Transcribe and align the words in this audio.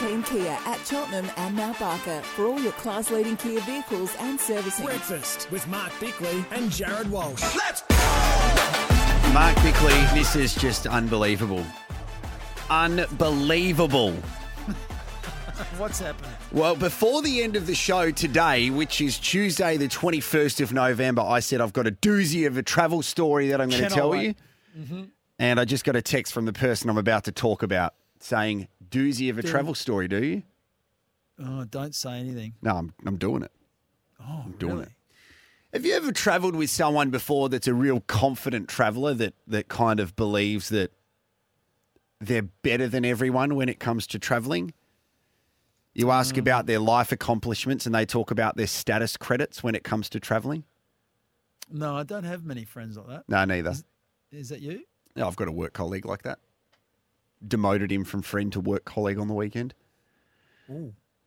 Team 0.00 0.22
Kia 0.22 0.56
at 0.64 0.78
Cheltenham 0.86 1.30
and 1.36 1.54
Mount 1.54 1.78
Barker 1.78 2.22
for 2.22 2.46
all 2.46 2.58
your 2.58 2.72
class 2.72 3.10
leading 3.10 3.36
Kia 3.36 3.60
vehicles 3.60 4.16
and 4.20 4.40
servicing. 4.40 4.86
Breakfast 4.86 5.50
with 5.50 5.68
Mark 5.68 5.92
Bickley 6.00 6.42
and 6.52 6.70
Jarrod 6.70 7.06
Walsh. 7.10 7.42
Let's 7.54 7.82
go! 7.82 9.34
Mark 9.34 9.54
Bickley, 9.56 9.92
this 10.18 10.36
is 10.36 10.54
just 10.54 10.86
unbelievable. 10.86 11.66
Unbelievable. 12.70 14.12
What's 15.76 16.00
happening? 16.00 16.30
Well, 16.50 16.76
before 16.76 17.20
the 17.20 17.42
end 17.42 17.54
of 17.54 17.66
the 17.66 17.74
show 17.74 18.10
today, 18.10 18.70
which 18.70 19.02
is 19.02 19.18
Tuesday, 19.18 19.76
the 19.76 19.88
21st 19.88 20.62
of 20.62 20.72
November, 20.72 21.20
I 21.20 21.40
said 21.40 21.60
I've 21.60 21.74
got 21.74 21.86
a 21.86 21.92
doozy 21.92 22.46
of 22.46 22.56
a 22.56 22.62
travel 22.62 23.02
story 23.02 23.48
that 23.48 23.60
I'm 23.60 23.68
going 23.68 23.82
to 23.82 23.88
Cannot 23.90 23.94
tell 23.94 24.10
wait. 24.12 24.38
you. 24.74 24.82
Mm-hmm. 24.82 25.02
And 25.38 25.60
I 25.60 25.66
just 25.66 25.84
got 25.84 25.94
a 25.94 26.00
text 26.00 26.32
from 26.32 26.46
the 26.46 26.54
person 26.54 26.88
I'm 26.88 26.96
about 26.96 27.24
to 27.24 27.32
talk 27.32 27.62
about 27.62 27.92
saying, 28.20 28.68
doozy 28.90 29.30
of 29.30 29.38
a 29.38 29.42
travel 29.42 29.74
story, 29.74 30.08
do 30.08 30.22
you? 30.22 30.42
Oh, 31.42 31.64
don't 31.64 31.94
say 31.94 32.18
anything. 32.18 32.54
No, 32.62 32.76
I'm, 32.76 32.92
I'm 33.06 33.16
doing 33.16 33.42
it. 33.42 33.52
Oh, 34.20 34.42
I'm 34.44 34.52
doing 34.52 34.72
really? 34.74 34.84
it. 34.84 34.92
Have 35.72 35.86
you 35.86 35.94
ever 35.94 36.12
traveled 36.12 36.56
with 36.56 36.68
someone 36.68 37.10
before 37.10 37.48
that's 37.48 37.68
a 37.68 37.74
real 37.74 38.00
confident 38.00 38.68
traveler 38.68 39.14
that, 39.14 39.34
that 39.46 39.68
kind 39.68 40.00
of 40.00 40.16
believes 40.16 40.68
that 40.70 40.92
they're 42.20 42.42
better 42.42 42.88
than 42.88 43.04
everyone 43.04 43.54
when 43.54 43.68
it 43.68 43.78
comes 43.78 44.06
to 44.08 44.18
traveling? 44.18 44.74
You 45.94 46.10
ask 46.10 46.34
um. 46.34 46.40
about 46.40 46.66
their 46.66 46.80
life 46.80 47.12
accomplishments 47.12 47.86
and 47.86 47.94
they 47.94 48.04
talk 48.04 48.30
about 48.30 48.56
their 48.56 48.66
status 48.66 49.16
credits 49.16 49.62
when 49.62 49.74
it 49.74 49.84
comes 49.84 50.08
to 50.10 50.20
traveling? 50.20 50.64
No, 51.70 51.96
I 51.96 52.02
don't 52.02 52.24
have 52.24 52.44
many 52.44 52.64
friends 52.64 52.96
like 52.96 53.06
that. 53.06 53.28
No, 53.28 53.44
neither. 53.44 53.74
Is 54.32 54.48
that 54.48 54.60
you? 54.60 54.82
No, 55.14 55.26
I've 55.26 55.36
got 55.36 55.48
a 55.48 55.52
work 55.52 55.72
colleague 55.72 56.04
like 56.04 56.22
that. 56.22 56.38
Demoted 57.46 57.90
him 57.90 58.04
from 58.04 58.22
friend 58.22 58.52
to 58.52 58.60
work 58.60 58.84
colleague 58.84 59.18
on 59.18 59.28
the 59.28 59.34
weekend. 59.34 59.74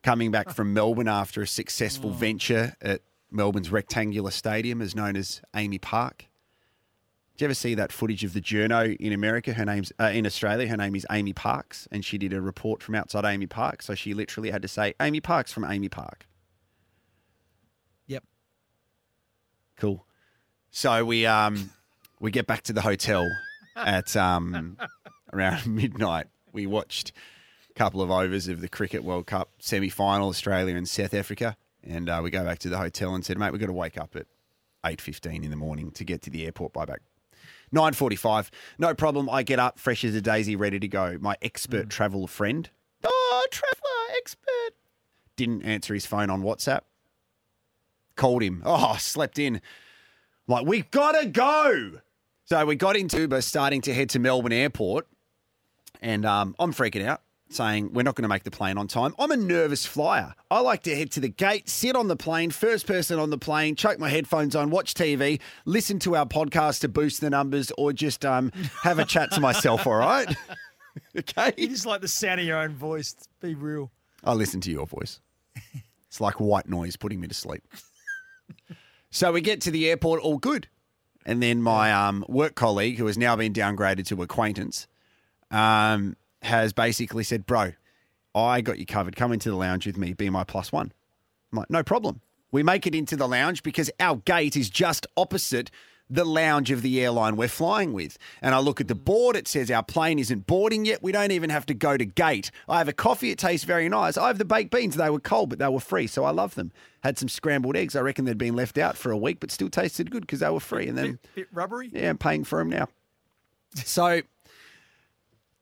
Coming 0.03 0.31
back 0.31 0.49
from 0.49 0.73
Melbourne 0.73 1.07
after 1.07 1.41
a 1.41 1.47
successful 1.47 2.11
venture 2.11 2.75
at 2.81 3.01
Melbourne's 3.31 3.71
rectangular 3.71 4.31
stadium, 4.31 4.81
is 4.81 4.95
known 4.95 5.15
as 5.15 5.41
AAMI 5.55 5.81
Park. 5.81 6.25
Did 7.35 7.41
you 7.41 7.47
ever 7.47 7.53
see 7.55 7.73
that 7.75 7.91
footage 7.91 8.23
of 8.23 8.33
the 8.33 8.41
journo 8.41 8.95
in 8.97 9.11
America? 9.11 9.53
Her 9.53 9.65
name's 9.65 9.91
uh, 9.99 10.11
in 10.13 10.27
Australia. 10.27 10.67
Her 10.67 10.77
name 10.77 10.95
is 10.95 11.07
Amy 11.09 11.33
Parks, 11.33 11.87
and 11.91 12.05
she 12.05 12.19
did 12.19 12.31
a 12.31 12.39
report 12.41 12.83
from 12.83 12.93
outside 12.93 13.23
AAMI 13.23 13.49
Park. 13.49 13.81
So 13.81 13.95
she 13.95 14.13
literally 14.13 14.51
had 14.51 14.61
to 14.61 14.67
say 14.67 14.93
Amy 15.01 15.19
Parks 15.19 15.51
from 15.51 15.63
AAMI 15.63 15.89
Park. 15.89 16.27
Yep. 18.05 18.23
Cool. 19.77 20.05
So 20.69 21.03
we 21.05 21.25
um 21.25 21.71
we 22.19 22.29
get 22.29 22.45
back 22.45 22.61
to 22.63 22.73
the 22.73 22.81
hotel 22.81 23.27
at 23.75 24.15
um 24.15 24.77
around 25.33 25.65
midnight. 25.75 26.27
We 26.51 26.65
watched 26.67 27.11
a 27.69 27.73
couple 27.73 28.01
of 28.01 28.11
overs 28.11 28.47
of 28.47 28.61
the 28.61 28.69
Cricket 28.69 29.03
World 29.03 29.25
Cup 29.25 29.49
semi 29.59 29.89
final, 29.89 30.29
Australia 30.29 30.75
and 30.75 30.87
South 30.87 31.13
Africa, 31.13 31.57
and 31.83 32.09
uh, 32.09 32.21
we 32.23 32.29
go 32.29 32.43
back 32.43 32.59
to 32.59 32.69
the 32.69 32.77
hotel 32.77 33.15
and 33.15 33.25
said, 33.25 33.37
"Mate, 33.37 33.51
we've 33.51 33.61
got 33.61 33.67
to 33.67 33.73
wake 33.73 33.97
up 33.97 34.15
at 34.15 34.27
eight 34.85 35.01
fifteen 35.01 35.43
in 35.43 35.49
the 35.49 35.57
morning 35.57 35.91
to 35.91 36.03
get 36.03 36.21
to 36.23 36.29
the 36.29 36.45
airport 36.45 36.73
by 36.73 36.85
back." 36.85 37.01
9.45, 37.73 38.49
no 38.77 38.93
problem. 38.93 39.27
I 39.29 39.41
get 39.41 39.57
up, 39.57 39.79
fresh 39.79 40.03
as 40.03 40.13
a 40.13 40.21
daisy, 40.21 40.55
ready 40.55 40.79
to 40.79 40.87
go. 40.87 41.17
My 41.19 41.35
expert 41.41 41.89
travel 41.89 42.27
friend, 42.27 42.69
oh, 43.03 43.47
traveller, 43.49 44.15
expert, 44.17 44.75
didn't 45.35 45.63
answer 45.63 45.95
his 45.95 46.05
phone 46.05 46.29
on 46.29 46.43
WhatsApp. 46.43 46.81
Called 48.15 48.43
him. 48.43 48.61
Oh, 48.65 48.95
slept 48.99 49.39
in. 49.39 49.59
Like, 50.47 50.67
we've 50.67 50.89
got 50.91 51.13
to 51.19 51.25
go. 51.25 51.99
So 52.45 52.63
we 52.65 52.75
got 52.75 52.95
into 52.95 53.19
Uber, 53.21 53.41
starting 53.41 53.81
to 53.81 53.93
head 53.93 54.09
to 54.11 54.19
Melbourne 54.19 54.51
Airport, 54.53 55.07
and 56.03 56.25
um, 56.25 56.55
I'm 56.59 56.73
freaking 56.73 57.03
out, 57.05 57.21
saying 57.49 57.93
we're 57.93 58.03
not 58.03 58.15
going 58.15 58.23
to 58.23 58.29
make 58.29 58.43
the 58.43 58.51
plane 58.51 58.77
on 58.77 58.87
time. 58.87 59.15
I'm 59.17 59.31
a 59.31 59.37
nervous 59.37 59.85
flyer. 59.85 60.35
I 60.51 60.59
like 60.59 60.83
to 60.83 60.95
head 60.95 61.11
to 61.11 61.19
the 61.19 61.29
gate, 61.29 61.69
sit 61.69 61.95
on 61.95 62.09
the 62.09 62.17
plane, 62.17 62.51
first 62.51 62.85
person 62.85 63.17
on 63.17 63.29
the 63.29 63.37
plane, 63.37 63.75
choke 63.75 63.97
my 63.97 64.09
headphones 64.09 64.55
on, 64.55 64.69
watch 64.69 64.93
TV, 64.93 65.39
listen 65.65 65.97
to 65.99 66.15
our 66.15 66.25
podcast 66.25 66.81
to 66.81 66.89
boost 66.89 67.21
the 67.21 67.29
numbers, 67.29 67.71
or 67.77 67.93
just 67.93 68.25
um, 68.25 68.51
have 68.83 68.99
a 68.99 69.05
chat 69.05 69.31
to 69.31 69.39
myself. 69.39 69.87
All 69.87 69.95
right, 69.95 70.27
okay. 71.17 71.53
You 71.57 71.69
just 71.69 71.85
like 71.85 72.01
the 72.01 72.07
sound 72.07 72.41
of 72.41 72.45
your 72.45 72.57
own 72.57 72.75
voice. 72.75 73.15
Be 73.39 73.55
real. 73.55 73.91
I 74.23 74.33
listen 74.33 74.61
to 74.61 74.71
your 74.71 74.85
voice. 74.85 75.19
It's 76.07 76.21
like 76.21 76.39
white 76.39 76.69
noise 76.69 76.95
putting 76.95 77.19
me 77.19 77.27
to 77.27 77.33
sleep. 77.33 77.63
so 79.09 79.31
we 79.31 79.41
get 79.41 79.61
to 79.61 79.71
the 79.71 79.89
airport, 79.89 80.21
all 80.21 80.37
good. 80.37 80.67
And 81.25 81.41
then 81.41 81.61
my 81.61 81.91
um, 81.91 82.23
work 82.27 82.53
colleague, 82.53 82.97
who 82.97 83.07
has 83.07 83.17
now 83.17 83.35
been 83.35 83.53
downgraded 83.53 84.05
to 84.07 84.21
acquaintance, 84.21 84.87
um, 85.53 86.17
has 86.41 86.73
basically 86.73 87.23
said, 87.23 87.45
Bro, 87.45 87.73
I 88.35 88.59
got 88.61 88.79
you 88.79 88.85
covered. 88.85 89.15
Come 89.15 89.31
into 89.31 89.49
the 89.49 89.55
lounge 89.55 89.85
with 89.85 89.97
me, 89.97 90.13
be 90.13 90.29
my 90.29 90.43
plus 90.43 90.71
one. 90.71 90.91
I'm 91.51 91.59
like, 91.59 91.69
No 91.69 91.83
problem. 91.83 92.19
We 92.51 92.61
make 92.63 92.85
it 92.85 92.93
into 92.93 93.15
the 93.15 93.27
lounge 93.27 93.63
because 93.63 93.89
our 93.99 94.17
gate 94.17 94.55
is 94.55 94.69
just 94.69 95.07
opposite 95.17 95.71
the 96.09 96.25
lounge 96.25 96.69
of 96.69 96.81
the 96.83 97.01
airline 97.01 97.35
we're 97.35 97.47
flying 97.47 97.93
with. 97.93 98.17
And 98.41 98.53
I 98.53 98.59
look 98.59 98.79
at 98.79 98.87
the 98.87 98.93
board, 98.93 99.35
it 99.35 99.47
says 99.47 99.71
our 99.71 99.81
plane 99.81 100.19
isn't 100.19 100.45
boarding 100.45 100.85
yet. 100.85 101.01
We 101.01 101.11
don't 101.11 101.31
even 101.31 101.49
have 101.49 101.65
to 101.67 101.73
go 101.73 101.97
to 101.97 102.05
gate. 102.05 102.51
I 102.69 102.77
have 102.77 102.87
a 102.87 102.93
coffee, 102.93 103.31
it 103.31 103.39
tastes 103.39 103.65
very 103.65 103.89
nice. 103.89 104.17
I 104.17 104.27
have 104.27 104.37
the 104.37 104.45
baked 104.45 104.69
beans, 104.69 104.95
they 104.95 105.09
were 105.09 105.19
cold, 105.19 105.49
but 105.49 105.57
they 105.59 105.67
were 105.69 105.79
free, 105.79 106.05
so 106.05 106.25
I 106.25 106.29
love 106.31 106.53
them. 106.53 106.71
Had 107.03 107.17
some 107.17 107.29
scrambled 107.29 107.75
eggs. 107.75 107.95
I 107.95 108.01
reckon 108.01 108.25
they'd 108.25 108.37
been 108.37 108.55
left 108.55 108.77
out 108.77 108.97
for 108.97 109.11
a 109.11 109.17
week, 109.17 109.39
but 109.39 109.49
still 109.49 109.69
tasted 109.69 110.11
good 110.11 110.21
because 110.21 110.41
they 110.41 110.49
were 110.49 110.59
free. 110.59 110.87
And 110.87 110.95
then, 110.97 111.11
Bit, 111.13 111.35
bit 111.35 111.47
rubbery. 111.51 111.89
yeah, 111.91 112.09
I'm 112.09 112.17
paying 112.19 112.43
for 112.43 112.59
them 112.59 112.69
now. 112.69 112.89
So 113.75 114.21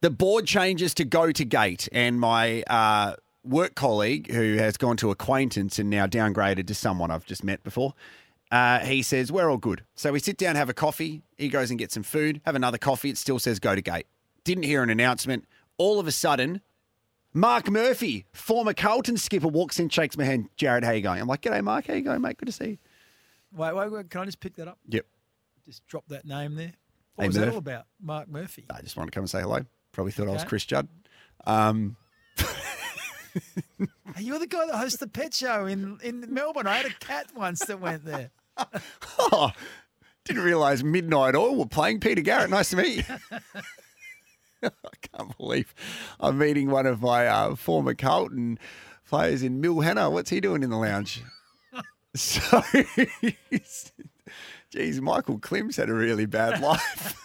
the 0.02 0.10
board 0.10 0.46
changes 0.48 0.94
to 0.96 1.06
go 1.06 1.32
to 1.32 1.46
gate, 1.46 1.88
and 1.92 2.20
my 2.20 2.64
uh, 2.64 3.16
work 3.44 3.76
colleague, 3.76 4.32
who 4.32 4.58
has 4.58 4.78
gone 4.78 4.98
to 4.98 5.12
acquaintance 5.12 5.80
and 5.80 5.90
now 5.90 6.08
downgraded 6.08 6.68
to 6.68 6.76
someone 6.76 7.12
I've 7.12 7.26
just 7.26 7.44
met 7.44 7.64
before, 7.64 7.94
uh, 8.52 8.80
he 8.80 9.02
says, 9.02 9.32
We're 9.32 9.50
all 9.50 9.58
good. 9.58 9.84
So 9.96 10.12
we 10.12 10.20
sit 10.20 10.38
down, 10.38 10.56
have 10.56 10.70
a 10.70 10.74
coffee. 10.74 11.22
He 11.38 11.48
goes 11.50 11.70
and 11.70 11.80
gets 11.80 11.94
some 11.94 12.04
food, 12.04 12.42
have 12.46 12.56
another 12.56 12.78
coffee. 12.78 13.10
It 13.10 13.18
still 13.18 13.40
says 13.40 13.60
go 13.60 13.76
to 13.76 13.82
gate. 13.82 14.08
Didn't 14.44 14.64
hear 14.64 14.84
an 14.84 14.90
announcement. 14.90 15.46
All 15.78 16.00
of 16.00 16.08
a 16.08 16.12
sudden, 16.12 16.62
Mark 17.34 17.70
Murphy, 17.70 18.26
former 18.34 18.74
Carlton 18.74 19.18
skipper, 19.18 19.48
walks 19.48 19.80
in, 19.80 19.88
shakes 19.90 20.18
my 20.18 20.26
hand. 20.26 20.50
Jarrod, 20.58 20.84
how 20.84 20.92
you 20.92 21.02
going? 21.02 21.22
I'm 21.22 21.28
like, 21.28 21.42
G'day, 21.42 21.64
Mark. 21.64 21.88
How 21.88 21.94
you 21.94 22.02
going, 22.02 22.22
mate? 22.22 22.38
Good 22.38 22.48
to 22.48 22.52
see 22.52 22.66
you. 22.72 22.78
Wait, 23.54 23.74
wait, 23.74 23.92
wait. 23.92 24.10
Can 24.10 24.22
I 24.22 24.26
just 24.26 24.40
pick 24.40 24.56
that 24.58 24.68
up? 24.68 24.78
Yep. 24.90 25.06
Just 25.66 25.88
drop 25.88 26.04
that 26.10 26.26
name 26.26 26.56
there. 26.56 26.74
What 27.16 27.24
Hey, 27.24 27.28
was 27.28 27.36
that 27.38 27.50
all 27.50 27.58
about? 27.58 27.86
Mark 28.02 28.28
Murphy. 28.28 28.66
I 28.70 28.82
just 28.82 28.98
wanted 28.98 29.12
to 29.12 29.16
come 29.16 29.24
and 29.24 29.30
say 29.30 29.42
hello. 29.42 29.66
Probably 29.92 30.12
thought 30.12 30.28
I 30.28 30.32
was 30.32 30.44
Chris 30.44 30.66
Judd. 30.66 30.88
Um, 31.46 31.98
you're 34.20 34.40
the 34.40 34.48
guy 34.48 34.66
that 34.68 34.76
hosts 34.76 35.00
the 35.00 35.08
pet 35.08 35.34
show 35.34 35.66
in, 35.66 35.98
in 36.04 36.26
Melbourne. 36.34 36.68
I 36.68 36.78
had 36.78 36.86
a 36.86 36.94
cat 36.94 37.28
once 37.36 37.66
that 37.66 37.80
went 37.80 38.06
there. 38.06 38.32
Oh, 39.18 39.52
didn't 40.26 40.44
realise 40.44 40.84
Midnight 40.84 41.36
Oil 41.36 41.56
were 41.56 41.66
playing 41.66 42.00
Peter 42.00 42.22
Garrett. 42.22 42.50
Nice 42.50 42.70
to 42.72 42.78
meet 42.78 42.98
you. 43.08 43.16
I 44.64 44.70
can't 45.02 45.36
believe 45.38 45.74
I'm 46.20 46.38
meeting 46.38 46.70
one 46.70 46.86
of 46.86 47.02
my 47.02 47.28
uh, 47.28 47.56
former 47.56 47.96
Carlton 47.96 48.60
players 49.08 49.42
in 49.42 49.62
Mill 49.62 49.80
Hanna. 49.80 50.10
What's 50.10 50.30
he 50.30 50.40
doing 50.40 50.64
in 50.64 50.70
the 50.70 50.78
lounge? 50.78 51.24
so, 52.16 52.62
geez, 54.70 55.02
Michael 55.02 55.40
Klim's 55.40 55.78
had 55.78 55.90
a 55.90 55.94
really 55.94 56.26
bad 56.26 56.62
life. 56.62 57.16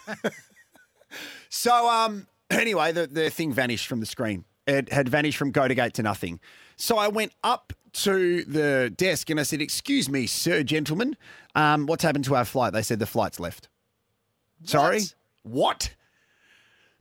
so, 1.49 1.87
um, 1.89 2.27
anyway, 2.49 2.91
the, 2.91 3.07
the 3.07 3.29
thing 3.29 3.53
vanished 3.53 3.87
from 3.87 3.99
the 3.99 4.05
screen. 4.05 4.45
It 4.65 4.91
had 4.91 5.07
vanished 5.07 5.37
from 5.37 5.51
go 5.51 5.67
to 5.67 5.75
gate 5.75 5.93
to 5.95 6.03
nothing. 6.03 6.39
So 6.75 6.97
I 6.97 7.07
went 7.07 7.31
up 7.43 7.73
to 7.93 8.43
the 8.43 8.93
desk 8.95 9.29
and 9.29 9.39
I 9.39 9.43
said, 9.43 9.61
Excuse 9.61 10.09
me, 10.09 10.27
sir, 10.27 10.63
gentlemen, 10.63 11.15
um, 11.55 11.85
what's 11.85 12.03
happened 12.03 12.25
to 12.25 12.35
our 12.35 12.45
flight? 12.45 12.73
They 12.73 12.81
said 12.81 12.99
the 12.99 13.05
flight's 13.05 13.39
left. 13.39 13.69
Sorry? 14.63 15.01
What? 15.43 15.93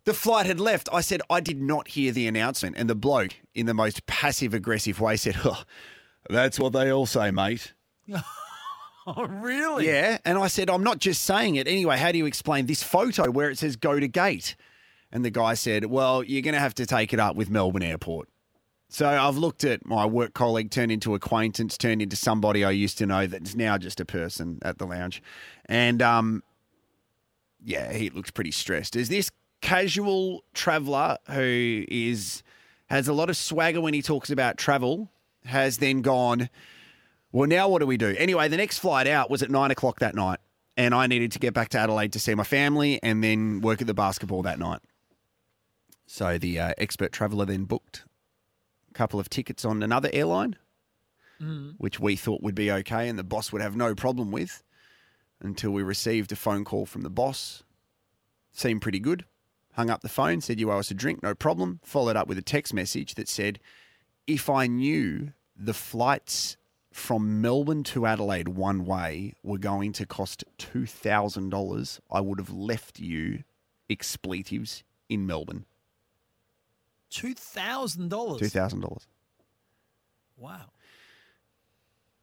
The 0.05 0.15
flight 0.15 0.47
had 0.47 0.61
left. 0.61 0.89
I 0.93 1.01
said, 1.01 1.21
I 1.29 1.41
did 1.41 1.61
not 1.61 1.89
hear 1.89 2.13
the 2.13 2.29
announcement. 2.29 2.77
And 2.79 2.89
the 2.89 2.95
bloke, 2.95 3.35
in 3.55 3.67
the 3.67 3.75
most 3.75 4.07
passive 4.07 4.55
aggressive 4.55 5.01
way, 5.01 5.17
said, 5.17 5.37
oh, 5.45 5.65
That's 6.31 6.59
what 6.59 6.73
they 6.73 6.91
all 6.93 7.07
say, 7.07 7.31
mate. 7.31 7.73
Oh, 9.09 9.25
really? 9.25 9.87
Yeah. 9.87 10.19
And 10.25 10.37
I 10.37 10.49
said, 10.49 10.69
I'm 10.69 10.83
not 10.83 10.99
just 10.99 11.23
saying 11.23 11.55
it. 11.55 11.69
Anyway, 11.69 11.97
how 11.97 12.11
do 12.11 12.19
you 12.19 12.27
explain 12.27 12.67
this 12.67 12.83
photo 12.83 13.31
where 13.31 13.51
it 13.51 13.59
says 13.59 13.77
go 13.77 14.01
to 14.01 14.09
gate? 14.09 14.57
And 15.17 15.25
the 15.25 15.31
guy 15.31 15.55
said, 15.55 15.87
Well, 15.87 16.23
you're 16.23 16.43
going 16.43 16.53
to 16.53 16.61
have 16.61 16.75
to 16.75 16.85
take 16.85 17.15
it 17.15 17.19
up 17.19 17.37
with 17.37 17.49
Melbourne 17.49 17.83
Airport. 17.83 18.29
So 18.91 19.09
I've 19.09 19.39
looked 19.39 19.65
at 19.65 19.87
my 19.87 20.05
work 20.05 20.35
colleague 20.35 20.71
turned 20.71 20.93
into 20.93 21.15
acquaintance, 21.15 21.79
turned 21.79 22.03
into 22.03 22.17
somebody 22.17 22.63
I 22.63 22.73
used 22.73 22.99
to 22.99 23.07
know 23.07 23.27
that's 23.27 23.55
now 23.55 23.79
just 23.79 23.99
a 23.99 24.05
person 24.05 24.59
at 24.61 24.77
the 24.77 24.85
lounge. 24.85 25.23
And 25.65 26.03
um, 26.03 26.43
yeah, 27.65 27.95
he 27.95 28.11
looks 28.11 28.31
pretty 28.31 28.51
stressed. 28.51 28.95
Is 28.95 29.09
this 29.09 29.31
casual 29.63 30.45
traveller 30.53 31.17
who 31.31 31.87
is 31.89 32.43
has 32.89 33.09
a 33.09 33.15
lot 33.15 33.31
of 33.31 33.39
swagger 33.39 33.81
when 33.81 33.95
he 33.95 34.03
talks 34.03 34.29
about 34.29 34.59
travel, 34.59 35.11
has 35.47 35.79
then 35.79 36.03
gone, 36.03 36.51
well, 37.33 37.49
now 37.49 37.71
what 37.71 37.79
do 37.79 37.87
we 37.87 37.97
do? 37.97 38.15
Anyway, 38.19 38.49
the 38.49 38.59
next 38.59 38.81
flight 38.81 39.07
out 39.07 39.31
was 39.31 39.43
at 39.43 39.51
nine 39.51 39.71
o'clock 39.71 40.01
that 40.01 40.15
night, 40.15 40.41
and 40.77 40.95
I 40.95 41.07
needed 41.07 41.33
to 41.33 41.39
get 41.39 41.55
back 41.55 41.71
to 41.71 41.79
Adelaide 41.79 42.13
to 42.13 42.21
see 42.21 42.35
my 42.35 42.45
family 42.45 43.01
and 43.03 43.25
then 43.25 43.63
work 43.63 43.81
at 43.81 43.87
the 43.87 43.95
basketball 43.95 44.43
that 44.43 44.59
night. 44.59 44.81
So 46.07 46.39
the 46.39 46.59
uh, 46.59 46.73
expert 46.79 47.13
traveller 47.13 47.45
then 47.47 47.65
booked 47.65 48.05
a 48.91 48.95
couple 48.95 49.19
of 49.21 49.29
tickets 49.29 49.65
on 49.65 49.83
another 49.83 50.11
airline, 50.13 50.57
Mm. 51.39 51.75
which 51.77 52.01
we 52.01 52.17
thought 52.17 52.43
would 52.43 52.55
be 52.55 52.73
okay 52.73 53.11
and 53.11 53.19
the 53.19 53.23
boss 53.23 53.53
would 53.53 53.61
have 53.61 53.77
no 53.77 53.95
problem 53.95 54.31
with 54.33 54.63
until 55.39 55.71
we 55.71 55.83
received 55.83 56.33
a 56.33 56.37
phone 56.37 56.65
call 56.65 56.87
from 56.87 57.03
the 57.03 57.11
boss. 57.11 57.63
Seemed 58.55 58.81
pretty 58.81 59.01
good. 59.01 59.27
Hung 59.75 59.91
up 59.91 60.01
the 60.01 60.09
phone, 60.09 60.41
said, 60.41 60.59
You 60.59 60.73
owe 60.73 60.79
us 60.79 60.91
a 60.91 60.95
drink, 60.95 61.23
no 61.23 61.35
problem. 61.35 61.81
Followed 61.85 62.17
up 62.17 62.27
with 62.27 62.39
a 62.39 62.43
text 62.43 62.73
message 62.73 63.17
that 63.17 63.29
said, 63.29 63.59
If 64.27 64.49
I 64.49 64.67
knew 64.67 65.35
the 65.55 65.75
flights 65.75 66.57
from 66.91 67.43
Melbourne 67.43 67.85
to 67.85 68.07
Adelaide 68.07 68.49
one 68.49 68.87
way 68.87 69.35
were 69.43 69.59
going 69.59 69.93
to 69.93 70.07
cost 70.07 70.43
$2,000, 70.57 72.01
I 72.11 72.21
would 72.23 72.39
have 72.39 72.51
left 72.51 72.99
you 72.99 73.45
expletives 73.91 74.83
in 75.11 75.27
Melbourne. 75.27 75.67
Two 77.11 77.35
thousand 77.35 78.09
dollars. 78.09 78.41
$2,000. 78.41 79.07
Wow. 80.37 80.61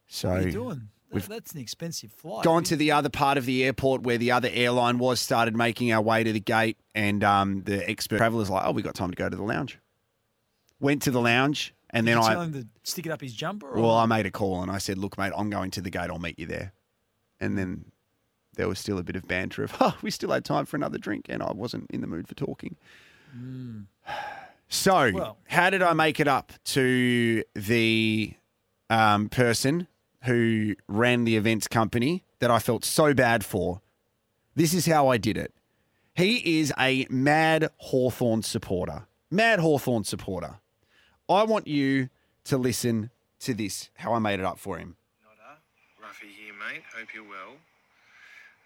So 0.08 0.30
What 0.30 0.38
are 0.38 0.46
you 0.46 0.52
doing? 0.52 0.90
We've 1.12 1.28
that's 1.28 1.54
an 1.54 1.60
expensive 1.60 2.12
flight. 2.12 2.44
gone 2.44 2.64
to 2.66 2.76
the 2.76 2.92
other 2.92 3.10
part 3.10 3.38
of 3.38 3.46
the 3.46 3.64
airport 3.64 4.02
where 4.02 4.18
the 4.18 4.32
other 4.32 4.50
airline 4.52 4.98
was, 4.98 5.22
started 5.22 5.56
making 5.56 5.92
our 5.94 6.02
way 6.02 6.24
to 6.24 6.34
the 6.34 6.40
gate, 6.40 6.78
and 6.96 7.24
um, 7.24 7.62
the 7.64 7.88
expert 7.88 8.18
traveler's 8.18 8.50
like, 8.50 8.66
"Oh, 8.66 8.72
we 8.72 8.82
got 8.82 8.96
time 8.96 9.12
to 9.12 9.16
go 9.16 9.30
to 9.30 9.36
the 9.36 9.44
lounge." 9.44 9.78
Went 10.80 11.04
to 11.04 11.12
the 11.12 11.22
lounge, 11.22 11.76
and 11.92 12.08
Did 12.08 12.18
then 12.18 12.24
I, 12.24 12.34
to 12.50 12.68
stick 12.84 13.06
it 13.06 13.12
up 13.12 13.22
his 13.22 13.34
jumper. 13.34 13.70
Or? 13.70 13.82
well, 13.82 13.92
I 13.96 14.08
made 14.08 14.26
a 14.26 14.32
call 14.32 14.64
and 14.64 14.72
I 14.72 14.80
said, 14.80 14.98
"Look, 14.98 15.18
mate, 15.20 15.34
I'm 15.38 15.52
going 15.52 15.70
to 15.72 15.82
the 15.82 15.92
gate. 15.92 16.10
I'll 16.10 16.18
meet 16.18 16.40
you 16.40 16.48
there." 16.48 16.74
And 17.40 17.58
then 17.60 17.86
there 18.56 18.68
was 18.68 18.80
still 18.80 18.98
a 18.98 19.04
bit 19.04 19.16
of 19.16 19.28
banter 19.28 19.64
of, 19.64 19.76
"Oh, 19.80 19.96
we 20.02 20.10
still 20.10 20.32
had 20.32 20.44
time 20.44 20.66
for 20.66 20.78
another 20.78 20.98
drink," 20.98 21.28
and 21.30 21.44
I 21.44 21.52
wasn't 21.52 21.92
in 21.92 22.02
the 22.02 22.08
mood 22.08 22.28
for 22.28 22.34
talking. 22.34 22.76
So. 24.74 25.12
Well- 25.14 25.38
how 25.46 25.70
did 25.70 25.84
I 25.84 25.94
make 25.94 26.20
it 26.20 26.28
up 26.28 26.52
to 26.66 27.44
the 27.54 28.34
um, 28.90 29.30
person 29.30 29.88
who 30.24 30.76
ran 30.88 31.26
the 31.26 31.36
events 31.38 31.68
company 31.68 32.24
that 32.40 32.50
I 32.50 32.58
felt 32.60 32.84
so 32.84 33.14
bad 33.14 33.46
for? 33.46 33.82
This 34.56 34.74
is 34.74 34.88
how 34.88 35.08
I 35.08 35.18
did 35.18 35.38
it. 35.38 35.54
He 36.16 36.60
is 36.60 36.74
a 36.80 37.06
mad 37.10 37.70
Hawthorn 37.78 38.42
supporter. 38.42 39.06
Mad 39.30 39.60
Hawthorn 39.60 40.04
supporter. 40.04 40.56
I 41.30 41.44
want 41.44 41.68
you 41.68 42.10
to 42.46 42.58
listen 42.58 43.12
to 43.42 43.54
this, 43.54 43.90
how 43.96 44.14
I 44.14 44.20
made 44.20 44.40
it 44.40 44.46
up 44.46 44.58
for 44.60 44.78
him. 44.78 44.96
Nodder, 45.24 45.60
Ruffy 46.02 46.30
here, 46.30 46.54
mate. 46.54 46.84
Hope 46.98 47.14
you're 47.14 47.24
well. 47.24 47.58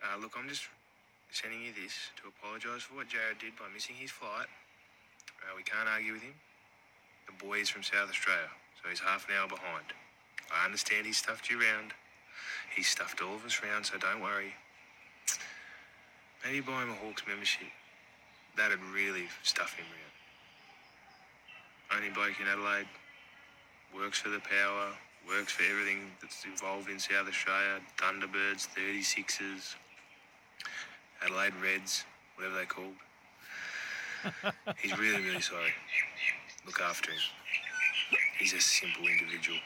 Uh, 0.04 0.20
look, 0.20 0.32
I'm 0.38 0.48
just 0.48 0.68
sending 1.32 1.62
you 1.62 1.72
this 1.74 1.94
to 2.22 2.30
apologise 2.30 2.84
for 2.84 2.96
what 2.96 3.08
Jarrod 3.08 3.40
did 3.40 3.56
by 3.58 3.66
missing 3.74 3.96
his 3.96 4.12
flight. 4.12 4.48
We 5.56 5.64
can't 5.64 5.90
argue 5.90 6.14
with 6.14 6.22
him. 6.22 6.36
The 7.26 7.34
boy 7.44 7.60
is 7.60 7.70
from 7.70 7.82
South 7.82 8.10
Australia, 8.10 8.50
so 8.82 8.90
he's 8.90 9.00
half 9.00 9.28
an 9.28 9.36
hour 9.36 9.48
behind. 9.48 9.90
I 10.54 10.66
understand 10.66 11.06
he 11.06 11.14
stuffed 11.14 11.50
you 11.50 11.60
round. 11.60 11.94
He 12.76 12.84
stuffed 12.84 13.22
all 13.22 13.36
of 13.36 13.44
us 13.44 13.60
round, 13.64 13.86
so 13.88 13.98
don't 13.98 14.22
worry. 14.22 14.54
Maybe 16.46 16.62
buy 16.62 16.84
him 16.84 16.92
a 16.92 16.94
Hawks 16.94 17.24
membership. 17.28 17.68
That'd 18.56 18.80
really 18.94 19.28
stuff 19.42 19.74
him 19.74 19.86
round. 19.90 20.16
Only 21.98 22.14
bloke 22.14 22.40
in 22.40 22.48
Adelaide, 22.48 22.88
works 23.96 24.20
for 24.20 24.30
the 24.30 24.40
power, 24.40 24.94
works 25.28 25.54
for 25.54 25.64
everything 25.64 26.12
that's 26.22 26.46
involved 26.46 26.90
in 26.90 27.00
South 27.00 27.28
Australia, 27.28 27.82
Thunderbirds, 27.98 28.68
36ers, 28.78 29.76
Adelaide 31.24 31.54
Reds, 31.62 32.06
whatever 32.36 32.56
they're 32.56 32.66
called. 32.66 32.94
He's 34.82 34.98
really, 34.98 35.22
really 35.22 35.42
sorry. 35.42 35.72
Look 36.66 36.82
after 36.82 37.12
him. 37.12 37.20
He's 38.40 38.54
a 38.54 38.60
simple 38.62 39.08
individual. 39.08 39.58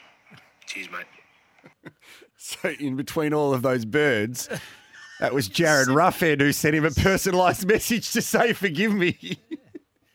Cheers, 0.66 0.88
mate. 0.90 1.92
So, 2.36 2.70
in 2.70 2.96
between 2.96 3.32
all 3.32 3.54
of 3.54 3.62
those 3.62 3.84
birds, 3.84 4.48
that 5.20 5.32
was 5.32 5.48
Jarryd 5.48 5.86
Roughead 5.86 6.40
who 6.40 6.50
sent 6.52 6.74
him 6.74 6.84
a 6.84 6.90
personalised 6.90 7.64
message 7.68 8.12
to 8.12 8.22
say, 8.22 8.52
Forgive 8.52 8.92
me. 8.92 9.38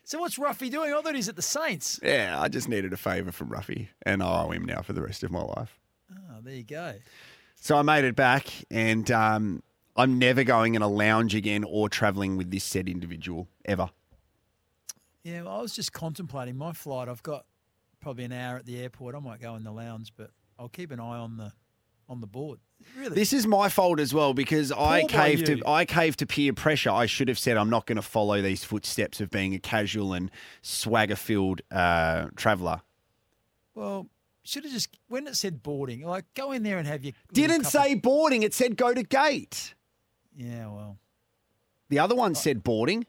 So 0.03 0.19
what's 0.19 0.37
Ruffy 0.37 0.71
doing? 0.71 0.93
I 0.93 1.01
thought 1.01 1.15
he's 1.15 1.27
at 1.27 1.35
the 1.35 1.41
Saints. 1.41 1.99
yeah, 2.01 2.39
I 2.39 2.47
just 2.47 2.69
needed 2.69 2.93
a 2.93 2.97
favour 2.97 3.33
from 3.33 3.49
Ruffy, 3.49 3.89
and 4.03 4.23
I 4.23 4.43
owe 4.43 4.51
him 4.51 4.63
now 4.63 4.81
for 4.81 4.93
the 4.93 5.01
rest 5.01 5.21
of 5.23 5.31
my 5.31 5.41
life. 5.41 5.77
Oh, 6.13 6.39
there 6.41 6.53
you 6.53 6.63
go. 6.63 6.93
So 7.55 7.75
I 7.75 7.81
made 7.81 8.05
it 8.05 8.15
back, 8.15 8.47
and 8.71 9.11
um, 9.11 9.63
I'm 9.97 10.17
never 10.17 10.45
going 10.45 10.75
in 10.75 10.81
a 10.81 10.87
lounge 10.87 11.35
again 11.35 11.65
or 11.65 11.89
travelling 11.89 12.37
with 12.37 12.51
this 12.51 12.63
said 12.63 12.87
individual 12.87 13.49
ever. 13.65 13.89
Yeah, 15.27 15.41
well, 15.41 15.57
I 15.57 15.61
was 15.61 15.75
just 15.75 15.91
contemplating 15.91 16.55
my 16.57 16.71
flight. 16.71 17.09
I've 17.09 17.21
got 17.21 17.45
probably 17.99 18.23
an 18.23 18.31
hour 18.31 18.55
at 18.55 18.65
the 18.65 18.79
airport. 18.79 19.13
I 19.13 19.19
might 19.19 19.41
go 19.41 19.55
in 19.55 19.63
the 19.65 19.71
lounge, 19.73 20.13
but 20.15 20.31
I'll 20.57 20.69
keep 20.69 20.89
an 20.91 21.01
eye 21.01 21.17
on 21.17 21.35
the 21.35 21.51
on 22.07 22.21
the 22.21 22.27
board. 22.27 22.59
Really, 22.97 23.13
This 23.15 23.33
is 23.33 23.45
my 23.45 23.67
fault 23.67 23.99
as 23.99 24.13
well 24.13 24.33
because 24.33 24.71
I 24.71 25.01
Poor 25.01 25.09
by 25.09 25.13
caved 25.35 25.45
to 25.47 25.61
I 25.67 25.83
caved 25.83 26.19
to 26.19 26.25
peer 26.25 26.53
pressure. 26.53 26.91
I 26.91 27.07
should 27.07 27.27
have 27.27 27.37
said 27.37 27.57
I'm 27.57 27.69
not 27.69 27.85
going 27.85 27.97
to 27.97 28.01
follow 28.01 28.41
these 28.41 28.63
footsteps 28.63 29.19
of 29.19 29.29
being 29.29 29.53
a 29.53 29.59
casual 29.59 30.13
and 30.13 30.31
swagger 30.61 31.17
filled 31.17 31.61
uh, 31.71 32.27
traveller. 32.37 32.81
well, 33.75 34.07
should 34.43 34.63
have 34.63 34.71
just 34.71 34.97
when 35.09 35.27
it 35.27 35.35
said 35.35 35.61
boarding, 35.61 36.03
like 36.03 36.23
go 36.35 36.53
in 36.53 36.63
there 36.63 36.77
and 36.77 36.87
have 36.87 37.03
your 37.03 37.11
Didn't 37.33 37.65
say 37.65 37.93
Of, 37.93 38.01
boarding. 38.01 38.43
It 38.43 38.53
said 38.53 38.77
go 38.77 38.93
to 38.93 39.03
gate. 39.03 39.75
yeah, 40.33 40.67
well, 40.67 40.97
The 41.89 41.99
other 41.99 42.13
Oh. 42.15 42.19
one 42.19 42.33
said 42.35 42.63
boarding. 42.63 43.05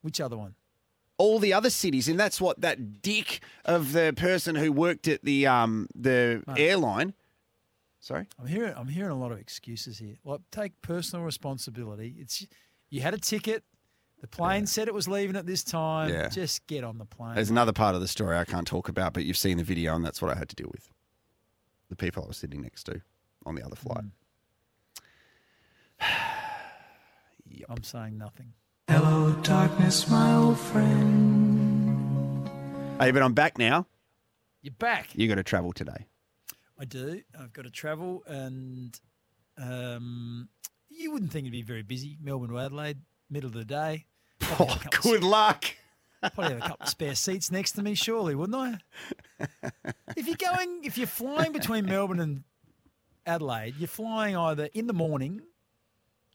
which 0.00 0.20
other 0.20 0.36
one? 0.36 0.56
All 1.22 1.38
the 1.38 1.52
other 1.52 1.70
cities, 1.70 2.08
and 2.08 2.18
that's 2.18 2.40
what 2.40 2.60
that 2.62 3.00
dick 3.00 3.42
of 3.64 3.92
the 3.92 4.12
person 4.16 4.56
who 4.56 4.72
worked 4.72 5.06
at 5.06 5.24
the 5.24 5.46
um 5.46 5.86
the 5.94 6.42
Mate. 6.48 6.58
airline. 6.58 7.14
Sorry. 8.00 8.26
I'm 8.40 8.48
hearing 8.48 8.74
I'm 8.76 8.88
hearing 8.88 9.12
a 9.12 9.18
lot 9.18 9.30
of 9.30 9.38
excuses 9.38 9.98
here. 9.98 10.16
Like 10.24 10.40
take 10.50 10.72
personal 10.82 11.24
responsibility. 11.24 12.16
It's 12.18 12.44
you 12.90 13.02
had 13.02 13.14
a 13.14 13.18
ticket. 13.18 13.62
The 14.20 14.26
plane 14.26 14.66
said 14.66 14.88
it 14.88 14.94
was 14.94 15.06
leaving 15.06 15.36
at 15.36 15.46
this 15.46 15.62
time. 15.62 16.10
Yeah. 16.10 16.28
Just 16.28 16.66
get 16.66 16.82
on 16.82 16.98
the 16.98 17.04
plane. 17.04 17.36
There's 17.36 17.50
another 17.50 17.72
part 17.72 17.94
of 17.94 18.00
the 18.00 18.08
story 18.08 18.36
I 18.36 18.44
can't 18.44 18.66
talk 18.66 18.88
about, 18.88 19.12
but 19.12 19.24
you've 19.24 19.36
seen 19.36 19.58
the 19.58 19.64
video, 19.64 19.94
and 19.94 20.04
that's 20.04 20.20
what 20.20 20.32
I 20.32 20.38
had 20.38 20.48
to 20.48 20.56
deal 20.56 20.70
with. 20.72 20.90
The 21.88 21.96
people 21.96 22.24
I 22.24 22.26
was 22.26 22.36
sitting 22.36 22.62
next 22.62 22.82
to 22.84 23.00
on 23.46 23.54
the 23.54 23.64
other 23.64 23.76
flight. 23.76 24.04
I'm 27.68 27.82
saying 27.84 28.18
nothing. 28.18 28.54
Hello, 28.88 29.32
darkness, 29.42 30.08
my 30.10 30.34
old 30.34 30.58
friend. 30.58 32.48
Hey, 33.00 33.10
but 33.10 33.22
I'm 33.22 33.32
back 33.32 33.56
now. 33.58 33.86
You're 34.60 34.74
back. 34.78 35.08
You 35.14 35.28
got 35.28 35.36
to 35.36 35.42
travel 35.42 35.72
today. 35.72 36.06
I 36.78 36.84
do. 36.84 37.22
I've 37.38 37.52
got 37.52 37.62
to 37.64 37.70
travel, 37.70 38.22
and 38.26 38.98
um, 39.56 40.48
you 40.88 41.12
wouldn't 41.12 41.32
think 41.32 41.44
it'd 41.44 41.52
be 41.52 41.62
very 41.62 41.82
busy. 41.82 42.18
Melbourne 42.20 42.50
to 42.50 42.58
Adelaide, 42.58 42.98
middle 43.30 43.48
of 43.48 43.54
the 43.54 43.64
day. 43.64 44.06
Probably 44.40 44.66
have 44.74 44.86
a 44.86 44.88
couple 44.88 45.14
of- 45.14 45.22
Oh, 45.22 45.28
luck. 45.28 45.64
Probably 46.34 46.54
have 46.54 46.58
a 46.58 46.68
couple 46.68 46.84
of 46.84 46.88
spare 46.88 47.14
seats 47.16 47.50
next 47.50 47.72
to 47.72 47.82
me, 47.82 47.94
surely, 47.94 48.34
wouldn't 48.34 48.56
I? 48.56 49.46
if 50.16 50.26
you're 50.28 50.36
going, 50.36 50.84
if 50.84 50.96
you're 50.98 51.06
flying 51.08 51.52
between 51.52 51.86
Melbourne 51.86 52.20
and 52.20 52.44
Adelaide, 53.26 53.74
you're 53.78 53.88
flying 53.88 54.36
either 54.36 54.68
in 54.74 54.86
the 54.86 54.92
morning 54.92 55.40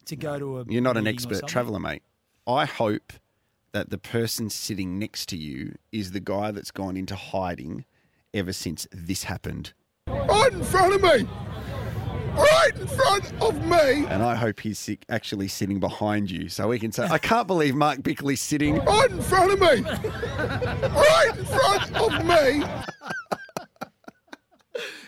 to 0.05 0.15
go 0.17 0.37
to 0.39 0.59
a. 0.59 0.65
You're 0.67 0.81
not 0.81 0.97
an 0.97 1.07
expert 1.07 1.47
traveller, 1.47 1.79
mate. 1.79 2.03
I 2.47 2.63
hope 2.63 3.11
that 3.73 3.89
the 3.89 3.97
person 3.97 4.49
sitting 4.49 4.97
next 4.97 5.25
to 5.29 5.37
you 5.37 5.75
is 5.91 6.11
the 6.11 6.21
guy 6.21 6.51
that's 6.51 6.71
gone 6.71 6.95
into 6.95 7.13
hiding 7.13 7.83
ever 8.33 8.53
since 8.53 8.87
this 8.93 9.23
happened. 9.23 9.73
right 10.07 10.53
in 10.53 10.63
front 10.63 10.95
of 10.95 11.01
me. 11.01 11.27
Right 12.35 12.71
in 12.79 12.87
front 12.87 13.33
of 13.41 13.65
me. 13.65 14.05
And 14.05 14.23
I 14.23 14.35
hope 14.35 14.61
he's 14.61 14.89
actually 15.09 15.49
sitting 15.49 15.81
behind 15.81 16.31
you 16.31 16.47
so 16.47 16.69
we 16.69 16.79
can 16.79 16.93
say, 16.93 17.03
I 17.03 17.17
can't 17.17 17.47
believe 17.47 17.75
Mark 17.75 18.01
Bickley's 18.01 18.41
sitting. 18.41 18.77
Right 18.77 19.11
in 19.11 19.21
front 19.21 19.51
of 19.51 19.59
me. 19.59 19.81
Right 19.81 21.31
in 21.37 21.45
front 21.45 21.95
of 21.97 22.25
me. 22.25 22.63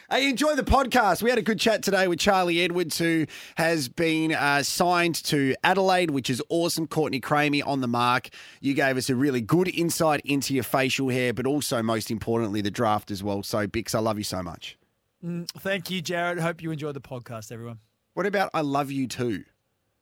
Hey, 0.10 0.28
enjoy 0.28 0.56
the 0.56 0.64
podcast. 0.64 1.22
We 1.22 1.30
had 1.30 1.38
a 1.38 1.44
good 1.44 1.60
chat 1.60 1.84
today 1.84 2.08
with 2.08 2.18
Charlie 2.18 2.62
Edwards, 2.62 2.98
who 2.98 3.28
has 3.58 3.90
been 3.90 4.34
uh, 4.34 4.64
signed 4.64 5.14
to 5.26 5.54
Adelaide, 5.64 6.10
which 6.10 6.32
is 6.32 6.42
awesome. 6.50 6.88
Courtney 6.88 7.22
Cramey 7.22 7.62
on 7.66 7.82
the 7.82 7.88
mark. 7.88 8.30
You 8.60 8.74
gave 8.74 8.98
us 8.98 9.10
a 9.12 9.16
really 9.16 9.42
good 9.42 9.68
insight 9.68 10.22
into 10.26 10.56
your 10.56 10.64
facial 10.64 11.10
hair, 11.10 11.32
but 11.32 11.46
also, 11.46 11.84
most 11.84 12.10
importantly, 12.10 12.62
the 12.62 12.72
draft 12.72 13.12
as 13.12 13.22
well. 13.24 13.44
So, 13.44 13.68
Bix, 13.68 13.94
I 13.94 14.00
love 14.00 14.18
you 14.18 14.24
so 14.24 14.42
much. 14.42 14.78
Mm, 15.24 15.48
Thank 15.60 15.92
you, 15.92 16.02
Jarrod. 16.02 16.40
Hope 16.40 16.64
you 16.64 16.72
enjoyed 16.72 16.96
the 16.96 17.02
podcast, 17.02 17.52
everyone. 17.52 17.78
What 18.16 18.26
about 18.26 18.50
I 18.54 18.62
love 18.62 18.90
you 18.92 19.08
too? 19.08 19.44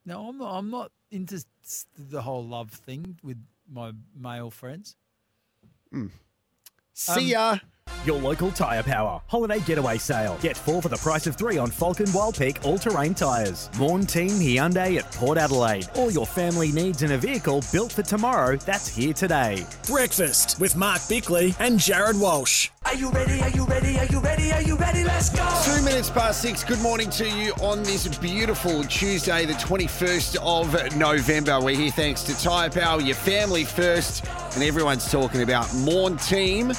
No, 0.06 0.30
I'm 0.30 0.38
not. 0.38 0.58
I'm 0.58 0.70
not 0.70 0.92
into 1.12 1.44
the 1.98 2.22
whole 2.22 2.48
love 2.48 2.70
thing 2.72 3.18
with 3.24 3.38
my 3.70 3.92
male 4.16 4.52
friends. 4.52 4.96
See 6.94 7.32
ya. 7.32 7.58
Your 8.06 8.20
local 8.20 8.52
tyre 8.52 8.84
power. 8.84 9.22
Holiday 9.28 9.60
getaway 9.60 9.98
sale. 9.98 10.38
Get 10.42 10.58
four 10.58 10.82
for 10.82 10.90
the 10.90 10.98
price 10.98 11.28
of 11.28 11.36
three 11.36 11.58
on 11.58 11.70
Falken 11.70 12.08
Wildpeak 12.10 12.66
all 12.66 12.78
terrain 12.78 13.14
tyres. 13.14 13.70
Morn 13.78 14.06
Team 14.06 14.30
Hyundai 14.30 14.98
at 14.98 15.12
Port 15.14 15.38
Adelaide. 15.38 15.88
All 15.96 16.12
your 16.12 16.26
family 16.26 16.72
needs 16.72 17.04
in 17.04 17.12
a 17.12 17.18
vehicle 17.18 17.64
built 17.72 17.92
for 17.92 18.04
tomorrow 18.04 18.56
that's 18.58 18.88
here 18.88 19.14
today. 19.14 19.66
Breakfast 19.88 20.60
with 20.60 20.76
Mark 20.76 21.02
Bickley 21.10 21.56
and 21.60 21.80
Jarrod 21.80 22.20
Walsh. 22.20 22.70
Are 22.86 22.96
you 22.96 23.10
ready? 23.10 23.42
Are 23.42 23.50
you 23.50 23.66
ready? 23.66 23.98
Are 24.00 24.06
you 24.06 24.20
ready? 24.20 24.52
Are 24.54 24.62
you 24.62 24.76
ready? 24.78 25.04
Let's 25.04 25.30
go! 25.30 25.46
Two 25.66 25.84
minutes 25.84 26.10
past 26.10 26.42
six. 26.42 26.64
Good 26.64 26.80
morning 26.82 27.10
to 27.12 27.30
you 27.30 27.52
on 27.62 27.84
this 27.84 28.08
beautiful 28.18 28.84
Tuesday, 28.86 29.46
the 29.46 29.54
21st 29.54 30.38
of 30.42 30.96
November. 30.96 31.60
We're 31.60 31.76
here 31.76 31.92
thanks 31.92 32.24
to 32.24 32.42
Tyre 32.42 32.70
Power, 32.70 33.02
your 33.02 33.16
family 33.16 33.66
first, 33.66 34.26
and 34.56 34.64
everyone's 34.64 35.12
talking 35.12 35.42
about 35.42 35.74
Morn 35.76 36.18
Team. 36.18 36.72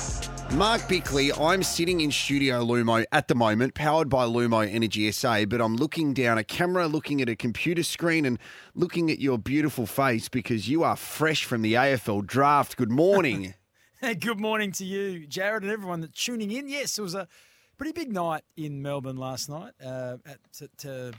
Mark 0.52 0.88
Bickley, 0.88 1.30
I'm 1.30 1.62
sitting 1.62 2.00
in 2.00 2.10
Studio 2.10 2.64
Lumo 2.64 3.04
at 3.12 3.28
the 3.28 3.34
moment, 3.34 3.74
powered 3.74 4.08
by 4.08 4.24
Lumo 4.24 4.66
Energy 4.66 5.12
SA, 5.12 5.44
but 5.44 5.60
I'm 5.60 5.76
looking 5.76 6.14
down 6.14 6.38
a 6.38 6.42
camera, 6.42 6.88
looking 6.88 7.20
at 7.20 7.28
a 7.28 7.36
computer 7.36 7.82
screen, 7.82 8.24
and 8.24 8.38
looking 8.74 9.10
at 9.10 9.20
your 9.20 9.36
beautiful 9.38 9.86
face 9.86 10.30
because 10.30 10.66
you 10.66 10.82
are 10.82 10.96
fresh 10.96 11.44
from 11.44 11.60
the 11.60 11.74
AFL 11.74 12.26
draft. 12.26 12.78
Good 12.78 12.90
morning. 12.90 13.54
Good 14.00 14.40
morning 14.40 14.72
to 14.72 14.86
you, 14.86 15.26
Jarrod, 15.28 15.62
and 15.62 15.70
everyone 15.70 16.00
that's 16.00 16.24
tuning 16.24 16.50
in. 16.50 16.66
Yes, 16.66 16.98
it 16.98 17.02
was 17.02 17.14
a 17.14 17.28
pretty 17.76 17.92
big 17.92 18.10
night 18.10 18.42
in 18.56 18.80
Melbourne 18.80 19.18
last 19.18 19.50
night 19.50 19.74
uh, 19.84 20.16
at, 20.24 20.86
uh, 20.86 21.12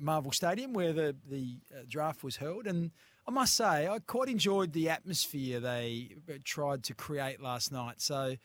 Marvel 0.00 0.32
Stadium 0.32 0.72
where 0.72 0.94
the, 0.94 1.14
the 1.28 1.58
uh, 1.72 1.82
draft 1.86 2.24
was 2.24 2.36
held. 2.36 2.66
And 2.66 2.90
I 3.28 3.32
must 3.32 3.54
say, 3.54 3.88
I 3.88 3.98
quite 3.98 4.28
enjoyed 4.28 4.72
the 4.72 4.88
atmosphere 4.88 5.58
they 5.58 6.10
uh, 6.28 6.34
tried 6.44 6.84
to 6.84 6.94
create 6.94 7.40
last 7.40 7.72
night. 7.72 8.00
So, 8.00 8.36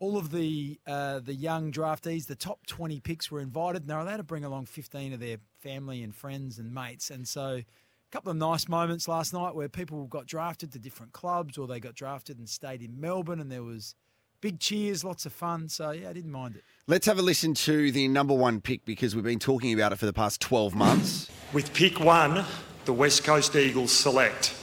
all 0.00 0.16
of 0.16 0.32
the 0.32 0.80
uh, 0.86 1.20
the 1.20 1.34
young 1.34 1.70
draftees, 1.70 2.26
the 2.26 2.34
top 2.34 2.66
20 2.66 3.00
picks 3.00 3.30
were 3.30 3.40
invited, 3.40 3.82
and 3.82 3.90
they're 3.90 4.00
allowed 4.00 4.16
to 4.16 4.24
bring 4.24 4.44
along 4.44 4.66
15 4.66 5.12
of 5.12 5.20
their 5.20 5.36
family 5.60 6.02
and 6.02 6.14
friends 6.14 6.58
and 6.58 6.74
mates. 6.74 7.10
And 7.10 7.28
so, 7.28 7.60
a 7.60 7.64
couple 8.10 8.32
of 8.32 8.36
nice 8.36 8.68
moments 8.68 9.06
last 9.06 9.32
night 9.32 9.54
where 9.54 9.68
people 9.68 10.06
got 10.06 10.26
drafted 10.26 10.72
to 10.72 10.80
different 10.80 11.12
clubs 11.12 11.56
or 11.56 11.68
they 11.68 11.78
got 11.78 11.94
drafted 11.94 12.38
and 12.38 12.48
stayed 12.48 12.82
in 12.82 13.00
Melbourne 13.00 13.40
and 13.40 13.52
there 13.52 13.62
was 13.62 13.94
big 14.40 14.60
cheers, 14.60 15.04
lots 15.04 15.26
of 15.26 15.32
fun. 15.32 15.68
So 15.68 15.92
yeah, 15.92 16.10
I 16.10 16.12
didn't 16.12 16.30
mind 16.30 16.56
it. 16.56 16.64
Let's 16.86 17.06
have 17.06 17.18
a 17.18 17.22
listen 17.22 17.54
to 17.54 17.90
the 17.90 18.08
number 18.08 18.34
one 18.34 18.60
pick 18.60 18.84
because 18.84 19.14
we've 19.14 19.24
been 19.24 19.38
talking 19.38 19.72
about 19.72 19.92
it 19.92 19.96
for 19.96 20.06
the 20.06 20.12
past 20.12 20.40
12 20.40 20.74
months. 20.74 21.30
With 21.52 21.72
pick 21.72 21.98
one, 21.98 22.44
the 22.84 22.92
West 22.92 23.24
Coast 23.24 23.56
Eagles 23.56 23.92
select 23.92 24.54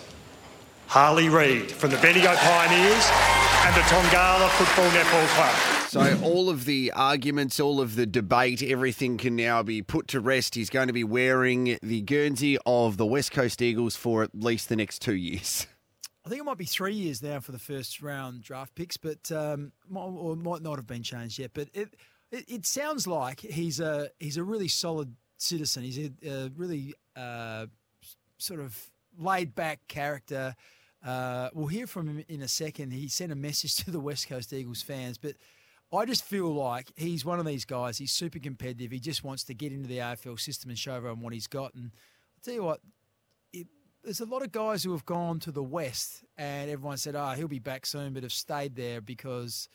Harley 0.87 1.29
Reid 1.29 1.71
from 1.71 1.89
the 1.89 1.97
Bendigo 1.97 2.35
Pioneers 2.35 3.09
and 3.63 3.75
the 3.75 3.81
Tongala 3.81 4.49
Football 4.49 4.89
Netball 4.91 5.27
Club. 5.35 5.81
So 5.87 6.19
all 6.23 6.49
of 6.49 6.65
the 6.65 6.91
arguments, 6.95 7.59
all 7.59 7.81
of 7.81 7.95
the 7.95 8.05
debate, 8.05 8.61
everything 8.61 9.17
can 9.17 9.35
now 9.35 9.63
be 9.63 9.81
put 9.81 10.07
to 10.09 10.19
rest. 10.19 10.55
He's 10.55 10.69
going 10.69 10.87
to 10.87 10.93
be 10.93 11.03
wearing 11.03 11.77
the 11.81 12.01
Guernsey 12.01 12.57
of 12.65 12.97
the 12.97 13.05
West 13.05 13.31
Coast 13.31 13.61
Eagles 13.61 13.95
for 13.95 14.23
at 14.23 14.31
least 14.33 14.69
the 14.69 14.75
next 14.75 15.01
two 15.01 15.15
years. 15.15 15.67
I 16.25 16.29
think 16.29 16.39
it 16.39 16.43
might 16.43 16.57
be 16.57 16.65
three 16.65 16.93
years 16.93 17.23
now 17.23 17.39
for 17.39 17.51
the 17.51 17.59
first 17.59 18.01
round 18.01 18.43
draft 18.43 18.75
picks, 18.75 18.97
but 18.97 19.31
um, 19.31 19.71
might, 19.89 20.01
or 20.01 20.35
might 20.35 20.61
not 20.61 20.77
have 20.77 20.87
been 20.87 21.03
changed 21.03 21.39
yet. 21.39 21.51
But 21.53 21.69
it, 21.73 21.95
it, 22.31 22.45
it 22.47 22.65
sounds 22.65 23.07
like 23.07 23.39
he's 23.39 23.79
a 23.79 24.09
he's 24.19 24.37
a 24.37 24.43
really 24.43 24.67
solid 24.67 25.15
citizen. 25.37 25.83
He's 25.83 25.97
a, 25.97 26.11
a 26.29 26.49
really 26.55 26.93
uh, 27.15 27.65
sort 28.41 28.59
of 28.59 28.89
laid 29.17 29.55
back 29.55 29.87
character. 29.87 30.55
Uh, 31.05 31.49
we'll 31.53 31.67
hear 31.67 31.87
from 31.87 32.07
him 32.07 32.23
in 32.27 32.41
a 32.41 32.47
second. 32.47 32.91
He 32.91 33.07
sent 33.07 33.31
a 33.31 33.35
message 33.35 33.75
to 33.83 33.91
the 33.91 33.99
West 33.99 34.27
Coast 34.27 34.53
Eagles 34.53 34.81
fans, 34.81 35.17
but 35.17 35.35
I 35.93 36.05
just 36.05 36.23
feel 36.23 36.53
like 36.53 36.91
he's 36.95 37.25
one 37.25 37.39
of 37.39 37.45
these 37.45 37.65
guys. 37.65 37.97
He's 37.97 38.13
super 38.13 38.39
competitive. 38.39 38.91
He 38.91 38.99
just 38.99 39.23
wants 39.23 39.43
to 39.45 39.53
get 39.53 39.73
into 39.73 39.87
the 39.87 39.97
AFL 39.97 40.39
system 40.39 40.69
and 40.69 40.79
show 40.79 40.93
everyone 40.93 41.21
what 41.21 41.33
he's 41.33 41.47
got. 41.47 41.73
And 41.73 41.91
I'll 41.93 42.43
tell 42.43 42.53
you 42.53 42.63
what, 42.63 42.79
it, 43.51 43.67
there's 44.03 44.21
a 44.21 44.25
lot 44.25 44.41
of 44.41 44.51
guys 44.53 44.83
who 44.83 44.91
have 44.93 45.05
gone 45.05 45.39
to 45.41 45.51
the 45.51 45.63
West 45.63 46.23
and 46.37 46.69
everyone 46.69 46.97
said, 46.97 47.15
oh, 47.15 47.31
he'll 47.31 47.49
be 47.49 47.59
back 47.59 47.85
soon, 47.85 48.13
but 48.13 48.23
have 48.23 48.31
stayed 48.31 48.75
there 48.75 49.01
because 49.01 49.67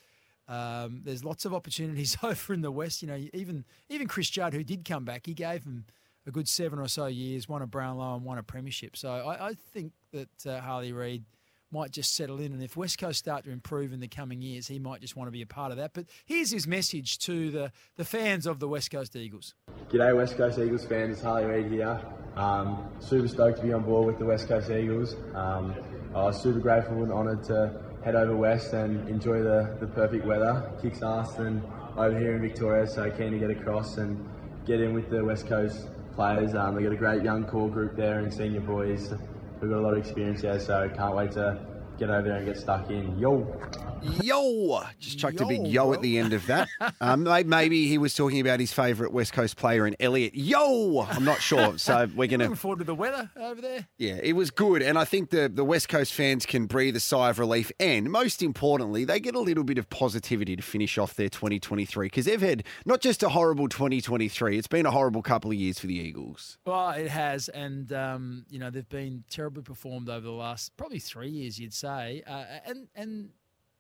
um, 0.49 1.03
there's 1.05 1.23
lots 1.23 1.45
of 1.45 1.53
opportunities 1.53 2.17
over 2.23 2.55
in 2.55 2.63
the 2.63 2.71
West. 2.71 3.03
You 3.03 3.09
know, 3.09 3.23
even 3.35 3.65
even 3.89 4.09
Chris 4.09 4.31
Judd, 4.31 4.55
who 4.55 4.65
did 4.65 4.85
come 4.85 5.05
back, 5.05 5.27
he 5.27 5.35
gave 5.35 5.65
him 5.65 5.85
a 6.27 6.31
good 6.31 6.49
seven 6.49 6.79
or 6.79 6.89
so 6.89 7.07
years, 7.07 7.49
won 7.49 7.63
a 7.63 7.67
Brownlow 7.67 8.17
and 8.17 8.25
won 8.25 8.39
a 8.39 8.43
premiership. 8.43 8.97
So 8.97 9.11
I, 9.11 9.49
I 9.49 9.55
think 9.55 9.93
that 10.13 10.47
uh, 10.47 10.61
Harley 10.61 10.93
Reid– 10.93 11.25
might 11.71 11.91
just 11.91 12.15
settle 12.15 12.41
in. 12.41 12.53
And 12.53 12.63
if 12.63 12.77
West 12.77 12.99
Coast 12.99 13.19
start 13.19 13.45
to 13.45 13.51
improve 13.51 13.93
in 13.93 14.01
the 14.01 14.09
coming 14.09 14.41
years, 14.41 14.67
he 14.67 14.79
might 14.79 15.01
just 15.01 15.17
want 15.17 15.29
to 15.29 15.33
be 15.33 15.43
a 15.43 15.47
part 15.47 15.73
of 15.73 15.79
that. 15.79 15.93
But 15.95 16.07
here's 16.25 16.51
his 16.51 16.67
message 16.67 17.19
to 17.21 17.51
the, 17.51 17.73
the 17.97 18.05
fans 18.05 18.47
of 18.47 18.61
the 18.61 18.69
West 18.69 18.91
Coast 18.91 19.17
Eagles. 19.17 19.55
G'day, 19.91 20.17
West 20.17 20.37
Coast 20.37 20.59
Eagles 20.59 20.85
fans. 20.85 21.15
It's 21.15 21.23
Harley 21.23 21.45
Reid 21.45 21.71
here. 21.71 22.01
Um, 22.37 22.89
super 23.01 23.29
stoked 23.29 23.59
to 23.59 23.65
be 23.65 23.73
on 23.73 23.83
board 23.83 24.07
with 24.07 24.19
the 24.19 24.25
West 24.25 24.49
Coast 24.49 24.71
Eagles. 24.71 25.17
Um, 25.35 25.75
I 26.15 26.25
was 26.25 26.41
super 26.41 26.61
grateful 26.61 27.03
and 27.03 27.13
honoured 27.13 27.45
to 27.45 27.83
head 28.05 28.15
over 28.15 28.37
west 28.37 28.73
and 28.73 29.09
enjoy 29.09 29.43
the, 29.43 29.77
the 29.81 29.87
perfect 29.87 30.25
weather. 30.25 30.71
Kicks 30.81 31.03
ass 31.03 31.39
and 31.39 31.63
over 31.97 32.17
here 32.19 32.37
in 32.37 32.43
Victoria, 32.43 32.87
so 32.87 33.11
keen 33.11 33.33
to 33.33 33.39
get 33.39 33.51
across 33.51 33.97
and 33.97 34.29
get 34.67 34.81
in 34.81 34.95
with 34.95 35.11
the 35.11 35.25
West 35.25 35.49
Coast 35.49 35.89
players. 36.17 36.55
Um, 36.55 36.75
they 36.75 36.83
got 36.83 36.93
a 36.93 36.97
great 36.97 37.23
young 37.23 37.45
core 37.45 37.71
group 37.71 37.95
there 37.95 38.19
and 38.19 38.35
senior 38.35 38.61
boys 38.61 39.13
we've 39.61 39.71
got 39.71 39.79
a 39.79 39.81
lot 39.81 39.93
of 39.93 39.99
experience 39.99 40.43
there, 40.43 40.59
so 40.59 40.89
can't 40.95 41.15
wait 41.15 41.33
to 41.33 41.59
get 41.99 42.11
over 42.11 42.29
there 42.29 42.39
and 42.39 42.47
get 42.47 42.57
stuck 42.57 42.91
in. 42.91 43.19
Yo. 43.19 43.86
Yo. 44.03 44.83
Just 44.99 45.19
chucked 45.19 45.41
yo, 45.41 45.47
a 45.47 45.49
big 45.49 45.67
yo 45.67 45.85
bro. 45.85 45.95
at 45.95 46.03
the 46.03 46.19
end 46.19 46.33
of 46.33 46.47
that. 46.47 46.69
um, 47.01 47.25
maybe 47.47 47.87
he 47.87 47.99
was 47.99 48.15
talking 48.15 48.41
about 48.41 48.61
his 48.61 48.73
favourite 48.73 49.13
West 49.13 49.33
Coast 49.33 49.57
player 49.57 49.87
in 49.87 49.97
Elliot. 50.01 50.35
Yeo. 50.35 51.01
I'm 51.03 51.25
not 51.25 51.41
sure. 51.41 51.79
So 51.79 52.09
we're 52.17 52.29
going 52.29 52.41
to. 52.41 52.47
Looking 52.47 52.57
forward 52.57 52.79
to 52.81 52.85
the 52.85 52.95
weather 52.95 53.31
over 53.37 53.61
there. 53.61 53.87
Yeah, 53.99 54.19
it 54.23 54.35
was 54.35 54.51
good. 54.51 54.83
And 54.83 54.99
I 54.99 55.05
think 55.05 55.31
the, 55.31 55.49
the 55.49 55.65
West 55.65 55.89
Coast 55.89 56.13
fans 56.13 56.47
can 56.47 56.67
breathe 56.67 56.97
a 56.97 57.01
sigh 57.01 57.31
of 57.31 57.39
relief. 57.39 57.71
And 57.81 58.11
most 58.11 58.43
importantly, 58.43 59.05
they 59.05 59.21
get 59.21 59.35
a 59.35 59.41
little 59.41 59.65
bit 59.65 59.79
of 59.79 59.89
positivity 59.91 60.57
to 60.57 60.63
finish 60.63 60.99
off 60.99 61.15
their 61.15 61.29
2023 61.29 62.07
because 62.07 62.27
they've 62.27 62.41
had 62.41 62.65
not 62.85 63.01
just 63.01 63.23
a 63.23 63.29
horrible 63.31 63.69
2023, 63.69 64.59
it's 64.59 64.69
been 64.69 64.87
a 64.87 64.91
horrible 64.91 65.23
couple 65.23 65.51
of 65.51 65.57
years 65.57 65.79
for 65.79 65.87
the 65.87 65.99
Eagles. 65.99 66.59
Well, 66.65 66.91
it 66.91 67.09
has. 67.09 67.49
And, 67.49 67.93
um, 67.93 68.45
you 68.51 68.59
know, 68.59 68.71
they've 68.71 68.89
been 68.89 69.25
terribly 69.31 69.63
performed 69.63 70.09
over 70.09 70.21
the 70.21 70.31
last 70.31 70.77
probably 70.77 70.99
three 70.99 71.31
years, 71.31 71.59
you'd 71.59 71.75
say. 71.75 72.23
Uh, 72.27 72.45
and, 72.67 72.89
and, 72.95 73.31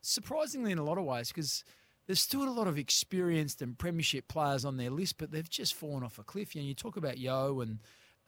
surprisingly 0.06 0.72
in 0.72 0.78
a 0.78 0.84
lot 0.84 0.98
of 0.98 1.04
ways 1.04 1.28
because 1.28 1.64
there's 2.06 2.20
still 2.20 2.44
a 2.44 2.50
lot 2.50 2.68
of 2.68 2.78
experienced 2.78 3.62
and 3.62 3.76
premiership 3.76 4.28
players 4.28 4.64
on 4.64 4.76
their 4.76 4.90
list, 4.90 5.18
but 5.18 5.30
they've 5.30 5.48
just 5.48 5.74
fallen 5.74 6.02
off 6.02 6.18
a 6.18 6.22
cliff. 6.22 6.54
You 6.54 6.62
know, 6.62 6.68
you 6.68 6.74
talk 6.74 6.96
about 6.96 7.18
Yeo 7.18 7.60
and 7.60 7.80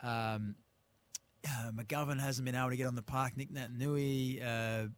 um, 0.02 0.56
uh, 1.46 1.70
McGovern 1.72 2.20
hasn't 2.20 2.44
been 2.44 2.54
able 2.54 2.70
to 2.70 2.76
get 2.76 2.86
on 2.86 2.96
the 2.96 3.02
park. 3.02 3.36
Nick 3.36 3.52
Naitanui, 3.52 4.44
uh, 4.44 4.88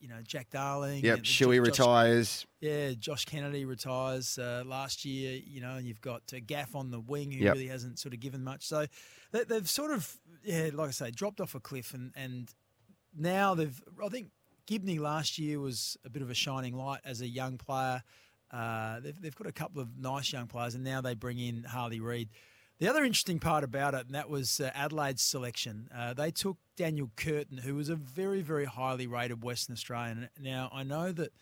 you 0.00 0.08
know, 0.08 0.16
Jack 0.22 0.50
Darling. 0.50 1.04
Yep, 1.04 1.20
Shuey 1.20 1.64
retires. 1.64 2.46
Yeah, 2.60 2.92
Josh 2.98 3.24
Kennedy 3.24 3.64
retires 3.64 4.38
uh, 4.38 4.62
last 4.66 5.04
year. 5.04 5.40
You 5.44 5.60
know, 5.60 5.76
and 5.76 5.86
you've 5.86 6.00
got 6.00 6.22
uh, 6.34 6.38
Gaff 6.44 6.74
on 6.74 6.90
the 6.90 7.00
wing 7.00 7.30
who 7.30 7.44
yep. 7.44 7.54
really 7.54 7.68
hasn't 7.68 7.98
sort 7.98 8.12
of 8.12 8.20
given 8.20 8.44
much. 8.44 8.66
So 8.66 8.86
they, 9.32 9.44
they've 9.44 9.68
sort 9.68 9.92
of, 9.92 10.16
yeah, 10.44 10.70
like 10.74 10.88
I 10.88 10.92
say, 10.92 11.10
dropped 11.10 11.40
off 11.40 11.54
a 11.54 11.60
cliff, 11.60 11.94
and 11.94 12.12
and 12.14 12.52
now 13.16 13.54
they've. 13.54 13.80
I 14.04 14.08
think 14.08 14.28
Ginbey 14.66 14.98
last 14.98 15.38
year 15.38 15.60
was 15.60 15.96
a 16.04 16.10
bit 16.10 16.22
of 16.22 16.30
a 16.30 16.34
shining 16.34 16.76
light 16.76 17.00
as 17.04 17.20
a 17.20 17.28
young 17.28 17.56
player. 17.56 18.02
Uh, 18.50 19.00
they've, 19.00 19.20
they've 19.20 19.34
got 19.34 19.46
a 19.46 19.52
couple 19.52 19.80
of 19.80 19.96
nice 19.98 20.32
young 20.32 20.46
players, 20.46 20.74
and 20.74 20.84
now 20.84 21.00
they 21.00 21.14
bring 21.14 21.38
in 21.38 21.64
Harley 21.64 22.00
Reid. 22.00 22.28
The 22.78 22.88
other 22.88 23.04
interesting 23.04 23.38
part 23.38 23.64
about 23.64 23.94
it, 23.94 24.06
and 24.06 24.14
that 24.14 24.28
was 24.28 24.60
uh, 24.60 24.70
Adelaide's 24.74 25.22
selection. 25.22 25.88
Uh, 25.96 26.12
they 26.12 26.30
took 26.30 26.58
Daniel 26.76 27.10
Curtin, 27.16 27.58
who 27.58 27.74
was 27.74 27.88
a 27.88 27.96
very, 27.96 28.42
very 28.42 28.66
highly 28.66 29.06
rated 29.06 29.42
Western 29.42 29.72
Australian. 29.72 30.28
Now, 30.38 30.68
I 30.72 30.82
know 30.82 31.10
that 31.12 31.32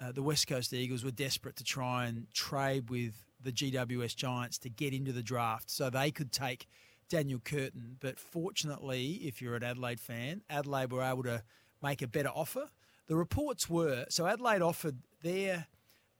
uh, 0.00 0.12
the 0.12 0.22
West 0.22 0.46
Coast 0.46 0.72
Eagles 0.72 1.04
were 1.04 1.10
desperate 1.10 1.56
to 1.56 1.64
try 1.64 2.06
and 2.06 2.26
trade 2.32 2.88
with 2.90 3.26
the 3.40 3.52
GWS 3.52 4.16
Giants 4.16 4.58
to 4.58 4.70
get 4.70 4.94
into 4.94 5.12
the 5.12 5.22
draft 5.22 5.70
so 5.70 5.90
they 5.90 6.10
could 6.10 6.32
take 6.32 6.66
Daniel 7.08 7.40
Curtin. 7.44 7.98
But 8.00 8.18
fortunately, 8.18 9.20
if 9.24 9.42
you're 9.42 9.56
an 9.56 9.62
Adelaide 9.62 10.00
fan, 10.00 10.42
Adelaide 10.48 10.90
were 10.90 11.02
able 11.02 11.24
to 11.24 11.42
make 11.82 12.02
a 12.02 12.08
better 12.08 12.30
offer. 12.30 12.68
The 13.08 13.16
reports 13.16 13.68
were 13.68 14.06
so 14.08 14.26
Adelaide 14.26 14.62
offered 14.62 14.98
their 15.22 15.66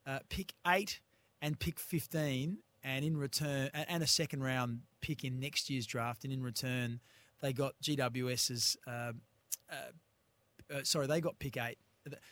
uh, 0.07 0.19
pick 0.29 0.55
eight 0.67 1.01
and 1.41 1.59
pick 1.59 1.79
15, 1.79 2.59
and 2.85 3.05
in 3.05 3.17
return, 3.17 3.71
and 3.75 4.03
a 4.03 4.07
second 4.07 4.43
round 4.43 4.81
pick 5.01 5.25
in 5.25 5.41
next 5.41 5.71
year's 5.71 5.87
draft, 5.87 6.25
and 6.25 6.33
in 6.33 6.43
return, 6.43 7.01
they 7.41 7.53
got 7.53 7.75
GWS's. 7.83 8.77
Uh, 8.87 9.13
uh, 9.71 9.75
uh, 10.73 10.81
sorry, 10.85 11.07
they 11.07 11.21
got 11.21 11.39
pick 11.39 11.57
eight. 11.57 11.79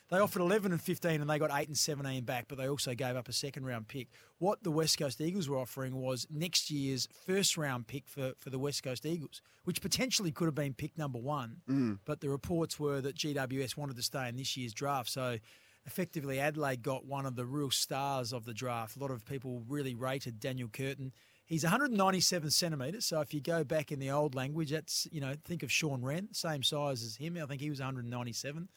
They 0.09 0.19
offered 0.19 0.43
11 0.43 0.73
and 0.73 0.81
15 0.81 1.21
and 1.21 1.31
they 1.31 1.39
got 1.39 1.51
8 1.53 1.69
and 1.69 1.77
17 1.77 2.25
back, 2.25 2.47
but 2.49 2.59
they 2.59 2.69
also 2.69 2.95
gave 2.95 3.17
up 3.17 3.29
a 3.29 3.33
second 3.33 3.65
round 3.65 3.89
pick. 3.89 4.09
What 4.39 4.63
the 4.63 4.71
West 4.71 4.99
Coast 4.99 5.21
Eagles 5.21 5.49
were 5.49 5.59
offering 5.59 5.97
was 5.97 6.27
next 6.31 6.71
year's 6.71 7.09
first 7.27 7.57
round 7.57 7.87
pick 7.87 8.09
for, 8.09 8.33
for 8.39 8.51
the 8.51 8.59
West 8.59 8.83
Coast 8.83 9.07
Eagles, 9.07 9.43
which 9.65 9.81
potentially 9.81 10.33
could 10.33 10.47
have 10.47 10.55
been 10.55 10.75
pick 10.75 10.99
number 10.99 11.19
one. 11.19 11.59
Mm. 11.69 11.99
But 12.05 12.21
the 12.21 12.29
reports 12.29 12.81
were 12.81 13.01
that 13.01 13.17
GWS 13.17 13.77
wanted 13.77 13.97
to 13.97 14.03
stay 14.03 14.29
in 14.29 14.37
this 14.37 14.57
year's 14.57 14.75
draft. 14.75 15.11
So 15.11 15.39
effectively 15.87 16.39
Adelaide 16.39 16.83
got 16.83 17.05
one 17.07 17.27
of 17.27 17.37
the 17.37 17.45
real 17.45 17.71
stars 17.71 18.33
of 18.33 18.45
the 18.45 18.55
draft. 18.55 18.97
A 18.97 18.99
lot 18.99 19.11
of 19.11 19.25
people 19.25 19.63
really 19.69 19.95
rated 19.95 20.41
Daniel 20.41 20.69
Curtin. 20.69 21.13
He's 21.47 21.65
197 21.65 22.51
centimetres, 22.51 23.07
so 23.07 23.21
if 23.21 23.35
you 23.35 23.41
go 23.41 23.65
back 23.65 23.91
in 23.91 23.99
the 23.99 24.13
old 24.13 24.37
language, 24.37 24.71
that's 24.71 25.09
you 25.11 25.21
know 25.21 25.35
think 25.45 25.65
of 25.65 25.73
Shaun 25.73 26.01
Rehn, 26.01 26.35
same 26.35 26.63
size 26.63 27.03
as 27.03 27.17
him. 27.17 27.37
I 27.43 27.47
think 27.47 27.61
he 27.61 27.71
was 27.71 27.81
197, 27.81 28.69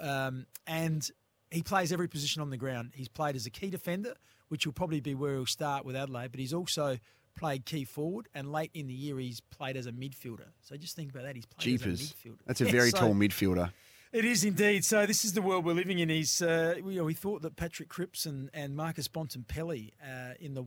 um, 0.00 0.46
and 0.66 1.08
he 1.50 1.62
plays 1.62 1.92
every 1.92 2.08
position 2.08 2.42
on 2.42 2.50
the 2.50 2.56
ground. 2.56 2.92
He's 2.94 3.08
played 3.08 3.36
as 3.36 3.46
a 3.46 3.50
key 3.50 3.70
defender, 3.70 4.14
which 4.48 4.66
will 4.66 4.72
probably 4.72 5.00
be 5.00 5.14
where 5.14 5.34
he'll 5.34 5.46
start 5.46 5.84
with 5.84 5.96
Adelaide, 5.96 6.30
but 6.30 6.40
he's 6.40 6.52
also 6.54 6.98
played 7.36 7.64
key 7.64 7.84
forward, 7.84 8.28
and 8.34 8.52
late 8.52 8.70
in 8.74 8.86
the 8.88 8.94
year 8.94 9.18
he's 9.18 9.40
played 9.40 9.76
as 9.76 9.86
a 9.86 9.92
midfielder. 9.92 10.48
So 10.60 10.76
just 10.76 10.96
think 10.96 11.10
about 11.10 11.22
that. 11.24 11.36
He's 11.36 11.46
played 11.46 11.64
Jeepers. 11.78 12.00
as 12.02 12.10
a 12.10 12.14
midfielder. 12.14 12.38
That's 12.46 12.60
a 12.60 12.64
Yeah, 12.66 12.70
very 12.72 12.90
so- 12.90 12.98
tall 12.98 13.14
midfielder. 13.14 13.72
it 14.12 14.24
is 14.24 14.44
indeed. 14.44 14.84
So 14.84 15.06
this 15.06 15.24
is 15.24 15.32
the 15.32 15.40
world 15.42 15.64
we're 15.64 15.72
living 15.72 16.00
in. 16.00 16.08
He's, 16.08 16.42
uh, 16.42 16.74
we, 16.82 16.94
you 16.94 16.98
know, 16.98 17.04
we 17.04 17.14
thought 17.14 17.42
that 17.42 17.56
Patrick 17.56 17.88
Cripps 17.88 18.26
and, 18.26 18.50
and 18.52 18.76
Marcus 18.76 19.08
Bontempelli 19.08 19.92
uh, 20.04 20.34
in 20.40 20.54
the 20.54 20.62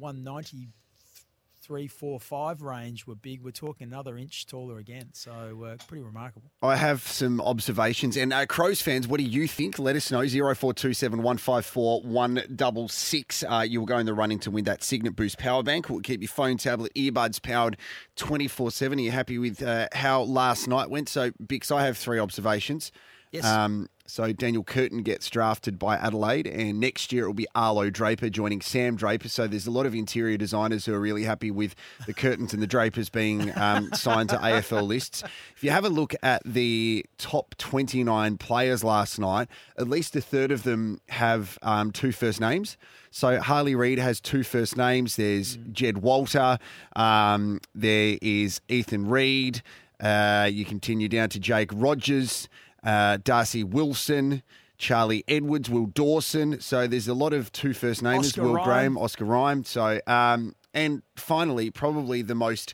193, 1.70 1.88
4, 1.88 2.20
5 2.20 2.62
range 2.62 3.08
were 3.08 3.16
big. 3.16 3.42
We're 3.42 3.52
talking 3.52 3.88
another 3.88 4.18
inch 4.18 4.46
taller 4.46 4.78
again. 4.80 5.10
So 5.14 5.66
uh, 5.66 5.78
pretty 5.88 6.04
remarkable. 6.04 6.52
I 6.62 6.76
have 6.76 7.02
some 7.02 7.40
observations. 7.40 8.18
And 8.18 8.34
uh, 8.34 8.46
Crows 8.46 8.82
fans, 8.82 9.08
what 9.08 9.20
do 9.20 9.24
you 9.24 9.48
think? 9.48 9.80
Let 9.80 9.96
us 9.96 10.12
know. 10.12 10.22
0427 10.22 11.22
154 11.22 12.02
166. 12.02 13.44
Uh, 13.44 13.66
you 13.68 13.80
will 13.80 13.88
go 13.88 13.98
in 13.98 14.06
the 14.06 14.14
running 14.14 14.40
to 14.40 14.52
win 14.52 14.66
that 14.66 14.84
Cygnett 14.84 15.16
Boost 15.16 15.38
power 15.38 15.64
bank. 15.64 15.90
We'll 15.90 16.02
keep 16.02 16.22
your 16.22 16.30
phone, 16.30 16.58
tablet, 16.58 16.94
earbuds 16.96 17.42
powered 17.42 17.78
24 18.16 18.72
7. 18.72 19.00
Are 19.00 19.02
you 19.02 19.12
happy 19.12 19.38
with 19.38 19.62
uh, 19.64 19.88
how 19.94 20.24
last 20.24 20.68
night 20.68 20.90
went? 20.90 21.08
So, 21.10 21.32
Bix, 21.32 21.72
I 21.72 21.86
have 21.86 21.98
three 21.98 22.20
observations. 22.20 22.92
Yes. 23.32 23.46
Um, 23.46 23.90
so 24.06 24.34
Daniel 24.34 24.64
Curtin 24.64 25.02
gets 25.02 25.30
drafted 25.30 25.80
by 25.80 25.96
Adelaide, 25.96 26.46
and 26.46 26.80
next 26.80 27.14
year 27.14 27.24
it 27.24 27.28
will 27.28 27.34
be 27.34 27.48
Arlo 27.56 27.90
Draper 27.90 28.30
joining 28.30 28.60
Sam 28.60 28.96
Draper. 28.96 29.30
So 29.30 29.48
there's 29.48 29.66
a 29.66 29.72
lot 29.72 29.86
of 29.86 29.96
interior 29.96 30.38
designers 30.38 30.86
who 30.86 30.94
are 30.94 31.00
really 31.00 31.24
happy 31.24 31.52
with 31.52 31.74
the 32.06 32.14
curtains 32.14 32.54
and 32.54 32.62
the 32.62 32.68
drapers 32.68 33.10
being 33.10 33.58
um, 33.58 33.92
signed 33.94 34.30
to 34.30 34.38
AFL 34.38 34.86
lists. 34.86 35.24
If 35.56 35.64
you 35.64 35.72
have 35.72 35.86
a 35.86 35.90
look 35.90 36.14
at 36.22 36.42
the 36.46 37.06
top 37.18 37.56
29 37.58 38.38
players 38.38 38.84
last 38.84 39.20
night, 39.20 39.48
at 39.78 39.88
least 39.88 40.16
a 40.18 40.22
third 40.22 40.52
of 40.52 40.64
them 40.64 41.00
have 41.10 41.58
um, 41.62 41.92
two 41.92 42.12
first 42.12 42.42
names. 42.42 42.78
So 43.10 43.40
Harley 43.40 43.76
Reid 43.76 44.00
has 44.00 44.20
two 44.20 44.44
first 44.44 44.76
names. 44.76 45.16
There's 45.16 45.58
Jed 45.72 46.00
Walter. 46.00 46.58
Um, 46.96 47.62
there 47.74 48.18
is 48.22 48.60
Ethan 48.68 49.08
Read. 49.08 49.62
Uh, 50.00 50.50
you 50.52 50.66
continue 50.66 51.08
down 51.08 51.30
to 51.30 51.40
Jake 51.40 51.70
Rogers, 51.74 52.50
uh, 52.84 53.18
Darcy 53.24 53.64
Wilson, 53.64 54.44
Charlie 54.78 55.24
Edwards, 55.28 55.70
Will 55.70 55.86
Dawson. 55.86 56.60
So 56.60 56.88
there's 56.88 57.08
a 57.08 57.14
lot 57.14 57.34
of 57.34 57.52
two 57.52 57.74
first 57.74 58.02
names. 58.02 58.28
Oscar 58.28 58.44
Will 58.44 58.56
Rhyme. 58.56 58.66
Graham, 58.66 58.98
Oscar 58.98 59.26
Rhyme. 59.26 59.64
So 59.64 60.02
um, 60.08 60.56
and 60.74 61.04
finally, 61.16 61.70
probably 61.70 62.22
the 62.22 62.36
most 62.36 62.74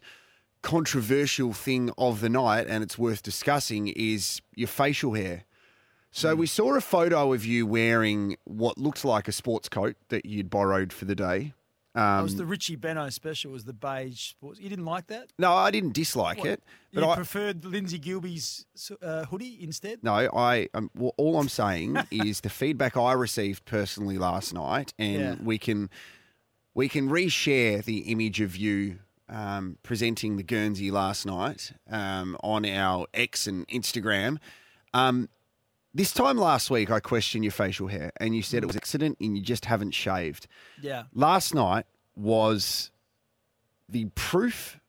controversial 0.61 1.53
thing 1.53 1.91
of 1.97 2.21
the 2.21 2.29
night, 2.29 2.67
and 2.67 2.83
it's 2.83 2.97
worth 2.97 3.23
discussing, 3.23 3.87
is 3.87 4.41
your 4.55 4.67
facial 4.67 5.13
hair. 5.13 5.43
So 6.11 6.35
we 6.35 6.47
saw 6.47 6.75
a 6.75 6.81
photo 6.81 7.33
of 7.33 7.45
you 7.45 7.67
wearing 7.67 8.35
what 8.45 8.77
looked 8.77 9.05
like 9.05 9.27
a 9.27 9.31
sports 9.31 9.69
coat 9.69 9.95
that 10.09 10.25
you'd 10.25 10.49
borrowed 10.49 10.91
for 10.91 11.05
the 11.05 11.15
day. 11.15 11.53
Um, 11.95 12.21
was 12.23 12.35
the 12.35 12.45
Richie 12.45 12.75
Benaud 12.77 13.09
special. 13.11 13.51
Was 13.51 13.63
the 13.65 13.73
beige 13.73 14.29
sports? 14.29 14.59
You 14.59 14.69
didn't 14.69 14.85
like 14.85 15.07
that? 15.07 15.29
no, 15.39 15.53
I 15.53 15.71
didn't 15.71 15.93
dislike 15.93 16.37
What? 16.37 16.47
it, 16.47 16.63
but 16.93 17.03
you 17.03 17.09
I, 17.09 17.15
preferred 17.15 17.65
Lindsay 17.65 17.97
Gilbee's 17.99 18.65
uh, 19.01 19.25
hoodie 19.25 19.57
instead? 19.61 20.03
No, 20.03 20.11
I. 20.33 20.69
Um, 20.73 20.91
well, 20.95 21.13
all 21.17 21.39
I'm 21.39 21.49
saying 21.49 21.97
is 22.11 22.41
the 22.41 22.49
feedback 22.49 22.95
I 22.95 23.13
received 23.13 23.65
personally 23.65 24.17
last 24.19 24.53
night, 24.53 24.93
and 24.99 25.19
Yeah. 25.21 25.35
we 25.43 25.57
can 25.57 25.89
we 26.75 26.87
can 26.87 27.09
reshare 27.09 27.83
the 27.83 27.99
image 28.11 28.39
of 28.39 28.55
you 28.55 28.99
um, 29.27 29.77
presenting 29.83 30.37
the 30.37 30.43
Guernsey 30.43 30.91
last 30.91 31.25
night 31.25 31.73
um, 31.89 32.37
on 32.43 32.65
our 32.65 33.07
X 33.13 33.47
and 33.47 33.67
Instagram. 33.67 34.37
This 35.93 36.11
time 36.11 36.37
last 36.37 36.69
week, 36.69 36.91
I 36.91 36.99
questioned 36.99 37.43
your 37.43 37.51
facial 37.51 37.87
hair, 37.87 38.11
and 38.17 38.35
you 38.35 38.43
said 38.43 38.63
it 38.63 38.67
was 38.67 38.75
mm. 38.75 38.79
accident, 38.79 39.17
and 39.19 39.35
you 39.35 39.43
just 39.43 39.65
haven't 39.65 39.91
shaved. 39.91 40.47
Yeah. 40.81 41.03
Last 41.13 41.55
night 41.55 41.85
was 42.15 42.91
the 43.87 44.05
proof 44.15 44.79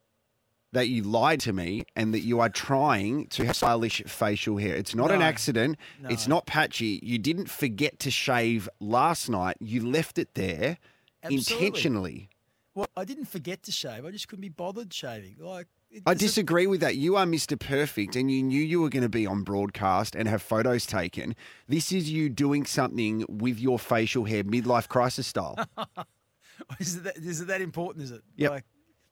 that 0.73 0.87
you 0.87 1.03
lied 1.03 1.39
to 1.41 1.51
me 1.51 1.83
and 1.95 2.13
that 2.13 2.21
you 2.21 2.39
are 2.39 2.49
trying 2.49 3.27
to 3.27 3.45
have 3.45 3.55
stylish 3.55 4.01
facial 4.05 4.57
hair. 4.57 4.75
It's 4.75 4.95
not 4.95 5.11
an 5.11 5.19
No. 5.19 5.25
accident. 5.25 5.77
It's 6.09 6.27
not 6.27 6.45
patchy. 6.45 6.99
You 7.03 7.17
didn't 7.17 7.49
forget 7.49 7.99
to 7.99 8.11
shave 8.11 8.69
last 8.79 9.29
night. 9.29 9.57
You 9.59 9.85
left 9.85 10.17
it 10.17 10.33
there 10.35 10.77
Absolutely. 11.23 11.55
intentionally. 11.55 12.29
Well, 12.73 12.87
I 12.95 13.03
didn't 13.03 13.25
forget 13.25 13.63
to 13.63 13.71
shave. 13.71 14.05
I 14.05 14.11
just 14.11 14.29
couldn't 14.29 14.41
be 14.41 14.49
bothered 14.49 14.93
shaving. 14.93 15.35
Like 15.39 15.67
I 16.05 16.13
disagree 16.13 16.67
with 16.67 16.81
that. 16.81 16.95
You 16.95 17.17
are 17.17 17.25
Mr. 17.25 17.59
Perfect 17.59 18.15
and 18.15 18.31
you 18.31 18.41
knew 18.43 18.61
you 18.61 18.81
were 18.81 18.89
going 18.89 19.03
to 19.03 19.09
be 19.09 19.27
on 19.27 19.43
broadcast 19.43 20.15
and 20.15 20.27
have 20.27 20.41
photos 20.41 20.85
taken. 20.85 21.35
This 21.67 21.91
is 21.91 22.09
you 22.09 22.29
doing 22.29 22.65
something 22.65 23.25
with 23.27 23.59
your 23.59 23.77
facial 23.77 24.25
hair, 24.25 24.43
midlife 24.43 24.87
crisis 24.87 25.27
style. 25.27 25.57
Is 26.79 26.95
it, 26.97 27.03
that, 27.05 27.17
is 27.17 27.41
it 27.41 27.47
that 27.47 27.59
important? 27.59 28.05
Is 28.05 28.11
it? 28.11 28.21
Yep. 28.35 28.51
Like, 28.51 28.65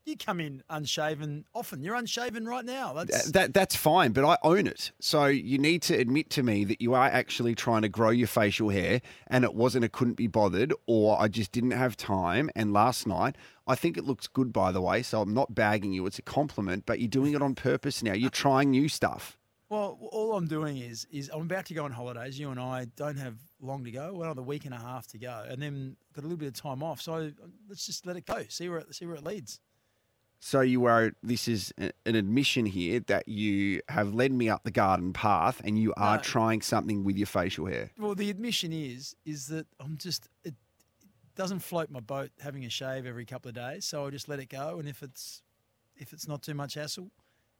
you 0.04 0.16
come 0.16 0.40
in 0.40 0.62
unshaven 0.68 1.44
often. 1.54 1.82
You're 1.82 1.94
unshaven 1.94 2.46
right 2.46 2.64
now. 2.64 2.92
That's 2.94 3.22
Th- 3.24 3.32
that 3.32 3.54
that's 3.54 3.76
fine, 3.76 4.12
but 4.12 4.24
I 4.24 4.38
own 4.42 4.66
it. 4.66 4.92
So 5.00 5.26
you 5.26 5.58
need 5.58 5.82
to 5.82 5.94
admit 5.96 6.30
to 6.30 6.42
me 6.42 6.64
that 6.64 6.80
you 6.80 6.94
are 6.94 7.06
actually 7.06 7.54
trying 7.54 7.82
to 7.82 7.88
grow 7.88 8.10
your 8.10 8.28
facial 8.28 8.70
hair, 8.70 9.00
and 9.28 9.44
it 9.44 9.54
wasn't 9.54 9.84
a 9.84 9.88
couldn't 9.88 10.14
be 10.14 10.26
bothered, 10.26 10.72
or 10.86 11.20
I 11.20 11.28
just 11.28 11.52
didn't 11.52 11.72
have 11.72 11.96
time. 11.96 12.50
And 12.56 12.72
last 12.72 13.06
night, 13.06 13.36
I 13.66 13.74
think 13.74 13.96
it 13.96 14.04
looks 14.04 14.26
good, 14.26 14.52
by 14.52 14.72
the 14.72 14.80
way. 14.80 15.02
So 15.02 15.20
I'm 15.20 15.34
not 15.34 15.54
bagging 15.54 15.92
you; 15.92 16.06
it's 16.06 16.18
a 16.18 16.22
compliment. 16.22 16.84
But 16.86 16.98
you're 17.00 17.08
doing 17.08 17.34
it 17.34 17.42
on 17.42 17.54
purpose 17.54 18.02
now. 18.02 18.14
You're 18.14 18.30
trying 18.30 18.70
new 18.70 18.88
stuff. 18.88 19.38
well. 19.68 19.98
All 20.12 20.34
I'm 20.36 20.46
doing 20.46 20.78
is 20.78 21.06
is 21.10 21.30
I'm 21.32 21.42
about 21.42 21.66
to 21.66 21.74
go 21.74 21.84
on 21.84 21.92
holidays. 21.92 22.38
You 22.38 22.50
and 22.50 22.58
I 22.60 22.86
don't 22.96 23.16
have 23.18 23.36
long 23.60 23.84
to 23.84 23.90
go. 23.90 24.12
Well, 24.14 24.22
another 24.22 24.42
week 24.42 24.64
and 24.64 24.74
a 24.74 24.78
half 24.78 25.06
to 25.08 25.18
go, 25.18 25.44
and 25.48 25.60
then 25.60 25.96
got 26.14 26.22
a 26.22 26.26
little 26.26 26.38
bit 26.38 26.48
of 26.48 26.54
time 26.54 26.82
off. 26.82 27.00
So 27.00 27.30
let's 27.68 27.86
just 27.86 28.06
let 28.06 28.16
it 28.16 28.26
go. 28.26 28.44
See 28.48 28.68
where 28.68 28.78
it, 28.78 28.94
see 28.94 29.06
where 29.06 29.16
it 29.16 29.24
leads. 29.24 29.60
So 30.42 30.62
you 30.62 30.86
are. 30.86 31.12
This 31.22 31.46
is 31.46 31.72
a- 31.78 31.92
an 32.06 32.14
admission 32.16 32.64
here 32.64 33.00
that 33.00 33.28
you 33.28 33.82
have 33.90 34.14
led 34.14 34.32
me 34.32 34.48
up 34.48 34.64
the 34.64 34.70
garden 34.70 35.12
path, 35.12 35.60
and 35.64 35.78
you 35.78 35.92
are 35.98 36.16
No. 36.16 36.22
trying 36.22 36.62
something 36.62 37.04
with 37.04 37.16
your 37.18 37.26
facial 37.26 37.66
hair. 37.66 37.90
Well, 37.98 38.14
the 38.14 38.30
admission 38.30 38.72
is 38.72 39.14
is 39.26 39.48
that 39.48 39.66
I'm 39.78 39.98
just 39.98 40.28
it, 40.42 40.54
it 41.02 41.34
doesn't 41.34 41.60
float 41.60 41.90
my 41.90 42.00
boat 42.00 42.30
having 42.40 42.64
a 42.64 42.70
shave 42.70 43.04
every 43.04 43.26
couple 43.26 43.50
of 43.50 43.54
days. 43.54 43.84
So 43.84 44.06
I 44.06 44.10
just 44.10 44.28
let 44.28 44.40
it 44.40 44.48
go, 44.48 44.78
and 44.78 44.88
if 44.88 45.02
it's 45.02 45.42
if 45.96 46.14
it's 46.14 46.26
not 46.26 46.42
too 46.42 46.54
much 46.54 46.72
hassle, 46.74 47.10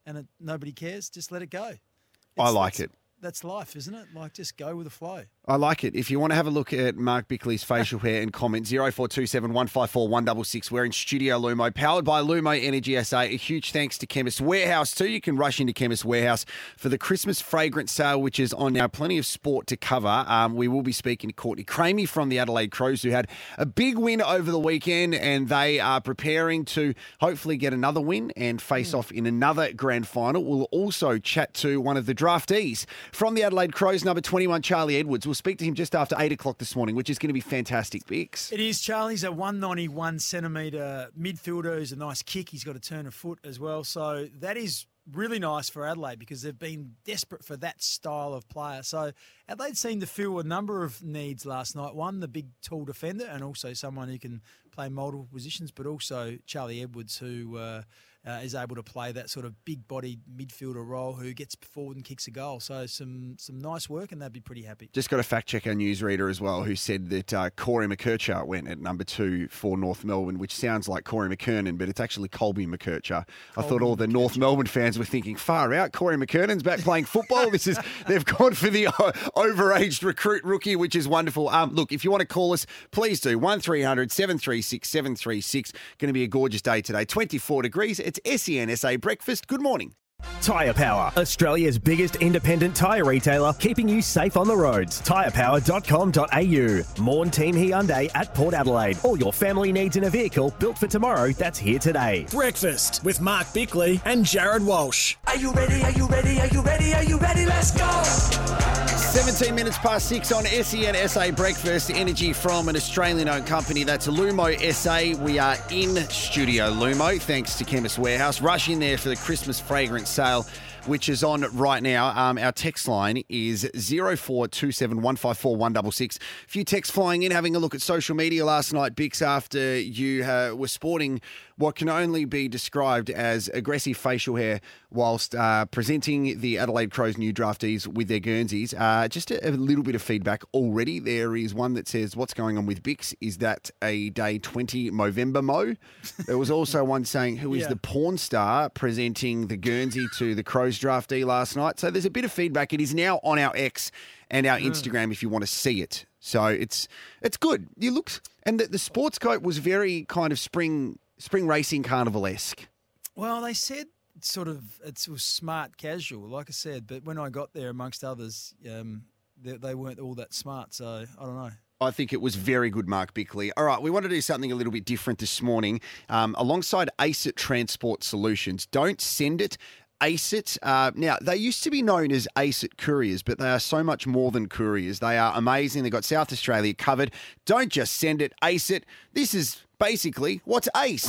and 0.07 0.17
it, 0.17 0.27
nobody 0.41 0.73
cares, 0.73 1.11
just 1.11 1.31
let 1.31 1.43
it 1.43 1.51
go. 1.51 1.65
I 1.65 1.71
It's- 1.73 2.55
like 2.55 2.73
that's- 2.77 2.81
it. 2.81 2.97
That's 3.23 3.45
life, 3.45 3.77
isn't 3.77 3.95
it? 3.95 4.15
Like 4.15 4.33
just 4.33 4.57
go 4.57 4.75
with 4.75 4.87
the 4.87 4.91
flow. 4.91 5.27
I 5.47 5.57
like 5.57 5.85
it. 5.85 5.97
If 5.97 6.11
you 6.11 6.21
want 6.21 6.33
to 6.33 6.35
have 6.35 6.47
a 6.47 6.51
look 6.51 6.71
at 6.75 6.97
Mark 6.97 7.27
Bickley's 7.27 7.65
facial 7.65 7.99
hair 7.99 8.21
and 8.21 8.31
comment, 8.31 8.67
0427 8.67 9.55
154 9.55 10.07
166. 10.07 10.71
We're 10.71 10.85
in 10.85 10.93
Studio 10.93 11.41
Lumo, 11.41 11.75
powered 11.75 12.05
by 12.05 12.21
Lumo 12.21 12.63
Energy 12.63 13.03
SA. 13.03 13.21
A 13.21 13.37
huge 13.37 13.73
thanks 13.73 13.97
to 13.99 14.07
Chemist 14.07 14.43
Warehouse, 14.43 14.95
too. 14.95 15.09
You 15.09 15.19
can 15.19 15.37
rush 15.37 15.59
into 15.59 15.73
Chemist 15.73 16.05
Warehouse 16.05 16.45
for 16.77 16.91
the 16.91 16.99
Christmas 16.99 17.41
fragrance 17.41 17.91
sale, 17.91 18.21
which 18.21 18.39
is 18.39 18.53
on 18.53 18.75
now. 18.75 18.87
Plenty 18.87 19.17
of 19.17 19.25
sport 19.25 19.67
to 19.69 19.79
cover. 19.79 20.27
Um, 20.29 20.57
we 20.57 20.69
will 20.69 20.83
be 20.83 20.93
speaking 20.93 21.31
to 21.31 21.35
Courtney 21.35 21.65
Cramey 21.65 22.07
from 22.07 22.29
the 22.29 22.39
Adelaide 22.39 22.71
Crows, 22.71 23.03
who 23.03 23.09
had 23.09 23.27
a 23.57 23.65
big 23.65 23.97
win 23.97 24.21
over 24.21 24.51
the 24.51 24.61
weekend, 24.61 25.15
and 25.15 25.49
they 25.49 25.81
are 25.81 26.03
preparing 26.03 26.67
to 26.67 26.93
hopefully 27.19 27.57
get 27.57 27.73
another 27.73 28.03
win 28.03 28.31
and 28.37 28.61
face 28.61 28.93
off 28.93 29.11
in 29.11 29.25
another 29.25 29.73
grand 29.73 30.07
final. 30.07 30.45
We'll 30.45 30.65
also 30.65 31.17
chat 31.17 31.55
to 31.55 31.81
one 31.81 31.97
of 31.97 32.05
the 32.05 32.15
draftees 32.15 32.85
from 33.11 33.35
the 33.35 33.43
Adelaide 33.43 33.73
Crows, 33.73 34.05
number 34.05 34.21
21, 34.21 34.61
Charlie 34.61 34.99
Edwards. 34.99 35.30
We'll 35.31 35.37
speak 35.37 35.59
to 35.59 35.65
him 35.65 35.77
just 35.77 35.95
after 35.95 36.17
8 36.19 36.33
o'clock 36.33 36.59
this 36.59 36.75
morning, 36.75 36.97
which 36.97 37.09
is 37.09 37.17
going 37.17 37.29
to 37.29 37.33
be 37.33 37.41
fantastic, 37.41 38.05
Bix. 38.05 38.53
It 38.53 38.59
is. 38.59 38.81
Charlie's 38.81 39.23
a 39.23 39.31
191 39.31 40.19
centimetre 40.19 41.09
midfielder 41.17 41.79
who's 41.79 41.93
a 41.93 41.97
nice 41.97 42.21
kick. 42.21 42.49
He's 42.49 42.65
got 42.65 42.75
a 42.75 42.81
turn 42.81 43.07
of 43.07 43.15
foot 43.15 43.39
as 43.45 43.61
well. 43.61 43.85
So 43.85 44.27
that 44.41 44.57
is 44.57 44.87
really 45.13 45.39
nice 45.39 45.69
for 45.69 45.87
Adelaide 45.87 46.19
because 46.19 46.43
they've 46.43 46.59
been 46.59 46.97
desperate 47.05 47.45
for 47.45 47.57
that 47.59 47.81
style 47.81 48.35
of 48.35 48.49
player. 48.49 48.83
So 48.83 49.13
Adelaide 49.49 49.77
seemed 49.77 50.01
to 50.01 50.09
fill 50.09 50.41
a 50.41 50.43
number 50.43 50.83
of 50.83 51.01
needs 51.01 51.47
last 51.47 51.77
night. 51.77 51.95
One, 51.95 52.19
the 52.19 52.27
big 52.27 52.49
tall 52.61 52.85
defender, 52.85 53.27
and 53.27 53.45
also 53.45 53.73
someone 53.73 54.09
who 54.09 54.19
can 54.19 54.43
play 54.73 54.89
multiple 54.89 55.29
positions, 55.33 55.71
but 55.71 55.87
also 55.87 56.39
Charlie 56.45 56.83
Edwards, 56.83 57.19
who 57.19 57.57
uh, 57.57 57.83
uh, 58.27 58.41
is 58.43 58.55
able 58.55 58.77
to 58.77 58.83
play 58.83 59.13
that 59.13 59.31
sort 59.31 59.47
of 59.47 59.65
big 59.65 59.87
bodied 59.89 60.21
midfielder 60.35 60.87
role 60.87 61.15
who 61.15 61.33
gets 61.33 61.57
forward 61.63 61.97
and 61.97 62.05
kicks 62.05 62.27
a 62.27 62.31
goal. 62.31 62.61
So 62.61 62.87
some 62.87 63.37
some 63.39 63.59
nice 63.59 63.89
work, 63.89 64.13
and 64.13 64.21
they'd 64.21 64.33
be 64.33 64.41
pretty 64.41 64.63
happy. 64.63 64.91
Just 64.93 65.09
got 65.09 65.17
to 65.17 65.23
fact 65.23 65.49
check 65.49 65.67
our 65.67 65.73
newsreader 65.73 66.29
as 66.29 66.41
well, 66.41 66.63
who 66.63 66.77
said 66.77 67.11
that 67.11 67.33
uh, 67.33 67.51
Corey 67.51 67.87
McKercher 67.87 68.47
went 68.47 68.69
at 68.69 68.79
number 68.79 69.05
two 69.05 69.49
for 69.49 69.77
North 69.79 70.05
Melbourne, 70.05 70.39
which 70.39 70.55
sounds 70.55 70.89
like 70.89 71.05
Corey 71.05 71.35
McKernan, 71.35 71.79
but 71.79 71.89
it's 71.89 72.01
actually 72.01 72.29
Colby 72.29 72.67
McKercher. 72.67 73.25
I 73.57 73.63
thought 73.63 73.83
all 73.83 73.97
the 73.97 74.07
North 74.07 74.37
Melbourne 74.37 74.67
fans 74.67 74.99
were 74.99 75.05
thinking, 75.05 75.37
far 75.37 75.73
out, 75.73 75.93
Corey 75.93 76.17
McKernan's 76.17 76.63
back 76.63 76.81
playing 76.81 77.07
football. 77.07 77.51
this 77.51 77.67
is 77.67 77.79
they've 78.07 78.25
gone 78.25 78.55
for 78.55 78.69
the 78.69 78.89
uh, 78.89 78.93
overaged 79.37 80.03
recruit 80.03 80.45
rookie, 80.45 80.77
which 80.77 80.95
is 80.95 81.09
wonderful. 81.09 81.49
Um, 81.49 81.75
look, 81.75 81.93
if 81.93 82.05
you 82.05 82.11
want 82.11 82.21
to 82.21 82.27
call 82.27 82.53
us, 82.53 82.67
please 82.91 83.21
do 83.21 83.39
one 83.39 83.61
736 83.61 84.89
736. 84.89 85.73
Going 85.99 86.09
to 86.09 86.13
be 86.13 86.25
a 86.25 86.29
gorgeous 86.29 86.63
day 86.63 86.83
today. 86.83 87.05
24 87.05 87.63
degrees. 87.63 88.01
It's 88.11 88.19
E 88.25 88.35
SENSA 88.35 89.01
breakfast. 89.01 89.47
Good 89.47 89.63
morning. 89.63 89.95
Tyre 90.43 90.75
Power, 90.75 91.13
Australia's 91.17 91.79
biggest 91.79 92.17
independent 92.17 92.75
tyre 92.75 93.05
retailer, 93.05 93.53
keeping 93.55 93.89
you 93.89 94.03
safe 94.03 94.37
on 94.37 94.49
the 94.49 94.57
roads. 94.57 95.01
Tyrepower.com.au. 95.03 97.03
Morn 97.03 97.31
Team 97.31 97.55
Hyundai 97.55 98.11
at 98.15 98.35
Port 98.35 98.55
Adelaide. 98.55 98.99
All 99.05 99.17
your 99.17 99.33
family 99.33 99.71
needs 99.71 99.97
in 99.97 100.05
a 100.05 100.11
vehicle 100.11 100.53
built 100.59 100.77
for 100.77 100.89
tomorrow 100.89 101.31
that's 101.31 101.59
here 101.59 101.79
today. 101.79 102.27
Breakfast 102.31 103.05
with 103.05 103.21
Mark 103.21 103.47
Bickley 103.55 104.01
and 104.05 104.25
Jarrod 104.25 104.65
Walsh. 104.65 105.17
Are 105.31 105.37
you 105.37 105.53
ready? 105.53 105.81
Are 105.85 105.93
you 105.93 106.07
ready? 106.07 106.41
Are 106.41 106.49
you 106.49 106.61
ready? 106.61 106.93
Are 106.93 107.05
you 107.05 107.17
ready? 107.17 107.47
Let's 107.47 107.71
go! 107.71 108.03
17 108.03 109.55
minutes 109.55 109.79
past 109.79 110.09
six 110.09 110.33
on 110.33 110.45
SEN 110.45 111.09
SA 111.09 111.31
Breakfast. 111.31 111.93
Energy 111.93 112.33
from 112.33 112.69
an 112.69 112.75
Australian 112.75 113.29
owned 113.29 113.47
company. 113.47 113.85
That's 113.85 114.09
Lumo 114.09 114.59
SA. 114.73 115.23
We 115.23 115.39
are 115.39 115.57
in 115.71 115.95
studio 116.09 116.73
Lumo, 116.73 117.21
thanks 117.21 117.55
to 117.59 117.65
Chemist 117.65 117.97
Warehouse. 117.97 118.41
Rush 118.41 118.69
in 118.69 118.81
there 118.81 118.99
for 118.99 119.09
the 119.09 119.15
Christmas 119.15 119.61
fragrance 119.61 120.11
sale, 120.11 120.47
which 120.87 121.09
is 121.09 121.23
on 121.23 121.43
right 121.57 121.81
now. 121.81 122.09
Um, 122.09 122.37
our 122.37 122.51
text 122.51 122.89
line 122.89 123.23
is 123.29 123.71
0427 123.73 124.97
154 124.97 125.57
166. 125.57 126.17
A 126.17 126.49
few 126.49 126.65
texts 126.65 126.93
flying 126.93 127.23
in, 127.23 127.31
having 127.31 127.55
a 127.55 127.61
look 127.61 127.77
at 127.77 127.83
social 127.83 128.17
media 128.17 128.45
last 128.45 128.73
night, 128.73 128.97
Bix, 128.97 129.23
after 129.23 129.79
you 129.79 130.25
uh, 130.25 130.55
were 130.57 130.67
sporting 130.67 131.21
what 131.57 131.77
can 131.77 131.89
only 131.89 132.25
be 132.25 132.49
described 132.49 133.11
as 133.11 133.49
aggressive 133.49 133.97
facial 133.97 134.37
hair 134.37 134.61
whilst 134.91 135.35
uh, 135.35 135.65
presenting 135.67 136.41
the 136.41 136.59
Adelaide 136.59 136.91
Crows 136.91 137.17
new 137.17 137.33
draftees 137.33 137.87
with 137.87 138.09
their 138.09 138.19
Guernseys. 138.21 138.75
Uh, 138.75 139.07
just 139.09 139.31
a, 139.31 139.49
a 139.49 139.53
little 139.53 139.85
bit 139.85 139.95
of 139.95 140.03
feedback 140.03 140.43
already. 140.53 140.99
There 140.99 141.37
is 141.37 141.55
one 141.55 141.75
that 141.75 141.87
says, 141.89 142.17
What's 142.17 142.35
going 142.35 142.59
on 142.59 142.67
with 142.67 142.83
Bix? 142.83 143.15
Is 143.21 143.39
that 143.39 143.71
a 143.83 144.11
day 144.11 144.39
20 144.39 144.91
Movember 144.91 145.43
Mo? 145.43 145.77
There 146.27 146.39
was 146.39 146.51
also 146.51 146.85
one 146.85 147.05
saying, 147.05 147.39
Who 147.39 147.55
is 147.55 147.63
Yeah. 147.63 147.69
the 147.69 147.77
porn 147.77 148.19
star 148.19 148.69
presenting 148.71 149.47
the 149.47 149.57
Guernsey 149.57 150.07
to 150.19 150.35
the 150.35 150.43
Crows 150.43 150.79
draftee 150.79 151.25
last 151.25 151.57
night? 151.57 151.79
So 151.81 151.91
there's 151.91 152.05
a 152.05 152.11
bit 152.11 152.25
of 152.25 152.33
feedback. 152.33 152.73
It 152.73 152.81
is 152.81 152.95
now 152.95 153.21
on 153.23 153.39
our 153.39 153.53
X 153.57 153.91
and 154.31 154.47
our 154.47 154.59
Instagram 154.59 155.13
if 155.13 155.23
you 155.23 155.29
want 155.29 155.43
to 155.43 155.49
see 155.51 155.83
it. 155.83 156.05
So 156.21 156.45
it's 156.47 156.87
it's 157.23 157.37
good. 157.37 157.69
You 157.79 157.93
looked, 157.93 158.21
and 158.43 158.61
the, 158.61 158.67
the 158.67 158.79
sports 158.79 159.19
coat 159.19 159.43
was 159.43 159.59
very 159.59 160.05
kind 160.05 160.33
of 160.33 160.39
spring 160.39 160.99
spring 161.19 161.47
racing 161.47 161.83
carnival 161.83 162.27
esque. 162.27 162.69
Well, 163.17 163.41
they 163.41 163.55
said 163.55 163.87
sort 164.25 164.49
of 164.49 164.81
it 164.85 165.07
was 165.09 165.23
smart 165.23 165.77
casual, 165.77 166.29
like 166.29 166.47
I 166.49 166.53
said. 166.53 166.87
But 166.87 167.05
when 167.05 167.19
I 167.19 167.29
got 167.29 167.53
there, 167.53 167.71
amongst 167.71 168.05
others, 168.05 168.55
um, 168.71 169.05
they, 169.41 169.57
they 169.57 169.75
weren't 169.75 169.99
all 169.99 170.15
that 170.15 170.35
smart. 170.35 170.75
So 170.75 171.07
I 171.19 171.25
don't 171.25 171.37
know. 171.37 171.51
I 171.83 171.91
think 171.91 172.13
it 172.13 172.21
was 172.21 172.35
very 172.35 172.69
good, 172.69 172.89
Mark 172.89 173.15
Bickley. 173.15 173.53
All 173.57 173.65
right, 173.65 173.81
we 173.81 173.89
want 173.91 174.03
to 174.03 174.11
do 174.11 174.21
something 174.21 174.53
a 174.53 174.55
little 174.55 174.73
bit 174.73 174.85
different 174.85 175.19
this 175.19 175.41
morning. 175.41 175.81
Um, 176.11 176.35
alongside 176.37 176.91
ACET 176.99 177.37
Transport 177.37 178.05
Solutions, 178.05 178.67
don't 178.67 179.01
send 179.01 179.41
it. 179.41 179.57
ACET, 180.03 180.59
uh, 180.63 180.91
now 180.95 181.17
they 181.21 181.37
used 181.37 181.63
to 181.65 181.71
be 181.71 181.81
known 181.81 182.13
as 182.13 182.29
ACET 182.37 182.77
Couriers, 182.77 183.23
but 183.23 183.39
they 183.39 183.49
are 183.49 183.59
so 183.59 183.83
much 183.83 184.07
more 184.07 184.31
than 184.31 184.47
couriers. 184.47 184.99
They 184.99 185.17
are 185.17 185.33
amazing. 185.35 185.83
They've 185.83 185.93
got 185.93 186.05
South 186.05 186.33
Australia 186.33 186.75
covered. 186.75 187.13
Don't 187.47 187.71
just 187.71 187.95
send 187.97 188.21
it, 188.21 188.35
ACET. 188.43 188.85
This 189.15 189.33
is 189.35 189.63
basically 189.79 190.43
what's 190.45 190.69
ACE. 190.77 191.09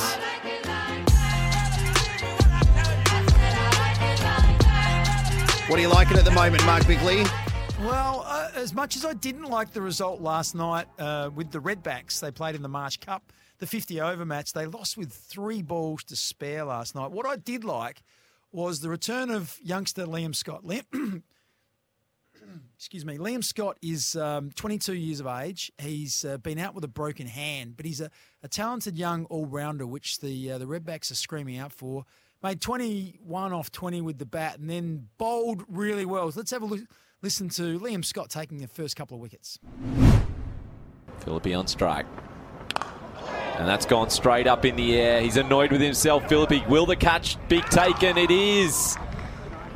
What 5.68 5.78
are 5.78 5.82
you 5.82 5.88
liking 5.88 6.16
at 6.18 6.24
the 6.24 6.32
moment, 6.32 6.66
Mark 6.66 6.84
Bickley? 6.88 7.22
Well, 7.82 8.24
uh, 8.26 8.50
as 8.56 8.74
much 8.74 8.96
as 8.96 9.04
I 9.04 9.14
didn't 9.14 9.44
like 9.44 9.72
the 9.72 9.80
result 9.80 10.20
last 10.20 10.56
night 10.56 10.88
uh, 10.98 11.30
with 11.32 11.52
the 11.52 11.60
Redbacks, 11.60 12.18
they 12.18 12.32
played 12.32 12.56
in 12.56 12.62
the 12.62 12.68
Marsh 12.68 12.96
Cup, 12.96 13.32
the 13.58 13.66
50 13.66 14.00
over 14.00 14.24
match. 14.24 14.52
They 14.52 14.66
lost 14.66 14.96
with 14.96 15.12
three 15.12 15.62
balls 15.62 16.02
to 16.04 16.16
spare 16.16 16.64
last 16.64 16.96
night. 16.96 17.12
What 17.12 17.26
I 17.26 17.36
did 17.36 17.62
like 17.62 18.02
was 18.50 18.80
the 18.80 18.88
return 18.88 19.30
of 19.30 19.56
youngster 19.62 20.04
Liam 20.04 20.34
Scott. 20.34 20.64
Liam, 20.64 20.82
excuse 22.76 23.04
me, 23.04 23.16
Liam 23.16 23.42
Scott 23.42 23.78
is 23.80 24.16
um, 24.16 24.50
22 24.50 24.94
years 24.94 25.20
of 25.20 25.28
age. 25.28 25.70
He's 25.78 26.24
uh, 26.24 26.38
been 26.38 26.58
out 26.58 26.74
with 26.74 26.82
a 26.82 26.88
broken 26.88 27.28
hand, 27.28 27.76
but 27.76 27.86
he's 27.86 28.00
a, 28.00 28.10
a 28.42 28.48
talented 28.48 28.98
young 28.98 29.26
all 29.26 29.46
rounder, 29.46 29.86
which 29.86 30.18
the 30.18 30.52
uh, 30.52 30.58
the 30.58 30.66
Redbacks 30.66 31.12
are 31.12 31.16
screaming 31.16 31.58
out 31.58 31.72
for. 31.72 32.04
Made 32.42 32.60
21 32.60 33.52
off 33.52 33.70
20 33.70 34.00
with 34.00 34.18
the 34.18 34.26
bat 34.26 34.58
and 34.58 34.68
then 34.68 35.08
bowled 35.16 35.62
really 35.68 36.04
well. 36.04 36.30
So 36.32 36.40
let's 36.40 36.50
have 36.50 36.62
a 36.62 36.66
look, 36.66 36.80
listen 37.22 37.48
to 37.50 37.78
Liam 37.78 38.04
Scott 38.04 38.30
taking 38.30 38.58
the 38.58 38.66
first 38.66 38.96
couple 38.96 39.16
of 39.16 39.20
wickets. 39.20 39.60
Philippe 41.18 41.54
on 41.54 41.68
strike. 41.68 42.06
And 43.58 43.68
that's 43.68 43.86
gone 43.86 44.10
straight 44.10 44.48
up 44.48 44.64
in 44.64 44.74
the 44.74 44.98
air. 44.98 45.20
He's 45.20 45.36
annoyed 45.36 45.70
with 45.70 45.80
himself. 45.80 46.28
Philippe, 46.28 46.66
will 46.66 46.86
the 46.86 46.96
catch 46.96 47.36
be 47.48 47.60
taken? 47.60 48.18
It 48.18 48.30
is. 48.30 48.96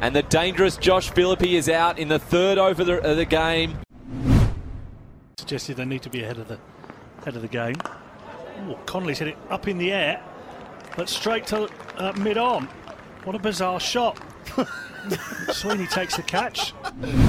And 0.01 0.17
the 0.17 0.25
dangerous 0.25 0.77
Josh 0.77 1.11
Philippe 1.11 1.55
is 1.55 1.69
out 1.69 1.99
in 1.99 2.09
the 2.09 2.19
third 2.19 2.59
over 2.59 2.83
the, 2.83 2.99
of 2.99 3.17
the 3.17 3.25
game. 3.25 3.79
Suggested 5.39 5.77
they 5.77 5.85
need 5.85 6.03
to 6.03 6.11
be 6.11 6.25
ahead 6.25 6.39
of 6.39 6.49
the 6.49 6.59
head 7.25 7.37
of 7.37 7.43
the 7.43 7.49
game. 7.49 7.77
Ooh, 8.69 8.77
Connolly's 8.87 9.21
hit 9.21 9.29
it 9.29 9.39
up 9.51 9.69
in 9.69 9.79
the 9.79 9.93
air, 9.93 10.21
but 10.97 11.09
straight 11.09 11.47
to 11.49 11.69
uh, 11.97 12.13
mid 12.19 12.39
on. 12.39 12.69
What 13.25 13.37
a 13.37 13.39
bizarre 13.39 13.81
shot. 13.81 14.19
Sweeney 15.53 15.87
takes 15.87 16.17
the 16.17 16.23
catch. 16.23 16.75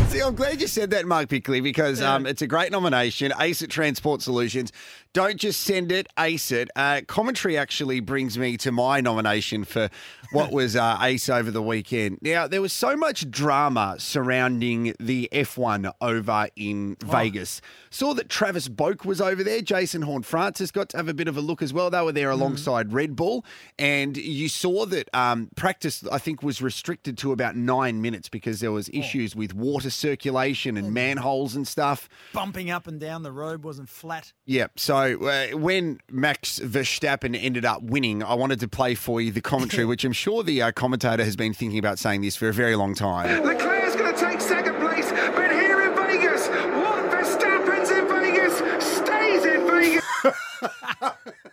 See, 0.07 0.21
I'm 0.21 0.35
glad 0.35 0.61
you 0.61 0.67
said 0.67 0.89
that, 0.91 1.05
Mark 1.05 1.29
Bickley, 1.29 1.61
because 1.61 2.01
um, 2.01 2.25
it's 2.25 2.41
a 2.41 2.47
great 2.47 2.71
nomination. 2.71 3.31
ACET 3.39 3.69
Transport 3.69 4.21
Solutions. 4.21 4.71
Don't 5.17 5.37
just 5.37 5.61
send 5.61 5.91
it, 5.91 6.05
ace 6.19 6.51
it. 6.51 6.69
Uh, 6.75 7.01
commentary 7.07 7.57
actually 7.57 8.01
brings 8.01 8.37
me 8.37 8.55
to 8.57 8.71
my 8.71 9.01
nomination 9.01 9.63
for 9.63 9.89
what 10.31 10.51
was 10.51 10.75
uh, 10.75 10.99
ace 11.01 11.27
over 11.27 11.49
the 11.49 11.61
weekend. 11.61 12.19
Now, 12.21 12.45
there 12.45 12.61
was 12.61 12.71
so 12.71 12.95
much 12.95 13.31
drama 13.31 13.95
surrounding 13.97 14.93
the 14.99 15.27
F1 15.31 15.91
over 16.01 16.49
in 16.55 16.97
Vegas. 17.03 17.61
Saw 17.89 18.13
that 18.13 18.29
Travis 18.29 18.67
Boak 18.67 19.05
was 19.05 19.19
over 19.19 19.43
there. 19.43 19.61
Jason 19.61 20.03
Horne-Francis 20.03 20.69
got 20.69 20.89
to 20.89 20.97
have 20.97 21.07
a 21.07 21.15
bit 21.15 21.27
of 21.27 21.35
a 21.35 21.41
look 21.41 21.63
as 21.63 21.73
well. 21.73 21.89
They 21.89 22.01
were 22.03 22.11
there 22.11 22.29
alongside 22.29 22.93
Red 22.93 23.15
Bull. 23.15 23.43
And 23.79 24.17
you 24.17 24.49
saw 24.49 24.85
that 24.85 25.09
um, 25.15 25.49
practice, 25.55 26.05
I 26.11 26.19
think, 26.19 26.43
was 26.43 26.61
restricted 26.61 27.17
to 27.19 27.31
about 27.31 27.55
nine 27.55 28.03
minutes 28.03 28.29
because 28.29 28.59
there 28.59 28.71
was 28.71 28.87
issues 28.89 29.35
with 29.35 29.55
water 29.55 29.89
circulation 29.89 30.77
and 30.77 30.93
manholes 30.93 31.55
and 31.55 31.67
stuff. 31.67 32.07
Bumping 32.33 32.69
up 32.69 32.85
and 32.85 32.99
down 32.99 33.23
the 33.23 33.31
road 33.31 33.63
wasn't 33.63 33.89
flat. 33.89 34.33
Yep. 34.45 34.79
So 34.79 35.06
uh, 35.13 35.57
when 35.57 35.99
Max 36.11 36.59
Verstappen 36.59 37.37
ended 37.39 37.65
up 37.65 37.81
winning, 37.83 38.23
I 38.23 38.33
wanted 38.33 38.59
to 38.61 38.67
play 38.67 38.95
for 38.95 39.21
you 39.21 39.31
the 39.31 39.41
commentary, 39.41 39.85
which 39.91 40.03
I'm 40.03 40.13
sure 40.13 40.43
the 40.43 40.61
uh, 40.61 40.71
commentator 40.71 41.23
has 41.23 41.35
been 41.35 41.53
thinking 41.53 41.79
about 41.79 41.99
saying 41.99 42.21
this 42.21 42.35
for 42.35 42.49
a 42.49 42.53
very 42.53 42.75
long 42.75 42.95
time. 42.95 43.43
Leclerc's 43.43 43.95
going 43.95 44.13
to 44.13 44.19
take 44.19 44.41
second 44.41 44.75
place, 44.75 45.09
but 45.11 45.51
here 45.51 45.81
in 45.83 45.95
Vegas, 45.95 46.47
what 46.47 47.11
Verstappen's 47.11 47.91
in 47.91 48.07
Vegas 48.07 48.57
stays 48.97 49.45
in 49.45 49.67
Vegas. 49.67 50.05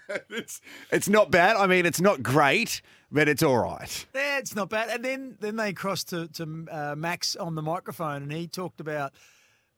it's, 0.30 0.60
it's 0.90 1.08
not 1.08 1.30
bad. 1.30 1.56
I 1.56 1.66
mean, 1.66 1.86
it's 1.86 2.00
not 2.00 2.22
great, 2.22 2.82
but 3.10 3.28
it's 3.28 3.42
all 3.42 3.58
right. 3.58 4.06
Yeah, 4.14 4.38
it's 4.38 4.54
not 4.54 4.68
bad. 4.70 4.88
And 4.90 5.04
then 5.04 5.36
then 5.40 5.56
they 5.56 5.72
crossed 5.72 6.08
to 6.10 6.28
to 6.28 6.66
uh, 6.70 6.94
Max 6.96 7.36
on 7.36 7.54
the 7.54 7.62
microphone, 7.62 8.22
and 8.22 8.32
he 8.32 8.46
talked 8.46 8.80
about 8.80 9.12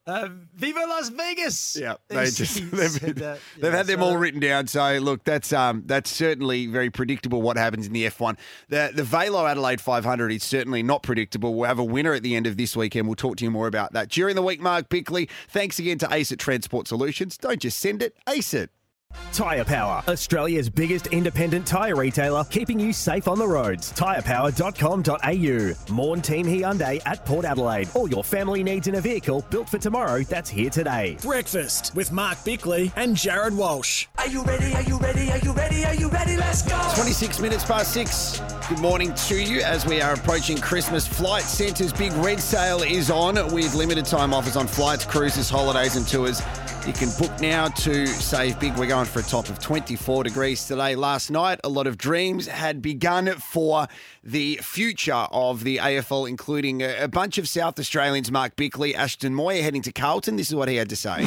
uh, 0.07 0.29
"Viva 0.55 0.81
Las 0.89 1.09
Vegas." 1.11 1.77
Yeah, 1.77 1.95
they 2.09 2.27
just 2.31 2.57
they've, 2.71 3.15
that. 3.17 3.39
they've 3.59 3.73
had 3.73 3.87
them 3.87 4.01
so- 4.01 4.07
all 4.07 4.17
written 4.17 4.41
down. 4.41 4.67
So 4.67 4.99
look, 4.99 5.25
that's 5.25 5.53
um 5.53 5.83
that's 5.87 6.11
certainly 6.11 6.67
very 6.67 6.91
predictable 6.91 7.43
what 7.43 7.57
happens 7.57 7.87
in 7.87 7.93
the 7.93 8.07
F1. 8.07 8.37
The 8.69 8.93
the 8.95 9.03
VAILO 9.03 9.49
Adelaide 9.51 9.81
500 9.81 10.33
is 10.33 10.43
certainly 10.43 10.83
not 10.83 11.03
predictable. 11.03 11.55
We'll 11.55 11.69
have 11.69 11.79
a 11.79 11.85
winner 11.85 12.13
at 12.13 12.23
the 12.23 12.37
end 12.37 12.47
of 12.47 12.57
this 12.57 12.77
weekend. 12.77 13.07
We'll 13.09 13.17
talk 13.17 13.37
to 13.39 13.45
you 13.45 13.51
more 13.51 13.67
about 13.67 13.93
that 13.95 14.09
during 14.09 14.35
the 14.37 14.43
week. 14.43 14.61
Mark 14.61 14.89
Bickley, 14.89 15.29
thanks 15.49 15.79
again 15.79 15.99
to 15.99 16.07
ACET 16.07 16.39
Transport 16.39 16.89
Solutions. 16.89 17.37
Don't 17.37 17.61
just 17.61 17.79
send 17.81 18.03
it, 18.03 18.17
ace 18.29 18.55
it. 18.55 18.71
Tyre 19.33 19.65
Power, 19.65 20.03
Australia's 20.09 20.71
biggest 20.71 21.09
independent 21.09 21.67
tyre 21.67 21.95
retailer, 21.95 22.45
keeping 22.45 22.81
you 22.81 22.93
safe 22.93 23.29
on 23.29 23.39
the 23.39 23.47
roads. 23.47 23.93
Tyrepower.com.au. 23.93 25.95
Morn 25.95 26.23
Team 26.23 26.47
Hyundai 26.47 27.03
at 27.05 27.25
Port 27.27 27.45
Adelaide. 27.45 27.89
All 27.95 28.09
your 28.09 28.25
family 28.25 28.63
needs 28.63 28.89
in 28.89 28.95
a 28.95 29.01
vehicle 29.01 29.45
built 29.51 29.69
for 29.69 29.79
tomorrow 29.79 30.23
that's 30.23 30.49
here 30.49 30.71
today. 30.71 31.19
Breakfast 31.23 31.95
with 31.95 32.13
Mark 32.13 32.43
Bickley 32.45 32.93
and 32.97 33.17
Jarrod 33.17 33.57
Walsh. 33.57 34.07
Are 34.19 34.29
you 34.29 34.43
ready? 34.45 34.75
Are 34.75 34.83
you 34.83 34.99
ready? 34.99 35.31
Are 35.31 35.39
you 35.39 35.53
ready? 35.53 35.85
Are 35.85 35.95
you 35.95 36.09
ready? 36.09 36.37
Let's 36.37 36.63
go! 36.63 36.81
26 36.95 37.41
minutes 37.41 37.65
past 37.65 37.93
six. 37.93 38.41
Good 38.69 38.79
morning 38.81 39.13
to 39.15 39.41
you 39.41 39.61
as 39.61 39.85
we 39.87 40.01
are 40.01 40.15
approaching 40.15 40.59
Christmas. 40.59 41.07
Flight 41.07 41.43
Centre's 41.43 41.93
big 41.93 42.13
red 42.15 42.41
sale 42.41 42.83
is 42.83 43.11
on 43.11 43.35
with 43.53 43.75
limited 43.75 44.07
time 44.07 44.33
offers 44.33 44.57
on 44.57 44.67
flights, 44.67 45.05
cruises, 45.05 45.51
holidays, 45.51 45.97
and 45.97 46.07
tours. 46.09 46.41
You 46.87 46.93
can 46.93 47.11
book 47.19 47.41
now 47.41 47.67
to 47.69 48.07
save 48.07 48.61
big. 48.61 48.77
We're 48.77 48.87
going 48.87 49.06
for 49.07 49.21
a 49.21 49.23
top 49.23 49.49
of 49.49 49.59
24 49.59 50.25
degrees 50.25 50.67
today. 50.67 50.97
Last 50.97 51.31
night, 51.31 51.61
a 51.65 51.69
lot 51.69 51.87
of 51.87 51.97
dreams 51.97 52.47
had 52.47 52.83
begun 52.83 53.29
for 53.37 53.87
the 54.23 54.57
future 54.63 55.13
of 55.13 55.65
the 55.65 55.79
AFL, 55.79 56.29
including 56.29 56.83
a, 56.83 57.09
bunch 57.09 57.39
of 57.39 57.49
South 57.49 57.79
Australians. 57.79 58.31
Mark 58.31 58.57
Bickley, 58.57 58.95
Ashton 58.95 59.35
Moir 59.35 59.55
heading 59.55 59.83
to 59.83 59.93
Carlton. 59.93 60.37
This 60.37 60.49
is 60.49 60.55
what 60.55 60.69
he 60.69 60.77
had 60.77 60.89
to 60.89 60.97
say. 60.97 61.25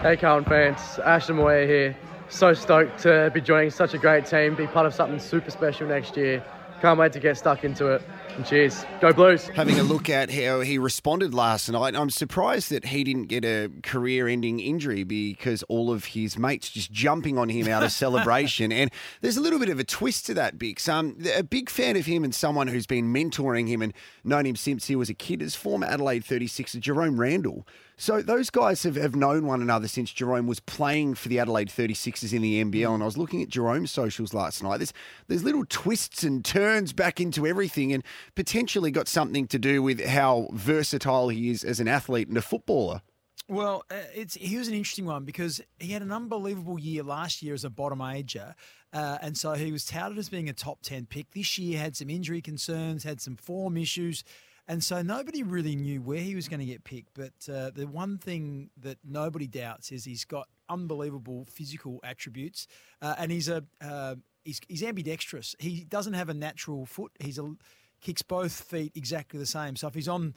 Hey 0.00 0.16
Carlton 0.16 0.48
fans, 0.48 0.98
Ashton 1.04 1.36
Moir 1.36 1.66
here. 1.66 1.96
So 2.28 2.52
stoked 2.52 2.98
to 3.00 3.30
be 3.32 3.40
joining 3.40 3.70
such 3.70 3.94
a 3.94 3.98
great 3.98 4.26
team, 4.26 4.54
be 4.54 4.66
part 4.66 4.86
of 4.86 4.94
something 4.94 5.18
super 5.18 5.50
special 5.50 5.88
next 5.88 6.16
year. 6.16 6.44
Can't 6.80 6.98
wait 6.98 7.12
to 7.14 7.20
get 7.20 7.36
stuck 7.36 7.64
into 7.64 7.88
it. 7.88 8.02
Cheers. 8.44 8.84
Go 9.00 9.12
Blues. 9.12 9.48
Having 9.48 9.80
a 9.80 9.82
look 9.82 10.08
at 10.08 10.30
how 10.30 10.60
he 10.60 10.78
responded 10.78 11.34
last 11.34 11.68
night, 11.68 11.96
I'm 11.96 12.10
surprised 12.10 12.70
that 12.70 12.86
he 12.86 13.04
didn't 13.04 13.26
get 13.26 13.44
a 13.44 13.70
career 13.82 14.28
ending 14.28 14.60
injury 14.60 15.02
because 15.02 15.62
all 15.64 15.90
of 15.90 16.06
his 16.06 16.38
mates 16.38 16.70
just 16.70 16.92
jumping 16.92 17.36
on 17.36 17.48
him 17.48 17.68
out 17.68 17.82
of 17.82 17.92
celebration. 18.04 18.70
And 18.70 18.90
there's 19.20 19.36
a 19.36 19.40
little 19.40 19.58
bit 19.58 19.68
of 19.68 19.78
a 19.78 19.84
twist 19.84 20.26
to 20.26 20.34
that, 20.34 20.58
Bix. 20.58 20.88
Um, 20.88 21.18
a 21.34 21.42
big 21.42 21.68
fan 21.68 21.96
of 21.96 22.06
him 22.06 22.24
and 22.24 22.34
someone 22.34 22.68
who's 22.68 22.86
been 22.86 23.12
mentoring 23.12 23.68
him 23.68 23.82
and 23.82 23.92
known 24.24 24.46
him 24.46 24.56
since 24.56 24.86
he 24.86 24.96
was 24.96 25.10
a 25.10 25.14
kid 25.14 25.42
is 25.42 25.54
former 25.54 25.86
Adelaide 25.86 26.24
36er 26.24 26.80
Jerome 26.80 27.20
Randle. 27.20 27.66
So 28.00 28.22
those 28.22 28.48
guys 28.48 28.84
have, 28.84 28.94
have 28.94 29.16
known 29.16 29.44
one 29.44 29.60
another 29.60 29.88
since 29.88 30.12
Jerome 30.12 30.46
was 30.46 30.60
playing 30.60 31.16
for 31.16 31.28
the 31.28 31.40
Adelaide 31.40 31.68
36ers 31.68 32.32
in 32.32 32.42
the 32.42 32.64
NBL. 32.64 32.94
And 32.94 33.02
I 33.02 33.06
was 33.06 33.18
looking 33.18 33.42
at 33.42 33.48
Jerome's 33.48 33.90
socials 33.90 34.32
last 34.32 34.62
night. 34.62 34.76
There's, 34.76 34.92
there's 35.26 35.42
little 35.42 35.64
twists 35.68 36.22
and 36.22 36.44
turns 36.44 36.92
back 36.92 37.20
into 37.20 37.44
everything 37.44 37.92
and 37.92 38.04
potentially 38.36 38.92
got 38.92 39.08
something 39.08 39.48
to 39.48 39.58
do 39.58 39.82
with 39.82 40.00
how 40.06 40.48
versatile 40.52 41.28
he 41.28 41.50
is 41.50 41.64
as 41.64 41.80
an 41.80 41.88
athlete 41.88 42.28
and 42.28 42.38
a 42.38 42.42
footballer. 42.42 43.02
Well, 43.48 43.82
uh, 43.90 43.96
it's 44.14 44.34
he 44.34 44.58
was 44.58 44.68
an 44.68 44.74
interesting 44.74 45.06
one 45.06 45.24
because 45.24 45.60
he 45.78 45.92
had 45.92 46.02
an 46.02 46.12
unbelievable 46.12 46.78
year 46.78 47.02
last 47.02 47.42
year 47.42 47.54
as 47.54 47.64
a 47.64 47.70
bottom 47.70 48.02
ager, 48.02 48.54
uh, 48.92 49.16
and 49.22 49.38
so 49.38 49.54
he 49.54 49.72
was 49.72 49.86
touted 49.86 50.18
as 50.18 50.28
being 50.28 50.50
a 50.50 50.52
top 50.52 50.80
ten 50.82 51.06
pick. 51.06 51.30
This 51.30 51.56
year 51.58 51.78
had 51.78 51.96
some 51.96 52.10
injury 52.10 52.42
concerns, 52.42 53.04
had 53.04 53.22
some 53.22 53.36
form 53.36 53.78
issues. 53.78 54.22
And 54.68 54.84
so 54.84 55.00
nobody 55.00 55.42
really 55.42 55.74
knew 55.74 56.02
where 56.02 56.20
he 56.20 56.34
was 56.34 56.46
going 56.46 56.60
to 56.60 56.66
get 56.66 56.84
picked. 56.84 57.14
But 57.14 57.52
uh, 57.52 57.70
the 57.70 57.86
one 57.86 58.18
thing 58.18 58.68
that 58.82 58.98
nobody 59.02 59.46
doubts 59.46 59.90
is 59.90 60.04
he's 60.04 60.26
got 60.26 60.46
unbelievable 60.68 61.46
physical 61.50 62.00
attributes, 62.04 62.68
uh, 63.00 63.14
and 63.18 63.32
he's 63.32 63.48
a 63.48 63.64
uh, 63.80 64.16
he's, 64.44 64.60
he's 64.68 64.82
ambidextrous. 64.82 65.56
He 65.58 65.84
doesn't 65.84 66.12
have 66.12 66.28
a 66.28 66.34
natural 66.34 66.84
foot. 66.84 67.12
He's 67.18 67.38
a 67.38 67.54
kicks 68.00 68.22
both 68.22 68.52
feet 68.52 68.92
exactly 68.94 69.40
the 69.40 69.46
same. 69.46 69.74
So 69.74 69.88
if 69.88 69.94
he's 69.94 70.06
on 70.06 70.34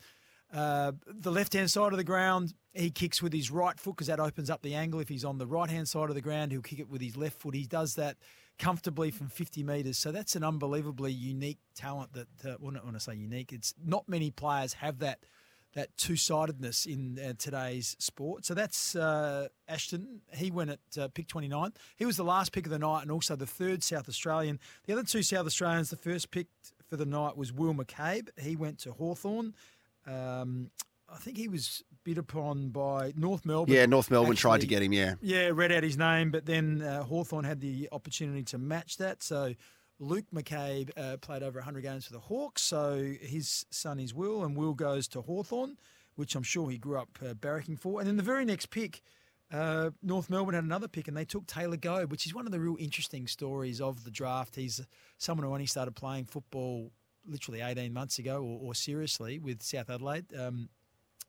uh, 0.53 0.93
the 1.07 1.31
left 1.31 1.53
hand 1.53 1.69
side 1.69 1.91
of 1.91 1.97
the 1.97 2.03
ground, 2.03 2.53
he 2.73 2.89
kicks 2.89 3.21
with 3.21 3.33
his 3.33 3.51
right 3.51 3.79
foot 3.79 3.97
because 3.97 4.07
that 4.07 4.19
opens 4.19 4.49
up 4.49 4.61
the 4.61 4.75
angle. 4.75 4.99
If 4.99 5.09
he's 5.09 5.25
on 5.25 5.37
the 5.37 5.45
right 5.47 5.69
hand 5.69 5.87
side 5.87 6.09
of 6.09 6.15
the 6.15 6.21
ground, 6.21 6.51
he'll 6.51 6.61
kick 6.61 6.79
it 6.79 6.89
with 6.89 7.01
his 7.01 7.17
left 7.17 7.39
foot. 7.39 7.53
He 7.53 7.65
does 7.65 7.95
that 7.95 8.17
comfortably 8.61 9.09
from 9.09 9.27
50 9.27 9.63
metres. 9.63 9.97
So 9.97 10.11
that's 10.11 10.35
an 10.35 10.43
unbelievably 10.43 11.11
unique 11.11 11.57
talent 11.75 12.13
that, 12.13 12.27
uh, 12.45 12.57
well, 12.59 12.71
not 12.71 12.85
when 12.85 12.95
I 12.95 12.99
say 12.99 13.15
unique, 13.15 13.51
it's 13.51 13.73
not 13.83 14.07
many 14.07 14.31
players 14.31 14.73
have 14.73 14.99
that 14.99 15.19
that 15.73 15.95
two 15.95 16.17
sidedness 16.17 16.85
in 16.85 17.17
uh, 17.17 17.31
today's 17.37 17.95
sport. 17.97 18.43
So 18.43 18.53
that's 18.53 18.93
uh, 18.93 19.47
Ashton. 19.69 20.19
He 20.33 20.51
went 20.51 20.69
at 20.69 21.01
uh, 21.01 21.07
pick 21.07 21.29
29. 21.29 21.71
He 21.95 22.05
was 22.05 22.17
the 22.17 22.25
last 22.25 22.51
pick 22.51 22.65
of 22.65 22.71
the 22.71 22.77
night 22.77 23.03
and 23.03 23.09
also 23.09 23.37
the 23.37 23.47
third 23.47 23.81
South 23.81 24.09
Australian. 24.09 24.59
The 24.85 24.91
other 24.91 25.03
two 25.03 25.23
South 25.23 25.45
Australians, 25.45 25.89
the 25.89 25.95
first 25.95 26.29
pick 26.29 26.47
for 26.89 26.97
the 26.97 27.05
night 27.05 27.37
was 27.37 27.53
Will 27.53 27.73
McCabe. 27.73 28.27
He 28.37 28.57
went 28.57 28.79
to 28.79 28.91
Hawthorn. 28.91 29.53
Um, 30.05 30.71
I 31.09 31.15
think 31.19 31.37
he 31.37 31.47
was 31.47 31.85
bid 32.03 32.17
upon 32.17 32.69
by 32.69 33.13
North 33.15 33.45
Melbourne. 33.45 33.73
Yeah, 33.73 33.85
North 33.85 34.09
Melbourne 34.11 34.35
tried 34.35 34.61
to 34.61 34.67
get 34.67 34.81
him, 34.81 34.93
yeah. 34.93 35.15
Yeah, 35.21 35.51
read 35.53 35.71
out 35.71 35.83
his 35.83 35.97
name, 35.97 36.31
but 36.31 36.45
then 36.45 36.81
uh, 36.81 37.03
Hawthorn 37.03 37.45
had 37.45 37.61
the 37.61 37.89
opportunity 37.91 38.43
to 38.43 38.57
match 38.57 38.97
that. 38.97 39.21
So 39.23 39.53
Luke 39.99 40.25
McCabe 40.33 40.89
uh, 40.97 41.17
played 41.17 41.43
over 41.43 41.59
100 41.59 41.81
games 41.81 42.05
for 42.05 42.13
the 42.13 42.19
Hawks. 42.19 42.63
So 42.63 43.13
his 43.21 43.65
son 43.69 43.99
is 43.99 44.13
Will, 44.13 44.43
and 44.43 44.57
Will 44.57 44.73
goes 44.73 45.07
to 45.09 45.21
Hawthorn, 45.21 45.77
which 46.15 46.35
I'm 46.35 46.43
sure 46.43 46.69
he 46.69 46.77
grew 46.77 46.97
up 46.97 47.19
uh, 47.21 47.33
barracking 47.33 47.79
for. 47.79 47.99
And 47.99 48.07
then 48.07 48.17
the 48.17 48.23
very 48.23 48.43
next 48.43 48.67
pick, 48.67 49.01
uh, 49.53 49.91
North 50.01 50.29
Melbourne 50.29 50.55
had 50.55 50.63
another 50.63 50.87
pick, 50.87 51.07
and 51.07 51.15
they 51.15 51.25
took 51.25 51.45
Taylor 51.45 51.77
Goad, 51.77 52.09
which 52.09 52.25
is 52.25 52.33
one 52.33 52.45
of 52.45 52.51
the 52.51 52.59
real 52.59 52.77
interesting 52.79 53.27
stories 53.27 53.79
of 53.79 54.03
the 54.03 54.11
draft. 54.11 54.55
He's 54.55 54.81
someone 55.17 55.45
who 55.45 55.53
only 55.53 55.67
started 55.67 55.95
playing 55.95 56.25
football 56.25 56.91
literally 57.25 57.61
18 57.61 57.93
months 57.93 58.17
ago, 58.17 58.37
or, 58.37 58.59
or 58.69 58.75
seriously 58.75 59.37
with 59.37 59.61
South 59.61 59.89
Adelaide. 59.89 60.25
Um, 60.37 60.69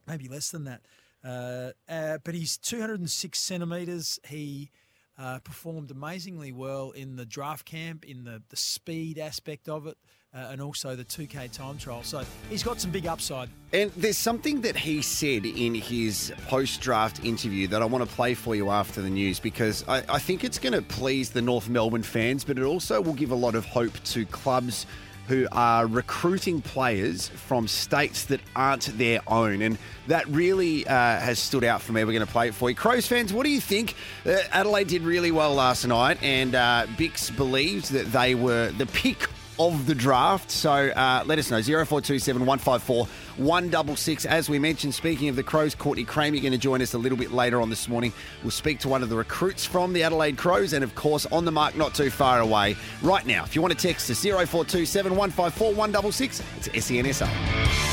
maybe 0.06 0.28
less 0.28 0.50
than 0.50 0.64
that. 0.64 0.82
Uh, 1.24 1.70
uh, 1.88 2.18
but 2.24 2.34
he's 2.34 2.56
206 2.58 3.38
centimetres. 3.38 4.18
He 4.26 4.70
uh, 5.18 5.38
performed 5.40 5.90
amazingly 5.90 6.52
well 6.52 6.90
in 6.90 7.16
the 7.16 7.26
draft 7.26 7.64
camp, 7.64 8.04
in 8.04 8.24
the, 8.24 8.42
the 8.48 8.56
speed 8.56 9.18
aspect 9.18 9.68
of 9.68 9.86
it, 9.86 9.96
uh, 10.34 10.48
and 10.50 10.60
also 10.60 10.96
the 10.96 11.04
2K 11.04 11.52
time 11.52 11.78
trial. 11.78 12.02
So 12.02 12.24
he's 12.48 12.62
got 12.62 12.80
some 12.80 12.90
big 12.90 13.06
upside. 13.06 13.48
And 13.72 13.92
there's 13.96 14.18
something 14.18 14.62
that 14.62 14.76
he 14.76 15.02
said 15.02 15.44
in 15.44 15.74
his 15.74 16.32
post 16.48 16.80
draft 16.80 17.24
interview 17.24 17.68
that 17.68 17.82
I 17.82 17.84
want 17.84 18.08
to 18.08 18.14
play 18.14 18.34
for 18.34 18.54
you 18.54 18.70
after 18.70 19.02
the 19.02 19.10
news 19.10 19.38
because 19.38 19.86
I, 19.86 20.02
I 20.08 20.18
think 20.18 20.44
it's 20.44 20.58
going 20.58 20.72
to 20.72 20.82
please 20.82 21.30
the 21.30 21.42
North 21.42 21.68
Melbourne 21.68 22.02
fans, 22.02 22.44
but 22.44 22.58
it 22.58 22.64
also 22.64 23.00
will 23.00 23.14
give 23.14 23.30
a 23.30 23.36
lot 23.36 23.54
of 23.54 23.64
hope 23.66 23.92
to 24.04 24.24
clubs 24.26 24.86
who 25.28 25.46
are 25.52 25.86
recruiting 25.86 26.60
players 26.60 27.28
from 27.28 27.68
states 27.68 28.24
that 28.26 28.40
aren't 28.56 28.96
their 28.98 29.20
own. 29.26 29.62
And 29.62 29.78
that 30.08 30.26
really 30.28 30.86
uh, 30.86 30.92
has 30.92 31.38
stood 31.38 31.64
out 31.64 31.80
for 31.80 31.92
me. 31.92 32.04
We're 32.04 32.12
going 32.12 32.26
to 32.26 32.32
play 32.32 32.48
it 32.48 32.54
for 32.54 32.68
you. 32.68 32.76
Crows 32.76 33.06
fans, 33.06 33.32
what 33.32 33.44
do 33.44 33.50
you 33.50 33.60
think? 33.60 33.94
Uh, 34.26 34.36
Adelaide 34.50 34.88
did 34.88 35.02
really 35.02 35.30
well 35.30 35.54
last 35.54 35.86
night, 35.86 36.22
and 36.22 36.54
uh, 36.54 36.86
Bix 36.96 37.34
believes 37.36 37.88
that 37.90 38.10
they 38.12 38.34
were 38.34 38.70
the 38.72 38.86
pick 38.86 39.28
of 39.58 39.86
the 39.86 39.94
draft. 39.94 40.50
So 40.50 40.70
uh, 40.70 41.22
let 41.26 41.38
us 41.38 41.50
know. 41.50 41.62
0427 41.62 42.44
154 42.44 43.06
166. 43.36 44.26
As 44.26 44.48
we 44.48 44.58
mentioned, 44.58 44.94
speaking 44.94 45.28
of 45.28 45.36
the 45.36 45.42
Crows, 45.42 45.74
Courtney 45.74 46.04
Cramey 46.04 46.40
going 46.40 46.52
to 46.52 46.58
join 46.58 46.82
us 46.82 46.94
a 46.94 46.98
little 46.98 47.18
bit 47.18 47.32
later 47.32 47.60
on 47.60 47.70
this 47.70 47.88
morning. 47.88 48.12
We'll 48.42 48.50
speak 48.50 48.78
to 48.80 48.88
one 48.88 49.02
of 49.02 49.08
the 49.08 49.16
recruits 49.16 49.64
from 49.64 49.92
the 49.92 50.02
Adelaide 50.02 50.36
Crows 50.36 50.72
and, 50.72 50.84
of 50.84 50.94
course, 50.94 51.26
on 51.26 51.44
the 51.44 51.52
mark 51.52 51.76
not 51.76 51.94
too 51.94 52.10
far 52.10 52.40
away. 52.40 52.76
Right 53.02 53.26
now, 53.26 53.44
if 53.44 53.54
you 53.54 53.62
want 53.62 53.78
to 53.78 53.86
text 53.86 54.10
us 54.10 54.22
0427 54.22 55.16
154 55.16 55.74
166, 55.74 56.42
it's 56.56 56.68
SENSA. 56.68 57.91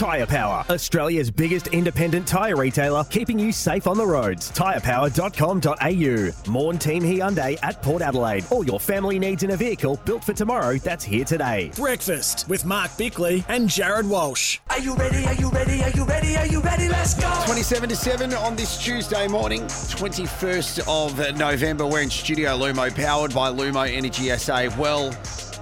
Tyre 0.00 0.24
Power, 0.24 0.64
Australia's 0.70 1.30
biggest 1.30 1.66
independent 1.66 2.26
tyre 2.26 2.56
retailer, 2.56 3.04
keeping 3.10 3.38
you 3.38 3.52
safe 3.52 3.86
on 3.86 3.98
the 3.98 4.06
roads. 4.06 4.50
Tyrepower.com.au. 4.52 6.50
Morn 6.50 6.78
Team 6.78 7.02
Hyundai 7.02 7.58
at 7.62 7.82
Port 7.82 8.00
Adelaide. 8.00 8.46
All 8.50 8.64
your 8.64 8.80
family 8.80 9.18
needs 9.18 9.42
in 9.42 9.50
a 9.50 9.56
vehicle 9.58 10.00
built 10.06 10.24
for 10.24 10.32
tomorrow 10.32 10.78
that's 10.78 11.04
here 11.04 11.26
today. 11.26 11.70
Breakfast 11.76 12.48
with 12.48 12.64
Mark 12.64 12.96
Bickley 12.96 13.44
and 13.48 13.68
Jarrod 13.68 14.08
Walsh. 14.08 14.58
Are 14.70 14.80
you 14.80 14.94
ready? 14.94 15.26
Are 15.26 15.34
you 15.34 15.50
ready? 15.50 15.82
Are 15.82 15.90
you 15.90 16.06
ready? 16.06 16.34
Are 16.38 16.46
you 16.46 16.62
ready? 16.62 16.88
Let's 16.88 17.12
go. 17.12 17.30
27 17.44 17.90
to 17.90 17.96
7 17.96 18.32
on 18.32 18.56
this 18.56 18.82
Tuesday 18.82 19.28
morning, 19.28 19.64
21st 19.64 20.80
of 20.88 21.36
November. 21.36 21.86
We're 21.86 22.00
in 22.00 22.08
Studio 22.08 22.56
Lumo, 22.56 22.88
powered 22.96 23.34
by 23.34 23.50
Lumo 23.50 23.86
Energy 23.86 24.34
SA. 24.38 24.70
Well, 24.78 25.14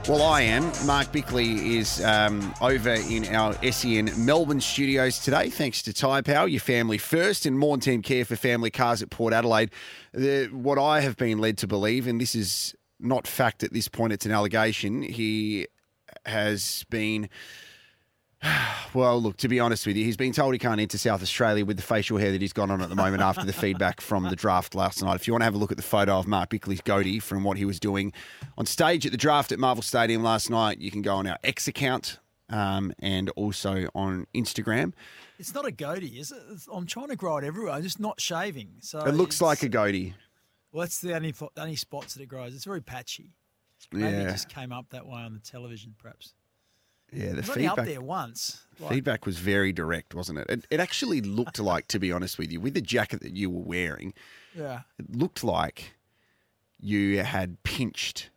well, 0.06 0.22
I 0.22 0.42
am. 0.42 0.70
Mark 0.86 1.10
Bickley 1.12 1.78
is 1.78 2.04
um, 2.04 2.54
over 2.60 2.90
in 2.90 3.34
our 3.34 3.54
SEN 3.72 4.10
Melbourne 4.24 4.60
studios 4.60 5.18
today, 5.18 5.50
thanks 5.50 5.82
to 5.82 5.92
Tyre 5.92 6.22
Power, 6.22 6.46
your 6.46 6.60
family 6.60 6.98
first, 6.98 7.46
and 7.46 7.58
Morn 7.58 7.80
Team 7.80 8.02
Care 8.02 8.24
for 8.24 8.36
family 8.36 8.70
cars 8.70 9.02
at 9.02 9.10
Port 9.10 9.32
Adelaide. 9.32 9.70
The, 10.12 10.46
what 10.46 10.78
I 10.78 11.00
have 11.00 11.16
been 11.16 11.38
led 11.38 11.58
to 11.58 11.66
believe, 11.66 12.06
and 12.06 12.20
this 12.20 12.34
is 12.34 12.74
not 13.00 13.26
fact 13.26 13.62
at 13.62 13.72
this 13.72 13.88
point, 13.88 14.12
it's 14.12 14.26
an 14.26 14.32
allegation, 14.32 15.02
he 15.02 15.66
has 16.26 16.84
been. 16.90 17.28
Well, 18.94 19.20
look, 19.20 19.36
to 19.38 19.48
be 19.48 19.60
honest 19.60 19.86
with 19.86 19.96
you, 19.98 20.04
he's 20.06 20.16
been 20.16 20.32
told 20.32 20.54
he 20.54 20.58
can't 20.58 20.80
enter 20.80 20.96
South 20.96 21.22
Australia 21.22 21.62
with 21.62 21.76
the 21.76 21.82
facial 21.82 22.16
hair 22.16 22.32
that 22.32 22.40
he's 22.40 22.54
got 22.54 22.70
on 22.70 22.80
at 22.80 22.88
the 22.88 22.94
moment 22.94 23.20
after 23.20 23.44
the 23.44 23.52
feedback 23.52 24.00
from 24.00 24.24
the 24.24 24.34
draft 24.34 24.74
last 24.74 25.02
night. 25.02 25.14
If 25.16 25.26
you 25.26 25.34
want 25.34 25.42
to 25.42 25.44
have 25.44 25.54
a 25.54 25.58
look 25.58 25.70
at 25.70 25.76
the 25.76 25.82
photo 25.82 26.18
of 26.18 26.26
Mark 26.26 26.48
Bickley's 26.48 26.80
goatee 26.80 27.18
from 27.18 27.44
what 27.44 27.58
he 27.58 27.66
was 27.66 27.78
doing 27.78 28.14
on 28.56 28.64
stage 28.64 29.04
at 29.04 29.12
the 29.12 29.18
draft 29.18 29.52
at 29.52 29.58
Marvel 29.58 29.82
Stadium 29.82 30.22
last 30.22 30.48
night, 30.48 30.78
you 30.78 30.90
can 30.90 31.02
go 31.02 31.16
on 31.16 31.26
our 31.26 31.36
X 31.44 31.68
account 31.68 32.18
um, 32.48 32.92
and 33.00 33.28
also 33.36 33.88
on 33.94 34.26
Instagram. 34.34 34.94
It's 35.38 35.54
not 35.54 35.66
a 35.66 35.70
goatee, 35.70 36.18
is 36.18 36.32
it? 36.32 36.42
I'm 36.72 36.86
trying 36.86 37.08
to 37.08 37.16
grow 37.16 37.36
it 37.36 37.44
everywhere. 37.44 37.72
I'm 37.74 37.82
just 37.82 38.00
not 38.00 38.18
shaving. 38.22 38.70
So 38.80 39.00
It 39.00 39.12
looks 39.14 39.42
like 39.42 39.62
a 39.62 39.68
goatee. 39.68 40.14
Well, 40.72 40.80
that's 40.80 41.00
the 41.00 41.14
only 41.14 41.34
only 41.58 41.76
spots 41.76 42.14
that 42.14 42.22
it 42.22 42.26
grows. 42.26 42.54
It's 42.54 42.64
very 42.64 42.80
patchy. 42.80 43.34
Maybe 43.92 44.16
Yeah. 44.16 44.28
it 44.28 44.32
just 44.32 44.48
came 44.48 44.72
up 44.72 44.86
that 44.90 45.06
way 45.06 45.20
on 45.20 45.34
the 45.34 45.40
television, 45.40 45.94
perhaps. 45.98 46.32
Yeah, 47.12 47.32
the 47.32 47.38
It 47.38 47.48
only 47.50 47.66
up 47.66 47.76
feedback. 47.76 47.86
there 47.86 48.00
once. 48.00 48.64
Like, 48.80 48.90
Feedback 48.90 49.26
was 49.26 49.38
very 49.38 49.72
direct, 49.72 50.14
wasn't 50.14 50.38
it? 50.40 50.50
it? 50.50 50.66
It 50.70 50.78
actually 50.80 51.20
looked 51.20 51.58
like, 51.58 51.88
to 51.88 51.98
be 51.98 52.12
honest 52.12 52.38
with 52.38 52.52
you, 52.52 52.60
with 52.60 52.74
the 52.74 52.80
jacket 52.82 53.20
that 53.22 53.32
you 53.32 53.50
were 53.50 53.62
wearing, 53.62 54.12
Yeah. 54.54 54.82
it 54.98 55.16
looked 55.16 55.42
like 55.42 55.94
you 56.78 57.22
had 57.24 57.62
pinched 57.64 58.30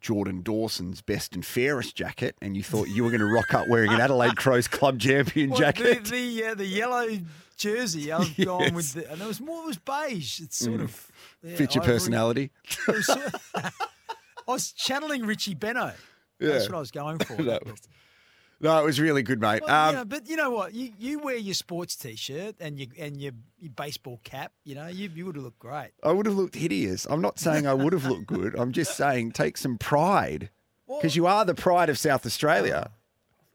Jordan 0.00 0.42
Dawson's 0.42 1.00
best 1.00 1.34
and 1.34 1.46
fairest 1.46 1.94
jacket, 1.96 2.34
and 2.42 2.56
you 2.56 2.62
thought 2.64 2.88
you 2.88 3.04
were 3.04 3.10
going 3.10 3.20
to 3.20 3.32
rock 3.32 3.54
up 3.54 3.68
wearing 3.68 3.92
an 3.92 4.00
Adelaide 4.00 4.36
Crows 4.36 4.66
club 4.66 4.98
champion 4.98 5.50
Well, 5.50 5.60
jacket. 5.60 6.04
The 6.04 6.10
the, 6.10 6.44
uh, 6.46 6.54
the 6.56 6.66
yellow 6.66 7.06
jersey. 7.56 8.10
I've 8.12 8.36
gone 8.36 8.74
with 8.74 8.94
the, 8.94 9.08
and 9.10 9.20
there 9.20 9.28
was 9.28 9.40
more. 9.40 9.62
It 9.62 9.66
was 9.66 9.78
beige. 9.78 10.40
It's 10.40 10.56
sort 10.56 10.80
Mm. 10.80 10.84
of 10.84 11.12
yeah, 11.44 11.56
Fit 11.56 11.74
your 11.76 11.84
ivory. 11.84 11.94
personality. 11.94 12.50
It 12.64 12.86
was 12.88 13.08
I 13.54 13.70
was 14.48 14.72
channeling 14.72 15.24
Richie 15.24 15.54
Benaud. 16.42 16.52
That's 16.52 16.68
what 16.68 16.76
I 16.76 16.80
was 16.80 16.90
going 16.90 17.18
for. 17.20 17.42
That 17.42 17.64
was- 17.66 17.80
no, 18.60 18.78
it 18.80 18.84
was 18.84 19.00
really 19.00 19.24
good, 19.24 19.40
mate. 19.40 19.60
Well, 19.66 19.74
Um, 19.74 19.90
you 19.90 19.96
know, 19.98 20.04
but 20.04 20.28
you 20.28 20.36
know 20.36 20.50
what? 20.50 20.72
You 20.72 20.92
you 20.96 21.18
wear 21.18 21.36
your 21.36 21.54
sports 21.54 21.96
t-shirt 21.96 22.54
and 22.60 22.78
your 22.78 22.86
and 22.96 23.20
your, 23.20 23.32
your 23.58 23.72
baseball 23.72 24.20
cap. 24.22 24.52
You 24.64 24.76
know, 24.76 24.86
you 24.86 25.10
you 25.12 25.26
would 25.26 25.34
have 25.34 25.44
looked 25.44 25.58
great. 25.58 25.90
I 26.04 26.12
would 26.12 26.26
have 26.26 26.36
looked 26.36 26.54
hideous. 26.54 27.04
I'm 27.10 27.20
not 27.20 27.40
saying 27.40 27.66
I 27.66 27.74
would 27.74 27.92
have 27.92 28.04
looked 28.06 28.26
good. 28.26 28.54
I'm 28.56 28.70
just 28.70 28.96
saying 28.96 29.32
take 29.32 29.56
some 29.56 29.78
pride 29.78 30.50
because 30.86 31.16
you 31.16 31.26
are 31.26 31.44
the 31.44 31.54
pride 31.56 31.88
of 31.88 31.98
South 31.98 32.24
Australia. 32.24 32.90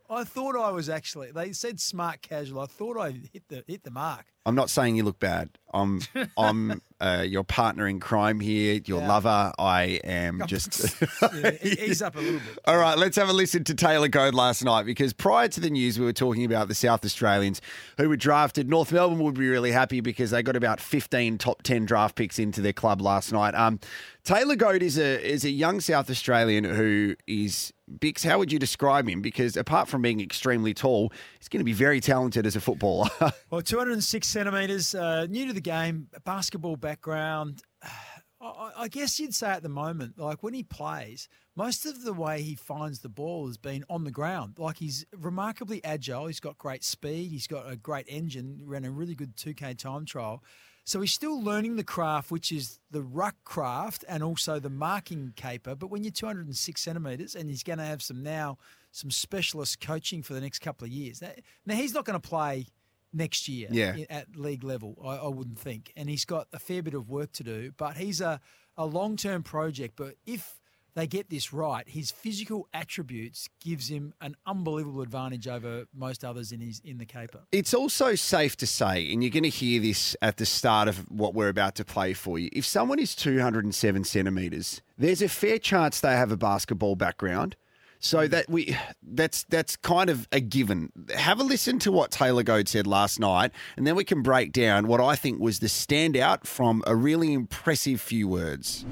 I 0.09 0.25
thought 0.25 0.57
I 0.57 0.71
was 0.71 0.89
actually. 0.89 1.31
They 1.31 1.53
said 1.53 1.79
smart 1.79 2.21
casual. 2.21 2.61
I 2.61 2.65
thought 2.65 2.97
I 2.97 3.11
hit 3.11 3.43
the 3.47 3.63
hit 3.65 3.83
the 3.83 3.91
mark. 3.91 4.25
I'm 4.47 4.55
not 4.55 4.69
saying 4.69 4.95
you 4.95 5.03
look 5.03 5.19
bad. 5.19 5.49
I'm 5.73 6.01
I'm 6.37 6.81
uh, 7.01 7.25
your 7.27 7.43
partner 7.43 7.85
in 7.87 7.99
crime 7.99 8.39
here, 8.39 8.79
your 8.85 9.01
Yeah. 9.01 9.07
lover. 9.09 9.51
I 9.59 9.99
am 10.03 10.41
just. 10.47 10.95
Yeah, 11.33 11.51
ease 11.61 12.01
up 12.01 12.15
a 12.15 12.19
little 12.19 12.39
bit. 12.39 12.57
All 12.65 12.77
right, 12.77 12.97
let's 12.97 13.17
have 13.17 13.27
a 13.29 13.33
listen 13.33 13.63
to 13.65 13.75
Taylor 13.75 14.07
Goad 14.07 14.33
last 14.33 14.63
night 14.63 14.85
because 14.85 15.11
prior 15.13 15.47
to 15.49 15.59
the 15.59 15.69
news, 15.69 15.99
we 15.99 16.05
were 16.05 16.13
talking 16.13 16.45
about 16.45 16.67
the 16.69 16.73
South 16.75 17.03
Australians 17.03 17.61
who 17.97 18.07
were 18.07 18.15
drafted. 18.15 18.69
North 18.69 18.91
Melbourne 18.93 19.19
would 19.19 19.35
be 19.35 19.47
really 19.49 19.71
happy 19.71 19.99
because 19.99 20.31
they 20.31 20.41
got 20.41 20.55
about 20.55 20.79
15 20.79 21.37
top 21.37 21.61
10 21.63 21.85
draft 21.85 22.15
picks 22.15 22.39
into 22.39 22.61
their 22.61 22.73
club 22.73 23.01
last 23.01 23.31
night. 23.33 23.53
Um, 23.55 23.79
Taylor 24.23 24.55
Goad 24.55 24.81
is 24.81 24.97
a 24.97 25.21
is 25.29 25.43
a 25.43 25.49
young 25.49 25.81
South 25.81 26.09
Australian 26.09 26.63
who 26.63 27.15
is 27.27 27.73
Bix. 27.99 28.23
How 28.23 28.37
would 28.37 28.51
you 28.51 28.59
describe 28.59 29.07
him? 29.07 29.21
Because 29.21 29.55
apart 29.57 29.87
from 29.87 30.01
being 30.01 30.19
extremely 30.21 30.73
tall, 30.73 31.11
he's 31.39 31.47
going 31.49 31.59
to 31.59 31.65
be 31.65 31.73
very 31.73 31.99
talented 31.99 32.45
as 32.45 32.55
a 32.55 32.61
footballer. 32.61 33.09
Well, 33.49 33.61
206 33.61 34.27
centimetres, 34.37 34.93
uh, 34.93 35.25
new 35.25 35.47
to 35.47 35.53
the 35.53 35.59
game, 35.59 36.07
basketball 36.23 36.75
background. 36.75 37.63
I, 38.39 38.71
I 38.77 38.87
guess 38.87 39.19
you'd 39.19 39.33
say 39.33 39.47
at 39.47 39.63
the 39.63 39.69
moment, 39.69 40.19
like 40.19 40.43
when 40.43 40.53
he 40.53 40.61
plays, 40.61 41.27
most 41.55 41.87
of 41.87 42.03
the 42.03 42.13
way 42.13 42.43
he 42.43 42.53
finds 42.53 42.99
the 42.99 43.09
ball 43.09 43.47
has 43.47 43.57
been 43.57 43.83
on 43.89 44.03
the 44.03 44.11
ground. 44.11 44.59
Like 44.59 44.77
he's 44.77 45.07
remarkably 45.11 45.83
agile. 45.83 46.27
He's 46.27 46.39
got 46.39 46.55
great 46.59 46.83
speed. 46.83 47.31
He's 47.31 47.47
got 47.47 47.67
a 47.67 47.75
great 47.75 48.05
engine. 48.07 48.61
Ran 48.63 48.85
a 48.85 48.91
really 48.91 49.15
good 49.15 49.35
2K 49.37 49.75
time 49.75 50.05
trial. 50.05 50.43
So 50.85 51.01
he's 51.01 51.13
still 51.13 51.41
learning 51.41 51.75
the 51.75 51.83
craft, 51.83 52.29
which 52.29 52.51
is 52.51 52.79
the 52.91 53.01
ruck 53.01 53.35
craft 53.43 54.05
and 54.07 54.21
also 54.21 54.59
the 54.59 54.69
marking 54.69 55.33
caper. 55.35 55.73
But 55.73 55.89
when 55.89 56.03
you're 56.03 56.11
206 56.11 56.79
centimetres 56.79 57.33
and 57.33 57.49
he's 57.49 57.63
going 57.63 57.79
to 57.79 57.85
have 57.85 58.03
some 58.03 58.21
now, 58.21 58.59
some 58.91 59.09
specialist 59.09 59.81
coaching 59.81 60.21
for 60.21 60.35
the 60.35 60.41
next 60.41 60.59
couple 60.59 60.85
of 60.85 60.91
years. 60.91 61.23
Now, 61.23 61.31
now 61.65 61.75
he's 61.75 61.95
not 61.95 62.05
going 62.05 62.21
to 62.21 62.29
play 62.29 62.67
next 63.13 63.47
year 63.47 63.67
Yeah. 63.71 63.95
at 64.09 64.35
league 64.35 64.63
level, 64.63 64.97
I, 65.03 65.15
I 65.17 65.27
wouldn't 65.27 65.59
think. 65.59 65.91
And 65.95 66.09
he's 66.09 66.25
got 66.25 66.47
a 66.53 66.59
fair 66.59 66.81
bit 66.83 66.93
of 66.93 67.09
work 67.09 67.31
to 67.33 67.43
do, 67.43 67.71
but 67.77 67.97
he's 67.97 68.21
a, 68.21 68.39
a 68.77 68.85
long 68.85 69.15
term 69.17 69.43
project. 69.43 69.95
But 69.97 70.15
if 70.25 70.59
they 70.93 71.05
get 71.05 71.29
this 71.29 71.53
right, 71.53 71.87
his 71.87 72.09
physical 72.09 72.67
attributes 72.73 73.47
gives 73.63 73.87
him 73.87 74.15
an 74.19 74.35
unbelievable 74.47 75.01
advantage 75.01 75.47
over 75.47 75.85
most 75.93 76.25
others 76.25 76.51
in 76.51 76.59
his 76.59 76.81
in 76.83 76.97
the 76.97 77.05
caper. 77.05 77.41
It's 77.51 77.73
also 77.73 78.15
safe 78.15 78.57
to 78.57 78.65
say, 78.67 79.11
and 79.13 79.23
you're 79.23 79.29
going 79.29 79.43
to 79.43 79.49
hear 79.49 79.79
this 79.79 80.15
at 80.23 80.37
the 80.37 80.45
start 80.47 80.87
of 80.87 80.97
what 81.11 81.35
we're 81.35 81.49
about 81.49 81.75
to 81.75 81.85
play 81.85 82.13
for 82.13 82.39
you. 82.39 82.49
If 82.51 82.65
someone 82.65 82.97
is 82.97 83.13
207 83.15 84.05
centimeters, 84.05 84.81
there's 84.97 85.21
a 85.21 85.29
fair 85.29 85.59
chance 85.59 85.99
they 85.99 86.13
have 86.13 86.31
a 86.31 86.37
basketball 86.37 86.95
background. 86.95 87.55
So 87.99 88.27
that 88.27 88.47
we 88.49 88.77
that's 89.01 89.43
that's 89.49 89.75
kind 89.75 90.09
of 90.09 90.27
a 90.31 90.39
given. 90.39 90.91
Have 91.15 91.39
a 91.39 91.43
listen 91.43 91.79
to 91.79 91.91
what 91.91 92.11
Taylor 92.11 92.43
Goad 92.43 92.67
said 92.67 92.85
last 92.85 93.19
night, 93.19 93.51
and 93.75 93.87
then 93.87 93.95
we 93.95 94.03
can 94.03 94.21
break 94.21 94.51
down 94.51 94.87
what 94.87 95.01
I 95.01 95.15
think 95.15 95.39
was 95.39 95.59
the 95.59 95.67
standout 95.67 96.45
from 96.45 96.83
a 96.85 96.95
really 96.95 97.33
impressive 97.33 97.99
few 97.99 98.27
words. 98.27 98.85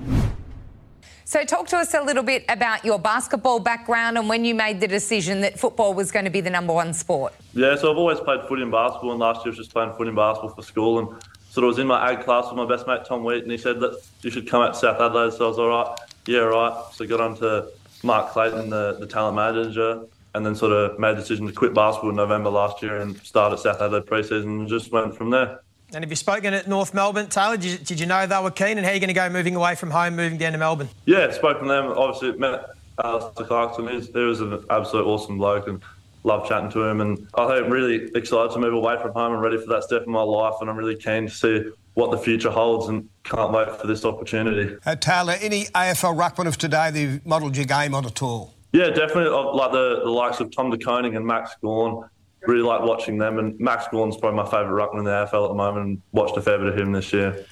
So, 1.27 1.43
talk 1.43 1.67
to 1.69 1.77
us 1.77 1.93
a 1.95 2.01
little 2.01 2.21
bit 2.21 2.45
about 2.49 2.85
your 2.85 2.99
basketball 2.99 3.59
background 3.59 4.17
and 4.17 4.29
when 4.29 4.45
you 4.45 4.53
made 4.53 4.79
the 4.79 4.87
decision 4.87 5.41
that 5.41 5.59
football 5.59 5.95
was 5.95 6.11
going 6.11 6.25
to 6.25 6.31
be 6.31 6.39
the 6.39 6.51
number 6.51 6.71
one 6.71 6.93
sport. 6.93 7.33
Yeah, 7.53 7.75
so 7.75 7.91
I've 7.91 7.97
always 7.97 8.19
played 8.19 8.41
footy 8.47 8.61
and 8.61 8.71
basketball, 8.71 9.11
and 9.11 9.19
last 9.19 9.37
year 9.37 9.47
I 9.47 9.49
was 9.49 9.57
just 9.57 9.71
playing 9.71 9.93
footy 9.93 10.09
and 10.09 10.15
basketball 10.15 10.55
for 10.55 10.61
school. 10.61 10.99
And 10.99 11.07
sort 11.49 11.63
of 11.63 11.69
was 11.69 11.79
in 11.79 11.87
my 11.87 12.11
ag 12.11 12.23
class 12.25 12.45
with 12.45 12.57
my 12.57 12.65
best 12.65 12.85
mate 12.85 13.05
Tom 13.05 13.23
Wheat, 13.23 13.41
and 13.41 13.51
he 13.51 13.57
said 13.57 13.79
that 13.79 13.99
you 14.21 14.29
should 14.29 14.47
come 14.47 14.61
out 14.61 14.73
to 14.73 14.79
South 14.79 15.01
Adelaide. 15.01 15.33
So 15.33 15.45
I 15.45 15.47
was 15.47 15.57
all 15.57 15.69
right, 15.69 15.99
yeah, 16.27 16.39
right. 16.39 16.83
So 16.93 17.07
got 17.07 17.21
on 17.21 17.35
to 17.37 17.69
Mark 18.05 18.31
Clayton, 18.31 18.69
the, 18.69 18.97
the 18.99 19.07
talent 19.07 19.35
manager, 19.35 20.05
and 20.33 20.45
then 20.45 20.55
sort 20.55 20.71
of 20.71 20.99
made 20.99 21.11
a 21.11 21.15
decision 21.15 21.47
to 21.47 21.53
quit 21.53 21.73
basketball 21.73 22.11
in 22.11 22.15
November 22.15 22.49
last 22.49 22.81
year 22.81 22.97
and 22.97 23.17
start 23.17 23.51
at 23.51 23.59
South 23.59 23.81
Adelaide 23.81 24.05
pre-season 24.05 24.59
and 24.59 24.67
just 24.67 24.91
went 24.91 25.15
from 25.15 25.31
there. 25.31 25.59
And 25.93 26.03
have 26.03 26.11
you 26.11 26.15
spoken 26.15 26.53
at 26.53 26.67
North 26.67 26.93
Melbourne, 26.93 27.27
Taylor? 27.27 27.57
Did 27.57 27.71
you, 27.71 27.77
did 27.77 27.99
you 27.99 28.05
know 28.05 28.25
they 28.25 28.41
were 28.41 28.51
keen? 28.51 28.77
And 28.77 28.85
how 28.85 28.91
are 28.91 28.95
you 28.95 28.99
going 28.99 29.07
to 29.07 29.13
go 29.13 29.29
moving 29.29 29.55
away 29.55 29.75
from 29.75 29.91
home, 29.91 30.15
moving 30.15 30.37
down 30.37 30.51
to 30.51 30.57
Melbourne? 30.57 30.89
Yeah, 31.05 31.31
spoken 31.31 31.63
to 31.63 31.69
them. 31.69 31.85
Obviously, 31.85 32.37
met 32.37 32.65
Alastair 33.03 33.45
Clarkson. 33.45 33.87
He's, 33.87 34.07
he 34.07 34.19
was 34.19 34.41
an 34.41 34.65
absolute 34.69 35.05
awesome 35.05 35.37
bloke 35.37 35.67
and 35.67 35.81
love 36.23 36.47
chatting 36.47 36.71
to 36.71 36.83
him. 36.83 37.01
And 37.01 37.27
I 37.35 37.47
think 37.47 37.65
I'm 37.65 37.71
really 37.71 38.09
excited 38.15 38.51
to 38.53 38.59
move 38.59 38.73
away 38.73 38.97
from 39.01 39.13
home 39.13 39.33
and 39.33 39.41
ready 39.41 39.57
for 39.57 39.67
that 39.67 39.83
step 39.83 40.03
in 40.05 40.11
my 40.11 40.23
life. 40.23 40.55
And 40.59 40.69
I'm 40.69 40.75
really 40.75 40.97
keen 40.97 41.27
to 41.27 41.33
see 41.33 41.71
what 41.93 42.11
the 42.11 42.17
future 42.17 42.51
holds 42.51 42.87
and 42.87 43.07
can't 43.25 43.51
wait 43.51 43.69
for 43.79 43.87
this 43.87 44.05
opportunity. 44.05 44.77
Uh, 44.85 44.95
Taylor, 44.95 45.35
any 45.41 45.65
AFL 45.65 46.17
ruckman 46.17 46.47
of 46.47 46.57
today 46.57 46.91
that 46.91 46.99
have 46.99 47.25
modelled 47.25 47.57
your 47.57 47.65
game 47.65 47.93
on 47.93 48.05
at 48.05 48.21
all? 48.21 48.53
Yeah, 48.71 48.89
definitely. 48.89 49.29
Like 49.29 49.71
the, 49.71 50.01
the 50.03 50.09
likes 50.09 50.39
of 50.39 50.51
Tom 50.51 50.69
De 50.69 50.77
Koning 50.77 51.15
and 51.15 51.25
Max 51.25 51.55
Gawn. 51.61 52.09
Really 52.41 52.61
like 52.61 52.81
watching 52.81 53.17
them. 53.17 53.39
And 53.39 53.59
Max 53.59 53.87
Gawn's 53.89 54.17
probably 54.17 54.37
my 54.37 54.45
favourite 54.45 54.69
ruckman 54.69 54.99
in 54.99 55.05
the 55.05 55.11
AFL 55.11 55.45
at 55.45 55.47
the 55.49 55.55
moment 55.55 55.85
and 55.85 56.01
watched 56.11 56.37
a 56.37 56.41
fair 56.41 56.59
bit 56.59 56.67
of 56.67 56.77
him 56.77 56.91
this 56.91 57.11
year. 57.11 57.45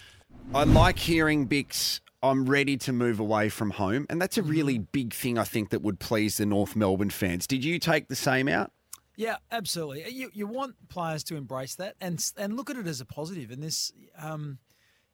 I 0.53 0.65
like 0.65 0.99
hearing 0.99 1.47
Bix. 1.47 1.99
I'm 2.21 2.45
ready 2.45 2.77
to 2.77 2.93
move 2.93 3.19
away 3.19 3.49
from 3.49 3.71
home, 3.71 4.05
and 4.09 4.21
that's 4.21 4.38
a 4.38 4.43
really 4.43 4.77
big 4.77 5.13
thing. 5.13 5.38
I 5.38 5.43
think 5.43 5.71
that 5.71 5.81
would 5.81 5.99
please 5.99 6.38
the 6.38 6.45
North 6.45 6.75
Melbourne 6.75 7.09
fans. 7.09 7.47
Did 7.47 7.65
you 7.65 7.79
take 7.79 8.07
the 8.07 8.15
same 8.15 8.47
out? 8.47 8.71
Yeah, 9.15 9.38
absolutely. 9.51 10.09
You, 10.09 10.29
you 10.33 10.47
want 10.47 10.75
players 10.89 11.23
to 11.25 11.36
embrace 11.36 11.75
that 11.75 11.95
and 11.99 12.23
and 12.38 12.55
look 12.55 12.69
at 12.69 12.77
it 12.77 12.88
as 12.88 13.01
a 13.01 13.05
positive. 13.05 13.51
And 13.51 13.62
this, 13.62 13.91
um, 14.17 14.57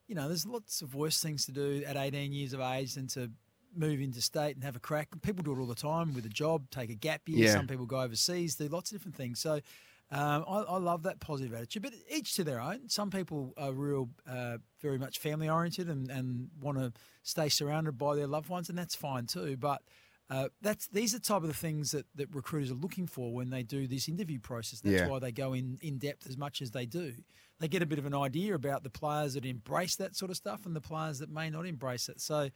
you 0.09 0.15
know, 0.15 0.27
there's 0.27 0.45
lots 0.45 0.81
of 0.81 0.95
worse 0.95 1.21
things 1.21 1.45
to 1.45 1.51
do 1.51 1.83
at 1.85 1.95
18 1.95 2.33
years 2.33 2.51
of 2.53 2.59
age 2.59 2.95
than 2.95 3.07
to 3.09 3.29
move 3.75 4.01
into 4.01 4.19
state 4.21 4.55
and 4.55 4.63
have 4.63 4.75
a 4.75 4.79
crack. 4.79 5.09
People 5.21 5.43
do 5.43 5.53
it 5.53 5.59
all 5.59 5.67
the 5.67 5.75
time 5.75 6.13
with 6.15 6.25
a 6.25 6.29
job, 6.29 6.69
take 6.71 6.89
a 6.89 6.95
gap 6.95 7.29
year. 7.29 7.45
Yeah. 7.45 7.53
Some 7.53 7.67
people 7.67 7.85
go 7.85 8.01
overseas, 8.01 8.55
do 8.55 8.67
lots 8.67 8.91
of 8.91 8.97
different 8.97 9.15
things. 9.15 9.39
So 9.39 9.61
um, 10.11 10.43
I, 10.47 10.61
I 10.67 10.77
love 10.79 11.03
that 11.03 11.19
positive 11.19 11.53
attitude, 11.53 11.83
but 11.83 11.93
each 12.09 12.33
to 12.37 12.43
their 12.43 12.59
own. 12.59 12.89
Some 12.89 13.11
people 13.11 13.53
are 13.55 13.71
real, 13.71 14.09
uh, 14.27 14.57
very 14.81 14.97
much 14.97 15.19
family 15.19 15.47
oriented 15.47 15.87
and, 15.87 16.09
and 16.09 16.49
want 16.59 16.79
to 16.79 16.91
stay 17.21 17.47
surrounded 17.47 17.95
by 17.99 18.15
their 18.15 18.25
loved 18.25 18.49
ones, 18.49 18.69
and 18.69 18.77
that's 18.77 18.95
fine 18.95 19.27
too. 19.27 19.55
But 19.57 19.83
uh, 20.31 20.49
that's 20.63 20.87
these 20.87 21.13
are 21.13 21.19
the 21.19 21.25
type 21.25 21.43
of 21.43 21.47
the 21.47 21.53
things 21.53 21.91
that, 21.91 22.07
that 22.15 22.33
recruiters 22.33 22.71
are 22.71 22.75
looking 22.75 23.05
for 23.05 23.31
when 23.31 23.51
they 23.51 23.61
do 23.61 23.85
this 23.87 24.09
interview 24.09 24.39
process. 24.39 24.79
That's 24.81 25.01
Yeah. 25.01 25.07
why 25.07 25.19
they 25.19 25.31
go 25.31 25.53
in, 25.53 25.77
in 25.83 25.99
depth 25.99 26.27
as 26.27 26.37
much 26.37 26.63
as 26.63 26.71
they 26.71 26.87
do. 26.87 27.13
They 27.59 27.67
get 27.67 27.81
a 27.81 27.85
bit 27.85 27.99
of 27.99 28.05
an 28.05 28.15
idea 28.15 28.55
about 28.55 28.83
the 28.83 28.89
players 28.89 29.33
that 29.33 29.45
embrace 29.45 29.95
that 29.97 30.15
sort 30.15 30.31
of 30.31 30.37
stuff 30.37 30.65
and 30.65 30.75
the 30.75 30.81
players 30.81 31.19
that 31.19 31.29
may 31.29 31.49
not 31.49 31.65
embrace 31.65 32.07
it. 32.09 32.21
So 32.21 32.49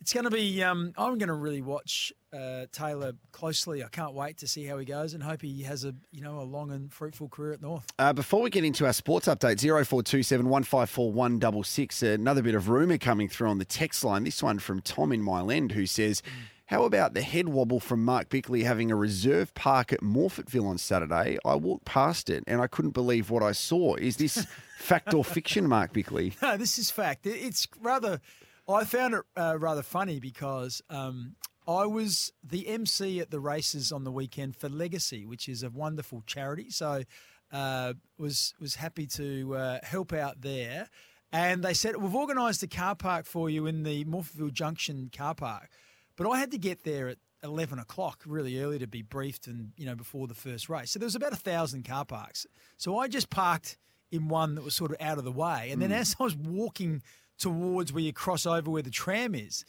it's 0.00 0.12
going 0.12 0.24
to 0.24 0.30
be. 0.30 0.62
Um, 0.62 0.92
I'm 0.96 1.18
going 1.18 1.28
to 1.28 1.34
really 1.34 1.60
watch 1.60 2.12
uh, 2.32 2.66
Taylor 2.72 3.12
closely. 3.32 3.82
I 3.82 3.88
can't 3.88 4.14
wait 4.14 4.38
to 4.38 4.48
see 4.48 4.64
how 4.64 4.78
he 4.78 4.84
goes 4.84 5.14
and 5.14 5.22
hope 5.22 5.42
he 5.42 5.62
has 5.62 5.84
a 5.84 5.94
you 6.12 6.22
know 6.22 6.40
a 6.40 6.42
long 6.42 6.70
and 6.70 6.92
fruitful 6.92 7.28
career 7.28 7.52
at 7.52 7.62
North. 7.62 7.86
Uh, 7.98 8.12
before 8.12 8.42
we 8.42 8.50
get 8.50 8.64
into 8.64 8.86
our 8.86 8.92
sports 8.92 9.26
update, 9.26 9.60
0427 9.60 10.48
154 10.48 11.12
166, 11.12 12.02
another 12.02 12.42
bit 12.42 12.54
of 12.54 12.68
rumour 12.68 12.98
coming 12.98 13.28
through 13.28 13.48
on 13.48 13.58
the 13.58 13.64
text 13.64 14.04
line. 14.04 14.24
This 14.24 14.42
one 14.42 14.58
from 14.58 14.80
Tom 14.80 15.12
in 15.12 15.22
Mile 15.22 15.50
End 15.50 15.72
who 15.72 15.86
says, 15.86 16.22
How 16.68 16.84
about 16.84 17.14
the 17.14 17.22
head 17.22 17.48
wobble 17.48 17.80
from 17.80 18.04
Mark 18.04 18.28
Bickley 18.28 18.62
having 18.62 18.90
a 18.90 18.94
reserve 18.94 19.54
park 19.54 19.90
at 19.90 20.02
Morphettville 20.02 20.66
on 20.66 20.76
Saturday? 20.76 21.38
I 21.42 21.54
walked 21.54 21.86
past 21.86 22.28
it 22.28 22.44
and 22.46 22.60
I 22.60 22.66
couldn't 22.66 22.90
believe 22.90 23.30
what 23.30 23.42
I 23.42 23.52
saw. 23.52 23.94
Is 23.94 24.18
this 24.18 24.46
fact 24.78 25.14
or 25.14 25.24
fiction, 25.24 25.66
Mark 25.66 25.94
Bickley? 25.94 26.34
No, 26.42 26.58
this 26.58 26.78
is 26.78 26.90
fact. 26.90 27.26
It's 27.26 27.66
rather. 27.80 28.20
I 28.68 28.84
found 28.84 29.14
it 29.14 29.22
uh, 29.34 29.56
rather 29.58 29.82
funny 29.82 30.20
because 30.20 30.82
um, 30.90 31.36
I 31.66 31.86
was 31.86 32.34
the 32.44 32.68
MC 32.68 33.18
at 33.18 33.30
the 33.30 33.40
races 33.40 33.90
on 33.90 34.04
the 34.04 34.12
weekend 34.12 34.54
for 34.54 34.68
Legacy, 34.68 35.24
which 35.24 35.48
is 35.48 35.62
a 35.62 35.70
wonderful 35.70 36.22
charity. 36.26 36.68
So 36.68 37.02
uh, 37.50 37.94
was 38.18 38.52
was 38.60 38.74
happy 38.74 39.06
to 39.06 39.56
uh, 39.56 39.78
help 39.82 40.12
out 40.12 40.42
there. 40.42 40.90
And 41.32 41.62
they 41.62 41.72
said 41.72 41.96
we've 41.96 42.14
organised 42.14 42.62
a 42.62 42.66
car 42.66 42.94
park 42.94 43.24
for 43.24 43.48
you 43.48 43.64
in 43.64 43.84
the 43.84 44.04
Morphettville 44.04 44.52
Junction 44.52 45.10
car 45.16 45.34
park, 45.34 45.70
but 46.18 46.28
I 46.28 46.38
had 46.38 46.50
to 46.50 46.58
get 46.58 46.84
there 46.84 47.08
at 47.08 47.16
eleven 47.42 47.78
o'clock, 47.78 48.22
really 48.26 48.60
early, 48.60 48.78
to 48.80 48.86
be 48.86 49.00
briefed 49.00 49.46
and 49.46 49.72
you 49.78 49.86
know 49.86 49.94
before 49.94 50.26
the 50.26 50.34
first 50.34 50.68
race. 50.68 50.90
So 50.90 50.98
there 50.98 51.06
was 51.06 51.14
about 51.14 51.32
a 51.32 51.36
thousand 51.36 51.84
car 51.84 52.04
parks. 52.04 52.46
So 52.76 52.98
I 52.98 53.08
just 53.08 53.30
parked 53.30 53.78
in 54.10 54.28
one 54.28 54.54
that 54.56 54.64
was 54.64 54.74
sort 54.74 54.90
of 54.90 54.96
out 55.00 55.16
of 55.18 55.24
the 55.24 55.32
way, 55.32 55.70
and 55.70 55.80
then 55.80 55.90
Mm. 55.90 56.00
as 56.00 56.16
I 56.20 56.24
was 56.24 56.36
walking 56.36 57.02
towards 57.38 57.92
where 57.92 58.02
you 58.02 58.12
cross 58.12 58.44
over 58.44 58.70
where 58.70 58.82
the 58.82 58.90
tram 58.90 59.34
is, 59.34 59.64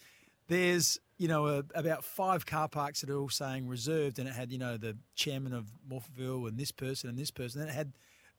there's 0.48 0.98
you 1.18 1.28
know 1.28 1.62
about 1.74 2.04
five 2.04 2.44
car 2.46 2.68
parks 2.68 3.00
that 3.02 3.10
are 3.10 3.18
all 3.18 3.28
saying 3.28 3.68
reserved, 3.68 4.18
and 4.18 4.28
it 4.28 4.34
had 4.34 4.50
you 4.50 4.58
know 4.58 4.76
the 4.76 4.96
chairman 5.14 5.52
of 5.52 5.66
Morphettville 5.88 6.48
and 6.48 6.58
this 6.58 6.72
person 6.72 7.08
and 7.08 7.18
this 7.18 7.30
person, 7.30 7.60
and 7.60 7.70
it 7.70 7.74
had 7.74 7.92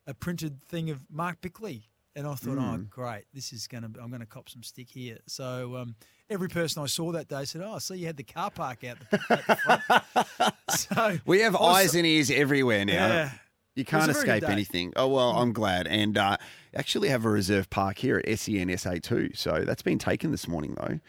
a 0.07 0.13
printed 0.13 0.61
thing 0.63 0.89
of 0.89 1.05
Mark 1.09 1.39
Bickley. 1.41 1.87
And 2.15 2.27
I 2.27 2.35
thought, 2.35 2.57
oh, 2.57 2.61
Mm. 2.77 2.89
great! 2.89 3.23
This 3.33 3.53
is 3.53 3.67
gonna. 3.67 3.89
I'm 4.01 4.11
gonna 4.11 4.25
cop 4.25 4.49
some 4.49 4.63
stick 4.63 4.89
here. 4.89 5.19
So 5.27 5.77
um, 5.77 5.95
every 6.29 6.49
person 6.49 6.83
I 6.83 6.87
saw 6.87 7.11
that 7.13 7.29
day 7.29 7.45
said, 7.45 7.61
"Oh, 7.61 7.75
I 7.75 7.79
see 7.79 7.95
you 7.97 8.05
had 8.07 8.17
the 8.17 8.23
car 8.23 8.51
park 8.51 8.83
out 8.83 8.97
the, 9.09 9.19
at 9.29 9.47
the 9.47 10.03
front." 10.35 10.55
so 10.71 11.19
We 11.25 11.39
have 11.39 11.55
eyes 11.55 11.95
and 11.95 12.05
ears 12.05 12.29
everywhere 12.29 12.83
now. 12.83 12.93
Yeah. 13.07 13.31
You 13.75 13.85
can't 13.85 14.03
a 14.09 14.13
very 14.13 14.25
good 14.25 14.29
escape. 14.35 14.43
Mm. 14.49 14.51
anything. 14.51 14.93
Oh 14.97 15.07
well, 15.07 15.29
I'm 15.31 15.53
glad, 15.53 15.87
and 15.87 16.17
uh, 16.17 16.35
actually 16.75 17.07
have 17.07 17.23
a 17.23 17.29
reserve 17.29 17.69
park 17.69 17.97
here 17.99 18.17
at 18.17 18.27
E 18.27 18.35
SEN 18.35 18.67
SA2. 18.67 19.37
So 19.37 19.63
that's 19.65 19.81
been 19.81 19.97
taken 19.97 20.31
this 20.31 20.45
morning 20.49 20.75
though. 20.75 20.99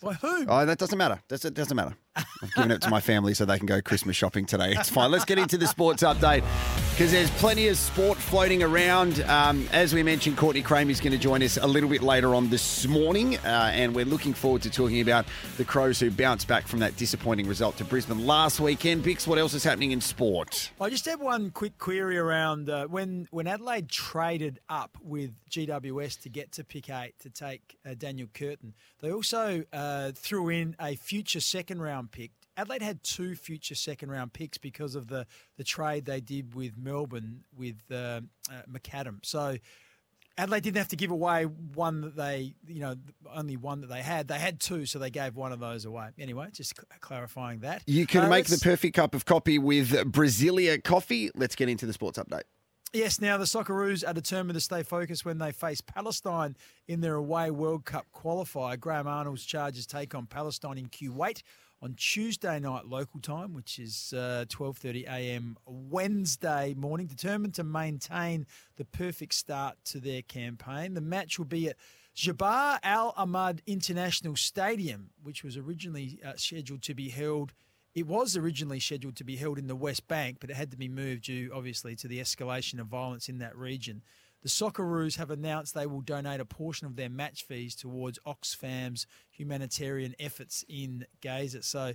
By 0.00 0.14
who? 0.14 0.46
Oh, 0.48 0.64
that 0.64 0.78
doesn't 0.78 0.96
matter. 0.96 1.20
That's, 1.28 1.44
it 1.44 1.52
doesn't 1.52 1.76
matter. 1.76 1.94
I've 2.16 2.54
given 2.54 2.70
it 2.70 2.82
to 2.82 2.90
my 2.90 3.00
family 3.00 3.34
so 3.34 3.44
they 3.44 3.58
can 3.58 3.66
go 3.66 3.80
Christmas 3.80 4.16
shopping 4.16 4.46
today. 4.46 4.72
It's 4.76 4.90
fine. 4.90 5.10
Let's 5.10 5.24
get 5.24 5.38
into 5.38 5.56
the 5.56 5.66
sports 5.66 6.02
update 6.02 6.42
because 6.90 7.12
there's 7.12 7.30
plenty 7.32 7.68
of 7.68 7.76
sport 7.76 8.18
floating 8.18 8.62
around. 8.62 9.20
Um, 9.22 9.68
as 9.72 9.94
we 9.94 10.02
mentioned, 10.02 10.36
Courtney 10.36 10.62
Cramey 10.62 10.90
is 10.90 11.00
going 11.00 11.12
to 11.12 11.18
join 11.18 11.42
us 11.42 11.56
a 11.56 11.66
little 11.66 11.88
bit 11.88 12.02
later 12.02 12.34
on 12.34 12.50
this 12.50 12.86
morning, 12.86 13.36
uh, 13.38 13.70
and 13.72 13.94
we're 13.94 14.04
looking 14.04 14.34
forward 14.34 14.62
to 14.62 14.70
talking 14.70 15.00
about 15.00 15.26
the 15.56 15.64
Crows 15.64 16.00
who 16.00 16.10
bounced 16.10 16.48
back 16.48 16.66
from 16.66 16.80
that 16.80 16.96
disappointing 16.96 17.46
result 17.46 17.76
to 17.76 17.84
Brisbane 17.84 18.26
last 18.26 18.58
weekend. 18.60 19.04
Bix, 19.04 19.26
what 19.26 19.38
else 19.38 19.54
is 19.54 19.64
happening 19.64 19.92
in 19.92 20.00
sport? 20.00 20.72
I 20.80 20.90
just 20.90 21.06
have 21.06 21.20
one 21.20 21.50
quick 21.50 21.78
query 21.78 22.18
around 22.18 22.68
uh, 22.68 22.86
when 22.86 23.28
when 23.30 23.46
Adelaide 23.46 23.88
traded 23.88 24.60
up 24.68 24.96
with 25.02 25.30
GWS 25.50 26.22
to 26.22 26.28
get 26.28 26.52
to 26.52 26.64
pick 26.64 26.90
eight 26.90 27.14
to 27.20 27.30
take 27.30 27.76
uh, 27.88 27.94
Daniel 27.94 28.28
Curtin. 28.32 28.74
They 29.00 29.12
also 29.12 29.64
uh, 29.72 30.12
threw 30.14 30.48
in 30.48 30.76
a 30.80 30.96
future 30.96 31.40
second 31.40 31.80
round 31.80 31.99
pick. 32.08 32.30
Adelaide 32.56 32.82
had 32.82 33.02
two 33.02 33.34
future 33.34 33.74
second 33.74 34.10
round 34.10 34.32
picks 34.32 34.58
because 34.58 34.94
of 34.94 35.08
the 35.08 35.26
the 35.56 35.64
trade 35.64 36.04
they 36.04 36.20
did 36.20 36.54
with 36.54 36.76
Melbourne 36.76 37.44
with 37.56 37.76
uh, 37.90 38.20
uh, 38.50 38.62
McAdam. 38.70 39.18
So. 39.24 39.56
Adelaide 40.38 40.62
didn't 40.62 40.78
have 40.78 40.88
to 40.88 40.96
give 40.96 41.10
away 41.10 41.42
one 41.44 42.00
that 42.00 42.16
they, 42.16 42.54
you 42.66 42.80
know, 42.80 42.94
only 43.34 43.58
one 43.58 43.82
that 43.82 43.88
they 43.88 44.00
had. 44.00 44.26
They 44.26 44.38
had 44.38 44.58
two, 44.58 44.86
so 44.86 44.98
they 44.98 45.10
gave 45.10 45.36
one 45.36 45.52
of 45.52 45.60
those 45.60 45.84
away. 45.84 46.10
Anyway, 46.18 46.48
just 46.50 46.74
cl- 46.74 46.86
clarifying 47.00 47.58
that. 47.58 47.82
You 47.86 48.06
can 48.06 48.24
Uh, 48.24 48.28
make 48.30 48.46
the 48.46 48.56
perfect 48.56 48.94
cup 48.96 49.14
of 49.14 49.26
coffee 49.26 49.58
with 49.58 49.90
Brasilia 50.10 50.82
coffee. 50.82 51.30
Let's 51.34 51.56
get 51.56 51.68
into 51.68 51.84
the 51.84 51.92
sports 51.92 52.18
update. 52.18 52.44
Yes, 52.94 53.20
now 53.20 53.36
the 53.36 53.44
Socceroos 53.44 54.06
are 54.06 54.14
determined 54.14 54.54
to 54.54 54.60
stay 54.60 54.82
focused 54.82 55.26
when 55.26 55.38
they 55.38 55.52
face 55.52 55.82
Palestine 55.82 56.56
in 56.88 57.02
their 57.02 57.16
away 57.16 57.50
World 57.50 57.84
Cup 57.84 58.06
qualifier. 58.14 58.80
Graham 58.80 59.06
Arnold's 59.06 59.44
charges 59.44 59.86
take 59.86 60.14
on 60.14 60.26
Palestine 60.26 60.78
in 60.78 60.86
Kuwait 60.88 61.42
on 61.82 61.94
Tuesday 61.94 62.58
night 62.60 62.86
local 62.86 63.20
time, 63.20 63.54
which 63.54 63.78
is 63.78 64.12
uh, 64.16 64.44
12:30 64.48 65.04
a.m. 65.08 65.56
Wednesday 65.66 66.74
morning. 66.76 67.06
Determined 67.06 67.54
to 67.54 67.64
maintain 67.64 68.46
the 68.76 68.84
perfect 68.84 69.34
start 69.34 69.76
to 69.86 70.00
their 70.00 70.22
campaign. 70.22 70.94
The 70.94 71.00
match 71.00 71.38
will 71.38 71.46
be 71.46 71.68
at 71.68 71.76
Jaber 72.16 72.78
Al-Ahmad 72.82 73.62
International 73.66 74.36
Stadium, 74.36 75.10
which 75.22 75.42
was 75.42 75.56
originally 75.56 76.20
uh, 76.24 76.32
scheduled 76.36 76.82
to 76.82 76.94
be 76.94 77.08
held 77.08 77.52
it 77.94 78.06
was 78.06 78.36
originally 78.36 78.80
scheduled 78.80 79.16
to 79.16 79.24
be 79.24 79.36
held 79.36 79.58
in 79.58 79.66
the 79.66 79.74
West 79.74 80.06
Bank, 80.06 80.36
but 80.40 80.50
it 80.50 80.56
had 80.56 80.70
to 80.70 80.76
be 80.76 80.88
moved 80.88 81.24
due, 81.24 81.50
obviously, 81.52 81.96
to 81.96 82.08
the 82.08 82.20
escalation 82.20 82.78
of 82.78 82.86
violence 82.86 83.28
in 83.28 83.38
that 83.38 83.56
region. 83.56 84.02
The 84.42 84.48
Socceroos 84.48 85.16
have 85.16 85.30
announced 85.30 85.74
they 85.74 85.86
will 85.86 86.00
donate 86.00 86.40
a 86.40 86.44
portion 86.44 86.86
of 86.86 86.96
their 86.96 87.10
match 87.10 87.44
fees 87.44 87.74
towards 87.74 88.18
Oxfam's 88.24 89.06
humanitarian 89.30 90.14
efforts 90.18 90.64
in 90.68 91.06
Gaza. 91.20 91.62
So, 91.62 91.92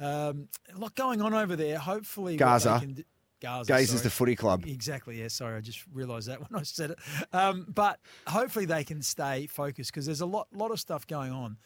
um, 0.00 0.48
a 0.74 0.78
lot 0.78 0.94
going 0.94 1.22
on 1.22 1.32
over 1.34 1.56
there. 1.56 1.78
Hopefully, 1.78 2.36
Gaza. 2.36 2.82
do- 2.84 3.02
Gaza. 3.40 3.68
Gaza's 3.68 3.90
sorry. 3.90 4.02
the 4.02 4.10
footy 4.10 4.36
club. 4.36 4.64
Exactly. 4.66 5.20
Yeah. 5.20 5.28
Sorry, 5.28 5.56
I 5.56 5.60
just 5.60 5.84
realised 5.92 6.28
that 6.28 6.40
when 6.50 6.60
I 6.60 6.64
said 6.64 6.90
it. 6.90 6.98
Um, 7.32 7.66
but 7.68 8.00
hopefully 8.26 8.66
they 8.66 8.84
can 8.84 9.00
stay 9.02 9.46
focused 9.46 9.90
because 9.92 10.06
there's 10.06 10.20
a 10.20 10.26
lot, 10.26 10.48
lot 10.52 10.70
of 10.70 10.80
stuff 10.80 11.06
going 11.06 11.32
on, 11.32 11.56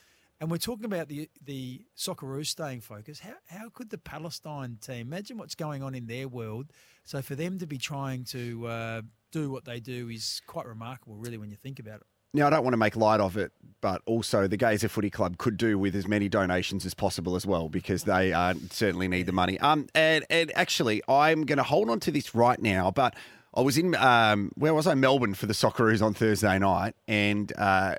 and 0.41 0.51
we're 0.51 0.59
talking 0.59 0.85
about 0.85 1.09
the 1.09 1.29
the 1.45 1.85
Socceroos 1.97 2.47
staying 2.47 2.81
focused. 2.81 3.23
How 3.23 3.35
how 3.47 3.68
could 3.70 3.91
the 3.91 3.99
Palestine 3.99 4.79
team 4.81 5.09
imagine 5.09 5.37
what's 5.39 5.55
going 5.55 5.83
on 5.83 5.95
in 5.95 6.07
their 6.07 6.29
world? 6.29 6.73
So 7.05 7.23
for 7.23 7.35
them 7.35 7.59
to 7.59 7.66
be 7.66 7.79
trying 7.79 8.25
to 8.27 8.66
uh, 8.66 9.03
do 9.33 9.51
what 9.51 9.64
they 9.64 9.80
do 9.80 10.09
is 10.09 10.41
quite 10.47 10.66
remarkable, 10.66 11.16
really, 11.16 11.39
when 11.39 11.51
you 11.51 11.57
think 11.57 11.80
about 11.80 11.97
it. 11.97 12.07
Now, 12.35 12.47
I 12.47 12.51
don't 12.51 12.62
want 12.62 12.72
to 12.72 12.78
make 12.78 12.97
light 12.97 13.20
of 13.20 13.37
it, 13.37 13.53
but 13.83 14.01
also 14.07 14.47
the 14.47 14.57
Gaza 14.57 14.89
Footy 14.89 15.11
Club 15.11 15.37
could 15.37 15.59
do 15.59 15.78
with 15.78 15.95
as 15.95 16.09
many 16.09 16.30
donations 16.30 16.87
as 16.87 16.95
possible 16.95 17.37
as 17.37 17.45
well 17.45 17.68
because 17.68 18.05
they 18.05 18.33
uh, 18.33 18.55
certainly 18.70 19.07
need 19.07 19.26
the 19.26 19.33
money. 19.33 19.59
Um, 19.61 19.89
and, 19.95 20.24
and 20.30 20.51
actually, 20.57 21.03
I'm 21.09 21.45
going 21.45 21.59
to 21.59 21.62
hold 21.62 21.91
on 21.91 22.01
to 22.01 22.11
this 22.11 22.35
right 22.35 22.61
now, 22.61 22.91
but 22.91 23.14
I 23.55 23.61
was 23.61 23.76
in, 23.76 23.94
um, 23.96 24.50
where 24.55 24.72
was 24.72 24.86
I? 24.86 24.94
Melbourne 24.94 25.34
for 25.34 25.46
the 25.46 25.53
Socceroos 25.53 26.00
on 26.00 26.14
Thursday 26.14 26.59
night, 26.59 26.94
and 27.07 27.53
uh, 27.59 27.96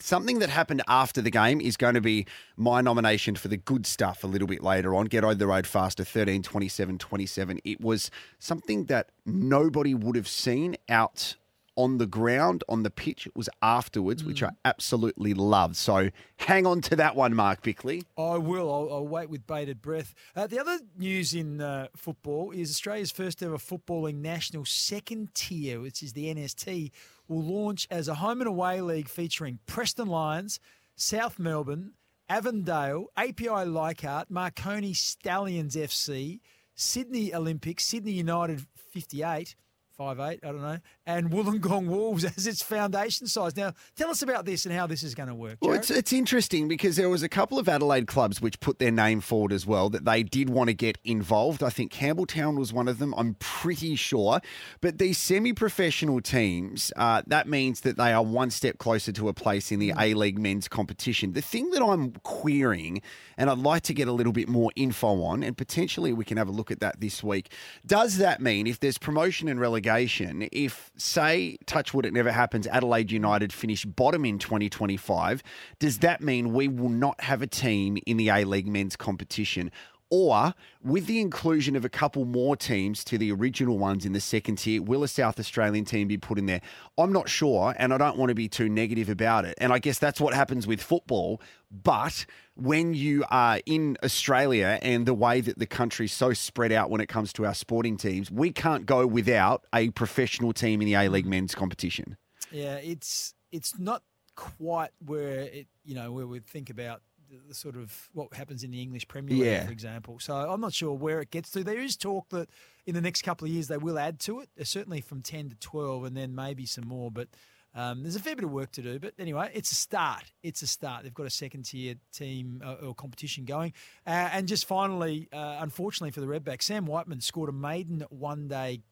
something 0.00 0.40
that 0.40 0.50
happened 0.50 0.82
after 0.88 1.22
the 1.22 1.30
game 1.30 1.60
is 1.60 1.76
going 1.76 1.94
to 1.94 2.00
be 2.00 2.26
my 2.56 2.80
nomination 2.80 3.36
for 3.36 3.46
the 3.46 3.56
good 3.56 3.86
stuff 3.86 4.24
a 4.24 4.26
little 4.26 4.48
bit 4.48 4.62
later 4.62 4.96
on. 4.96 5.06
Get 5.06 5.22
over 5.22 5.34
the 5.34 5.46
road 5.46 5.66
faster, 5.68 6.02
13, 6.02 6.42
27, 6.42 6.98
27. 6.98 7.60
It 7.64 7.80
was 7.80 8.10
something 8.40 8.86
that 8.86 9.10
nobody 9.24 9.94
would 9.94 10.16
have 10.16 10.28
seen 10.28 10.76
out 10.88 11.36
on 11.78 11.98
the 11.98 12.06
ground, 12.06 12.64
on 12.68 12.82
the 12.82 12.90
pitch. 12.90 13.24
It 13.24 13.36
was 13.36 13.48
afterwards, 13.62 14.24
which 14.24 14.42
I 14.42 14.50
absolutely 14.64 15.32
loved. 15.32 15.76
So 15.76 16.10
hang 16.38 16.66
on 16.66 16.80
to 16.82 16.96
that 16.96 17.14
one, 17.14 17.34
Mark 17.34 17.62
Bickley. 17.62 18.02
I 18.18 18.36
will. 18.36 18.70
I'll, 18.70 18.96
I'll 18.96 19.06
wait 19.06 19.30
with 19.30 19.46
bated 19.46 19.80
breath. 19.80 20.12
Uh, 20.34 20.48
the 20.48 20.58
other 20.58 20.80
news 20.98 21.34
in 21.34 21.60
uh, 21.60 21.86
football 21.94 22.50
is 22.50 22.70
Australia's 22.70 23.12
first 23.12 23.44
ever 23.44 23.58
footballing 23.58 24.16
national 24.16 24.64
second 24.64 25.32
tier, 25.34 25.80
which 25.80 26.02
is 26.02 26.14
the 26.14 26.34
NST, 26.34 26.90
will 27.28 27.44
launch 27.44 27.86
as 27.92 28.08
a 28.08 28.16
home 28.16 28.40
and 28.40 28.48
away 28.48 28.80
league 28.80 29.08
featuring 29.08 29.60
Preston 29.66 30.08
Lions, 30.08 30.58
South 30.96 31.38
Melbourne, 31.38 31.92
Avondale, 32.28 33.06
APIA 33.16 33.64
Leichhardt, 33.64 34.30
Marconi 34.30 34.94
Stallions 34.94 35.76
FC, 35.76 36.40
Sydney 36.74 37.32
Olympics, 37.32 37.84
Sydney 37.84 38.12
United 38.12 38.66
58. 38.74 39.54
Five 39.98 40.20
eight, 40.20 40.38
I 40.44 40.52
don't 40.52 40.62
know, 40.62 40.78
and 41.06 41.28
Wollongong 41.28 41.88
Wolves 41.88 42.22
as 42.36 42.46
its 42.46 42.62
foundation 42.62 43.26
size. 43.26 43.56
Now, 43.56 43.72
tell 43.96 44.10
us 44.10 44.22
about 44.22 44.44
this 44.44 44.64
and 44.64 44.72
how 44.72 44.86
this 44.86 45.02
is 45.02 45.12
going 45.12 45.28
to 45.28 45.34
work. 45.34 45.56
Well, 45.60 45.72
it's, 45.72 45.90
it's 45.90 46.12
interesting 46.12 46.68
because 46.68 46.94
there 46.94 47.08
was 47.08 47.24
a 47.24 47.28
couple 47.28 47.58
of 47.58 47.68
Adelaide 47.68 48.06
clubs 48.06 48.40
which 48.40 48.60
put 48.60 48.78
their 48.78 48.92
name 48.92 49.20
forward 49.20 49.52
as 49.52 49.66
well 49.66 49.90
that 49.90 50.04
they 50.04 50.22
did 50.22 50.50
want 50.50 50.68
to 50.68 50.74
get 50.74 50.98
involved. 51.04 51.64
I 51.64 51.70
think 51.70 51.92
Campbelltown 51.92 52.56
was 52.56 52.72
one 52.72 52.86
of 52.86 53.00
them. 53.00 53.12
I'm 53.16 53.34
pretty 53.40 53.96
sure. 53.96 54.40
But 54.80 54.98
these 54.98 55.18
semi-professional 55.18 56.20
teams, 56.20 56.92
uh, 56.94 57.22
that 57.26 57.48
means 57.48 57.80
that 57.80 57.96
they 57.96 58.12
are 58.12 58.22
one 58.22 58.50
step 58.50 58.78
closer 58.78 59.10
to 59.10 59.28
a 59.28 59.34
place 59.34 59.72
in 59.72 59.80
the 59.80 59.92
A 59.98 60.14
League 60.14 60.38
men's 60.38 60.68
competition. 60.68 61.32
The 61.32 61.42
thing 61.42 61.70
that 61.70 61.82
I'm 61.82 62.12
querying, 62.22 63.02
and 63.36 63.50
I'd 63.50 63.58
like 63.58 63.82
to 63.82 63.94
get 63.94 64.06
a 64.06 64.12
little 64.12 64.32
bit 64.32 64.48
more 64.48 64.70
info 64.76 65.24
on, 65.24 65.42
and 65.42 65.56
potentially 65.56 66.12
we 66.12 66.24
can 66.24 66.36
have 66.36 66.46
a 66.46 66.52
look 66.52 66.70
at 66.70 66.78
that 66.78 67.00
this 67.00 67.20
week. 67.24 67.50
Does 67.84 68.18
that 68.18 68.40
mean 68.40 68.68
if 68.68 68.78
there's 68.78 68.96
promotion 68.96 69.48
and 69.48 69.58
relegation, 69.58 69.87
if 69.88 70.90
say 70.96 71.58
Touchwood 71.66 72.06
it 72.06 72.12
never 72.12 72.32
happens, 72.32 72.66
Adelaide 72.66 73.10
United 73.10 73.52
finish 73.52 73.84
bottom 73.84 74.24
in 74.24 74.38
2025, 74.38 75.42
does 75.78 75.98
that 75.98 76.20
mean 76.20 76.52
we 76.52 76.68
will 76.68 76.88
not 76.88 77.20
have 77.22 77.42
a 77.42 77.46
team 77.46 77.98
in 78.06 78.16
the 78.16 78.28
A 78.28 78.44
League 78.44 78.68
men's 78.68 78.96
competition? 78.96 79.70
Or 80.10 80.54
with 80.82 81.06
the 81.06 81.20
inclusion 81.20 81.76
of 81.76 81.84
a 81.84 81.90
couple 81.90 82.24
more 82.24 82.56
teams 82.56 83.04
to 83.04 83.18
the 83.18 83.30
original 83.30 83.78
ones 83.78 84.06
in 84.06 84.14
the 84.14 84.20
second 84.20 84.56
tier, 84.56 84.80
will 84.80 85.02
a 85.02 85.08
South 85.08 85.38
Australian 85.38 85.84
team 85.84 86.08
be 86.08 86.16
put 86.16 86.38
in 86.38 86.46
there? 86.46 86.62
I'm 86.96 87.12
not 87.12 87.28
sure, 87.28 87.74
and 87.78 87.92
I 87.92 87.98
don't 87.98 88.16
want 88.16 88.30
to 88.30 88.34
be 88.34 88.48
too 88.48 88.70
negative 88.70 89.10
about 89.10 89.44
it. 89.44 89.54
And 89.58 89.70
I 89.70 89.78
guess 89.78 89.98
that's 89.98 90.20
what 90.20 90.32
happens 90.32 90.66
with 90.66 90.80
football. 90.80 91.42
But 91.70 92.24
when 92.54 92.94
you 92.94 93.24
are 93.30 93.60
in 93.66 93.98
Australia 94.02 94.78
and 94.80 95.06
the 95.06 95.14
way 95.14 95.40
that 95.40 95.58
the 95.58 95.66
country's 95.66 96.12
so 96.12 96.32
spread 96.32 96.72
out 96.72 96.90
when 96.90 97.00
it 97.00 97.08
comes 97.08 97.32
to 97.34 97.44
our 97.44 97.54
sporting 97.54 97.96
teams, 97.96 98.30
we 98.30 98.52
can't 98.52 98.86
go 98.86 99.06
without 99.06 99.66
a 99.74 99.90
professional 99.90 100.52
team 100.52 100.80
in 100.80 100.86
the 100.86 100.94
A 100.94 101.08
League 101.08 101.26
mm. 101.26 101.30
men's 101.30 101.54
competition. 101.54 102.16
Yeah, 102.50 102.76
it's 102.76 103.34
it's 103.52 103.78
not 103.78 104.02
quite 104.34 104.90
where 105.04 105.40
it 105.40 105.66
you 105.84 105.94
know 105.94 106.12
where 106.12 106.26
we 106.26 106.38
think 106.40 106.70
about 106.70 107.02
the, 107.48 107.54
sort 107.54 107.76
of 107.76 108.08
what 108.12 108.32
happens 108.32 108.64
in 108.64 108.70
the 108.70 108.80
English 108.80 109.06
Premier 109.08 109.36
League, 109.36 109.46
Yeah. 109.46 109.66
for 109.66 109.72
example. 109.72 110.18
So 110.18 110.34
I'm 110.34 110.60
not 110.60 110.72
sure 110.72 110.92
where 110.92 111.20
it 111.20 111.30
gets 111.30 111.50
to. 111.50 111.64
There 111.64 111.80
is 111.80 111.96
talk 111.96 112.28
that 112.30 112.48
in 112.86 112.94
the 112.94 113.00
next 113.00 113.22
couple 113.22 113.46
of 113.46 113.52
years 113.52 113.68
they 113.68 113.76
will 113.76 113.98
add 113.98 114.18
to 114.20 114.40
it, 114.40 114.48
certainly 114.62 115.00
from 115.00 115.22
10 115.22 115.50
to 115.50 115.56
12, 115.56 116.04
and 116.04 116.16
then 116.16 116.34
maybe 116.34 116.66
some 116.66 116.86
more. 116.86 117.10
But 117.10 117.28
um, 117.74 118.02
there's 118.02 118.16
a 118.16 118.20
fair 118.20 118.34
bit 118.34 118.44
of 118.44 118.50
work 118.50 118.72
to 118.72 118.82
do. 118.82 118.98
But 118.98 119.14
anyway, 119.18 119.50
it's 119.54 119.70
a 119.72 119.74
start. 119.74 120.32
It's 120.42 120.62
a 120.62 120.66
start. 120.66 121.04
They've 121.04 121.14
got 121.14 121.26
a 121.26 121.30
second 121.30 121.64
tier 121.64 121.96
team 122.12 122.62
uh, 122.64 122.86
or 122.86 122.94
competition 122.94 123.44
going. 123.44 123.72
Uh, 124.06 124.30
and 124.32 124.48
just 124.48 124.66
finally, 124.66 125.28
uh, 125.32 125.58
unfortunately 125.60 126.10
for 126.10 126.20
the 126.20 126.26
Redbacks, 126.26 126.62
Sam 126.62 126.86
Whiteman 126.86 127.20
scored 127.20 127.48
a 127.48 127.52
maiden 127.52 128.04
one 128.10 128.48
day 128.48 128.82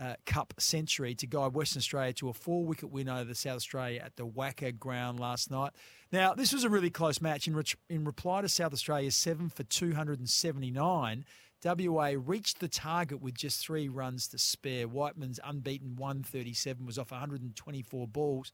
uh, 0.00 0.14
Cup 0.26 0.54
century 0.58 1.14
to 1.14 1.26
guide 1.26 1.54
Western 1.54 1.78
Australia 1.78 2.12
to 2.14 2.28
a 2.28 2.32
four 2.32 2.64
wicket 2.64 2.90
win 2.90 3.08
over 3.08 3.32
South 3.34 3.56
Australia 3.56 4.02
at 4.04 4.16
the 4.16 4.26
WACA 4.26 4.78
ground 4.78 5.18
last 5.18 5.50
night. 5.50 5.72
Now, 6.12 6.34
this 6.34 6.52
was 6.52 6.64
a 6.64 6.68
really 6.68 6.90
close 6.90 7.20
match. 7.20 7.48
In, 7.48 7.56
re- 7.56 7.64
in 7.88 8.04
reply 8.04 8.42
to 8.42 8.48
South 8.48 8.72
Australia's 8.72 9.16
seven 9.16 9.48
for 9.48 9.62
279, 9.64 11.24
WA 11.64 12.12
reached 12.16 12.60
the 12.60 12.68
target 12.68 13.20
with 13.20 13.34
just 13.34 13.60
three 13.60 13.88
runs 13.88 14.28
to 14.28 14.38
spare. 14.38 14.86
Whiteman's 14.86 15.40
unbeaten 15.44 15.96
137 15.96 16.84
was 16.84 16.98
off 16.98 17.10
124 17.10 18.08
balls. 18.08 18.52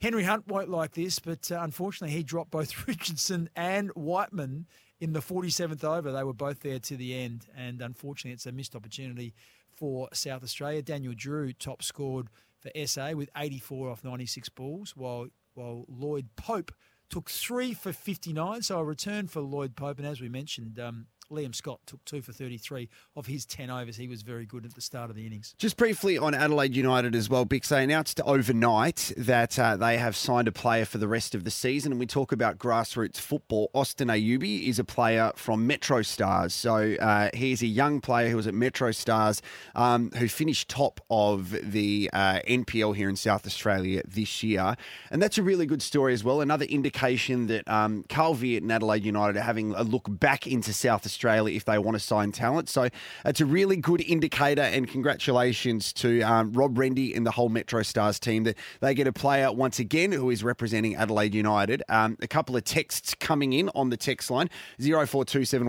Henry 0.00 0.24
Hunt 0.24 0.46
won't 0.48 0.68
like 0.68 0.92
this, 0.92 1.18
but 1.18 1.50
uh, 1.50 1.60
unfortunately, 1.60 2.16
he 2.16 2.22
dropped 2.22 2.50
both 2.50 2.86
Richardson 2.88 3.48
and 3.56 3.90
Whiteman 3.90 4.66
in 5.00 5.12
the 5.12 5.20
47th 5.20 5.84
over. 5.84 6.12
They 6.12 6.24
were 6.24 6.32
both 6.32 6.60
there 6.60 6.78
to 6.78 6.96
the 6.96 7.14
end, 7.14 7.46
and 7.56 7.80
unfortunately, 7.80 8.32
it's 8.32 8.46
a 8.46 8.52
missed 8.52 8.74
opportunity 8.74 9.34
for 9.72 10.08
South 10.12 10.42
Australia. 10.42 10.82
Daniel 10.82 11.14
Drew 11.16 11.52
top 11.52 11.82
scored 11.82 12.28
for 12.58 12.70
SA 12.86 13.12
with 13.12 13.30
84 13.36 13.90
off 13.90 14.04
96 14.04 14.48
balls, 14.50 14.94
while 14.96 15.28
while 15.54 15.84
Lloyd 15.88 16.28
Pope 16.36 16.72
took 17.08 17.30
three 17.30 17.74
for 17.74 17.92
59. 17.92 18.62
So 18.62 18.78
a 18.78 18.84
return 18.84 19.28
for 19.28 19.40
Lloyd 19.40 19.76
Pope, 19.76 19.98
and 19.98 20.06
as 20.06 20.20
we 20.20 20.28
mentioned, 20.28 20.80
um, 20.80 21.06
Liam 21.30 21.54
Scott 21.54 21.80
took 21.86 22.04
two 22.04 22.22
for 22.22 22.32
33 22.32 22.88
of 23.16 23.26
his 23.26 23.46
10 23.46 23.70
overs. 23.70 23.96
He 23.96 24.08
was 24.08 24.22
very 24.22 24.46
good 24.46 24.64
at 24.64 24.74
the 24.74 24.80
start 24.80 25.10
of 25.10 25.16
the 25.16 25.26
innings. 25.26 25.54
Just 25.58 25.76
briefly 25.76 26.18
on 26.18 26.34
Adelaide 26.34 26.76
United 26.76 27.14
as 27.14 27.28
well, 27.28 27.46
Bix, 27.46 27.68
they 27.68 27.82
announced 27.82 28.20
overnight 28.24 29.12
that 29.16 29.58
uh, 29.58 29.76
they 29.76 29.96
have 29.98 30.16
signed 30.16 30.48
a 30.48 30.52
player 30.52 30.84
for 30.84 30.98
the 30.98 31.08
rest 31.08 31.34
of 31.34 31.44
the 31.44 31.50
season. 31.50 31.92
And 31.92 31.98
we 31.98 32.06
talk 32.06 32.32
about 32.32 32.58
grassroots 32.58 33.16
football. 33.16 33.70
Austin 33.74 34.08
Ayoubi 34.08 34.68
is 34.68 34.78
a 34.78 34.84
player 34.84 35.32
from 35.36 35.66
Metro 35.66 36.02
Stars. 36.02 36.52
So 36.52 36.94
uh, 37.00 37.30
he's 37.34 37.62
a 37.62 37.66
young 37.66 38.00
player 38.00 38.28
who 38.28 38.36
was 38.36 38.46
at 38.46 38.54
Metro 38.54 38.92
Stars 38.92 39.40
um, 39.74 40.10
who 40.18 40.28
finished 40.28 40.68
top 40.68 41.00
of 41.10 41.50
the 41.50 42.10
uh, 42.12 42.40
NPL 42.46 42.94
here 42.94 43.08
in 43.08 43.16
South 43.16 43.46
Australia 43.46 44.02
this 44.06 44.42
year. 44.42 44.76
And 45.10 45.22
that's 45.22 45.38
a 45.38 45.42
really 45.42 45.66
good 45.66 45.82
story 45.82 46.12
as 46.12 46.22
well. 46.22 46.40
Another 46.40 46.66
indication 46.66 47.46
that 47.46 47.66
um, 47.68 48.04
Carl 48.08 48.34
Veart 48.34 48.58
and 48.58 48.72
Adelaide 48.72 49.04
United 49.04 49.38
are 49.38 49.42
having 49.42 49.74
a 49.74 49.82
look 49.82 50.06
back 50.08 50.46
into 50.46 50.72
South 50.72 51.06
Australia 51.06 51.13
if 51.56 51.64
they 51.64 51.78
want 51.78 51.96
to 51.96 52.00
sign 52.00 52.32
talent. 52.32 52.68
So 52.68 52.88
it's 53.24 53.40
a 53.40 53.46
really 53.46 53.76
good 53.76 54.00
indicator, 54.02 54.62
and 54.62 54.88
congratulations 54.88 55.92
to 55.94 56.22
um, 56.22 56.52
Rob 56.52 56.76
Rendy 56.76 57.16
and 57.16 57.26
the 57.26 57.30
whole 57.30 57.48
Metro 57.48 57.82
Stars 57.82 58.18
team 58.18 58.44
that 58.44 58.56
they 58.80 58.94
get 58.94 59.06
a 59.06 59.12
player 59.12 59.52
once 59.52 59.78
again 59.78 60.12
who 60.12 60.30
is 60.30 60.42
representing 60.44 60.96
Adelaide 60.96 61.34
United. 61.34 61.82
Um, 61.88 62.16
a 62.20 62.28
couple 62.28 62.56
of 62.56 62.64
texts 62.64 63.14
coming 63.14 63.52
in 63.52 63.70
on 63.74 63.90
the 63.90 63.96
text 63.96 64.30
line 64.30 64.48
0427 64.78 65.68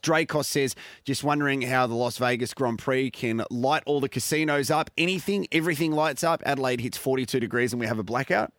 Dracos 0.00 0.46
says, 0.46 0.74
just 1.04 1.24
wondering 1.24 1.62
how 1.62 1.86
the 1.86 1.94
Las 1.94 2.18
Vegas 2.18 2.54
Grand 2.54 2.78
Prix 2.78 3.10
can 3.10 3.44
light 3.50 3.82
all 3.86 4.00
the 4.00 4.08
casinos 4.08 4.70
up. 4.70 4.90
Anything, 4.98 5.46
everything 5.52 5.92
lights 5.92 6.24
up. 6.24 6.42
Adelaide 6.46 6.80
hits 6.80 6.96
42 6.96 7.40
degrees 7.40 7.72
and 7.72 7.80
we 7.80 7.86
have 7.86 7.98
a 7.98 8.04
blackout. 8.04 8.52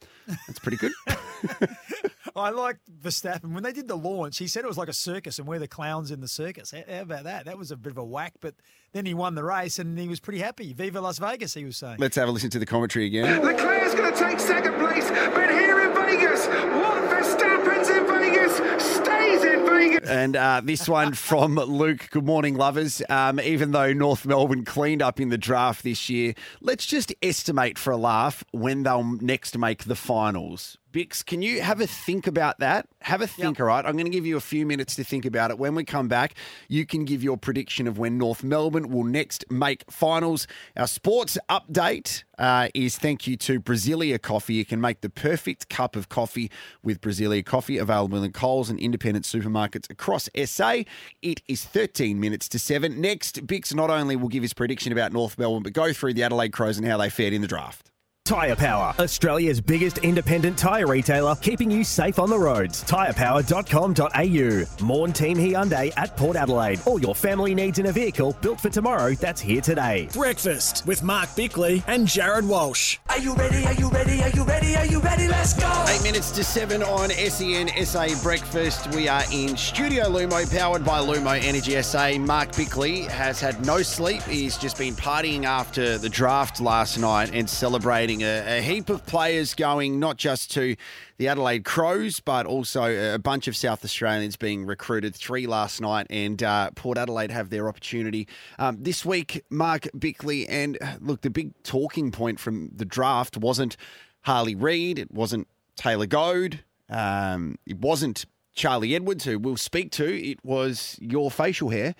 That's 0.47 0.59
pretty 0.59 0.77
good. 0.77 0.91
I 2.35 2.49
like 2.49 2.77
Verstappen. 3.01 3.53
When 3.53 3.63
they 3.63 3.73
did 3.73 3.87
the 3.87 3.97
launch, 3.97 4.37
he 4.37 4.47
said 4.47 4.63
it 4.63 4.67
was 4.67 4.77
like 4.77 4.89
a 4.89 4.93
circus 4.93 5.39
and 5.39 5.47
we're 5.47 5.59
the 5.59 5.67
clowns 5.67 6.11
in 6.11 6.21
the 6.21 6.27
circus. 6.27 6.71
How 6.71 7.01
about 7.01 7.25
that? 7.25 7.45
That 7.45 7.57
was 7.57 7.71
a 7.71 7.77
bit 7.77 7.91
of 7.91 7.97
a 7.97 8.03
whack, 8.03 8.33
but 8.39 8.55
then 8.93 9.05
he 9.05 9.13
won 9.13 9.35
the 9.35 9.43
race 9.43 9.79
and 9.79 9.97
he 9.97 10.07
was 10.07 10.19
pretty 10.19 10.39
happy. 10.39 10.73
Viva 10.73 10.99
Las 10.99 11.17
Vegas, 11.17 11.53
he 11.53 11.63
was 11.65 11.77
saying. 11.77 11.97
Let's 11.99 12.15
have 12.17 12.27
a 12.27 12.31
listen 12.31 12.49
to 12.51 12.59
the 12.59 12.65
commentary 12.65 13.05
again. 13.05 13.41
Leclerc's 13.43 13.95
going 13.95 14.11
to 14.11 14.19
take 14.19 14.39
second 14.39 14.75
place, 14.79 15.09
but 15.09 15.49
here 15.49 15.79
in 15.81 15.93
Vegas, 15.95 16.47
what 16.47 17.03
Verstappen's 17.09 17.89
in 17.89 18.05
Vegas 18.07 18.55
stays 18.97 19.43
in 19.43 19.65
Vegas. 19.65 20.09
And 20.09 20.35
uh, 20.35 20.61
this 20.63 20.89
one 20.89 21.13
from 21.13 21.55
Luke. 21.55 22.09
Good 22.11 22.25
morning, 22.25 22.55
lovers. 22.55 23.01
Um, 23.09 23.39
even 23.39 23.71
though 23.71 23.93
North 23.93 24.25
Melbourne 24.25 24.65
cleaned 24.65 25.01
up 25.01 25.19
in 25.19 25.29
the 25.29 25.37
draft 25.37 25.83
this 25.83 26.09
year, 26.09 26.33
let's 26.59 26.85
just 26.85 27.13
estimate 27.21 27.77
for 27.77 27.91
a 27.91 27.97
laugh 27.97 28.43
when 28.51 28.83
they'll 28.83 29.03
next 29.03 29.57
make 29.57 29.85
the 29.85 29.95
finals. 29.95 30.77
Bix, 30.91 31.25
can 31.25 31.41
you 31.41 31.61
have 31.61 31.79
a 31.79 31.87
think 31.87 32.27
about 32.27 32.59
that? 32.59 32.85
Have 32.99 33.21
a 33.21 33.27
think, 33.27 33.61
all 33.61 33.67
right? 33.67 33.85
I'm 33.85 33.93
going 33.93 34.05
to 34.05 34.11
give 34.11 34.25
you 34.25 34.35
a 34.35 34.41
few 34.41 34.65
minutes 34.65 34.95
to 34.97 35.05
think 35.05 35.23
about 35.23 35.49
it. 35.49 35.57
When 35.57 35.73
we 35.73 35.85
come 35.85 36.09
back, 36.09 36.35
you 36.67 36.85
can 36.85 37.05
give 37.05 37.23
your 37.23 37.37
prediction 37.37 37.87
of 37.87 37.97
when 37.97 38.17
North 38.17 38.43
Melbourne 38.43 38.80
will 38.87 39.03
next 39.03 39.45
make 39.49 39.83
finals. 39.89 40.47
Our 40.75 40.87
sports 40.87 41.37
update 41.49 42.23
uh, 42.37 42.69
is 42.73 42.97
thank 42.97 43.27
you 43.27 43.37
to 43.37 43.59
Brasilia 43.59 44.21
Coffee. 44.21 44.55
You 44.55 44.65
can 44.65 44.81
make 44.81 45.01
the 45.01 45.09
perfect 45.09 45.69
cup 45.69 45.95
of 45.95 46.09
coffee 46.09 46.49
with 46.83 47.01
Brasilia 47.01 47.45
Coffee, 47.45 47.77
available 47.77 48.23
in 48.23 48.31
Coles 48.31 48.69
and 48.69 48.79
independent 48.79 49.25
supermarkets 49.25 49.89
across 49.89 50.29
SA. 50.45 50.83
It 51.21 51.41
is 51.47 51.63
13 51.63 52.19
minutes 52.19 52.47
to 52.49 52.59
7. 52.59 52.99
Next, 52.99 53.45
Bix 53.45 53.73
not 53.75 53.89
only 53.89 54.15
will 54.15 54.29
give 54.29 54.43
his 54.43 54.53
prediction 54.53 54.91
about 54.91 55.13
North 55.13 55.37
Melbourne, 55.37 55.63
but 55.63 55.73
go 55.73 55.93
through 55.93 56.15
the 56.15 56.23
Adelaide 56.23 56.53
Crows 56.53 56.77
and 56.77 56.87
how 56.87 56.97
they 56.97 57.09
fared 57.09 57.33
in 57.33 57.41
the 57.41 57.47
draft. 57.47 57.90
Tyre 58.23 58.55
Power, 58.55 58.93
Australia's 58.99 59.59
biggest 59.59 59.97
independent 59.99 60.57
tyre 60.57 60.87
retailer, 60.87 61.35
keeping 61.41 61.71
you 61.71 61.83
safe 61.83 62.19
on 62.19 62.29
the 62.29 62.37
roads. 62.37 62.83
Tyrepower.com.au. 62.83 64.85
Morn 64.85 65.11
Team 65.11 65.37
Hyundai 65.37 65.91
at 65.97 66.15
Port 66.15 66.37
Adelaide. 66.37 66.79
All 66.85 67.01
your 67.01 67.15
family 67.15 67.55
needs 67.55 67.79
in 67.79 67.87
a 67.87 67.91
vehicle 67.91 68.37
built 68.41 68.61
for 68.61 68.69
tomorrow 68.69 69.15
that's 69.15 69.41
here 69.41 69.59
today. 69.59 70.07
Breakfast 70.13 70.85
with 70.85 71.01
Mark 71.03 71.35
Bickley 71.35 71.83
and 71.87 72.07
Jarrod 72.07 72.47
Walsh. 72.47 72.99
Are 73.09 73.17
you 73.17 73.33
ready? 73.33 73.65
Are 73.65 73.73
you 73.73 73.89
ready? 73.89 74.21
Are 74.21 74.29
you 74.29 74.43
ready? 74.43 74.75
Are 74.75 74.85
you 74.85 74.99
ready? 74.99 75.27
Let's 75.27 75.53
go! 75.53 75.85
Eight 75.89 76.03
minutes 76.03 76.29
to 76.31 76.43
seven 76.43 76.83
on 76.83 77.11
E 77.11 77.27
SEN 77.27 77.69
SA 77.85 78.07
Breakfast. 78.21 78.93
We 78.95 79.07
are 79.07 79.23
in 79.33 79.57
Studio 79.57 80.05
Lumo, 80.05 80.45
powered 80.57 80.85
by 80.85 80.99
Lumo 80.99 81.43
Energy 81.43 81.81
SA. 81.81 82.19
Mark 82.19 82.55
Bickley 82.55 83.01
has 83.03 83.41
had 83.41 83.65
no 83.65 83.81
sleep. 83.81 84.21
He's 84.23 84.57
just 84.57 84.77
been 84.77 84.93
partying 84.93 85.43
after 85.43 85.97
the 85.97 86.09
draft 86.09 86.61
last 86.61 86.99
night 86.99 87.31
and 87.33 87.49
celebrating 87.49 88.10
a, 88.19 88.59
a 88.59 88.61
heap 88.61 88.89
of 88.89 89.05
players 89.05 89.53
going 89.55 89.97
not 89.99 90.17
just 90.17 90.51
to 90.51 90.75
the 91.17 91.29
Adelaide 91.29 91.63
Crows, 91.63 92.19
but 92.19 92.45
also 92.45 93.13
a 93.13 93.17
bunch 93.17 93.47
of 93.47 93.55
South 93.55 93.85
Australians 93.85 94.35
being 94.35 94.65
recruited. 94.65 95.15
Three 95.15 95.47
last 95.47 95.79
night, 95.79 96.07
and 96.09 96.43
uh, 96.43 96.71
Port 96.75 96.97
Adelaide 96.97 97.31
have 97.31 97.49
their 97.49 97.69
opportunity 97.69 98.27
um, 98.59 98.77
this 98.81 99.05
week. 99.05 99.43
Mark 99.49 99.87
Bickley, 99.97 100.47
and 100.49 100.77
look, 100.99 101.21
the 101.21 101.29
big 101.29 101.53
talking 101.63 102.11
point 102.11 102.39
from 102.39 102.71
the 102.75 102.85
draft 102.85 103.37
wasn't 103.37 103.77
Harley 104.23 104.55
Reid, 104.55 104.99
it 104.99 105.11
wasn't 105.11 105.47
Taylor 105.75 106.05
Goad, 106.05 106.59
um, 106.89 107.57
it 107.65 107.79
wasn't 107.79 108.25
Charlie 108.53 108.93
Edwards, 108.93 109.23
who 109.23 109.39
we'll 109.39 109.57
speak 109.57 109.91
to. 109.93 110.05
It 110.05 110.43
was 110.43 110.97
your 111.01 111.31
facial 111.31 111.69
hair. 111.69 111.95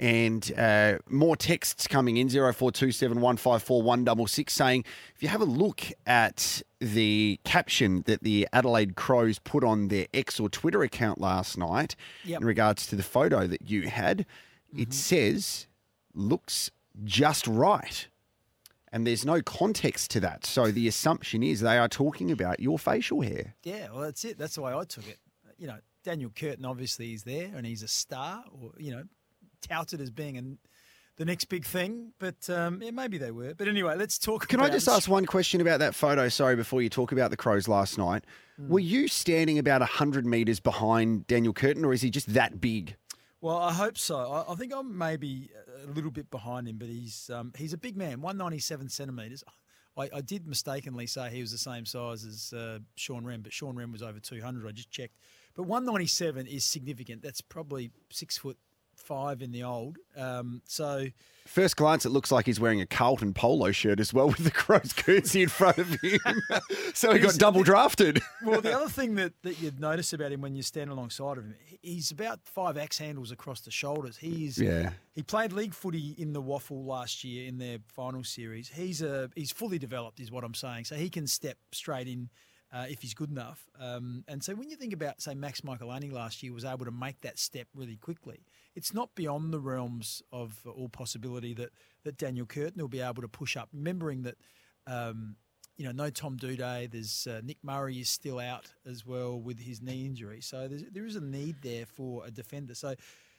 And 0.00 0.50
uh, 0.56 0.98
more 1.10 1.36
texts 1.36 1.86
coming 1.86 2.16
in 2.16 2.30
0427 2.30 3.20
154 3.20 3.82
166 3.82 4.50
saying 4.52 4.84
if 5.14 5.22
you 5.22 5.28
have 5.28 5.42
a 5.42 5.44
look 5.44 5.82
at 6.06 6.62
the 6.80 7.38
caption 7.44 8.02
that 8.06 8.22
the 8.22 8.48
Adelaide 8.54 8.96
Crows 8.96 9.38
put 9.38 9.62
on 9.62 9.88
their 9.88 10.06
X 10.14 10.40
or 10.40 10.48
Twitter 10.48 10.82
account 10.82 11.20
last 11.20 11.58
night 11.58 11.96
Yep. 12.24 12.40
in 12.40 12.46
regards 12.46 12.86
to 12.86 12.96
the 12.96 13.02
photo 13.02 13.46
that 13.46 13.68
you 13.70 13.88
had, 13.90 14.24
it 14.74 14.94
says 14.94 15.66
looks 16.14 16.70
just 17.04 17.46
right. 17.46 18.08
And 18.92 19.06
there's 19.06 19.26
no 19.26 19.42
context 19.42 20.10
to 20.12 20.20
that. 20.20 20.46
So 20.46 20.70
the 20.70 20.88
assumption 20.88 21.42
is 21.42 21.60
they 21.60 21.76
are 21.76 21.88
talking 21.88 22.30
about 22.32 22.58
your 22.58 22.78
facial 22.78 23.20
hair. 23.20 23.54
Yeah, 23.64 23.88
well, 23.92 24.00
that's 24.00 24.24
it. 24.24 24.38
That's 24.38 24.54
the 24.54 24.62
way 24.62 24.72
I 24.72 24.84
took 24.84 25.06
it. 25.06 25.18
You 25.58 25.66
know, 25.66 25.78
Daniel 26.02 26.30
Curtin 26.34 26.64
obviously 26.64 27.12
is 27.12 27.22
there 27.24 27.50
and 27.54 27.66
he's 27.66 27.82
a 27.82 27.88
star, 27.88 28.44
or 28.50 28.72
you 28.78 28.90
know, 28.92 29.04
touted 29.60 30.00
as 30.00 30.10
being 30.10 30.36
an, 30.36 30.58
the 31.16 31.24
next 31.24 31.44
big 31.46 31.64
thing. 31.64 32.12
But 32.18 32.48
um, 32.50 32.82
yeah, 32.82 32.90
maybe 32.90 33.18
they 33.18 33.30
were. 33.30 33.54
But 33.54 33.68
anyway, 33.68 33.96
let's 33.96 34.18
talk. 34.18 34.48
Can 34.48 34.60
I 34.60 34.68
just 34.68 34.88
ask 34.88 35.08
one 35.08 35.26
question 35.26 35.60
about 35.60 35.80
that 35.80 35.94
photo? 35.94 36.28
Sorry, 36.28 36.56
before 36.56 36.82
you 36.82 36.88
talk 36.88 37.12
about 37.12 37.30
the 37.30 37.36
Crows 37.36 37.68
last 37.68 37.98
night. 37.98 38.24
Hmm. 38.56 38.68
Were 38.68 38.80
you 38.80 39.08
standing 39.08 39.58
about 39.58 39.80
100 39.80 40.26
metres 40.26 40.60
behind 40.60 41.26
Daniel 41.26 41.52
Curtin, 41.52 41.84
or 41.84 41.92
is 41.92 42.02
he 42.02 42.10
just 42.10 42.32
that 42.34 42.60
big? 42.60 42.96
Well, 43.40 43.56
I 43.56 43.72
hope 43.72 43.96
so. 43.96 44.18
I, 44.18 44.52
I 44.52 44.54
think 44.54 44.72
I'm 44.74 44.96
maybe 44.96 45.50
a 45.84 45.90
little 45.90 46.10
bit 46.10 46.30
behind 46.30 46.68
him, 46.68 46.76
but 46.76 46.88
he's 46.88 47.30
um, 47.30 47.52
he's 47.56 47.72
a 47.72 47.78
big 47.78 47.96
man, 47.96 48.20
197 48.20 48.88
centimetres. 48.88 49.42
I, 49.96 50.08
I 50.14 50.20
did 50.20 50.46
mistakenly 50.46 51.06
say 51.06 51.30
he 51.30 51.40
was 51.40 51.52
the 51.52 51.58
same 51.58 51.84
size 51.84 52.24
as 52.24 52.52
uh, 52.52 52.78
Shaun 52.96 53.24
Rehn, 53.24 53.42
but 53.42 53.52
Shaun 53.52 53.74
Rehn 53.74 53.92
was 53.92 54.02
over 54.02 54.20
200. 54.20 54.66
I 54.66 54.72
just 54.72 54.90
checked. 54.90 55.16
But 55.54 55.64
197 55.64 56.46
is 56.46 56.64
significant. 56.64 57.22
That's 57.22 57.40
probably 57.40 57.90
six 58.10 58.38
foot 58.38 58.56
five 59.10 59.42
in 59.42 59.50
the 59.50 59.64
old. 59.64 59.98
Um, 60.16 60.62
so 60.66 61.08
First 61.50 61.76
glance, 61.76 62.06
it 62.06 62.10
looks 62.10 62.30
like 62.30 62.46
he's 62.46 62.60
wearing 62.60 62.80
a 62.80 62.86
Carlton 62.86 63.34
polo 63.34 63.72
shirt 63.72 63.98
as 63.98 64.14
well 64.14 64.28
with 64.28 64.44
the 64.44 64.52
Crows 64.52 64.92
curtsy 64.92 65.42
in 65.42 65.48
front 65.48 65.78
of 65.78 65.88
him. 66.00 66.20
so 66.94 67.12
he 67.12 67.18
got 67.18 67.34
double 67.34 67.64
drafted. 67.64 68.22
well, 68.44 68.60
the 68.60 68.72
other 68.76 68.88
thing 68.88 69.16
that, 69.16 69.32
that 69.42 69.60
you'd 69.60 69.80
notice 69.80 70.12
about 70.12 70.30
him 70.30 70.42
when 70.42 70.54
you 70.54 70.62
stand 70.62 70.90
alongside 70.90 71.38
of 71.38 71.44
him, 71.44 71.56
he's 71.82 72.12
about 72.12 72.38
five 72.44 72.78
axe 72.78 72.98
handles 72.98 73.32
across 73.32 73.62
the 73.62 73.72
shoulders. 73.72 74.16
He's 74.16 74.58
Yeah. 74.58 74.90
He 75.16 75.24
played 75.24 75.52
league 75.52 75.74
footy 75.74 76.14
in 76.18 76.32
the 76.34 76.40
WAFL 76.42 76.86
last 76.86 77.24
year 77.24 77.48
in 77.48 77.58
their 77.58 77.78
final 77.88 78.22
series. 78.22 78.68
He's 78.68 79.02
a 79.02 79.28
he's 79.34 79.50
fully 79.50 79.80
developed, 79.80 80.20
is 80.20 80.30
what 80.30 80.44
I'm 80.44 80.54
saying. 80.54 80.84
So 80.84 80.94
he 80.94 81.10
can 81.10 81.26
step 81.26 81.58
straight 81.72 82.06
in. 82.06 82.30
Uh, 82.72 82.86
if 82.88 83.02
he's 83.02 83.14
good 83.14 83.30
enough, 83.30 83.68
um, 83.80 84.22
and 84.28 84.44
so 84.44 84.54
when 84.54 84.70
you 84.70 84.76
think 84.76 84.92
about, 84.92 85.20
say, 85.20 85.34
Max 85.34 85.62
Michalanney 85.62 86.12
last 86.12 86.40
year 86.40 86.52
was 86.52 86.64
able 86.64 86.84
to 86.84 86.92
make 86.92 87.20
that 87.22 87.36
step 87.36 87.66
really 87.74 87.96
quickly, 87.96 88.44
it's 88.74 88.94
not 88.94 89.14
beyond 89.14 89.52
the 89.52 89.60
realms 89.60 90.22
of 90.32 90.66
all 90.66 90.88
possibility 90.88 91.54
that 91.54 91.70
that 92.04 92.16
Daniel 92.16 92.46
Curtin 92.46 92.80
will 92.80 92.88
be 92.88 93.00
able 93.00 93.22
to 93.22 93.28
push 93.28 93.56
up. 93.56 93.68
Remembering 93.72 94.22
that. 94.22 94.36
Um, 94.86 95.36
you 95.76 95.86
know, 95.86 95.92
no 95.92 96.10
Tom 96.10 96.36
Doedee. 96.36 96.90
There's 96.90 97.26
uh, 97.26 97.40
Nick 97.42 97.56
Murray 97.62 98.00
is 98.00 98.10
still 98.10 98.38
out 98.38 98.70
as 98.84 99.06
well 99.06 99.40
with 99.40 99.58
his 99.58 99.80
knee 99.80 100.04
injury, 100.04 100.42
so 100.42 100.68
there's, 100.68 100.82
there 100.92 101.06
is 101.06 101.16
a 101.16 101.22
need 101.22 101.56
there 101.62 101.86
for 101.86 102.26
a 102.26 102.30
defender. 102.30 102.74
So 102.74 102.96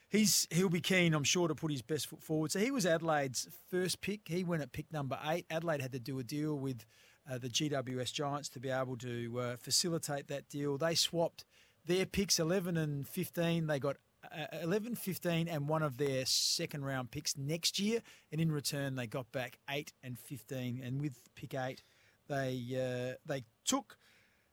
he's 0.08 0.48
he'll 0.50 0.68
be 0.68 0.80
keen, 0.80 1.14
I'm 1.14 1.24
sure, 1.24 1.46
to 1.46 1.54
put 1.54 1.70
his 1.70 1.82
best 1.82 2.08
foot 2.08 2.22
forward. 2.22 2.52
So 2.52 2.58
he 2.58 2.72
was 2.72 2.84
Adelaide's 2.84 3.48
first 3.70 4.00
pick. 4.00 4.22
He 4.26 4.42
went 4.42 4.62
at 4.62 4.72
pick 4.72 4.92
number 4.92 5.18
eight. 5.24 5.46
Adelaide 5.50 5.80
had 5.80 5.92
to 5.92 6.00
do 6.00 6.18
a 6.18 6.24
deal 6.24 6.56
with 6.56 6.84
uh, 7.30 7.38
the 7.38 7.48
GWS 7.48 8.12
Giants 8.12 8.48
to 8.50 8.60
be 8.60 8.70
able 8.70 8.96
to 8.98 9.40
uh, 9.40 9.56
facilitate 9.56 10.28
that 10.28 10.48
deal. 10.48 10.76
They 10.78 10.94
swapped 10.94 11.44
their 11.84 12.06
picks 12.06 12.38
11 12.38 12.76
and 12.76 13.08
15. 13.08 13.66
They 13.66 13.78
got 13.78 13.96
11, 14.62 14.96
15, 14.96 15.48
and 15.48 15.68
one 15.68 15.82
of 15.82 15.96
their 15.96 16.24
second 16.26 16.84
round 16.84 17.10
picks 17.10 17.36
next 17.36 17.78
year. 17.78 18.00
And 18.30 18.40
in 18.40 18.52
return, 18.52 18.96
they 18.96 19.06
got 19.06 19.30
back 19.32 19.58
8 19.68 19.92
and 20.02 20.18
15. 20.18 20.80
And 20.82 21.00
with 21.00 21.14
pick 21.34 21.54
8, 21.54 21.82
they 22.28 22.60
uh, 22.72 23.16
they 23.26 23.44
took 23.64 23.96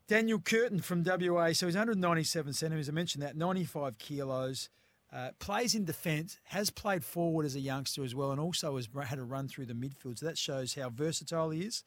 Daniel 0.07 0.39
Curtin 0.39 0.81
from 0.81 1.03
WA. 1.03 1.53
So 1.53 1.67
he's 1.67 1.75
197 1.75 2.53
centimetres. 2.53 2.89
I 2.89 2.91
mentioned 2.91 3.23
that, 3.23 3.37
95 3.37 3.97
kilos. 3.97 4.69
Uh, 5.11 5.31
plays 5.39 5.73
in 5.73 5.85
defence, 5.85 6.37
has 6.43 6.69
played 6.69 7.03
forward 7.03 7.43
as 7.43 7.55
a 7.55 7.59
youngster 7.59 8.03
as 8.03 8.13
well, 8.13 8.31
and 8.31 8.39
also 8.39 8.75
has 8.75 8.87
had 9.05 9.17
a 9.17 9.23
run 9.23 9.47
through 9.47 9.65
the 9.65 9.73
midfield. 9.73 10.19
So 10.19 10.25
that 10.27 10.37
shows 10.37 10.75
how 10.75 10.89
versatile 10.89 11.49
he 11.49 11.61
is. 11.61 11.83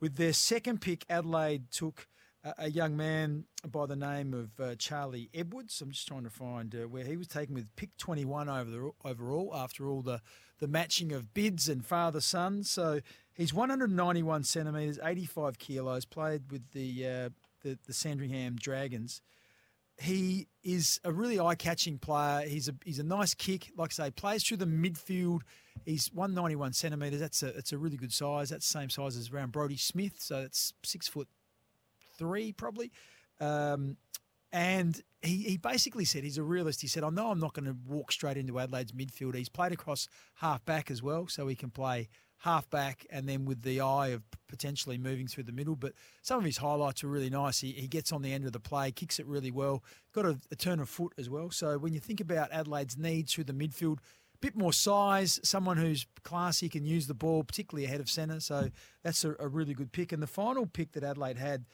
With 0.00 0.16
their 0.16 0.32
second 0.32 0.80
pick, 0.80 1.04
Adelaide 1.08 1.70
took 1.70 2.08
a, 2.58 2.70
young 2.70 2.96
man 2.96 3.44
by 3.66 3.86
the 3.86 3.96
name 3.96 4.34
of 4.34 4.60
uh, 4.60 4.74
Charlie 4.76 5.30
Edwards. 5.34 5.80
I'm 5.80 5.90
just 5.90 6.06
trying 6.06 6.24
to 6.24 6.30
find 6.30 6.74
uh, 6.74 6.88
where 6.88 7.04
he 7.04 7.16
was 7.16 7.28
taken 7.28 7.54
with 7.54 7.74
pick 7.76 7.96
21 7.96 8.48
over 8.48 8.70
the, 8.70 8.90
overall 9.04 9.52
after 9.54 9.88
all 9.88 10.02
the, 10.02 10.20
the 10.58 10.68
matching 10.68 11.12
of 11.12 11.32
bids 11.34 11.68
and 11.68 11.84
father 11.84 12.20
son. 12.20 12.64
So 12.64 13.00
he's 13.32 13.54
191 13.54 14.44
centimetres, 14.44 14.98
85 15.02 15.58
kilos, 15.58 16.04
played 16.04 16.50
with 16.50 16.70
the, 16.72 17.06
uh, 17.06 17.28
the, 17.62 17.78
the 17.86 17.92
Sandringham 17.92 18.56
Dragons 18.56 19.22
he 19.98 20.48
is 20.62 21.00
a 21.04 21.12
really 21.12 21.38
eye-catching 21.38 21.98
player. 21.98 22.46
He's 22.48 22.68
a 22.68 22.74
he's 22.84 22.98
a 22.98 23.04
nice 23.04 23.34
kick, 23.34 23.70
like 23.76 23.92
I 23.92 24.06
say, 24.06 24.10
plays 24.10 24.42
through 24.42 24.56
the 24.58 24.66
midfield. 24.66 25.42
He's 25.84 26.10
191 26.12 26.72
centimetres. 26.72 27.20
That's 27.20 27.42
a 27.42 27.52
that's 27.52 27.72
a 27.72 27.78
really 27.78 27.96
good 27.96 28.12
size. 28.12 28.50
That's 28.50 28.70
the 28.70 28.78
same 28.78 28.90
size 28.90 29.16
as 29.16 29.30
around 29.30 29.52
Brodie 29.52 29.76
Smith, 29.76 30.14
so 30.18 30.38
it's 30.38 30.72
six 30.82 31.06
foot 31.06 31.28
three 32.18 32.52
probably. 32.52 32.92
Um, 33.40 33.96
and 34.52 35.02
he, 35.20 35.38
he 35.38 35.56
basically 35.56 36.04
said 36.04 36.22
he's 36.22 36.38
a 36.38 36.42
realist. 36.42 36.80
He 36.80 36.86
said, 36.86 37.02
I 37.02 37.10
know 37.10 37.30
I'm 37.30 37.40
not 37.40 37.54
going 37.54 37.66
to 37.66 37.76
walk 37.88 38.12
straight 38.12 38.36
into 38.36 38.60
Adelaide's 38.60 38.92
midfield. 38.92 39.34
He's 39.34 39.48
played 39.48 39.72
across 39.72 40.06
half 40.36 40.64
back 40.64 40.90
as 40.90 41.02
well, 41.02 41.26
so 41.26 41.48
he 41.48 41.56
can 41.56 41.70
play 41.70 42.08
half 42.38 42.68
back 42.68 43.06
and 43.10 43.28
then 43.28 43.46
with 43.46 43.62
the 43.62 43.80
eye 43.80 44.08
of 44.08 44.22
potentially 44.48 44.98
moving 44.98 45.26
through 45.26 45.44
the 45.44 45.52
middle. 45.52 45.74
But 45.74 45.94
some 46.22 46.38
of 46.38 46.44
his 46.44 46.58
highlights 46.58 47.02
are 47.02 47.08
really 47.08 47.30
nice. 47.30 47.60
He, 47.60 47.72
he 47.72 47.88
gets 47.88 48.12
on 48.12 48.22
the 48.22 48.32
end 48.32 48.44
of 48.44 48.52
the 48.52 48.60
play, 48.60 48.92
kicks 48.92 49.18
it 49.18 49.26
really 49.26 49.50
well, 49.50 49.82
got 50.12 50.26
a, 50.26 50.38
a 50.52 50.56
turn 50.56 50.78
of 50.78 50.88
foot 50.88 51.14
as 51.18 51.28
well. 51.28 51.50
So 51.50 51.78
when 51.78 51.94
you 51.94 52.00
think 52.00 52.20
about 52.20 52.52
Adelaide's 52.52 52.96
needs 52.98 53.32
through 53.32 53.44
the 53.44 53.54
midfield, 53.54 53.98
a 53.98 54.38
bit 54.40 54.56
more 54.56 54.72
size, 54.72 55.40
someone 55.42 55.78
who's 55.78 56.06
classy, 56.22 56.68
can 56.68 56.84
use 56.84 57.06
the 57.06 57.14
ball, 57.14 57.44
particularly 57.44 57.86
ahead 57.86 58.00
of 58.00 58.10
centre. 58.10 58.40
So 58.40 58.70
that's 59.02 59.24
a, 59.24 59.34
a 59.40 59.48
really 59.48 59.74
good 59.74 59.90
pick. 59.90 60.12
And 60.12 60.22
the 60.22 60.26
final 60.26 60.66
pick 60.66 60.92
that 60.92 61.02
Adelaide 61.02 61.38
had, 61.38 61.64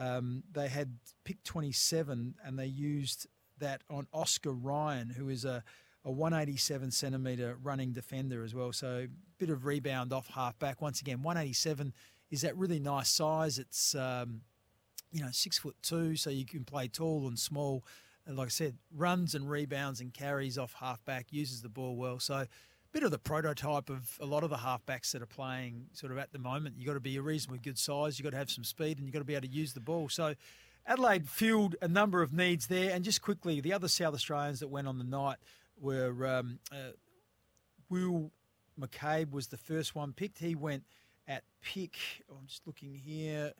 um, 0.00 0.42
they 0.50 0.68
had 0.68 0.98
pick 1.24 1.42
27 1.44 2.34
and 2.44 2.58
they 2.58 2.66
used 2.66 3.26
that 3.58 3.82
on 3.90 4.06
Oscar 4.12 4.52
Ryan, 4.52 5.10
who 5.10 5.28
is 5.28 5.44
a 5.44 5.62
a 6.04 6.10
187 6.10 6.90
centimetre 6.90 7.58
running 7.62 7.92
defender 7.92 8.42
as 8.42 8.54
well. 8.54 8.72
So 8.72 9.06
bit 9.38 9.50
of 9.50 9.66
rebound 9.66 10.12
off 10.12 10.28
half 10.28 10.58
back. 10.58 10.80
Once 10.80 11.02
again, 11.02 11.22
187 11.22 11.92
is 12.30 12.40
that 12.40 12.56
really 12.56 12.80
nice 12.80 13.10
size. 13.10 13.58
It's 13.58 13.94
um, 13.94 14.40
you 15.12 15.22
know 15.22 15.28
six 15.30 15.58
foot 15.58 15.76
two, 15.82 16.16
so 16.16 16.30
you 16.30 16.46
can 16.46 16.64
play 16.64 16.88
tall 16.88 17.28
and 17.28 17.38
small. 17.38 17.84
And 18.26 18.36
like 18.36 18.46
I 18.46 18.50
said, 18.50 18.76
runs 18.94 19.34
and 19.34 19.50
rebounds 19.50 20.00
and 20.00 20.14
carries 20.14 20.56
off 20.56 20.74
half 20.78 21.04
back, 21.04 21.26
uses 21.30 21.62
the 21.62 21.68
ball 21.68 21.96
well. 21.96 22.18
So 22.18 22.46
bit 22.92 23.02
of 23.02 23.10
the 23.10 23.18
prototype 23.18 23.88
of 23.88 24.18
a 24.20 24.26
lot 24.26 24.42
of 24.42 24.50
the 24.50 24.56
halfbacks 24.56 25.12
that 25.12 25.22
are 25.22 25.26
playing 25.26 25.86
sort 25.92 26.10
of 26.12 26.18
at 26.18 26.32
the 26.32 26.38
moment. 26.38 26.76
You've 26.76 26.86
got 26.86 26.94
to 26.94 27.00
be 27.00 27.16
a 27.16 27.22
reasonably 27.22 27.58
good 27.58 27.78
size, 27.78 28.18
you've 28.18 28.24
got 28.24 28.30
to 28.30 28.36
have 28.36 28.50
some 28.50 28.64
speed, 28.64 28.98
and 28.98 29.06
you've 29.06 29.12
got 29.12 29.20
to 29.20 29.24
be 29.24 29.34
able 29.34 29.46
to 29.46 29.52
use 29.52 29.72
the 29.72 29.80
ball. 29.80 30.08
So 30.08 30.34
Adelaide 30.86 31.28
filled 31.28 31.76
a 31.80 31.88
number 31.88 32.22
of 32.22 32.32
needs 32.32 32.66
there. 32.66 32.92
And 32.92 33.04
just 33.04 33.22
quickly, 33.22 33.60
the 33.60 33.72
other 33.72 33.88
South 33.88 34.14
Australians 34.14 34.60
that 34.60 34.68
went 34.68 34.88
on 34.88 34.98
the 34.98 35.04
night 35.04 35.36
were 35.80 36.26
um, 36.26 36.58
uh, 36.72 36.92
Will 37.88 38.32
McCabe 38.78 39.30
was 39.30 39.48
the 39.48 39.56
first 39.56 39.94
one 39.94 40.12
picked. 40.12 40.38
He 40.38 40.54
went 40.54 40.84
at 41.28 41.44
pick, 41.62 41.96
I'm 42.30 42.46
just 42.46 42.66
looking 42.66 42.94
here, 42.94 43.52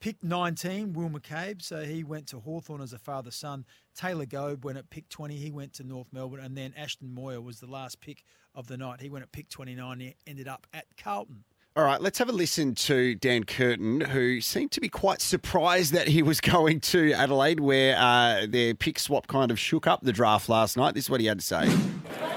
pick 0.00 0.22
19, 0.22 0.94
Will 0.94 1.10
McCabe. 1.10 1.62
So 1.62 1.84
he 1.84 2.02
went 2.02 2.26
to 2.28 2.40
Hawthorn 2.40 2.80
as 2.80 2.92
a 2.92 2.98
father 2.98 3.30
son. 3.30 3.64
Taylor 3.94 4.26
Goad 4.26 4.64
went 4.64 4.78
at 4.78 4.90
pick 4.90 5.08
20. 5.08 5.36
He 5.36 5.50
went 5.50 5.74
to 5.74 5.84
North 5.84 6.08
Melbourne. 6.12 6.40
And 6.40 6.56
then 6.56 6.74
Ashton 6.76 7.12
Moir 7.12 7.40
was 7.40 7.60
the 7.60 7.70
last 7.70 8.00
pick 8.00 8.24
of 8.54 8.66
the 8.66 8.76
night. 8.76 9.00
He 9.00 9.08
went 9.08 9.22
at 9.22 9.32
pick 9.32 9.48
29. 9.48 10.00
He 10.00 10.14
ended 10.26 10.48
up 10.48 10.66
at 10.72 10.86
Carlton. 10.96 11.44
All 11.76 11.82
right, 11.82 12.00
let's 12.00 12.18
have 12.18 12.28
a 12.28 12.32
listen 12.32 12.76
to 12.76 13.16
Dan 13.16 13.42
Curtin, 13.42 14.00
who 14.00 14.40
seemed 14.40 14.70
to 14.72 14.80
be 14.80 14.88
quite 14.88 15.20
surprised 15.20 15.92
that 15.92 16.06
he 16.06 16.22
was 16.22 16.40
going 16.52 16.78
to 16.80 17.12
Adelaide, 17.12 17.58
where 17.58 17.96
uh, 17.98 18.46
their 18.48 18.74
pick 18.74 18.98
swap 19.00 19.26
kind 19.26 19.50
of 19.50 19.58
shook 19.58 19.88
up 19.88 20.00
the 20.02 20.12
draft 20.12 20.48
last 20.48 20.76
night. 20.76 20.94
This 20.94 21.06
is 21.06 21.10
what 21.10 21.20
he 21.20 21.26
had 21.26 21.40
to 21.40 21.44
say. 21.44 21.68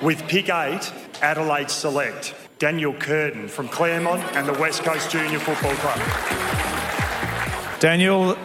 With 0.01 0.27
pick 0.27 0.49
eight, 0.49 0.91
Adelaide 1.21 1.69
select 1.69 2.33
Daniel 2.57 2.95
Curtin 2.95 3.47
from 3.47 3.69
Claremont 3.69 4.23
and 4.35 4.47
the 4.47 4.59
West 4.59 4.83
Coast 4.83 5.11
Junior 5.11 5.37
Football 5.37 5.75
Club. 5.75 5.99
Daniel, 7.79 8.35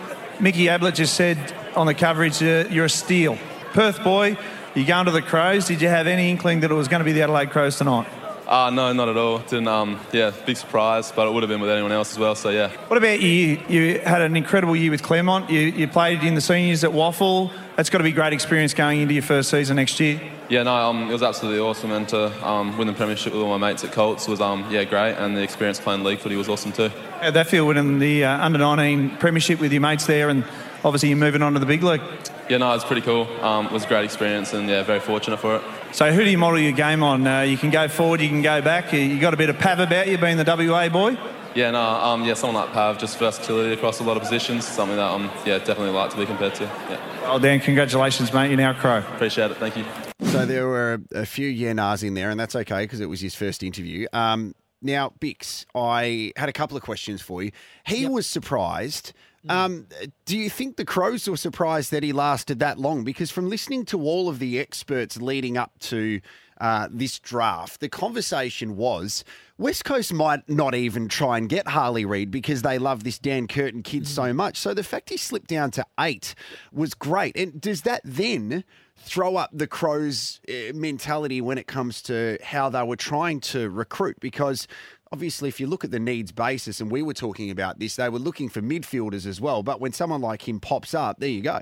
Mickey 0.41 0.69
Ablett 0.69 0.95
just 0.95 1.15
said 1.15 1.55
on 1.75 1.87
the 1.87 1.95
coverage, 1.95 2.43
uh, 2.43 2.67
you're 2.69 2.85
a 2.85 2.91
steal. 2.91 3.39
Perth 3.73 4.05
boy, 4.05 4.37
you 4.75 4.85
going 4.87 5.07
to 5.07 5.11
the 5.11 5.23
Crows. 5.23 5.67
Did 5.67 5.83
you 5.83 5.89
have 5.89 6.07
any 6.07 6.31
inkling 6.31 6.61
that 6.61 6.71
it 6.71 6.75
was 6.75 6.89
going 6.89 7.01
to 7.01 7.05
be 7.05 7.13
the 7.13 7.23
Adelaide 7.23 7.51
Crows 7.51 7.77
tonight? 7.77 8.07
Uh, 8.47 8.71
no, 8.71 8.93
not 8.93 9.09
at 9.09 9.17
all. 9.17 9.39
Didn't. 9.39 9.69
Um, 9.69 9.99
yeah, 10.13 10.31
big 10.45 10.57
surprise, 10.57 11.13
but 11.13 11.27
it 11.27 11.33
would 11.33 11.43
have 11.43 11.49
been 11.49 11.61
with 11.61 11.71
anyone 11.71 11.93
else 11.93 12.13
as 12.13 12.19
well. 12.19 12.35
So 12.35 12.51
yeah. 12.51 12.69
What 12.89 12.97
about 12.97 13.21
you? 13.21 13.61
You 13.69 14.01
had 14.01 14.21
an 14.21 14.37
incredible 14.37 14.77
year 14.77 14.91
with 14.91 15.03
Claremont. 15.03 15.49
You, 15.49 15.61
you 15.61 15.89
played 15.89 16.23
in 16.23 16.35
the 16.35 16.41
seniors 16.41 16.85
at 16.85 16.91
WAFL. 16.91 17.51
That's 17.77 17.89
got 17.89 17.99
to 17.99 18.05
be 18.05 18.11
a 18.11 18.15
great 18.15 18.33
experience 18.33 18.75
going 18.75 19.01
into 19.01 19.15
your 19.15 19.23
first 19.23 19.49
season 19.49 19.77
next 19.77 19.99
year. 20.01 20.21
Yeah, 20.51 20.65
no, 20.65 20.75
um, 20.75 21.09
it 21.09 21.13
was 21.13 21.23
absolutely 21.23 21.61
awesome, 21.61 21.93
and 21.93 22.07
to 22.11 22.47
um, 22.47 22.77
win 22.77 22.87
the 22.87 22.93
premiership 22.93 23.33
with 23.33 23.41
all 23.41 23.59
my 23.59 23.71
mates 23.71 23.85
at 23.85 23.93
Colts 23.93 24.29
was 24.29 24.43
um, 24.43 24.67
yeah 24.71 24.85
great, 24.85 25.15
and 25.15 25.35
the 25.35 25.43
experience 25.43 25.81
playing 25.81 26.05
league 26.05 26.19
footy 26.19 26.37
was 26.37 26.49
awesome 26.51 26.73
too. 26.73 26.91
How'd 27.21 27.33
that 27.33 27.47
feel 27.47 27.67
winning 27.67 28.01
the 28.01 28.25
uh, 28.25 28.45
under 28.45 28.59
19 28.59 29.17
premiership 29.17 29.61
with 29.61 29.73
your 29.73 29.81
mates 29.81 30.05
there, 30.05 30.29
and 30.29 30.45
obviously 30.85 31.09
you're 31.09 31.19
moving 31.19 31.43
on 31.43 31.55
to 31.55 31.59
the 31.59 31.67
big 31.67 31.83
league? 31.83 32.03
Yeah, 32.49 32.59
no, 32.59 32.73
it's 32.75 32.85
pretty 32.85 33.03
cool. 33.03 33.27
Um, 33.43 33.67
it 33.67 33.73
was 33.73 33.85
a 33.85 33.89
great 33.89 34.05
experience, 34.05 34.53
and 34.53 34.69
yeah, 34.69 34.83
very 34.83 35.01
fortunate 35.01 35.39
for 35.39 35.57
it. 35.57 35.63
So 35.93 36.13
who 36.13 36.25
do 36.25 36.31
you 36.31 36.39
model 36.39 36.59
your 36.59 36.73
game 36.73 37.03
on? 37.03 37.27
Uh, 37.27 37.41
you 37.43 37.57
can 37.57 37.71
go 37.71 37.89
forward, 37.89 38.21
you 38.21 38.29
can 38.29 38.43
go 38.43 38.61
back. 38.61 38.93
You 38.93 39.19
got 39.21 39.35
a 39.35 39.37
bit 39.37 39.49
of 39.49 39.59
pav 39.59 39.79
about 39.79 40.09
you, 40.09 40.19
being 40.19 40.37
the 40.37 40.45
WA 40.45 40.89
boy. 40.89 41.17
Yeah, 41.55 41.71
no, 41.71 41.83
um, 41.83 42.25
yeah, 42.25 42.33
someone 42.33 42.65
like 42.65 42.73
Pav, 42.73 42.99
just 42.99 43.19
versatility 43.19 43.75
across 43.75 44.01
a 44.01 44.05
lot 44.05 44.17
of 44.17 44.23
positions, 44.23 44.67
something 44.67 44.97
that 44.97 45.11
um, 45.11 45.31
yeah, 45.45 45.59
definitely 45.59 45.91
like 45.91 46.11
to 46.11 46.17
be 46.17 46.25
compared 46.25 46.55
to. 46.55 46.65
Yeah. 46.65 47.23
Well, 47.23 47.39
Dan, 47.39 47.61
congratulations, 47.61 48.33
mate. 48.33 48.49
You're 48.49 48.57
now 48.57 48.73
Crow. 48.73 48.99
Appreciate 48.99 49.51
it. 49.51 49.59
Thank 49.59 49.77
you. 49.77 49.85
So 50.31 50.47
there 50.47 50.67
were 50.67 51.03
a 51.15 51.27
few 51.27 51.47
yeah-nahs 51.49 52.03
in 52.03 52.15
there, 52.15 52.31
and 52.31 52.41
that's 52.41 52.57
okay 52.57 52.85
because 52.85 53.01
it 53.01 53.07
was 53.07 53.21
his 53.21 53.35
first 53.35 53.63
interview. 53.63 54.07
Um, 54.15 54.55
now, 54.81 55.13
Bix, 55.21 55.67
I 55.75 56.33
had 56.37 56.49
a 56.49 56.53
couple 56.53 56.77
of 56.77 56.83
questions 56.83 57.21
for 57.21 57.43
you. 57.43 57.51
He 57.85 58.07
was 58.07 58.27
surprised. 58.27 59.13
Um, 59.49 59.87
do 60.25 60.39
you 60.39 60.49
think 60.49 60.77
the 60.77 60.85
Crows 60.85 61.29
were 61.29 61.37
surprised 61.37 61.91
that 61.91 62.03
he 62.03 62.13
lasted 62.13 62.61
that 62.61 62.79
long? 62.79 63.05
Because 63.05 63.31
from 63.31 63.49
listening 63.49 63.85
to 63.87 64.01
all 64.01 64.29
of 64.29 64.39
the 64.39 64.61
experts 64.61 65.21
leading 65.21 65.57
up 65.57 65.79
to 65.81 66.21
uh, 66.61 66.89
this 66.91 67.19
draft, 67.19 67.81
the 67.81 67.89
conversation 67.89 68.77
was 68.77 69.25
West 69.59 69.85
Coast 69.85 70.13
might 70.13 70.49
not 70.49 70.75
even 70.75 71.09
try 71.09 71.39
and 71.39 71.49
get 71.49 71.69
Harley 71.69 72.05
Reid 72.05 72.31
because 72.31 72.63
they 72.63 72.79
love 72.79 73.03
this 73.03 73.19
Dan 73.19 73.49
Curtin 73.49 73.83
kid 73.83 74.07
so 74.07 74.33
much. 74.33 74.57
So 74.57 74.75
the 74.75 74.85
fact 74.85 75.11
he 75.11 75.17
slipped 75.17 75.49
down 75.49 75.73
to 75.73 75.85
eight 75.99 76.35
was 76.73 76.95
great. 76.95 77.37
And 77.37 77.61
does 77.61 77.83
that 77.83 78.01
then 78.05 78.63
throw 78.97 79.37
up 79.37 79.51
the 79.53 79.67
Crows' 79.67 80.41
uh, 80.49 80.73
mentality 80.75 81.41
when 81.41 81.59
it 81.59 81.67
comes 81.67 82.01
to 82.03 82.39
how 82.43 82.69
they 82.69 82.83
were 82.85 82.97
trying 82.97 83.41
to 83.41 83.69
recruit? 83.69 84.21
Because 84.21 84.69
obviously, 85.13 85.49
if 85.49 85.61
you 85.61 85.67
look 85.67 85.85
at 85.85 85.91
the 85.91 86.01
needs 86.01 86.33
basis, 86.33 86.81
and 86.81 86.91
we 86.91 87.03
were 87.03 87.15
talking 87.15 87.51
about 87.51 87.79
this, 87.79 87.97
they 87.97 88.09
were 88.09 88.19
looking 88.19 88.49
for 88.49 88.63
midfielders 88.63 89.27
as 89.27 89.41
well. 89.41 89.63
But 89.63 89.81
when 89.81 89.93
someone 89.93 90.21
like 90.21 90.49
him 90.49 90.59
pops 90.59 90.95
up, 90.95 91.21
there 91.21 91.29
you 91.29 91.43
go. 91.43 91.61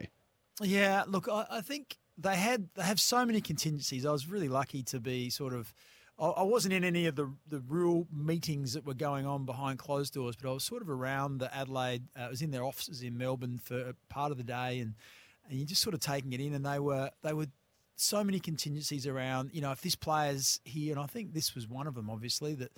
Yeah, 0.62 1.04
look, 1.06 1.28
I, 1.28 1.46
I 1.50 1.60
think 1.60 1.98
they 2.16 2.36
had 2.36 2.68
they 2.74 2.82
have 2.82 3.00
so 3.00 3.26
many 3.26 3.40
contingencies. 3.40 4.06
I 4.06 4.12
was 4.12 4.28
really 4.28 4.48
lucky 4.48 4.82
to 4.84 5.00
be 5.00 5.30
sort 5.30 5.52
of. 5.52 5.74
I 6.22 6.42
wasn't 6.42 6.74
in 6.74 6.84
any 6.84 7.06
of 7.06 7.16
the 7.16 7.32
the 7.48 7.60
real 7.66 8.06
meetings 8.12 8.74
that 8.74 8.84
were 8.84 8.94
going 8.94 9.26
on 9.26 9.46
behind 9.46 9.78
closed 9.78 10.12
doors, 10.12 10.36
but 10.36 10.50
I 10.50 10.52
was 10.52 10.64
sort 10.64 10.82
of 10.82 10.90
around 10.90 11.38
the 11.38 11.54
Adelaide. 11.54 12.02
Uh, 12.14 12.24
I 12.24 12.28
was 12.28 12.42
in 12.42 12.50
their 12.50 12.62
offices 12.62 13.02
in 13.02 13.16
Melbourne 13.16 13.58
for 13.58 13.94
part 14.10 14.30
of 14.30 14.36
the 14.36 14.44
day, 14.44 14.80
and 14.80 14.94
and 15.48 15.58
you're 15.58 15.66
just 15.66 15.80
sort 15.80 15.94
of 15.94 16.00
taking 16.00 16.34
it 16.34 16.40
in. 16.40 16.52
And 16.52 16.64
they 16.64 16.78
were 16.78 17.10
they 17.22 17.32
were 17.32 17.46
so 17.96 18.22
many 18.22 18.38
contingencies 18.38 19.06
around. 19.06 19.50
You 19.54 19.62
know, 19.62 19.72
if 19.72 19.80
this 19.80 19.94
player's 19.94 20.60
here, 20.64 20.92
and 20.92 21.02
I 21.02 21.06
think 21.06 21.32
this 21.32 21.54
was 21.54 21.66
one 21.66 21.86
of 21.86 21.94
them, 21.94 22.10
obviously 22.10 22.54
that 22.56 22.72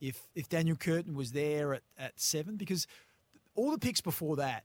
if 0.00 0.22
if 0.34 0.48
Daniel 0.48 0.76
Curtin 0.76 1.14
was 1.14 1.32
there 1.32 1.74
at 1.74 1.82
at 1.98 2.20
seven, 2.20 2.56
because 2.56 2.86
all 3.54 3.70
the 3.70 3.78
picks 3.78 4.00
before 4.00 4.36
that, 4.36 4.64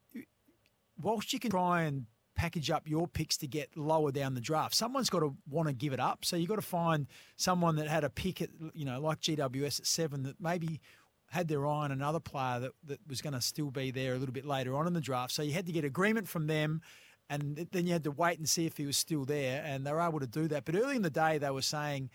whilst 1.02 1.34
you 1.34 1.40
can 1.40 1.52
try 1.52 1.84
and 1.84 2.06
package 2.36 2.72
up 2.72 2.88
your 2.88 3.08
picks 3.08 3.38
to 3.38 3.48
get 3.48 3.76
lower 3.78 4.12
down 4.12 4.34
the 4.34 4.42
draft, 4.42 4.76
someone's 4.76 5.10
got 5.10 5.20
to 5.20 5.36
want 5.50 5.68
to 5.68 5.74
give 5.74 5.94
it 5.94 6.00
up. 6.00 6.26
So 6.26 6.36
you've 6.36 6.50
got 6.50 6.56
to 6.56 6.62
find 6.62 7.08
someone 7.36 7.76
that 7.76 7.88
had 7.88 8.04
a 8.04 8.10
pick 8.10 8.42
at, 8.42 8.50
you 8.74 8.86
know, 8.86 9.00
like 9.00 9.20
GWS 9.20 9.80
at 9.82 9.86
seven 9.86 10.24
that 10.24 10.42
maybe 10.42 10.82
had 11.30 11.48
their 11.48 11.66
eye 11.68 11.86
on 11.86 11.92
another 11.92 12.20
player 12.20 12.60
that, 12.60 12.72
that 12.86 13.00
was 13.08 13.22
going 13.22 13.34
to 13.34 13.42
still 13.42 13.72
be 13.72 13.92
there 13.92 14.16
a 14.16 14.18
little 14.18 14.34
bit 14.34 14.46
later 14.46 14.76
on 14.76 14.88
in 14.88 14.94
the 14.94 15.02
draft. 15.02 15.32
So 15.32 15.44
you 15.44 15.54
had 15.54 15.66
to 15.68 15.72
get 15.72 15.86
agreement 15.86 16.28
from 16.28 16.48
them. 16.48 16.82
And 17.30 17.68
then 17.72 17.88
you 17.88 17.94
had 17.94 18.04
to 18.04 18.12
wait 18.12 18.38
and 18.38 18.48
see 18.48 18.66
if 18.66 18.78
he 18.78 18.86
was 18.86 18.98
still 18.98 19.24
there, 19.24 19.64
and 19.66 19.88
they 19.88 19.92
were 19.94 20.02
able 20.02 20.20
to 20.20 20.28
do 20.28 20.50
that. 20.50 20.66
But 20.66 20.76
early 20.76 20.98
in 20.98 21.04
the 21.04 21.10
day, 21.10 21.38
they 21.38 21.50
were 21.50 21.62
saying 21.62 22.10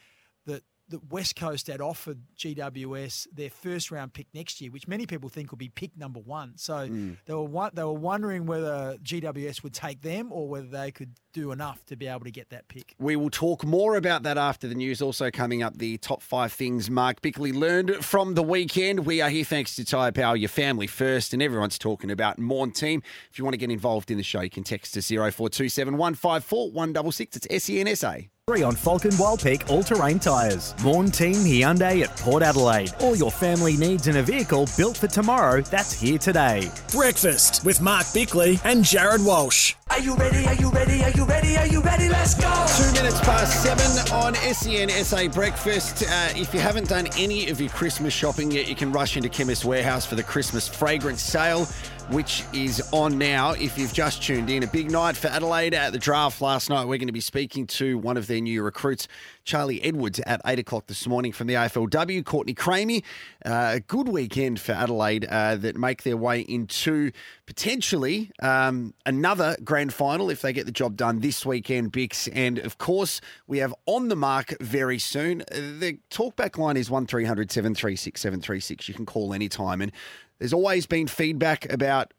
that 0.45 0.63
that 0.91 1.11
West 1.11 1.37
Coast 1.37 1.67
had 1.67 1.81
offered 1.81 2.19
GWS 2.37 3.27
their 3.33 3.51
first 3.51 3.91
round 3.91 4.13
pick 4.15 4.27
next 4.35 4.61
year, 4.61 4.71
which 4.71 4.89
many 4.89 5.07
people 5.07 5.29
think 5.29 5.51
will 5.51 5.59
be 5.59 5.69
pick 5.69 5.97
number 5.97 6.21
one. 6.21 6.53
So 6.57 6.89
Mm. 6.89 7.17
they 7.27 7.35
were 7.35 7.71
they 7.75 7.85
were 7.85 7.93
wondering 7.93 8.47
whether 8.47 8.97
GWS 9.03 9.63
would 9.63 9.75
take 9.75 10.03
them 10.03 10.33
or 10.33 10.49
whether 10.49 10.67
they 10.69 10.91
could 10.91 11.15
do 11.35 11.53
enough 11.53 11.85
to 11.87 11.95
be 11.97 12.07
able 12.07 12.25
to 12.25 12.31
get 12.31 12.49
that 12.51 12.69
pick. 12.69 12.95
We 12.99 13.15
will 13.17 13.31
talk 13.31 13.65
more 13.65 13.97
about 13.97 14.23
that 14.23 14.39
after 14.39 14.67
the 14.67 14.75
news. 14.75 15.03
Also 15.03 15.31
coming 15.31 15.63
up, 15.63 15.77
the 15.79 15.99
top 15.99 16.23
five 16.23 16.53
things 16.53 16.91
Mark 16.91 17.21
Bickley 17.21 17.53
learned 17.53 17.97
from 18.05 18.35
the 18.35 18.43
weekend. 18.43 19.05
We 19.07 19.21
are 19.21 19.29
here 19.31 19.45
thanks 19.45 19.77
to 19.77 19.85
Tyre 19.85 20.11
Power, 20.13 20.37
your 20.37 20.49
family 20.49 20.87
first, 20.87 21.33
and 21.33 21.43
everyone's 21.43 21.79
talking 21.79 22.11
about 22.11 22.39
Morn 22.39 22.73
Team. 22.73 23.03
If 23.31 23.39
you 23.39 23.45
want 23.45 23.53
to 23.55 23.59
get 23.59 23.71
involved 23.71 24.11
in 24.11 24.17
the 24.17 24.23
show, 24.23 24.41
you 24.41 24.51
can 24.51 24.65
text 24.65 24.95
to 24.95 25.03
0427 25.03 25.97
154 25.97 26.73
166. 26.73 27.47
It's 27.51 27.69
SENSA. 27.69 28.29
Free 28.49 28.63
on 28.63 28.75
Falken 28.75 29.13
Wildpeak 29.19 29.69
all-terrain 29.69 30.19
tyres. 30.19 30.75
Morn 30.83 31.11
Team 31.11 31.35
Hyundai 31.35 32.03
at 32.03 32.17
Port 32.17 32.43
Adelaide. 32.43 32.95
All 32.99 33.15
your 33.15 33.31
family 33.31 33.77
needs 33.77 34.07
in 34.07 34.17
a 34.17 34.23
vehicle 34.23 34.67
built 34.75 34.97
for 34.97 35.07
tomorrow 35.07 35.61
that's 35.61 35.93
here 35.93 36.17
today. 36.17 36.71
Breakfast 36.91 37.63
with 37.67 37.83
Mark 37.83 38.07
Bickley 38.15 38.59
and 38.65 38.83
Jarrod 38.83 39.23
Walsh. 39.23 39.75
Are 39.91 40.01
you 40.01 40.15
ready? 40.15 40.47
Are 40.47 40.55
you 40.55 40.71
ready? 40.71 41.05
Are 41.05 41.11
you 41.11 41.25
ready? 41.27 41.59
Are 41.59 41.67
you 41.67 41.83
ready? 41.83 42.09
Let's 42.09 42.35
go! 42.35 42.49
Two 42.79 42.91
minutes 42.93 43.21
past 43.21 43.63
seven 43.63 44.13
on 44.15 44.35
SEN 44.35 44.89
SA 45.05 45.29
Breakfast. 45.29 46.05
Uh, 46.05 46.29
if 46.35 46.55
you 46.55 46.61
haven't 46.61 46.89
done 46.89 47.07
any 47.19 47.51
of 47.51 47.61
your 47.61 47.71
Christmas 47.71 48.15
shopping 48.15 48.51
yet, 48.51 48.67
you 48.67 48.75
can 48.75 48.93
rush 48.93 49.19
into 49.19 49.29
Chemist 49.29 49.67
Warehouse 49.67 50.07
for 50.07 50.15
the 50.15 50.23
Christmas 50.23 50.69
fragrance 50.69 51.21
sale, 51.21 51.67
which 52.11 52.43
is 52.55 52.81
on 52.93 53.19
now. 53.19 53.53
If 53.53 53.77
you've 53.77 53.93
just 53.93 54.23
tuned 54.23 54.49
in, 54.49 54.63
a 54.63 54.67
big 54.67 54.91
night 54.91 55.17
for 55.17 55.29
Adelaide 55.29 55.75
at 55.75 55.93
the 55.93 55.99
draft 55.99 56.41
last 56.41 56.71
night. 56.71 56.87
We're 56.87 56.99
going 56.99 57.09
to 57.09 57.13
be 57.13 57.21
speaking 57.21 57.67
to 57.69 57.99
one 57.99 58.17
of 58.17 58.27
their 58.27 58.41
new 58.41 58.63
recruits, 58.63 59.09
Charlie 59.45 59.83
Edwards, 59.83 60.19
at 60.21 60.41
eight 60.47 60.59
o'clock 60.59 60.87
this 60.87 61.07
morning 61.07 61.33
from 61.33 61.49
the 61.49 61.55
AFLW. 61.55 62.25
Courtney 62.25 62.55
Cramey. 62.55 63.03
Uh, 63.45 63.73
a 63.75 63.81
good 63.81 64.09
weekend 64.09 64.59
for 64.59 64.73
Adelaide 64.73 65.27
uh, 65.27 65.57
that 65.57 65.77
make 65.77 66.03
their 66.03 66.17
way 66.17 66.41
into 66.41 67.13
potentially 67.47 68.31
um, 68.41 68.95
another 69.05 69.57
grand 69.63 69.93
final 69.93 70.31
if 70.31 70.41
they 70.41 70.53
get 70.53 70.65
the 70.65 70.73
job 70.73 70.97
done 70.97 71.21
this 71.21 71.45
weekend, 71.45 71.93
Bix. 71.93 72.29
And 72.33 72.59
of 72.59 72.79
course, 72.79 73.21
we 73.47 73.59
have 73.59 73.75
on 73.87 74.09
the 74.09 74.17
mark 74.17 74.55
very 74.61 74.99
soon. 74.99 75.39
The 75.51 75.99
talkback 76.11 76.57
line 76.57 76.79
is 76.79 76.91
1300 76.91 77.53
736 77.53 78.21
736. 78.21 78.89
You 78.89 78.95
can 78.95 79.05
call 79.05 79.35
anytime. 79.35 79.83
And 79.83 79.93
there's 80.39 80.53
always 80.53 80.87
been 80.87 81.07
feedback 81.07 81.71
about 81.73 82.13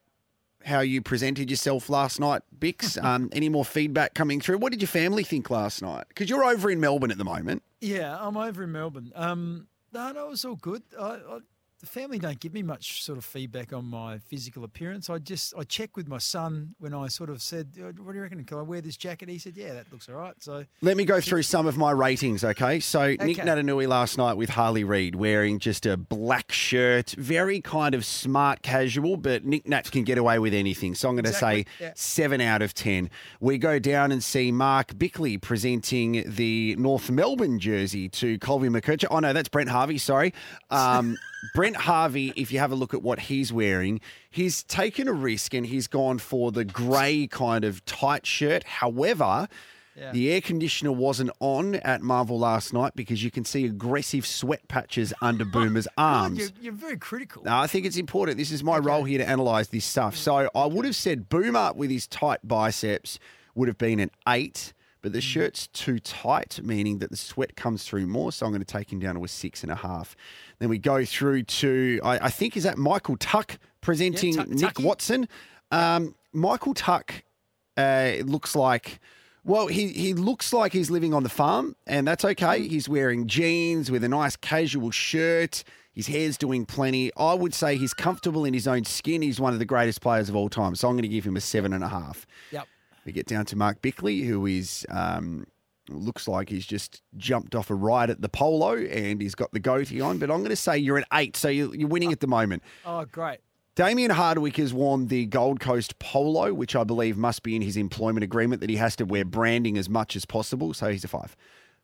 how 0.65 0.81
you 0.81 1.01
presented 1.01 1.49
yourself 1.49 1.89
last 1.89 2.19
night, 2.19 2.41
Bix. 2.57 3.01
um, 3.03 3.29
any 3.31 3.49
more 3.49 3.65
feedback 3.65 4.13
coming 4.13 4.41
through? 4.41 4.57
What 4.57 4.71
did 4.71 4.81
your 4.81 4.87
family 4.87 5.23
think 5.23 5.49
last 5.49 5.81
night? 5.81 6.05
Because 6.09 6.29
you're 6.29 6.43
over 6.43 6.69
in 6.69 6.79
Melbourne 6.79 7.11
at 7.11 7.17
the 7.17 7.23
moment. 7.25 7.63
Yeah, 7.81 8.17
I'm 8.19 8.37
over 8.37 8.63
in 8.63 8.71
Melbourne. 8.71 9.11
Um, 9.15 9.67
no, 9.93 10.11
no, 10.11 10.27
it 10.27 10.29
was 10.29 10.45
all 10.45 10.55
good. 10.55 10.83
I, 10.99 11.05
I, 11.05 11.39
the 11.79 11.85
family 11.85 12.19
don't 12.19 12.39
give 12.39 12.53
me 12.53 12.61
much 12.61 13.03
sort 13.03 13.17
of 13.17 13.23
feedback 13.23 13.71
on 13.71 13.85
my 13.85 14.17
physical 14.17 14.63
appearance. 14.65 15.09
I 15.09 15.17
just 15.17 15.53
I 15.57 15.63
check 15.63 15.95
with 15.95 16.07
my 16.09 16.17
son 16.17 16.75
when 16.79 16.93
I 16.93 17.07
sort 17.07 17.29
of 17.29 17.41
said, 17.41 17.69
"Uh, 17.79 17.85
"What 18.03 18.11
do 18.11 18.17
you 18.17 18.21
reckon? 18.21 18.43
Can 18.43 18.57
I 18.57 18.61
wear 18.63 18.81
this 18.81 18.97
jacket?" 18.97 19.29
He 19.29 19.37
said, 19.37 19.55
"Yeah, 19.55 19.73
that 19.75 19.91
looks 19.91 20.09
all 20.09 20.15
right." 20.15 20.33
So 20.39 20.65
Let 20.81 20.97
me 20.97 21.05
go 21.05 21.21
through 21.21 21.43
some 21.43 21.67
of 21.67 21.77
my 21.77 21.91
ratings, 21.91 22.43
okay? 22.43 22.79
So 22.81 23.07
Nick 23.11 23.21
Okay. 23.39 23.41
Naitanui 23.43 23.87
last 23.87 24.17
night 24.17 24.33
with 24.33 24.49
Harley 24.49 24.83
Reid 24.83 25.15
wearing 25.15 25.59
just 25.59 25.85
a 25.85 25.95
black 25.95 26.51
shirt, 26.51 27.11
very 27.17 27.61
kind 27.61 27.95
of 27.95 28.03
smart 28.03 28.61
casual, 28.61 29.15
but 29.15 29.45
Nick 29.45 29.67
Nats 29.67 29.89
can 29.89 30.03
get 30.03 30.17
away 30.17 30.37
with 30.39 30.53
anything. 30.53 30.95
So 30.95 31.07
I'm 31.09 31.15
going 31.15 31.23
to 31.23 31.29
Exactly, 31.29 31.63
say 31.77 31.85
yeah. 31.85 31.91
seven 31.95 32.41
out 32.41 32.61
of 32.61 32.73
ten. 32.73 33.09
We 33.39 33.57
go 33.57 33.79
down 33.79 34.11
and 34.11 34.21
see 34.23 34.51
Mark 34.51 34.97
Bickley 34.97 35.37
presenting 35.37 36.23
the 36.29 36.75
North 36.77 37.09
Melbourne 37.09 37.57
jersey 37.59 38.09
to 38.09 38.37
Colby 38.39 38.67
McKercher. 38.67 39.05
Oh 39.09 39.19
no, 39.19 39.31
that's 39.31 39.47
Brent 39.49 39.69
Harvey. 39.69 39.97
Sorry. 39.97 40.33
Um, 40.69 41.17
Brent 41.53 41.75
Harvey, 41.77 42.33
if 42.35 42.51
you 42.51 42.59
have 42.59 42.71
a 42.71 42.75
look 42.75 42.93
at 42.93 43.01
what 43.01 43.19
he's 43.19 43.51
wearing, 43.53 44.01
he's 44.29 44.63
taken 44.63 45.07
a 45.07 45.13
risk 45.13 45.53
and 45.53 45.65
he's 45.65 45.87
gone 45.87 46.17
for 46.19 46.51
the 46.51 46.65
grey 46.65 47.27
kind 47.27 47.63
of 47.63 47.83
tight 47.85 48.25
shirt. 48.25 48.63
However, 48.65 49.47
Yeah. 49.95 50.11
the 50.11 50.31
air 50.31 50.41
conditioner 50.41 50.91
wasn't 50.91 51.31
on 51.39 51.75
at 51.75 52.01
Marvel 52.01 52.39
last 52.39 52.73
night 52.73 52.93
because 52.95 53.23
you 53.23 53.31
can 53.31 53.43
see 53.45 53.65
aggressive 53.65 54.25
sweat 54.25 54.67
patches 54.67 55.13
under 55.21 55.43
Boomer's 55.55 55.87
arms. 55.97 56.39
you're, 56.39 56.49
you're 56.61 56.73
very 56.73 56.97
critical. 56.97 57.43
No, 57.43 57.57
I 57.57 57.67
think 57.67 57.85
it's 57.85 57.97
important. 57.97 58.37
This 58.37 58.51
is 58.51 58.63
my 58.63 58.77
role 58.77 59.03
here 59.03 59.17
to 59.19 59.29
analyse 59.29 59.67
this 59.67 59.85
stuff. 59.85 60.15
So 60.15 60.49
I 60.55 60.65
would 60.65 60.85
have 60.85 60.95
said 60.95 61.27
Boomer 61.29 61.73
with 61.73 61.89
his 61.89 62.05
tight 62.07 62.39
biceps 62.47 63.19
would 63.55 63.67
have 63.67 63.77
been 63.77 63.99
an 63.99 64.11
eight, 64.27 64.73
but 65.01 65.11
Mm. 65.11 65.15
the 65.15 65.21
shirt's 65.21 65.67
too 65.67 65.99
tight, 65.99 66.59
meaning 66.63 66.99
that 66.99 67.09
the 67.09 67.17
sweat 67.17 67.55
comes 67.55 67.83
through 67.83 68.07
more. 68.07 68.31
So 68.31 68.45
I'm 68.45 68.51
going 68.51 68.61
to 68.61 68.65
take 68.65 68.91
him 68.91 68.99
down 68.99 69.15
to 69.15 69.23
a 69.23 69.27
six 69.27 69.63
and 69.63 69.71
a 69.71 69.75
half. 69.75 70.15
Then 70.59 70.69
we 70.69 70.77
go 70.77 71.05
through 71.05 71.43
to, 71.43 71.99
I, 72.03 72.25
I 72.25 72.29
think, 72.29 72.55
is 72.57 72.63
that 72.63 72.77
Michael 72.77 73.17
Tuck 73.17 73.57
presenting 73.81 74.35
Tuck- 74.35 74.47
Nick 74.49 74.59
Tucky. 74.61 74.83
Watson? 74.83 75.27
Um, 75.71 76.15
Michael 76.33 76.73
Tuck 76.73 77.23
uh, 77.77 78.13
looks 78.23 78.55
like. 78.55 78.99
Well, 79.45 79.67
he, 79.67 79.87
he 79.93 80.13
looks 80.13 80.51
like 80.51 80.73
he's 80.73 80.91
living 80.91 81.13
on 81.13 81.23
the 81.23 81.29
farm, 81.29 81.75
and 81.87 82.05
that's 82.05 82.25
okay. 82.25 82.67
He's 82.67 82.89
wearing 82.89 83.25
jeans 83.27 83.89
with 83.89 84.03
a 84.03 84.09
nice 84.09 84.35
casual 84.35 84.91
shirt. 84.91 85.63
His 85.93 86.07
hair's 86.07 86.37
doing 86.37 86.65
plenty. 86.65 87.09
I 87.17 87.33
would 87.33 87.53
say 87.53 87.75
he's 87.77 87.93
comfortable 87.93 88.43
in 88.45 88.53
his 88.53 88.67
own 88.67 88.83
skin. 88.83 89.21
He's 89.21 89.39
one 89.39 89.53
of 89.53 89.59
the 89.59 89.65
greatest 89.65 90.01
players 90.01 90.29
of 90.29 90.35
all 90.35 90.49
time. 90.49 90.75
So 90.75 90.87
I'm 90.87 90.93
going 90.95 91.03
to 91.03 91.07
give 91.07 91.25
him 91.25 91.35
a 91.37 91.41
seven 91.41 91.71
and 91.73 91.83
a 91.83 91.87
half. 91.87 92.27
Yep. 92.51 92.67
We 93.05 93.11
get 93.11 93.27
down 93.27 93.45
to 93.45 93.55
Mark 93.55 93.81
Bickley, 93.81 94.21
who 94.21 94.45
is 94.45 94.85
um, 94.89 95.47
looks 95.89 96.27
like 96.27 96.49
he's 96.49 96.65
just 96.65 97.01
jumped 97.17 97.55
off 97.55 97.69
a 97.69 97.75
ride 97.75 98.09
at 98.09 98.21
the 98.21 98.29
polo 98.29 98.75
and 98.75 99.21
he's 99.21 99.35
got 99.35 99.51
the 99.51 99.59
goatee 99.59 100.01
on. 100.01 100.17
But 100.17 100.29
I'm 100.31 100.39
going 100.39 100.49
to 100.49 100.55
say 100.55 100.77
you're 100.77 100.97
an 100.97 101.05
eight, 101.13 101.35
so 101.35 101.49
you're, 101.49 101.73
you're 101.75 101.87
winning 101.87 102.11
at 102.11 102.19
the 102.19 102.27
moment. 102.27 102.63
Oh, 102.85 103.05
great. 103.05 103.39
Damien 103.75 104.11
Hardwick 104.11 104.57
has 104.57 104.73
worn 104.73 105.07
the 105.07 105.25
Gold 105.25 105.59
Coast 105.61 105.99
polo, 105.99 106.53
which 106.53 106.75
I 106.75 106.83
believe 106.83 107.15
must 107.15 107.43
be 107.43 107.55
in 107.55 107.61
his 107.61 107.77
employment 107.77 108.23
agreement 108.23 108.59
that 108.61 108.69
he 108.69 108.75
has 108.75 108.95
to 108.97 109.05
wear 109.05 109.23
branding 109.23 109.77
as 109.77 109.87
much 109.87 110.15
as 110.15 110.25
possible. 110.25 110.73
So 110.73 110.91
he's 110.91 111.05
a 111.05 111.07
five. 111.07 111.35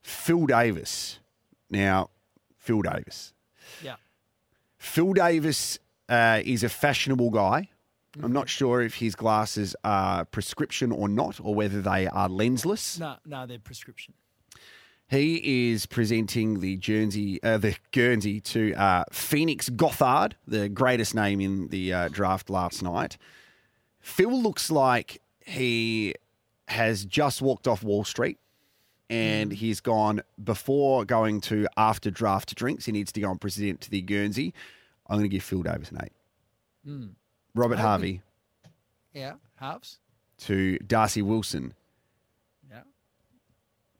Phil 0.01 0.45
Davis. 0.45 1.19
Now, 1.69 2.09
Phil 2.57 2.81
Davis. 2.81 3.33
Yeah. 3.81 3.95
Phil 4.77 5.13
Davis 5.13 5.79
uh, 6.09 6.41
is 6.43 6.63
a 6.63 6.69
fashionable 6.69 7.29
guy. 7.29 7.69
I'm 8.23 8.33
not 8.33 8.49
sure 8.49 8.81
if 8.81 8.95
his 8.95 9.15
glasses 9.15 9.75
are 9.83 10.25
prescription 10.25 10.91
or 10.91 11.07
not, 11.07 11.39
or 11.41 11.53
whether 11.53 11.81
they 11.81 12.07
are 12.07 12.29
lensless. 12.29 12.99
No, 12.99 13.17
no, 13.25 13.45
they're 13.45 13.59
prescription. 13.59 14.13
He 15.07 15.71
is 15.71 15.85
presenting 15.85 16.61
the 16.61 16.77
Guernsey, 16.77 17.41
uh, 17.43 17.57
the 17.59 17.75
Guernsey 17.91 18.41
to 18.41 18.73
uh, 18.73 19.03
Phoenix 19.11 19.69
Gothard, 19.69 20.35
the 20.47 20.67
greatest 20.67 21.13
name 21.13 21.39
in 21.39 21.67
the 21.67 21.93
uh, 21.93 22.09
draft 22.09 22.49
last 22.49 22.81
night. 22.81 23.17
Phil 23.99 24.41
looks 24.41 24.71
like 24.71 25.21
he 25.45 26.15
has 26.67 27.05
just 27.05 27.41
walked 27.41 27.67
off 27.67 27.83
Wall 27.83 28.03
Street 28.03 28.39
and 29.09 29.51
he's 29.51 29.79
gone 29.79 30.21
before 30.43 31.05
going 31.05 31.39
to 31.41 31.67
after 31.77 32.09
draft 32.09 32.55
drinks. 32.55 32.85
He 32.85 32.91
needs 32.91 33.11
to 33.11 33.21
go 33.21 33.29
and 33.29 33.39
present 33.39 33.81
to 33.81 33.91
the 33.91 34.01
Guernsey. 34.01 34.53
I'm 35.07 35.17
going 35.17 35.29
to 35.29 35.35
give 35.35 35.43
Phil 35.43 35.61
Davis 35.61 35.91
an 35.91 35.99
eight. 36.03 36.13
Mm. 36.87 37.09
Robert 37.55 37.79
Harvey 37.79 38.21
Yeah, 39.13 39.35
halves. 39.55 39.99
to 40.39 40.77
Darcy 40.79 41.21
Wilson, 41.21 41.73
Yeah. 42.69 42.83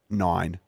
nine. 0.09 0.59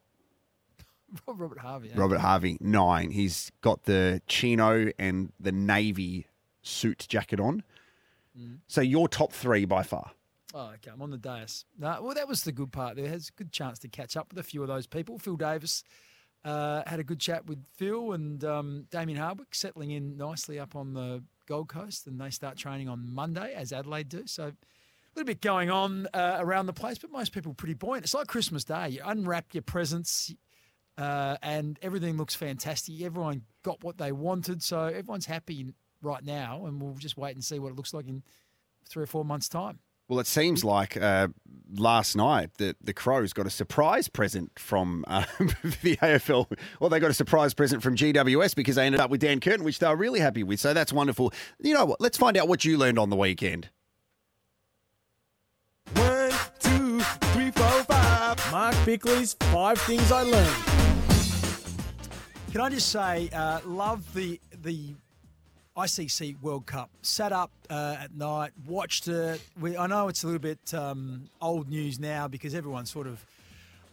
Robert 1.28 1.60
Harvey. 1.60 1.90
eh? 1.92 1.94
Robert 1.96 2.20
Harvey, 2.20 2.58
nine. 2.60 3.12
He's 3.12 3.52
got 3.62 3.84
the 3.84 4.22
chino 4.28 4.92
and 5.00 5.32
the 5.40 5.52
navy 5.52 6.28
suit 6.62 7.06
jacket 7.10 7.40
on. 7.40 7.64
Mm. 8.38 8.60
So 8.68 8.82
your 8.82 9.08
top 9.08 9.32
three 9.34 9.66
by 9.66 9.84
far. 9.84 10.12
Oh, 10.54 10.72
okay. 10.76 10.92
I'm 10.92 11.02
on 11.02 11.12
the 11.12 11.18
dais. 11.18 11.66
No, 11.78 12.02
well, 12.02 12.14
that 12.14 12.28
was 12.28 12.44
the 12.44 12.52
good 12.52 12.72
part. 12.72 12.96
There 12.96 13.08
has 13.10 13.30
a 13.30 13.32
good 13.38 13.52
chance 13.52 13.80
to 13.80 13.88
catch 13.88 14.16
up 14.18 14.30
with 14.30 14.40
a 14.40 14.44
few 14.44 14.62
of 14.62 14.68
those 14.68 14.88
people. 14.88 15.18
Phil 15.18 15.36
Davis 15.38 15.84
uh, 16.46 16.84
had 16.88 17.00
a 17.00 17.04
good 17.04 17.20
chat 17.20 17.46
with 17.48 17.64
Phil 17.76 18.14
and 18.14 18.44
um, 18.44 18.86
Damien 18.90 19.20
Hardwick, 19.20 19.54
settling 19.56 19.92
in 19.92 20.18
nicely 20.18 20.60
up 20.60 20.76
on 20.76 20.94
the 20.94 21.24
Gold 21.48 21.70
Coast, 21.70 22.08
and 22.08 22.20
they 22.20 22.30
start 22.30 22.58
training 22.58 22.90
on 22.90 23.14
Monday, 23.14 23.54
as 23.56 23.74
Adelaide 23.74 24.10
do. 24.10 24.28
So, 24.28 24.44
a 24.48 24.54
little 25.16 25.26
bit 25.26 25.42
going 25.42 25.72
on 25.72 26.08
uh, 26.14 26.38
around 26.40 26.68
the 26.68 26.74
place, 26.74 27.00
but 27.00 27.12
most 27.12 27.32
people 27.34 27.54
pretty 27.54 27.74
buoyant. 27.74 28.04
It's 28.04 28.14
like 28.14 28.28
Christmas 28.28 28.64
Day. 28.64 28.90
You 28.90 29.02
unwrap 29.04 29.54
your 29.54 29.64
presents, 29.64 30.34
uh, 30.98 31.38
and 31.42 31.80
everything 31.82 32.18
looks 32.18 32.36
fantastic. 32.36 33.02
Everyone 33.02 33.42
got 33.64 33.84
what 33.84 33.98
they 33.98 34.12
wanted, 34.12 34.62
so 34.62 34.86
everyone's 34.86 35.26
happy 35.26 35.74
right 36.02 36.24
now, 36.24 36.66
and 36.66 36.82
we'll 36.82 36.94
just 36.96 37.18
wait 37.18 37.36
and 37.36 37.44
see 37.44 37.58
what 37.58 37.70
it 37.70 37.76
looks 37.76 37.94
like 37.94 38.08
in 38.08 38.22
three 38.88 39.04
or 39.04 39.08
four 39.08 39.26
months' 39.26 39.50
time. 39.50 39.80
Well, 40.08 40.20
it 40.20 40.28
seems 40.28 40.64
like 40.64 40.96
uh, 40.96 41.28
last 41.76 42.16
night 42.16 42.52
that 42.60 42.78
the 42.82 42.94
Crows 42.94 43.34
got 43.34 43.46
a 43.46 43.50
surprise 43.50 44.08
present 44.08 44.58
from 44.58 45.04
uh, 45.08 45.26
the 45.40 45.98
AFL. 45.98 46.50
Well, 46.80 46.90
they 46.90 47.00
got 47.00 47.12
a 47.12 47.14
surprise 47.14 47.54
present 47.54 47.84
from 47.84 47.96
GWS 47.96 48.56
because 48.56 48.76
they 48.76 48.86
ended 48.86 49.02
up 49.02 49.10
with 49.10 49.20
Dan 49.20 49.42
Curtin, 49.42 49.66
which 49.66 49.80
they 49.80 49.88
were 49.88 49.98
really 49.98 50.20
happy 50.22 50.44
with. 50.44 50.62
So 50.62 50.74
that's 50.74 50.94
wonderful. 50.94 51.34
You 51.60 51.74
know 51.74 51.86
what? 51.86 52.00
Let's 52.00 52.18
find 52.18 52.38
out 52.38 52.48
what 52.48 52.64
you 52.64 52.78
learned 52.78 52.98
on 53.00 53.10
the 53.10 53.18
weekend. 53.18 53.70
One, 55.94 56.32
two, 56.60 57.00
three, 57.02 57.52
four, 57.52 57.84
five. 57.84 58.52
Mark 58.52 58.76
Bickley's 58.86 59.34
five 59.52 59.80
things 59.82 60.12
I 60.12 60.22
learned. 60.22 60.56
Can 62.54 62.62
I 62.62 62.70
just 62.70 62.90
say, 62.90 63.30
uh, 63.34 63.60
love 63.66 64.14
the 64.14 64.40
the 64.62 64.96
ICC 65.78 66.42
World 66.42 66.66
Cup. 66.66 66.90
Sat 67.04 67.32
up 67.32 67.52
uh, 67.70 67.98
at 68.00 68.16
night, 68.16 68.52
watched 68.66 69.08
it. 69.08 69.40
We, 69.60 69.78
I 69.78 69.86
know 69.86 70.08
it's 70.08 70.24
a 70.24 70.26
little 70.26 70.40
bit 70.40 70.74
um, 70.74 71.30
old 71.40 71.70
news 71.70 72.00
now 72.00 72.28
because 72.28 72.56
everyone's 72.56 72.90
sort 72.90 73.08
of. 73.08 73.24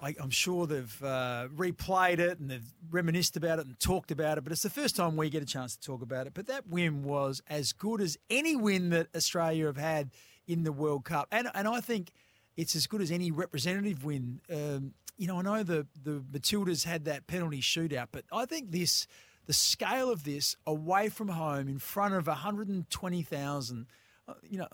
I, 0.03 0.15
I'm 0.21 0.31
sure 0.31 0.67
they've 0.67 1.03
uh, 1.03 1.49
replayed 1.55 2.19
it 2.19 2.39
and 2.39 2.51
they've 2.51 2.75
reminisced 2.91 3.37
about 3.37 3.59
it 3.59 3.67
and 3.67 3.79
talked 3.79 4.11
about 4.11 4.37
it, 4.39 4.45
but 4.45 4.53
it's 4.53 4.63
the 4.63 4.69
first 4.69 4.97
time 4.97 5.17
we 5.17 5.31
get 5.31 5.43
a 5.43 5.47
chance 5.47 5.77
to 5.77 5.83
talk 5.83 6.03
about 6.03 6.27
it. 6.27 6.35
But 6.35 6.47
that 6.49 6.67
win 6.69 7.05
was 7.05 7.43
as 7.49 7.73
good 7.73 8.01
as 8.01 8.19
any 8.29 8.57
win 8.57 8.91
that 8.91 9.07
Australia 9.15 9.67
have 9.67 9.77
had 9.77 10.11
in 10.47 10.65
the 10.65 10.73
World 10.73 11.05
Cup, 11.05 11.29
and 11.31 11.49
and 11.55 11.69
I 11.69 11.81
think 11.81 12.13
it's 12.57 12.75
as 12.75 12.87
good 12.87 13.03
as 13.03 13.11
any 13.11 13.31
representative 13.31 14.05
win. 14.05 14.41
Um, 14.51 14.95
you 15.17 15.27
know, 15.27 15.39
I 15.39 15.43
know 15.43 15.63
the 15.63 15.87
the 16.03 16.23
Matildas 16.33 16.85
had 16.85 17.05
that 17.05 17.27
penalty 17.27 17.61
shootout, 17.61 18.09
but 18.11 18.25
I 18.33 18.47
think 18.47 18.73
this 18.73 19.07
the 19.47 19.53
scale 19.53 20.11
of 20.11 20.25
this 20.25 20.57
away 20.67 21.09
from 21.09 21.29
home 21.29 21.69
in 21.69 21.79
front 21.79 22.15
of 22.15 22.27
120,000, 22.27 23.87
uh, 24.27 24.35
you 24.43 24.59
know, 24.59 24.69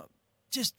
just 0.50 0.74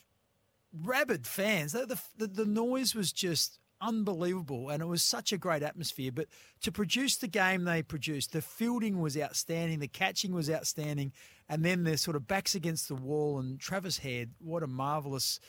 rabid 0.73 1.27
fans. 1.27 1.73
The, 1.73 1.99
the, 2.17 2.27
the 2.27 2.45
noise 2.45 2.95
was 2.95 3.11
just 3.11 3.59
unbelievable 3.81 4.69
and 4.69 4.81
it 4.81 4.85
was 4.85 5.01
such 5.01 5.33
a 5.33 5.37
great 5.37 5.63
atmosphere. 5.63 6.11
But 6.13 6.27
to 6.61 6.71
produce 6.71 7.17
the 7.17 7.27
game 7.27 7.63
they 7.63 7.81
produced, 7.81 8.31
the 8.31 8.41
fielding 8.41 8.99
was 8.99 9.17
outstanding, 9.17 9.79
the 9.79 9.87
catching 9.87 10.33
was 10.33 10.49
outstanding, 10.49 11.11
and 11.49 11.65
then 11.65 11.83
their 11.83 11.97
sort 11.97 12.15
of 12.15 12.27
backs 12.27 12.55
against 12.55 12.87
the 12.87 12.95
wall. 12.95 13.39
And 13.39 13.59
Travis 13.59 13.97
Head, 13.97 14.31
what 14.39 14.63
a 14.63 14.67
marvellous 14.67 15.39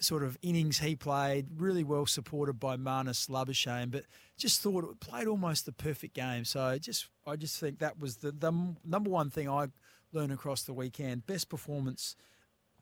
sort 0.00 0.22
of 0.22 0.36
innings 0.42 0.78
he 0.78 0.96
played, 0.96 1.46
really 1.56 1.84
well 1.84 2.06
supported 2.06 2.54
by 2.54 2.76
Marnus 2.76 3.28
Labuschagne, 3.28 3.90
but 3.90 4.04
just 4.36 4.60
thought 4.60 4.84
it 4.84 5.00
played 5.00 5.26
almost 5.26 5.66
the 5.66 5.72
perfect 5.72 6.14
game. 6.14 6.44
So 6.44 6.78
just 6.78 7.08
I 7.26 7.36
just 7.36 7.58
think 7.58 7.78
that 7.80 7.98
was 7.98 8.16
the, 8.16 8.32
the 8.32 8.52
number 8.84 9.10
one 9.10 9.30
thing 9.30 9.48
I 9.48 9.68
learned 10.12 10.32
across 10.32 10.62
the 10.62 10.72
weekend. 10.72 11.26
Best 11.26 11.48
performance 11.48 12.16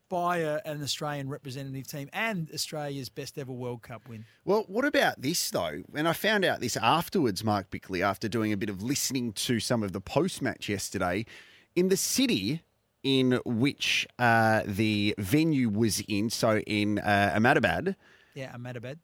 by 0.09 0.39
a, 0.39 0.61
an 0.65 0.83
Australian 0.83 1.29
representative 1.29 1.87
team 1.87 2.09
and 2.13 2.51
Australia's 2.55 3.09
best 3.09 3.39
ever 3.39 3.53
World 3.53 3.83
Cup 3.83 4.09
win. 4.09 4.25
Well, 4.45 4.65
what 4.69 4.85
about 4.85 5.21
this 5.21 5.51
though? 5.51 5.83
And 5.95 6.07
I 6.07 6.13
found 6.13 6.45
out 6.45 6.61
this 6.61 6.77
afterwards, 6.77 7.43
Mark 7.43 7.71
Bickley, 7.71 8.03
after 8.03 8.29
doing 8.29 8.53
a 8.53 8.57
bit 8.57 8.71
of 8.71 8.83
listening 8.83 9.33
to 9.33 9.61
some 9.61 9.83
of 9.83 9.93
the 9.93 10.01
post 10.01 10.43
match 10.43 10.69
yesterday. 10.69 11.27
In 11.75 11.89
the 11.89 11.97
city, 11.97 12.63
in 13.07 13.41
which 13.45 14.05
uh, 14.19 14.63
the 14.67 15.15
venue 15.17 15.69
was 15.69 16.03
in, 16.09 16.29
so 16.29 16.59
in 16.59 16.99
uh, 16.99 17.33
Ahmedabad, 17.37 17.95
Yeah, 18.35 18.53
Ahmedabad. 18.53 18.99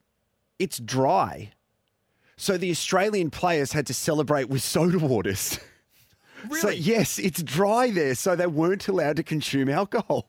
it's 0.59 0.79
dry. 0.79 1.53
So 2.37 2.59
the 2.59 2.71
Australian 2.73 3.31
players 3.31 3.73
had 3.73 3.87
to 3.87 3.95
celebrate 3.95 4.49
with 4.49 4.63
soda 4.63 4.99
waters. 4.99 5.59
Really? 6.49 6.61
So, 6.61 6.71
yes, 6.71 7.21
it's 7.21 7.41
dry 7.41 7.91
there, 7.93 8.17
so 8.17 8.35
they 8.35 8.49
weren't 8.49 8.89
allowed 8.89 9.15
to 9.15 9.23
consume 9.23 9.69
alcohol. 9.69 10.27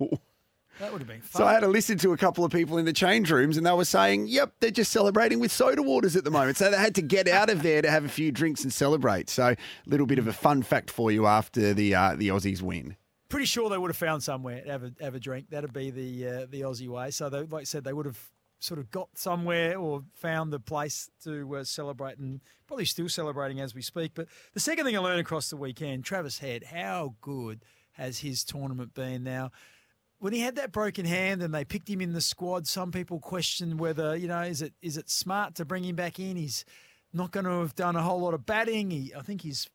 That 0.80 0.92
would 0.92 1.02
have 1.02 1.08
been 1.08 1.22
fun. 1.22 1.40
So 1.42 1.48
I 1.48 1.54
had 1.54 1.62
to 1.62 1.68
listen 1.68 1.98
to 2.00 2.14
a 2.14 2.18
couple 2.18 2.46
of 2.46 2.52
people 2.52 2.78
in 2.78 2.86
the 2.86 2.94
change 2.94 3.32
rooms, 3.32 3.58
and 3.58 3.66
they 3.66 3.72
were 3.72 3.84
saying, 3.84 4.28
"Yep, 4.28 4.54
they're 4.60 4.70
just 4.70 4.92
celebrating 4.92 5.40
with 5.40 5.52
soda 5.52 5.82
waters 5.82 6.16
at 6.16 6.24
the 6.24 6.30
moment." 6.30 6.58
So 6.58 6.70
they 6.70 6.78
had 6.78 6.94
to 6.96 7.02
get 7.02 7.28
out 7.28 7.50
of 7.50 7.64
there 7.64 7.82
to 7.82 7.90
have 7.90 8.06
a 8.06 8.10
few 8.10 8.32
drinks 8.32 8.62
and 8.64 8.72
celebrate. 8.72 9.28
So 9.28 9.44
a 9.48 9.58
little 9.88 10.06
bit 10.06 10.20
of 10.20 10.28
a 10.28 10.34
fun 10.34 10.62
fact 10.62 10.92
for 10.92 11.12
you 11.12 11.26
after 11.26 11.74
the 11.74 11.96
uh, 11.96 12.16
the 12.16 12.28
Aussies 12.28 12.62
win. 12.62 12.96
Pretty 13.34 13.48
sure 13.48 13.68
they 13.68 13.80
would 13.80 13.90
have 13.90 13.98
found 13.98 14.22
somewhere 14.22 14.62
to 14.62 14.70
have 14.70 14.84
a, 14.84 14.92
have 15.02 15.16
a 15.16 15.20
drink. 15.20 15.50
That'd 15.50 15.74
be 15.74 15.90
the 15.90 16.28
uh, 16.28 16.46
the 16.48 16.62
Aussie 16.62 16.88
way. 16.88 17.10
So, 17.10 17.32
they, 17.32 17.40
like 17.40 17.62
I 17.62 17.64
said, 17.64 17.84
they 17.84 17.92
would 17.92 18.06
have 18.06 18.30
sort 18.60 18.80
of 18.80 18.92
got 18.92 19.10
somewhere 19.16 19.76
or 19.76 20.04
found 20.14 20.54
the 20.54 20.60
place 20.60 21.10
to 21.24 21.56
uh, 21.56 21.64
celebrate 21.64 22.20
and 22.20 22.42
probably 22.68 22.86
still 22.86 23.10
celebrating 23.10 23.60
as 23.60 23.74
we 23.74 23.82
speak. 23.82 24.12
But 24.14 24.28
the 24.54 24.60
second 24.60 24.86
thing 24.86 24.96
I 24.96 25.00
learned 25.00 25.20
across 25.20 25.50
the 25.50 25.58
weekend, 25.58 26.06
Travis 26.06 26.38
Head, 26.38 26.66
how 26.66 27.16
good 27.22 27.66
has 27.94 28.20
his 28.20 28.44
tournament 28.44 28.94
been 28.94 29.24
now? 29.24 29.50
When 30.20 30.32
he 30.32 30.42
had 30.42 30.56
that 30.58 30.72
broken 30.72 31.06
hand 31.06 31.42
and 31.42 31.52
they 31.56 31.66
picked 31.66 31.90
him 31.90 32.02
in 32.02 32.14
the 32.14 32.22
squad, 32.22 32.68
some 32.68 32.92
people 32.92 33.20
questioned 33.20 33.80
whether, 33.80 34.16
you 34.16 34.28
know, 34.28 34.42
is 34.44 34.62
it 34.62 34.74
is 34.84 34.96
it 34.96 35.10
smart 35.10 35.56
to 35.56 35.66
bring 35.66 35.84
him 35.84 35.96
back 35.96 36.20
in? 36.20 36.38
He's 36.38 36.66
not 37.12 37.32
going 37.32 37.46
to 37.46 37.62
have 37.62 37.74
done 37.74 37.96
a 37.96 38.04
whole 38.04 38.22
lot 38.22 38.36
of 38.36 38.46
batting. 38.46 38.92
He, 38.92 39.12
I 39.18 39.24
think 39.24 39.42
his 39.42 39.68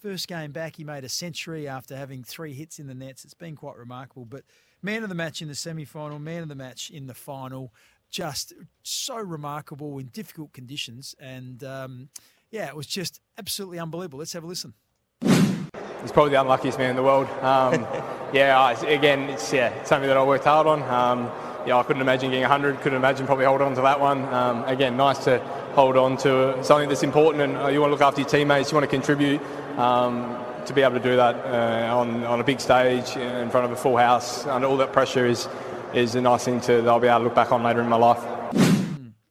first 0.00 0.28
game 0.28 0.50
back, 0.50 0.76
he 0.76 0.84
made 0.84 1.04
a 1.04 1.08
century 1.08 1.68
after 1.68 1.96
having 1.96 2.24
three 2.24 2.54
hits 2.54 2.78
in 2.78 2.86
the 2.86 2.94
nets. 2.94 3.24
It's 3.24 3.34
been 3.34 3.54
quite 3.54 3.76
remarkable. 3.76 4.24
But 4.24 4.44
man 4.82 5.02
of 5.02 5.08
the 5.08 5.14
match 5.14 5.42
in 5.42 5.48
the 5.48 5.54
semi 5.54 5.84
final, 5.84 6.18
man 6.18 6.42
of 6.42 6.48
the 6.48 6.54
match 6.54 6.90
in 6.90 7.06
the 7.06 7.14
final, 7.14 7.72
just 8.10 8.54
so 8.82 9.16
remarkable 9.16 9.98
in 9.98 10.06
difficult 10.06 10.52
conditions. 10.52 11.14
And 11.20 11.62
um, 11.62 12.08
yeah, 12.50 12.66
it 12.66 12.76
was 12.76 12.86
just 12.86 13.20
absolutely 13.38 13.78
unbelievable. 13.78 14.18
Let's 14.18 14.32
have 14.32 14.44
a 14.44 14.46
listen. 14.46 14.74
He's 15.22 16.12
probably 16.12 16.30
the 16.30 16.40
unluckiest 16.40 16.78
man 16.78 16.90
in 16.90 16.96
the 16.96 17.02
world. 17.02 17.28
Um, 17.42 17.86
yeah, 18.32 18.58
I, 18.58 18.72
again, 18.86 19.28
it's 19.28 19.52
yeah, 19.52 19.84
something 19.84 20.08
that 20.08 20.16
I 20.16 20.24
worked 20.24 20.44
hard 20.44 20.66
on. 20.66 20.82
Um, 20.82 21.30
yeah, 21.66 21.76
I 21.76 21.82
couldn't 21.82 22.00
imagine 22.00 22.30
getting 22.30 22.42
100. 22.42 22.80
Couldn't 22.80 22.96
imagine 22.96 23.26
probably 23.26 23.44
holding 23.44 23.66
on 23.66 23.74
to 23.74 23.82
that 23.82 24.00
one. 24.00 24.24
Um, 24.32 24.64
again, 24.64 24.96
nice 24.96 25.22
to 25.24 25.40
hold 25.74 25.98
on 25.98 26.16
to 26.18 26.64
something 26.64 26.88
that's 26.88 27.02
important, 27.02 27.42
and 27.42 27.56
uh, 27.58 27.68
you 27.68 27.80
want 27.80 27.90
to 27.90 27.92
look 27.92 28.00
after 28.00 28.22
your 28.22 28.30
teammates. 28.30 28.70
You 28.70 28.76
want 28.76 28.90
to 28.90 28.96
contribute. 28.96 29.42
Um, 29.78 30.36
to 30.66 30.74
be 30.74 30.82
able 30.82 30.94
to 30.94 31.02
do 31.02 31.16
that 31.16 31.36
uh, 31.36 31.96
on, 31.96 32.22
on 32.24 32.40
a 32.40 32.44
big 32.44 32.60
stage 32.60 33.16
in 33.16 33.50
front 33.50 33.64
of 33.64 33.72
a 33.72 33.76
full 33.76 33.96
house 33.96 34.46
under 34.46 34.66
all 34.66 34.76
that 34.76 34.92
pressure 34.92 35.26
is 35.26 35.48
is 35.94 36.14
a 36.14 36.20
nice 36.20 36.44
thing 36.44 36.60
to 36.60 36.82
that 36.82 36.88
I'll 36.88 37.00
be 37.00 37.08
able 37.08 37.20
to 37.20 37.24
look 37.24 37.34
back 37.34 37.50
on 37.50 37.62
later 37.62 37.80
in 37.80 37.88
my 37.88 37.96
life. 37.96 38.22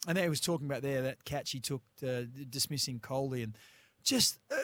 And 0.08 0.18
there 0.18 0.24
he 0.24 0.30
was 0.30 0.42
talking 0.42 0.66
about 0.66 0.82
there 0.82 1.04
that 1.04 1.24
catch 1.24 1.52
he 1.52 1.60
took 1.60 1.84
uh, 2.06 2.22
dismissing 2.50 3.00
Kohli 3.00 3.44
and 3.44 3.56
just 4.04 4.40
uh, 4.52 4.56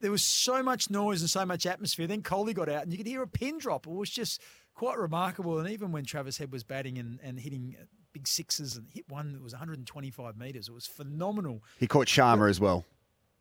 there 0.00 0.10
was 0.10 0.22
so 0.22 0.62
much 0.62 0.88
noise 0.88 1.20
and 1.20 1.28
so 1.28 1.44
much 1.44 1.66
atmosphere. 1.66 2.06
Then 2.06 2.22
Kohli 2.22 2.54
got 2.54 2.68
out 2.68 2.84
and 2.84 2.92
you 2.92 2.98
could 2.98 3.06
hear 3.06 3.22
a 3.22 3.26
pin 3.26 3.58
drop. 3.58 3.86
It 3.86 3.92
was 3.92 4.08
just 4.08 4.40
quite 4.74 4.98
remarkable. 4.98 5.58
And 5.58 5.68
even 5.68 5.92
when 5.92 6.04
Travis 6.04 6.38
Head 6.38 6.52
was 6.52 6.62
batting 6.62 6.98
and, 6.98 7.18
and 7.22 7.40
hitting 7.40 7.76
uh, 7.80 7.84
big 8.12 8.28
sixes 8.28 8.76
and 8.76 8.86
hit 8.88 9.08
one 9.08 9.32
that 9.32 9.42
was 9.42 9.52
125 9.52 10.36
metres, 10.36 10.68
it 10.68 10.72
was 10.72 10.86
phenomenal. 10.86 11.62
He 11.80 11.86
caught 11.86 12.06
Sharma 12.06 12.48
as 12.48 12.60
well, 12.60 12.84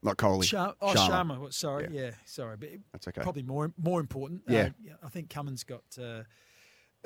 not 0.04 0.18
Kohli. 0.18 0.44
Shar- 0.44 0.76
oh, 0.82 0.94
Sharma. 0.94 1.40
Well, 1.40 1.52
Sorry, 1.52 1.88
Yeah. 1.92 2.02
yeah. 2.02 2.12
sorry, 2.26 2.58
but 2.58 2.70
That's 2.92 3.08
okay. 3.08 3.22
Probably 3.22 3.44
more 3.44 3.72
more 3.78 4.00
important. 4.00 4.42
Yeah. 4.48 4.70
Uh, 4.92 4.96
I 5.06 5.10
think 5.10 5.30
Cummins 5.30 5.64
got 5.64 5.84
uh, 6.00 6.24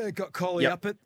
uh, 0.02 0.12
got 0.14 0.32
Kohli 0.34 0.64
Yep. 0.64 0.74
up. 0.74 0.82
But 0.82 0.98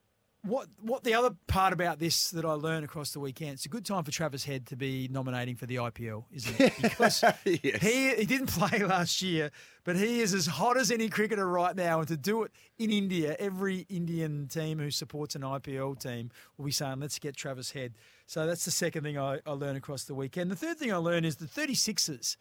what 0.43 0.67
what 0.81 1.03
the 1.03 1.13
other 1.13 1.35
part 1.47 1.71
about 1.71 1.99
this 1.99 2.31
that 2.31 2.45
I 2.45 2.53
learned 2.53 2.83
across 2.83 3.11
the 3.11 3.19
weekend? 3.19 3.51
It's 3.53 3.65
a 3.65 3.69
good 3.69 3.85
time 3.85 4.03
for 4.03 4.11
Travis 4.11 4.43
Head 4.43 4.65
to 4.67 4.75
be 4.75 5.07
nominating 5.11 5.55
for 5.55 5.67
the 5.67 5.75
IPL, 5.75 6.25
isn't 6.31 6.59
it? 6.59 6.73
Because 6.81 7.23
he 7.43 7.57
he 7.57 8.25
didn't 8.25 8.47
play 8.47 8.79
last 8.83 9.21
year, 9.21 9.51
but 9.83 9.95
he 9.95 10.21
is 10.21 10.33
as 10.33 10.47
hot 10.47 10.77
as 10.77 10.89
any 10.89 11.09
cricketer 11.09 11.47
right 11.47 11.75
now, 11.75 11.99
and 11.99 12.07
to 12.07 12.17
do 12.17 12.43
it 12.43 12.51
in 12.79 12.91
India, 12.91 13.35
every 13.39 13.85
Indian 13.89 14.47
team 14.47 14.79
who 14.79 14.89
supports 14.89 15.35
an 15.35 15.41
IPL 15.41 15.99
team 15.99 16.31
will 16.57 16.65
be 16.65 16.71
saying, 16.71 16.99
"Let's 16.99 17.19
get 17.19 17.35
Travis 17.35 17.71
Head." 17.71 17.93
So 18.25 18.47
that's 18.47 18.65
the 18.65 18.71
second 18.71 19.03
thing 19.03 19.17
I, 19.19 19.39
I 19.45 19.51
learned 19.51 19.77
across 19.77 20.05
the 20.05 20.15
weekend. 20.15 20.49
The 20.49 20.55
third 20.55 20.77
thing 20.77 20.91
I 20.91 20.97
learned 20.97 21.25
is 21.25 21.35
the 21.35 21.45
36ers. 21.45 22.37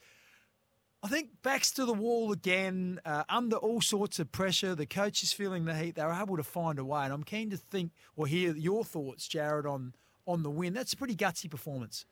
I 1.02 1.08
think 1.08 1.30
backs 1.42 1.70
to 1.72 1.86
the 1.86 1.94
wall 1.94 2.30
again, 2.30 3.00
uh, 3.06 3.24
under 3.28 3.56
all 3.56 3.80
sorts 3.80 4.18
of 4.18 4.30
pressure. 4.32 4.74
The 4.74 4.84
coach 4.86 5.22
is 5.22 5.32
feeling 5.32 5.64
the 5.64 5.74
heat. 5.74 5.94
They 5.94 6.04
were 6.04 6.12
able 6.12 6.36
to 6.36 6.42
find 6.42 6.78
a 6.78 6.84
way, 6.84 7.04
and 7.04 7.12
I'm 7.12 7.24
keen 7.24 7.50
to 7.50 7.56
think 7.56 7.92
or 8.16 8.26
hear 8.26 8.54
your 8.54 8.84
thoughts, 8.84 9.26
Jarrod, 9.28 9.64
on 9.70 9.94
on 10.26 10.42
the 10.42 10.50
win. 10.50 10.74
That's 10.74 10.92
a 10.92 10.96
pretty 10.96 11.16
gutsy 11.16 11.50
performance. 11.50 12.04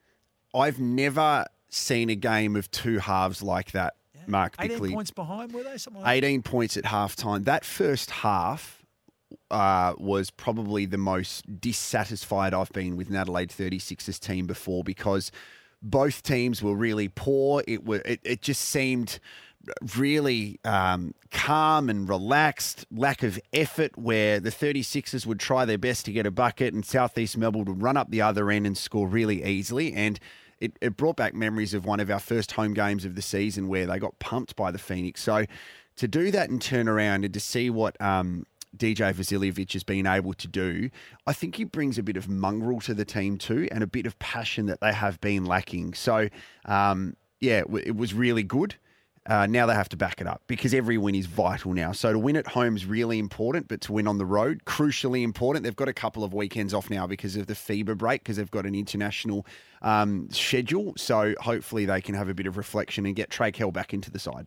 I've 0.54 0.80
never 0.80 1.44
seen 1.68 2.08
a 2.08 2.14
game 2.14 2.56
of 2.56 2.70
two 2.70 2.98
halves 2.98 3.42
like 3.42 3.72
that, 3.72 3.94
Mark 4.26 4.54
18 4.58 4.68
Bickley. 4.70 4.92
points 4.92 5.10
behind, 5.10 5.52
were 5.52 5.62
they? 5.62 5.76
Something 5.76 6.02
like 6.02 6.16
18 6.16 6.42
points 6.42 6.76
at 6.78 6.84
halftime. 6.84 7.44
That 7.44 7.66
first 7.66 8.10
half 8.10 8.82
uh, 9.50 9.94
was 9.98 10.30
probably 10.30 10.86
the 10.86 10.96
most 10.98 11.60
dissatisfied 11.60 12.54
I've 12.54 12.72
been 12.72 12.96
with 12.96 13.10
an 13.10 13.16
Adelaide 13.16 13.50
36ers 13.50 14.18
team 14.18 14.46
before 14.46 14.82
because 14.82 15.30
both 15.82 16.22
teams 16.22 16.62
were 16.62 16.74
really 16.74 17.08
poor. 17.08 17.62
It 17.66 17.84
were 17.84 18.02
it, 18.04 18.20
it 18.22 18.42
just 18.42 18.62
seemed 18.62 19.20
really 19.96 20.58
um, 20.64 21.14
calm 21.30 21.90
and 21.90 22.08
relaxed, 22.08 22.86
lack 22.90 23.22
of 23.22 23.38
effort, 23.52 23.96
where 23.96 24.40
the 24.40 24.50
36ers 24.50 25.26
would 25.26 25.40
try 25.40 25.64
their 25.64 25.78
best 25.78 26.04
to 26.06 26.12
get 26.12 26.26
a 26.26 26.30
bucket 26.30 26.74
and 26.74 26.84
Southeast 26.84 27.36
Melbourne 27.36 27.64
would 27.64 27.82
run 27.82 27.96
up 27.96 28.10
the 28.10 28.22
other 28.22 28.50
end 28.50 28.66
and 28.66 28.76
score 28.76 29.06
really 29.06 29.44
easily. 29.44 29.92
And 29.92 30.18
it, 30.60 30.72
it 30.80 30.96
brought 30.96 31.16
back 31.16 31.34
memories 31.34 31.74
of 31.74 31.84
one 31.84 32.00
of 32.00 32.10
our 32.10 32.18
first 32.18 32.52
home 32.52 32.74
games 32.74 33.04
of 33.04 33.14
the 33.14 33.22
season 33.22 33.68
where 33.68 33.86
they 33.86 33.98
got 33.98 34.18
pumped 34.18 34.56
by 34.56 34.70
the 34.70 34.78
Phoenix. 34.78 35.22
So 35.22 35.44
to 35.96 36.08
do 36.08 36.30
that 36.30 36.50
and 36.50 36.60
turn 36.60 36.88
around 36.88 37.24
and 37.24 37.34
to 37.34 37.40
see 37.40 37.70
what 37.70 38.00
um, 38.00 38.46
DJ 38.78 39.12
Vasiljevic 39.12 39.72
has 39.72 39.84
been 39.84 40.06
able 40.06 40.34
to 40.34 40.48
do, 40.48 40.90
I 41.26 41.32
think 41.32 41.56
he 41.56 41.64
brings 41.64 41.98
a 41.98 42.02
bit 42.02 42.16
of 42.16 42.28
mongrel 42.28 42.80
to 42.80 42.94
the 42.94 43.04
team 43.04 43.38
too 43.38 43.68
and 43.70 43.82
a 43.82 43.86
bit 43.86 44.06
of 44.06 44.18
passion 44.18 44.66
that 44.66 44.80
they 44.80 44.92
have 44.92 45.20
been 45.20 45.44
lacking. 45.44 45.94
So, 45.94 46.28
um, 46.64 47.16
yeah, 47.40 47.62
it 47.84 47.96
was 47.96 48.14
really 48.14 48.42
good. 48.42 48.76
Uh, 49.28 49.46
now 49.46 49.66
they 49.66 49.74
have 49.74 49.90
to 49.90 49.96
back 49.96 50.22
it 50.22 50.26
up 50.26 50.42
because 50.46 50.72
every 50.72 50.96
win 50.96 51.14
is 51.14 51.26
vital 51.26 51.74
now. 51.74 51.92
So 51.92 52.12
to 52.14 52.18
win 52.18 52.34
at 52.36 52.46
home 52.46 52.76
is 52.76 52.86
really 52.86 53.18
important, 53.18 53.68
but 53.68 53.82
to 53.82 53.92
win 53.92 54.08
on 54.08 54.16
the 54.16 54.24
road, 54.24 54.64
crucially 54.64 55.22
important. 55.22 55.64
They've 55.64 55.76
got 55.76 55.88
a 55.88 55.92
couple 55.92 56.24
of 56.24 56.32
weekends 56.32 56.72
off 56.72 56.88
now 56.88 57.06
because 57.06 57.36
of 57.36 57.46
the 57.46 57.52
FIBA 57.52 57.98
break, 57.98 58.22
because 58.22 58.38
they've 58.38 58.50
got 58.50 58.64
an 58.64 58.74
international 58.74 59.44
um, 59.82 60.30
schedule. 60.30 60.94
So 60.96 61.34
hopefully 61.40 61.84
they 61.84 62.00
can 62.00 62.14
have 62.14 62.30
a 62.30 62.34
bit 62.34 62.46
of 62.46 62.56
reflection 62.56 63.04
and 63.04 63.14
get 63.14 63.28
Trey 63.28 63.52
Kell 63.52 63.70
back 63.70 63.92
into 63.92 64.10
the 64.10 64.18
side. 64.18 64.46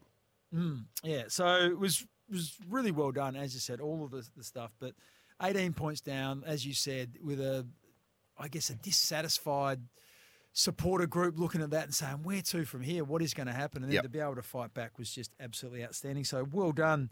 Mm, 0.54 0.86
yeah, 1.04 1.24
so 1.28 1.46
it 1.46 1.78
was 1.78 2.06
was 2.32 2.58
really 2.70 2.92
well 2.92 3.12
done, 3.12 3.36
as 3.36 3.54
you 3.54 3.60
said, 3.60 3.80
all 3.82 4.04
of 4.04 4.12
the, 4.12 4.28
the 4.38 4.44
stuff. 4.44 4.72
But 4.80 4.94
18 5.42 5.74
points 5.74 6.02
down, 6.02 6.44
as 6.46 6.66
you 6.66 6.74
said, 6.74 7.18
with 7.24 7.40
a, 7.40 7.66
I 8.38 8.48
guess, 8.48 8.70
a 8.70 8.76
dissatisfied 8.76 9.82
supporter 10.54 11.08
group 11.08 11.40
looking 11.40 11.62
at 11.62 11.70
that 11.72 11.86
and 11.86 11.94
saying, 11.96 12.24
where 12.24 12.42
to 12.42 12.66
from 12.66 12.82
here? 12.82 13.04
What 13.04 13.22
is 13.22 13.34
going 13.34 13.48
to 13.48 13.54
happen? 13.54 13.84
And 13.84 13.92
then 13.92 13.96
Yep. 13.96 14.04
to 14.04 14.10
be 14.10 14.20
able 14.20 14.36
to 14.36 14.42
fight 14.42 14.74
back 14.74 14.98
was 15.00 15.10
just 15.12 15.34
absolutely 15.40 15.84
outstanding. 15.84 16.24
So 16.26 16.46
well 16.52 16.72
done 16.72 17.10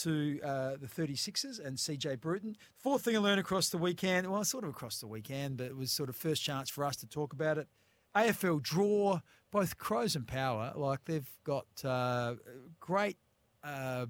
to 0.00 0.40
uh, 0.42 0.76
the 0.80 0.86
36ers 0.86 1.64
and 1.64 1.76
CJ 1.76 2.20
Bruton. 2.20 2.56
Fourth 2.76 3.02
thing 3.02 3.16
I 3.16 3.18
learned 3.18 3.40
across 3.40 3.68
the 3.68 3.78
weekend, 3.78 4.30
well, 4.30 4.44
sort 4.44 4.64
of 4.64 4.70
across 4.70 5.00
the 5.00 5.06
weekend, 5.06 5.56
but 5.58 5.66
it 5.66 5.76
was 5.76 5.92
sort 5.92 6.08
of 6.08 6.16
first 6.16 6.42
chance 6.42 6.70
for 6.70 6.84
us 6.84 6.96
to 6.96 7.06
talk 7.06 7.32
about 7.32 7.58
it. 7.58 7.68
AFL 8.14 8.62
draw, 8.62 9.20
both 9.50 9.78
Crows 9.78 10.14
and 10.16 10.26
Power, 10.26 10.72
like 10.76 11.04
they've 11.04 11.28
got 11.44 11.66
uh, 11.84 12.34
great 12.80 13.16
uh, 13.64 14.06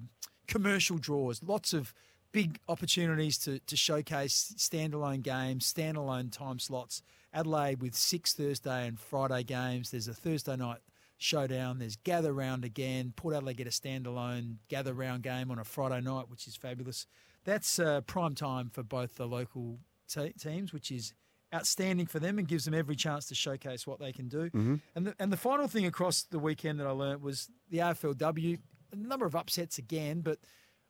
commercial 0.47 0.97
draws, 0.97 1.41
lots 1.43 1.73
of 1.73 1.93
big 2.31 2.59
opportunities 2.67 3.37
to, 3.39 3.59
to 3.59 3.75
showcase 3.75 4.53
standalone 4.57 5.21
games, 5.21 5.71
standalone 5.71 6.31
time 6.31 6.59
slots. 6.59 7.01
Adelaide 7.35 7.81
with 7.81 7.95
six 7.95 8.33
Thursday 8.33 8.87
and 8.87 8.99
Friday 8.99 9.43
games. 9.43 9.89
There's 9.89 10.07
a 10.07 10.13
Thursday 10.13 10.55
night 10.55 10.77
showdown. 11.17 11.79
There's 11.79 11.95
gather 11.95 12.31
round 12.33 12.63
again. 12.63 13.13
Port 13.15 13.35
Adelaide 13.35 13.57
get 13.57 13.67
a 13.67 13.71
standalone 13.71 14.57
gather 14.67 14.93
round 14.93 15.23
game 15.23 15.49
on 15.49 15.57
a 15.57 15.63
Friday 15.63 16.01
night, 16.01 16.29
which 16.29 16.47
is 16.47 16.55
fabulous. 16.55 17.07
That's 17.43 17.79
uh, 17.79 18.01
prime 18.01 18.35
time 18.35 18.69
for 18.69 18.83
both 18.83 19.15
the 19.15 19.25
local 19.25 19.79
te- 20.07 20.33
teams, 20.39 20.73
which 20.73 20.91
is 20.91 21.13
outstanding 21.53 22.05
for 22.07 22.19
them 22.19 22.37
and 22.39 22.47
gives 22.47 22.65
them 22.65 22.73
every 22.73 22.95
chance 22.95 23.25
to 23.27 23.35
showcase 23.35 23.85
what 23.87 23.99
they 23.99 24.11
can 24.11 24.27
do. 24.27 24.49
Mhm. 24.51 24.79
And 24.95 25.07
the, 25.07 25.15
and 25.19 25.31
the 25.31 25.37
final 25.37 25.67
thing 25.67 25.85
across 25.85 26.23
the 26.23 26.39
weekend 26.39 26.79
that 26.79 26.87
I 26.87 26.91
learnt 26.91 27.21
was 27.21 27.49
the 27.69 27.79
AFLW. 27.79 28.59
A 28.93 28.95
number 28.95 29.25
of 29.25 29.35
upsets 29.35 29.77
again, 29.77 30.21
but 30.21 30.39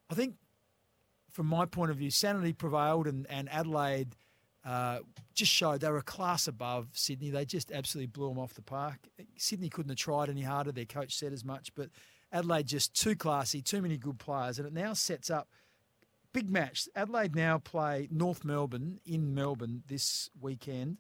I 0.09 0.13
think 0.13 0.35
from 1.31 1.47
my 1.47 1.65
point 1.65 1.89
of 1.89 1.97
view, 1.97 2.11
sanity 2.11 2.53
prevailed, 2.53 3.07
and, 3.07 3.25
and 3.29 3.49
Adelaide 3.49 4.15
uh, 4.65 4.99
just 5.33 5.51
showed 5.51 5.81
they 5.81 5.89
were 5.89 5.97
a 5.97 6.03
class 6.03 6.47
above 6.47 6.89
Sydney. 6.93 7.29
They 7.29 7.45
just 7.45 7.71
absolutely 7.71 8.07
blew 8.07 8.29
them 8.29 8.39
off 8.39 8.53
the 8.53 8.61
park. 8.61 8.99
Sydney 9.37 9.69
couldn't 9.69 9.89
have 9.89 9.97
tried 9.97 10.29
any 10.29 10.41
harder. 10.41 10.71
Their 10.71 10.85
coach 10.85 11.15
said 11.15 11.33
as 11.33 11.43
much, 11.43 11.73
but 11.75 11.89
Adelaide 12.31 12.67
just 12.67 12.93
too 12.93 13.15
classy, 13.15 13.61
too 13.61 13.81
many 13.81 13.97
good 13.97 14.19
players, 14.19 14.59
and 14.59 14.67
it 14.67 14.73
now 14.73 14.93
sets 14.93 15.29
up 15.29 15.49
big 16.33 16.49
match. 16.49 16.87
Adelaide 16.95 17.35
now 17.35 17.57
play 17.57 18.07
North 18.11 18.43
Melbourne 18.43 18.99
in 19.05 19.33
Melbourne 19.33 19.83
this 19.87 20.29
weekend, 20.39 20.97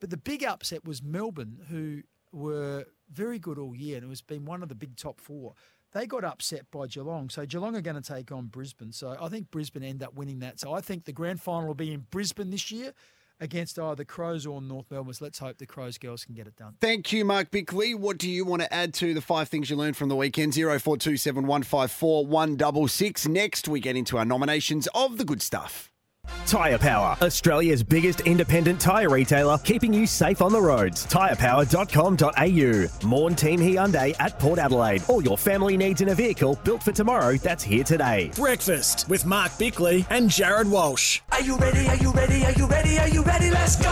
but 0.00 0.10
the 0.10 0.16
big 0.16 0.44
upset 0.44 0.84
was 0.84 1.02
Melbourne, 1.02 1.58
who 1.68 2.02
were 2.32 2.84
very 3.10 3.38
good 3.38 3.58
all 3.58 3.74
year, 3.74 3.96
and 3.96 4.04
it 4.04 4.08
was 4.08 4.20
been 4.20 4.44
one 4.44 4.62
of 4.62 4.68
the 4.68 4.74
big 4.74 4.96
top 4.96 5.20
four. 5.20 5.54
They 5.94 6.06
got 6.06 6.24
upset 6.24 6.68
by 6.72 6.88
Geelong, 6.88 7.30
so 7.30 7.46
Geelong 7.46 7.76
are 7.76 7.80
going 7.80 8.00
to 8.00 8.02
take 8.02 8.32
on 8.32 8.46
Brisbane. 8.46 8.90
So 8.90 9.16
I 9.20 9.28
think 9.28 9.52
Brisbane 9.52 9.84
end 9.84 10.02
up 10.02 10.14
winning 10.14 10.40
that. 10.40 10.58
So 10.58 10.74
I 10.74 10.80
think 10.80 11.04
the 11.04 11.12
grand 11.12 11.40
final 11.40 11.68
will 11.68 11.74
be 11.74 11.92
in 11.92 12.04
Brisbane 12.10 12.50
this 12.50 12.72
year 12.72 12.92
against 13.38 13.78
either 13.78 14.04
Crows 14.04 14.44
or 14.44 14.60
North 14.60 14.90
Melbourne. 14.90 15.14
So 15.14 15.24
let's 15.24 15.38
hope 15.38 15.58
the 15.58 15.66
Crows 15.66 15.96
girls 15.96 16.24
can 16.24 16.34
get 16.34 16.48
it 16.48 16.56
done. 16.56 16.74
Thank 16.80 17.12
you, 17.12 17.24
Mark 17.24 17.52
Bickley. 17.52 17.94
What 17.94 18.18
do 18.18 18.28
you 18.28 18.44
want 18.44 18.62
to 18.62 18.74
add 18.74 18.92
to 18.94 19.14
the 19.14 19.20
five 19.20 19.48
things 19.48 19.70
you 19.70 19.76
learned 19.76 19.96
from 19.96 20.08
the 20.08 20.16
weekend? 20.16 20.54
0427 20.54 21.46
154 21.46 22.26
166. 22.26 23.28
Next, 23.28 23.68
we 23.68 23.78
get 23.78 23.96
into 23.96 24.18
our 24.18 24.24
nominations 24.24 24.88
of 24.96 25.16
the 25.16 25.24
good 25.24 25.42
stuff. 25.42 25.93
Tyre 26.46 26.78
Power, 26.78 27.16
Australia's 27.22 27.82
biggest 27.82 28.20
independent 28.20 28.80
tyre 28.80 29.08
retailer, 29.08 29.58
keeping 29.58 29.92
you 29.92 30.06
safe 30.06 30.42
on 30.42 30.52
the 30.52 30.60
roads. 30.60 31.06
Tyrepower.com.au. 31.06 33.08
Morn 33.08 33.34
Team 33.34 33.60
Hyundai 33.60 34.14
at 34.20 34.38
Port 34.38 34.58
Adelaide. 34.58 35.02
All 35.08 35.22
your 35.22 35.38
family 35.38 35.76
needs 35.76 36.00
in 36.00 36.10
a 36.10 36.14
vehicle 36.14 36.58
built 36.64 36.82
for 36.82 36.92
tomorrow 36.92 37.36
that's 37.36 37.64
here 37.64 37.84
today. 37.84 38.30
Breakfast 38.34 39.08
with 39.08 39.24
Mark 39.24 39.56
Bickley 39.58 40.06
and 40.10 40.28
Jarrod 40.30 40.70
Walsh. 40.70 41.20
Are 41.32 41.42
you 41.42 41.56
ready? 41.56 41.88
Are 41.88 41.96
you 41.96 42.12
ready? 42.12 42.44
Are 42.44 42.52
you 42.52 42.66
ready? 42.66 42.98
Are 42.98 43.08
you 43.08 43.22
ready? 43.22 43.50
Let's 43.50 43.76
go! 43.76 43.90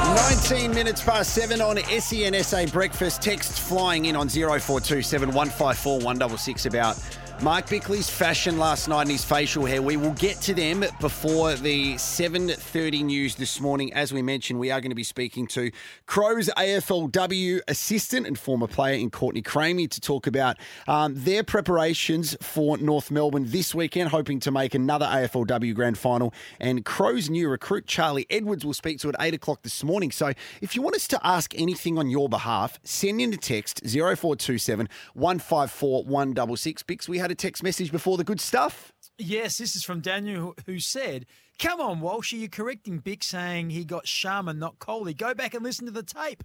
19 0.49 0.71
minutes 0.73 1.03
past 1.03 1.35
seven 1.35 1.61
on 1.61 1.79
E 1.79 1.83
SENSA 1.83 2.73
Breakfast. 2.73 3.23
Text 3.23 3.61
flying 3.61 4.07
in 4.07 4.17
on 4.17 4.29
0427 4.29 5.29
154 5.29 5.99
166 6.01 6.67
about 6.67 6.97
Mark 7.41 7.69
Bickley's 7.69 8.09
fashion 8.09 8.59
last 8.59 8.89
night 8.89 9.03
and 9.03 9.11
his 9.11 9.25
facial 9.25 9.65
hair. 9.65 9.83
We 9.83 9.97
will 9.97 10.13
get 10.13 10.41
to 10.43 10.55
them 10.55 10.85
before 11.01 11.55
the 11.55 11.95
7.30 11.95 13.05
news 13.05 13.35
this 13.35 13.61
morning. 13.61 13.93
As 13.93 14.13
we 14.13 14.23
mentioned, 14.23 14.59
we 14.59 14.71
are 14.71 14.81
going 14.81 14.91
to 14.91 14.97
be 14.97 15.03
speaking 15.03 15.47
to 15.49 15.71
Crows 16.07 16.51
AFLW 16.57 17.61
assistant 17.67 18.27
and 18.27 18.39
former 18.39 18.69
player 18.69 18.95
in 18.95 19.11
Courtney 19.11 19.43
Cramey 19.43 19.91
to 19.91 20.01
talk 20.01 20.27
about 20.27 20.57
um, 20.87 21.15
their 21.17 21.43
preparations 21.43 22.37
for 22.41 22.79
North 22.79 23.11
Melbourne 23.11 23.45
this 23.47 23.75
weekend, 23.75 24.11
hoping 24.11 24.39
to 24.41 24.51
make 24.51 24.75
another 24.75 25.07
AFLW 25.07 25.75
grand 25.75 25.99
final. 25.99 26.33
And 26.61 26.85
Crows 26.85 27.31
new 27.31 27.49
recruit 27.49 27.87
Charlie 27.87 28.27
Edwards 28.31 28.65
will 28.65 28.75
speak 28.75 29.01
to 29.01 29.09
at 29.09 29.17
8 29.19 29.35
o'clock 29.35 29.63
this 29.63 29.83
morning. 29.83 30.11
So 30.11 30.33
if 30.61 30.77
you 30.77 30.83
want 30.83 30.97
us 30.97 31.09
to 31.09 31.21
ask 31.27 31.59
anything 31.59 31.99
on 31.99 32.09
your 32.11 32.29
behalf, 32.29 32.79
send 32.85 33.21
in 33.21 33.33
a 33.33 33.37
text 33.37 33.81
0427 33.85 34.89
154 35.15 36.05
166. 36.05 36.83
Bix, 36.83 37.09
we 37.09 37.19
had 37.23 37.31
a 37.31 37.35
text 37.35 37.63
message 37.63 37.91
before 37.91 38.17
the 38.17 38.25
good 38.25 38.41
stuff. 38.41 38.93
Yes, 39.19 39.59
this 39.59 39.77
is 39.77 39.85
from 39.85 40.01
Daniel, 40.01 40.55
who 40.67 40.79
said, 40.79 41.27
Come 41.59 41.81
on, 41.81 42.01
Walsh, 42.01 42.33
are 42.33 42.37
you 42.37 42.49
correcting 42.49 43.01
Bix 43.01 43.25
saying 43.25 43.71
he 43.71 43.85
got 43.85 44.07
Sharman, 44.07 44.59
not 44.59 44.79
Coley? 44.79 45.15
Go 45.15 45.33
back 45.35 45.55
and 45.55 45.63
listen 45.63 45.87
to 45.87 45.93
the 45.93 46.03
tape. 46.03 46.43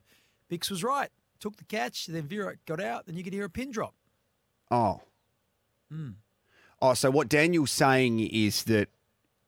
Bix 0.51 0.69
was 0.69 0.83
right. 0.83 1.09
Took 1.39 1.57
the 1.57 1.63
catch, 1.63 2.07
then 2.07 2.23
Vera 2.23 2.55
got 2.65 2.81
out, 2.81 3.05
then 3.05 3.15
you 3.15 3.23
could 3.23 3.33
hear 3.33 3.45
a 3.45 3.49
pin 3.49 3.71
drop. 3.71 3.93
Oh. 4.71 5.01
Hmm. 5.91 6.11
Oh, 6.81 6.93
so 6.93 7.09
what 7.09 7.29
Daniel's 7.29 7.71
saying 7.71 8.19
is 8.19 8.63
that 8.65 8.89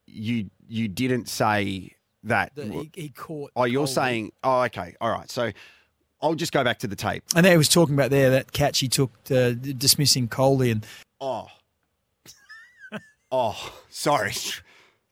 you 0.08 0.50
you 0.68 0.88
didn't 0.88 1.30
say 1.30 1.96
that. 2.24 2.56
That 2.56 2.68
he, 2.72 2.90
he 2.96 3.10
caught. 3.10 3.52
oh, 3.56 3.66
you're 3.66 3.82
Coley. 3.82 3.94
saying. 3.94 4.32
Oh, 4.44 4.62
okay. 4.64 4.96
All 5.00 5.12
right. 5.12 5.30
So 5.30 5.52
I'll 6.22 6.36
just 6.36 6.52
go 6.52 6.64
back 6.64 6.80
to 6.80 6.88
the 6.88 6.96
tape. 6.96 7.24
And 7.36 7.46
there 7.46 7.54
he 7.54 7.58
was 7.58 7.70
talking 7.70 7.96
about 7.96 8.10
there 8.10 8.32
that 8.32 8.52
catch 8.52 8.80
he 8.80 8.88
took 8.88 9.12
uh, 9.32 9.52
dismissing 9.52 10.28
Coley 10.28 10.72
and 10.72 10.86
Oh. 11.22 11.48
Oh, 13.32 13.74
sorry. 13.90 14.34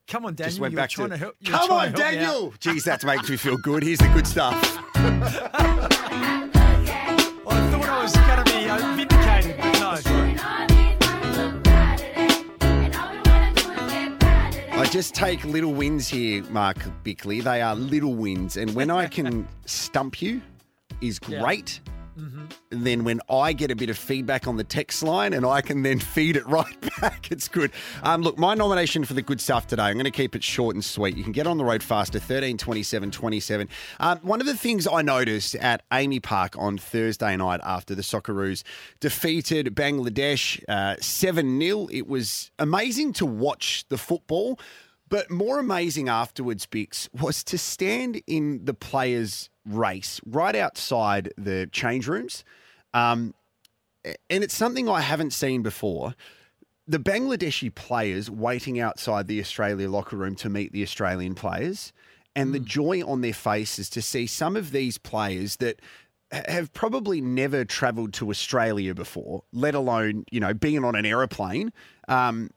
come 0.07 0.25
on, 0.25 0.33
Daniel, 0.33 0.49
Just 0.49 0.59
went 0.59 0.73
back 0.75 0.89
trying 0.89 1.09
to. 1.09 1.13
to, 1.15 1.19
help. 1.19 1.35
Come 1.45 1.69
on, 1.71 1.91
to. 1.91 1.97
Daniel. 1.97 2.51
Jeez, 2.59 2.83
that 2.85 3.05
makes 3.05 3.29
me 3.29 3.37
feel 3.37 3.57
good. 3.57 3.83
Here's 3.83 3.99
the 3.99 4.07
good 4.07 4.25
stuff. 4.25 4.55
I 7.49 7.71
thought 7.71 7.87
I 7.87 8.01
was 8.01 8.13
going 8.15 8.43
to 8.43 8.51
be 8.51 8.67
uh, 8.69 8.77
vindicated, 8.95 9.55
but 9.57 9.79
no. 9.79 9.87
I 14.79 14.85
just 14.91 15.13
take 15.15 15.43
little 15.43 15.73
wins 15.73 16.07
here, 16.07 16.43
Mark 16.45 16.77
Bickley. 17.03 17.41
They 17.41 17.61
are 17.61 17.75
little 17.75 18.15
wins. 18.15 18.57
And 18.57 18.73
when 18.75 18.89
I 18.89 19.07
can 19.07 19.47
stump 19.65 20.21
you 20.21 20.41
is 21.01 21.19
Yeah. 21.27 21.41
Mm-hmm. 22.17 22.45
Then 22.83 23.03
when 23.03 23.21
I 23.29 23.53
get 23.53 23.69
a 23.69 23.75
bit 23.75 23.89
of 23.89 23.97
feedback 23.97 24.47
on 24.47 24.57
the 24.57 24.63
text 24.63 25.03
line 25.03 25.33
and 25.33 25.45
I 25.45 25.61
can 25.61 25.83
then 25.83 25.99
feed 26.15 26.35
it 26.35 26.45
right 26.47 26.99
back, 26.99 27.31
it's 27.31 27.47
good. 27.47 27.71
Um, 28.03 28.21
look, 28.21 28.37
my 28.37 28.55
nomination 28.55 29.05
for 29.05 29.13
the 29.13 29.21
good 29.21 29.39
stuff 29.39 29.67
today, 29.67 29.83
I'm 29.83 29.93
going 29.93 30.05
to 30.05 30.11
keep 30.11 30.35
it 30.35 30.43
short 30.43 30.75
and 30.75 30.83
sweet. 30.83 31.15
You 31.15 31.23
can 31.23 31.31
get 31.31 31.45
on 31.45 31.57
the 31.57 31.65
road 31.65 31.83
faster, 31.83 32.19
13 32.19 32.57
27 32.57 33.11
27. 33.11 33.69
Um, 33.99 34.17
one 34.19 34.41
of 34.41 34.47
the 34.47 34.57
things 34.57 34.87
I 34.87 35.01
noticed 35.01 35.55
at 35.55 35.87
AAMI 35.91 36.23
Park 36.23 36.55
on 36.57 36.77
Thursday 36.77 37.35
night 37.37 37.59
after 37.63 37.93
the 37.93 38.01
Socceroos 38.01 38.63
defeated 38.99 39.75
Bangladesh 39.75 40.63
uh, 40.67 40.95
7 40.99 41.59
0, 41.61 41.87
it 41.91 42.07
was 42.07 42.51
amazing 42.57 43.13
to 43.13 43.25
watch 43.25 43.85
the 43.89 43.97
football. 43.97 44.59
But 45.09 45.31
more 45.31 45.59
amazing 45.59 46.09
afterwards, 46.09 46.65
Bix, 46.65 47.07
was 47.13 47.43
to 47.45 47.57
stand 47.57 48.21
in 48.27 48.65
the 48.65 48.73
players' 48.73 49.49
race 49.67 50.21
right 50.25 50.55
outside 50.55 51.33
the 51.37 51.67
change 51.71 52.07
rooms. 52.07 52.43
Um, 52.93 53.33
and 54.29 54.43
it's 54.43 54.55
something 54.55 54.87
I 54.87 55.01
haven't 55.01 55.33
seen 55.33 55.61
before. 55.61 56.15
The 56.87 56.99
Bangladeshi 56.99 57.73
players 57.75 58.29
waiting 58.29 58.79
outside 58.79 59.27
the 59.27 59.41
Australia 59.41 59.89
locker 59.89 60.15
room 60.15 60.35
to 60.35 60.49
meet 60.49 60.71
the 60.71 60.83
Australian 60.83 61.35
players, 61.35 61.91
and 62.35 62.53
the 62.53 62.59
joy 62.59 63.03
on 63.03 63.21
their 63.21 63.33
faces 63.33 63.89
to 63.89 64.01
see 64.01 64.27
some 64.27 64.55
of 64.55 64.71
these 64.71 64.99
players 64.99 65.55
that 65.57 65.81
have 66.31 66.71
probably 66.73 67.19
never 67.19 67.65
travelled 67.65 68.13
to 68.13 68.29
Australia 68.29 68.93
before, 68.93 69.43
let 69.51 69.73
alone 69.73 70.23
you 70.29 70.39
know 70.39 70.53
being 70.53 70.83
on 70.83 70.95
an 70.95 71.05
aeroplane. 71.05 71.73
Um, 72.07 72.51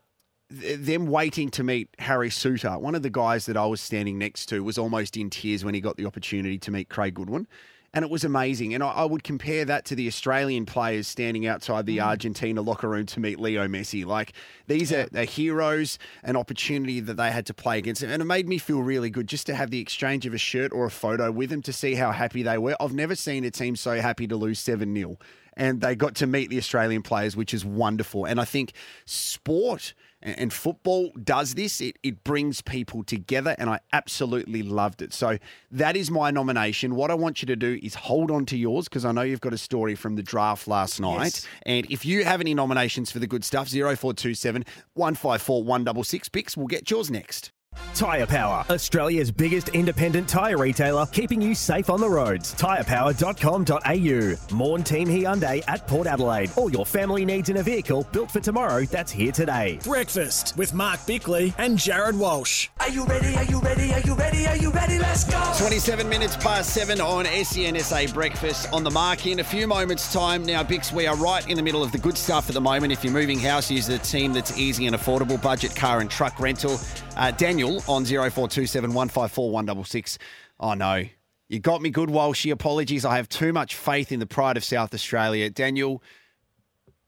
them 0.50 1.06
waiting 1.06 1.50
to 1.50 1.62
meet 1.62 1.88
Harry 1.98 2.28
Souttar, 2.28 2.80
one 2.80 2.94
of 2.94 3.02
the 3.02 3.10
guys 3.10 3.46
that 3.46 3.56
I 3.56 3.66
was 3.66 3.80
standing 3.80 4.18
next 4.18 4.46
to, 4.46 4.64
was 4.64 4.78
almost 4.78 5.16
in 5.16 5.30
tears 5.30 5.64
when 5.64 5.74
he 5.74 5.80
got 5.80 5.96
the 5.96 6.06
opportunity 6.06 6.58
to 6.58 6.70
meet 6.70 6.88
Craig 6.88 7.14
Goodwin. 7.14 7.46
And 7.92 8.04
it 8.04 8.10
was 8.10 8.22
amazing. 8.22 8.72
And 8.72 8.84
I, 8.84 8.90
I 8.90 9.04
would 9.04 9.24
compare 9.24 9.64
that 9.64 9.84
to 9.86 9.96
the 9.96 10.06
Australian 10.06 10.64
players 10.64 11.08
standing 11.08 11.46
outside 11.46 11.86
the 11.86 11.98
mm. 11.98 12.04
Argentina 12.04 12.62
locker 12.62 12.88
room 12.88 13.06
to 13.06 13.20
meet 13.20 13.40
Leo 13.40 13.66
Messi. 13.66 14.06
Like, 14.06 14.32
these 14.68 14.92
are, 14.92 15.08
are 15.14 15.24
heroes, 15.24 15.98
an 16.22 16.36
opportunity 16.36 17.00
that 17.00 17.16
they 17.16 17.32
had 17.32 17.46
to 17.46 17.54
play 17.54 17.78
against 17.78 18.02
him. 18.02 18.10
And 18.10 18.22
it 18.22 18.26
made 18.26 18.48
me 18.48 18.58
feel 18.58 18.82
really 18.82 19.10
good 19.10 19.26
just 19.26 19.46
to 19.46 19.56
have 19.56 19.70
the 19.70 19.80
exchange 19.80 20.24
of 20.24 20.34
a 20.34 20.38
shirt 20.38 20.72
or 20.72 20.84
a 20.84 20.90
photo 20.90 21.32
with 21.32 21.50
them 21.50 21.62
to 21.62 21.72
see 21.72 21.94
how 21.94 22.12
happy 22.12 22.44
they 22.44 22.58
were. 22.58 22.76
I've 22.78 22.94
never 22.94 23.16
seen 23.16 23.44
a 23.44 23.50
team 23.50 23.74
so 23.74 24.00
happy 24.00 24.28
to 24.28 24.36
lose 24.36 24.60
7 24.60 24.94
0 24.94 25.18
and 25.56 25.80
they 25.80 25.94
got 25.94 26.14
to 26.16 26.26
meet 26.26 26.48
the 26.48 26.58
Australian 26.58 27.02
players, 27.02 27.36
which 27.36 27.52
is 27.52 27.64
wonderful. 27.64 28.24
And 28.24 28.40
I 28.40 28.44
think 28.44 28.72
sport 29.04 29.94
and 30.22 30.52
football 30.52 31.10
does 31.22 31.54
this. 31.54 31.80
It, 31.80 31.98
it 32.02 32.22
brings 32.24 32.60
people 32.60 33.02
together, 33.02 33.54
and 33.58 33.70
I 33.70 33.80
absolutely 33.92 34.62
loved 34.62 35.02
it. 35.02 35.12
So 35.12 35.38
that 35.70 35.96
is 35.96 36.10
my 36.10 36.30
nomination. 36.30 36.94
What 36.94 37.10
I 37.10 37.14
want 37.14 37.42
you 37.42 37.46
to 37.46 37.56
do 37.56 37.78
is 37.82 37.94
hold 37.94 38.30
on 38.30 38.46
to 38.46 38.56
yours 38.56 38.88
because 38.88 39.04
I 39.04 39.12
know 39.12 39.22
you've 39.22 39.40
got 39.40 39.52
a 39.52 39.58
story 39.58 39.94
from 39.94 40.16
the 40.16 40.22
draft 40.22 40.68
last 40.68 41.00
night. 41.00 41.22
Yes. 41.22 41.48
And 41.62 41.90
if 41.90 42.04
you 42.04 42.24
have 42.24 42.40
any 42.40 42.54
nominations 42.54 43.10
for 43.10 43.18
the 43.18 43.26
good 43.26 43.44
stuff, 43.44 43.68
0427 43.68 44.64
154 44.94 45.64
166 45.64 46.28
picks, 46.28 46.56
we'll 46.56 46.66
get 46.66 46.90
yours 46.90 47.10
next. 47.10 47.52
Tyre 48.00 48.26
Power, 48.26 48.64
Australia's 48.70 49.30
biggest 49.30 49.68
independent 49.70 50.26
tyre 50.26 50.56
retailer, 50.56 51.04
keeping 51.12 51.42
you 51.42 51.54
safe 51.54 51.90
on 51.90 52.00
the 52.00 52.08
roads. 52.08 52.54
Tyrepower.com.au. 52.54 54.56
Morn 54.56 54.82
Team 54.82 55.06
Hyundai 55.06 55.62
at 55.68 55.86
Port 55.86 56.06
Adelaide. 56.06 56.50
All 56.56 56.70
your 56.70 56.86
family 56.86 57.26
needs 57.26 57.50
in 57.50 57.58
a 57.58 57.62
vehicle 57.62 58.06
built 58.10 58.30
for 58.30 58.40
tomorrow 58.40 58.86
that's 58.86 59.12
here 59.12 59.32
today. 59.32 59.78
Breakfast 59.84 60.56
with 60.56 60.72
Mark 60.72 61.06
Bickley 61.06 61.52
and 61.58 61.76
Jarrod 61.76 62.14
Walsh. 62.14 62.68
Are 62.80 62.88
you 62.88 63.04
ready? 63.04 63.36
Are 63.36 63.44
you 63.44 63.60
ready? 63.60 63.92
Are 63.92 64.00
you 64.00 64.14
ready? 64.14 64.46
Are 64.46 64.56
you 64.56 64.70
ready? 64.70 64.98
Let's 64.98 65.24
go. 65.24 65.52
27 65.58 66.08
minutes 66.08 66.36
past 66.36 66.72
seven 66.72 67.02
on 67.02 67.26
SENSA 67.26 68.14
Breakfast 68.14 68.72
on 68.72 68.82
the 68.82 68.90
mark 68.90 69.26
in 69.26 69.40
a 69.40 69.44
few 69.44 69.66
moments' 69.66 70.10
time. 70.10 70.42
Now, 70.44 70.62
Bix, 70.62 70.90
we 70.90 71.06
are 71.06 71.16
right 71.16 71.46
in 71.48 71.56
the 71.56 71.62
middle 71.62 71.82
of 71.82 71.92
the 71.92 71.98
good 71.98 72.16
stuff 72.16 72.48
at 72.48 72.54
the 72.54 72.60
moment. 72.62 72.92
If 72.92 73.04
you're 73.04 73.12
moving 73.12 73.38
house, 73.38 73.70
use 73.70 73.86
the 73.86 73.98
team 73.98 74.32
that's 74.32 74.58
easy 74.58 74.86
and 74.86 74.96
affordable 74.96 75.40
budget 75.42 75.76
car 75.76 76.00
and 76.00 76.10
truck 76.10 76.40
rental. 76.40 76.80
Uh, 77.16 77.30
Daniel 77.32 77.82
on 77.88 78.04
0427 78.04 78.94
154 78.94 79.50
166. 79.50 80.18
Oh, 80.58 80.74
no. 80.74 81.04
You 81.48 81.58
got 81.58 81.82
me 81.82 81.90
good, 81.90 82.08
Walshy. 82.08 82.52
Apologies. 82.52 83.04
I 83.04 83.16
have 83.16 83.28
too 83.28 83.52
much 83.52 83.74
faith 83.74 84.12
in 84.12 84.20
the 84.20 84.26
pride 84.26 84.56
of 84.56 84.64
South 84.64 84.94
Australia. 84.94 85.50
Daniel, 85.50 86.02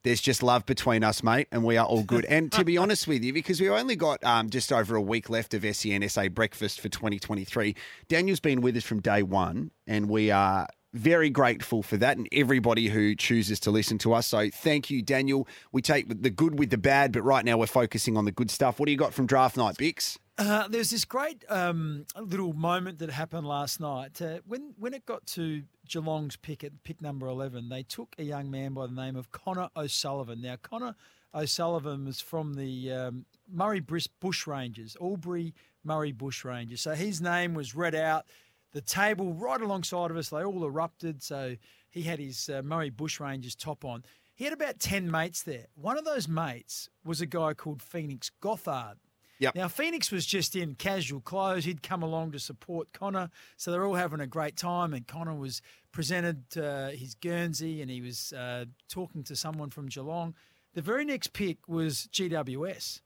there's 0.02 0.20
just 0.20 0.42
love 0.42 0.66
between 0.66 1.04
us, 1.04 1.22
mate, 1.22 1.46
and 1.52 1.62
we 1.62 1.76
are 1.76 1.86
all 1.86 2.02
good. 2.02 2.24
And 2.24 2.50
to 2.52 2.64
be 2.64 2.76
honest 2.78 3.06
with 3.06 3.22
you, 3.22 3.32
because 3.32 3.60
we've 3.60 3.70
only 3.70 3.96
got 3.96 4.22
um, 4.24 4.50
just 4.50 4.72
over 4.72 4.96
a 4.96 5.00
week 5.00 5.30
left 5.30 5.54
of 5.54 5.62
SENSA 5.62 6.34
breakfast 6.34 6.80
for 6.80 6.88
2023, 6.88 7.76
Daniel's 8.08 8.40
been 8.40 8.60
with 8.60 8.76
us 8.76 8.84
from 8.84 9.00
day 9.00 9.22
one, 9.22 9.70
and 9.86 10.08
we 10.08 10.30
are 10.30 10.66
very 10.92 11.30
grateful 11.30 11.82
for 11.82 11.96
that 11.96 12.16
and 12.16 12.28
everybody 12.32 12.88
who 12.88 13.14
chooses 13.14 13.58
to 13.60 13.70
listen 13.70 13.98
to 13.98 14.12
us. 14.12 14.26
So 14.26 14.50
thank 14.50 14.90
you, 14.90 15.02
Daniel. 15.02 15.48
We 15.72 15.82
take 15.82 16.22
the 16.22 16.30
good 16.30 16.58
with 16.58 16.70
the 16.70 16.78
bad, 16.78 17.12
but 17.12 17.22
right 17.22 17.44
now 17.44 17.56
we're 17.58 17.66
focusing 17.66 18.16
on 18.16 18.24
the 18.24 18.32
good 18.32 18.50
stuff. 18.50 18.78
What 18.78 18.86
do 18.86 18.92
you 18.92 18.98
got 18.98 19.14
from 19.14 19.26
draft 19.26 19.56
night, 19.56 19.76
Bix? 19.76 20.18
Uh, 20.38 20.66
there's 20.68 20.90
this 20.90 21.04
great 21.04 21.44
um, 21.48 22.06
little 22.18 22.52
moment 22.52 22.98
that 22.98 23.10
happened 23.10 23.46
last 23.46 23.80
night. 23.80 24.20
Uh, 24.20 24.38
when 24.46 24.74
when 24.78 24.94
it 24.94 25.04
got 25.04 25.26
to 25.26 25.62
Geelong's 25.86 26.36
pick 26.36 26.64
at 26.64 26.72
pick 26.84 27.02
number 27.02 27.26
11, 27.26 27.68
they 27.68 27.82
took 27.82 28.14
a 28.18 28.22
young 28.22 28.50
man 28.50 28.72
by 28.72 28.86
the 28.86 28.94
name 28.94 29.14
of 29.14 29.30
Connor 29.30 29.68
O'Sullivan. 29.76 30.40
Now, 30.40 30.56
Connor 30.62 30.94
O'Sullivan 31.34 32.06
was 32.06 32.20
from 32.20 32.54
the 32.54 32.92
um, 32.92 33.26
Murray 33.50 33.80
Bushrangers, 33.80 34.96
Albury 35.00 35.54
Murray 35.84 36.12
Bushrangers. 36.12 36.78
So 36.78 36.92
his 36.92 37.20
name 37.20 37.54
was 37.54 37.74
read 37.74 37.94
out. 37.94 38.26
The 38.72 38.80
table 38.80 39.34
right 39.34 39.60
alongside 39.60 40.10
of 40.10 40.16
us, 40.16 40.30
they 40.30 40.44
all 40.44 40.64
erupted. 40.64 41.22
So 41.22 41.56
he 41.90 42.02
had 42.02 42.18
his 42.18 42.48
uh, 42.48 42.62
Murray 42.62 42.90
Bushrangers 42.90 43.56
top 43.56 43.84
on. 43.84 44.04
He 44.34 44.44
had 44.44 44.52
about 44.54 44.80
10 44.80 45.10
mates 45.10 45.42
there. 45.42 45.66
One 45.74 45.98
of 45.98 46.04
those 46.04 46.26
mates 46.26 46.88
was 47.04 47.20
a 47.20 47.26
guy 47.26 47.54
called 47.54 47.82
Phoenix 47.82 48.30
Gothard. 48.40 48.96
Yep. 49.42 49.56
Now, 49.56 49.66
Phoenix 49.68 50.12
was 50.12 50.24
just 50.24 50.54
in 50.54 50.76
casual 50.76 51.20
clothes. 51.20 51.64
He'd 51.64 51.82
come 51.82 52.02
along 52.02 52.30
to 52.32 52.38
support 52.38 52.92
Connor. 52.92 53.28
So 53.56 53.70
they're 53.72 53.84
all 53.84 53.94
having 53.94 54.20
a 54.20 54.26
great 54.26 54.56
time. 54.56 54.94
And 54.94 55.06
Connor 55.06 55.34
was 55.34 55.60
presented 55.90 56.44
uh, 56.56 56.90
his 56.90 57.14
Guernsey 57.16 57.82
and 57.82 57.90
he 57.90 58.00
was 58.00 58.32
uh, 58.32 58.66
talking 58.88 59.24
to 59.24 59.34
someone 59.34 59.70
from 59.70 59.86
Geelong. 59.86 60.34
The 60.74 60.80
very 60.80 61.04
next 61.04 61.32
pick 61.32 61.68
was 61.68 62.08
GWS. 62.12 63.00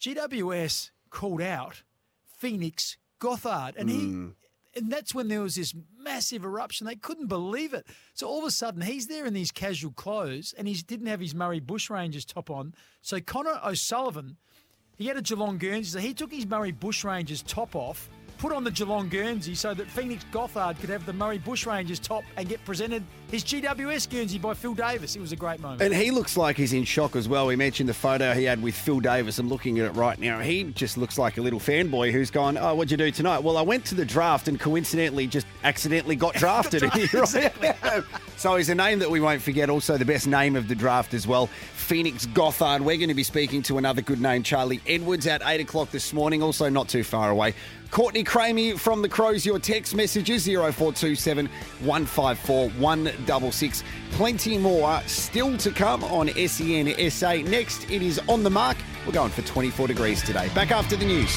GWS 0.00 0.90
called 1.10 1.42
out 1.42 1.82
Phoenix 2.38 2.96
Gothard. 3.18 3.76
And 3.76 3.90
he. 3.90 3.96
And 4.74 4.90
that's 4.90 5.14
when 5.14 5.28
there 5.28 5.42
was 5.42 5.56
this 5.56 5.74
massive 5.98 6.44
eruption. 6.44 6.86
They 6.86 6.96
couldn't 6.96 7.26
believe 7.26 7.74
it. 7.74 7.86
So 8.14 8.26
all 8.26 8.38
of 8.38 8.44
a 8.44 8.50
sudden, 8.50 8.80
he's 8.80 9.06
there 9.06 9.26
in 9.26 9.34
these 9.34 9.50
casual 9.50 9.92
clothes, 9.92 10.54
and 10.56 10.66
he 10.66 10.74
didn't 10.74 11.06
have 11.06 11.20
his 11.20 11.34
Murray 11.34 11.60
Bushrangers 11.60 12.26
top 12.26 12.50
on. 12.50 12.74
So 13.02 13.20
Connor 13.20 13.60
O'Sullivan, 13.64 14.36
he 14.96 15.06
had 15.06 15.16
a 15.16 15.22
Geelong 15.22 15.58
Guernsey. 15.58 15.90
So 15.90 15.98
he 15.98 16.14
took 16.14 16.32
his 16.32 16.46
Murray 16.46 16.72
Bushrangers 16.72 17.44
top 17.46 17.76
off, 17.76 18.08
put 18.38 18.52
on 18.52 18.64
the 18.64 18.70
Geelong 18.70 19.08
Guernsey 19.08 19.54
so 19.54 19.74
that 19.74 19.88
Phoenix 19.88 20.24
Gothard 20.32 20.80
could 20.80 20.90
have 20.90 21.04
the 21.04 21.12
Murray 21.12 21.38
Bushrangers 21.38 22.00
top 22.00 22.24
and 22.36 22.48
get 22.48 22.64
presented 22.64 23.04
his 23.32 23.42
GWS 23.44 24.10
Guernsey 24.10 24.38
by 24.38 24.52
Phil 24.52 24.74
Davis. 24.74 25.16
It 25.16 25.20
was 25.20 25.32
a 25.32 25.36
great 25.36 25.58
moment. 25.58 25.80
And 25.80 25.94
he 25.94 26.10
looks 26.10 26.36
like 26.36 26.54
he's 26.56 26.74
in 26.74 26.84
shock 26.84 27.16
as 27.16 27.28
well. 27.30 27.46
We 27.46 27.56
mentioned 27.56 27.88
the 27.88 27.94
photo 27.94 28.34
he 28.34 28.44
had 28.44 28.62
with 28.62 28.74
Phil 28.74 29.00
Davis. 29.00 29.38
I'm 29.38 29.48
looking 29.48 29.78
at 29.78 29.86
it 29.86 29.92
right 29.92 30.18
now. 30.18 30.40
He 30.40 30.64
just 30.64 30.98
looks 30.98 31.16
like 31.16 31.38
a 31.38 31.40
little 31.40 31.58
fanboy 31.58 32.12
who's 32.12 32.30
gone, 32.30 32.58
Oh, 32.58 32.74
what'd 32.74 32.90
you 32.90 32.98
do 32.98 33.10
tonight? 33.10 33.38
Well, 33.42 33.56
I 33.56 33.62
went 33.62 33.86
to 33.86 33.94
the 33.94 34.04
draft 34.04 34.48
and 34.48 34.60
coincidentally 34.60 35.26
just 35.26 35.46
accidentally 35.64 36.14
got 36.14 36.34
drafted. 36.36 36.82
And 36.82 36.92
here 36.92 37.24
I 37.24 37.72
am. 37.94 38.04
so 38.36 38.54
he's 38.56 38.68
a 38.68 38.74
name 38.74 38.98
that 38.98 39.10
we 39.10 39.18
won't 39.18 39.40
forget. 39.40 39.70
Also, 39.70 39.96
the 39.96 40.04
best 40.04 40.26
name 40.26 40.54
of 40.54 40.68
the 40.68 40.74
draft 40.74 41.14
as 41.14 41.26
well 41.26 41.46
Phoenix 41.74 42.26
Gothard. 42.26 42.82
We're 42.82 42.98
going 42.98 43.08
to 43.08 43.14
be 43.14 43.22
speaking 43.24 43.62
to 43.62 43.78
another 43.78 44.02
good 44.02 44.20
name, 44.20 44.42
Charlie 44.42 44.82
Edwards, 44.86 45.26
at 45.26 45.40
8 45.44 45.62
o'clock 45.62 45.90
this 45.90 46.12
morning. 46.12 46.42
Also, 46.42 46.68
not 46.68 46.88
too 46.88 47.02
far 47.02 47.30
away. 47.30 47.54
Courtney 47.90 48.24
Cramey 48.24 48.78
from 48.78 49.02
the 49.02 49.08
Crows, 49.08 49.44
your 49.44 49.58
text 49.58 49.94
messages 49.94 50.46
0427 50.46 51.46
154 51.80 52.70
166. 53.28 53.84
Plenty 54.12 54.58
more 54.58 55.00
still 55.06 55.56
to 55.58 55.70
come 55.70 56.04
on 56.04 56.28
SEN 56.46 57.10
SA. 57.10 57.36
Next, 57.48 57.90
it 57.90 58.02
is 58.02 58.20
on 58.28 58.42
the 58.42 58.50
mark. 58.50 58.76
We're 59.06 59.12
going 59.12 59.30
for 59.30 59.42
24 59.42 59.88
degrees 59.88 60.22
today. 60.22 60.48
Back 60.54 60.70
after 60.70 60.96
the 60.96 61.04
news. 61.04 61.36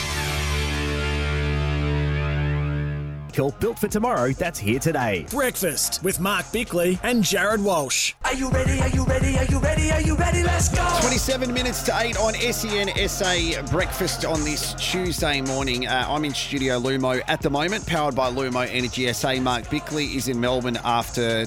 Built 3.36 3.77
for 3.77 3.89
tomorrow 3.89 4.31
that's 4.31 4.57
here 4.57 4.79
today. 4.79 5.25
Breakfast 5.29 6.01
with 6.03 6.21
Mark 6.21 6.49
Bickley 6.53 6.97
and 7.03 7.21
Jarrod 7.21 7.61
Walsh. 7.61 8.13
Are 8.23 8.33
you 8.33 8.49
ready? 8.49 8.79
Are 8.79 8.88
you 8.89 9.03
ready? 9.03 9.38
Are 9.38 9.43
you 9.45 9.59
ready? 9.59 9.91
Are 9.91 9.99
you 9.99 10.15
ready? 10.15 10.41
Let's 10.41 10.69
go. 10.69 10.88
27 11.01 11.53
minutes 11.53 11.83
to 11.83 11.99
8 11.99 12.17
on 12.17 12.33
SEN 12.33 13.09
SA 13.09 13.61
breakfast 13.71 14.23
on 14.23 14.39
this 14.45 14.73
Tuesday 14.75 15.41
morning. 15.41 15.86
Uh, 15.86 16.05
I'm 16.07 16.23
in 16.23 16.33
Studio 16.33 16.79
Lumo 16.79 17.21
at 17.27 17.41
the 17.41 17.49
moment, 17.49 17.86
powered 17.86 18.15
by 18.15 18.31
Lumo 18.31 18.65
Energy 18.71 19.11
SA. 19.11 19.36
Mark 19.41 19.69
Bickley 19.69 20.15
is 20.15 20.29
in 20.29 20.39
Melbourne 20.39 20.79
after 20.86 21.45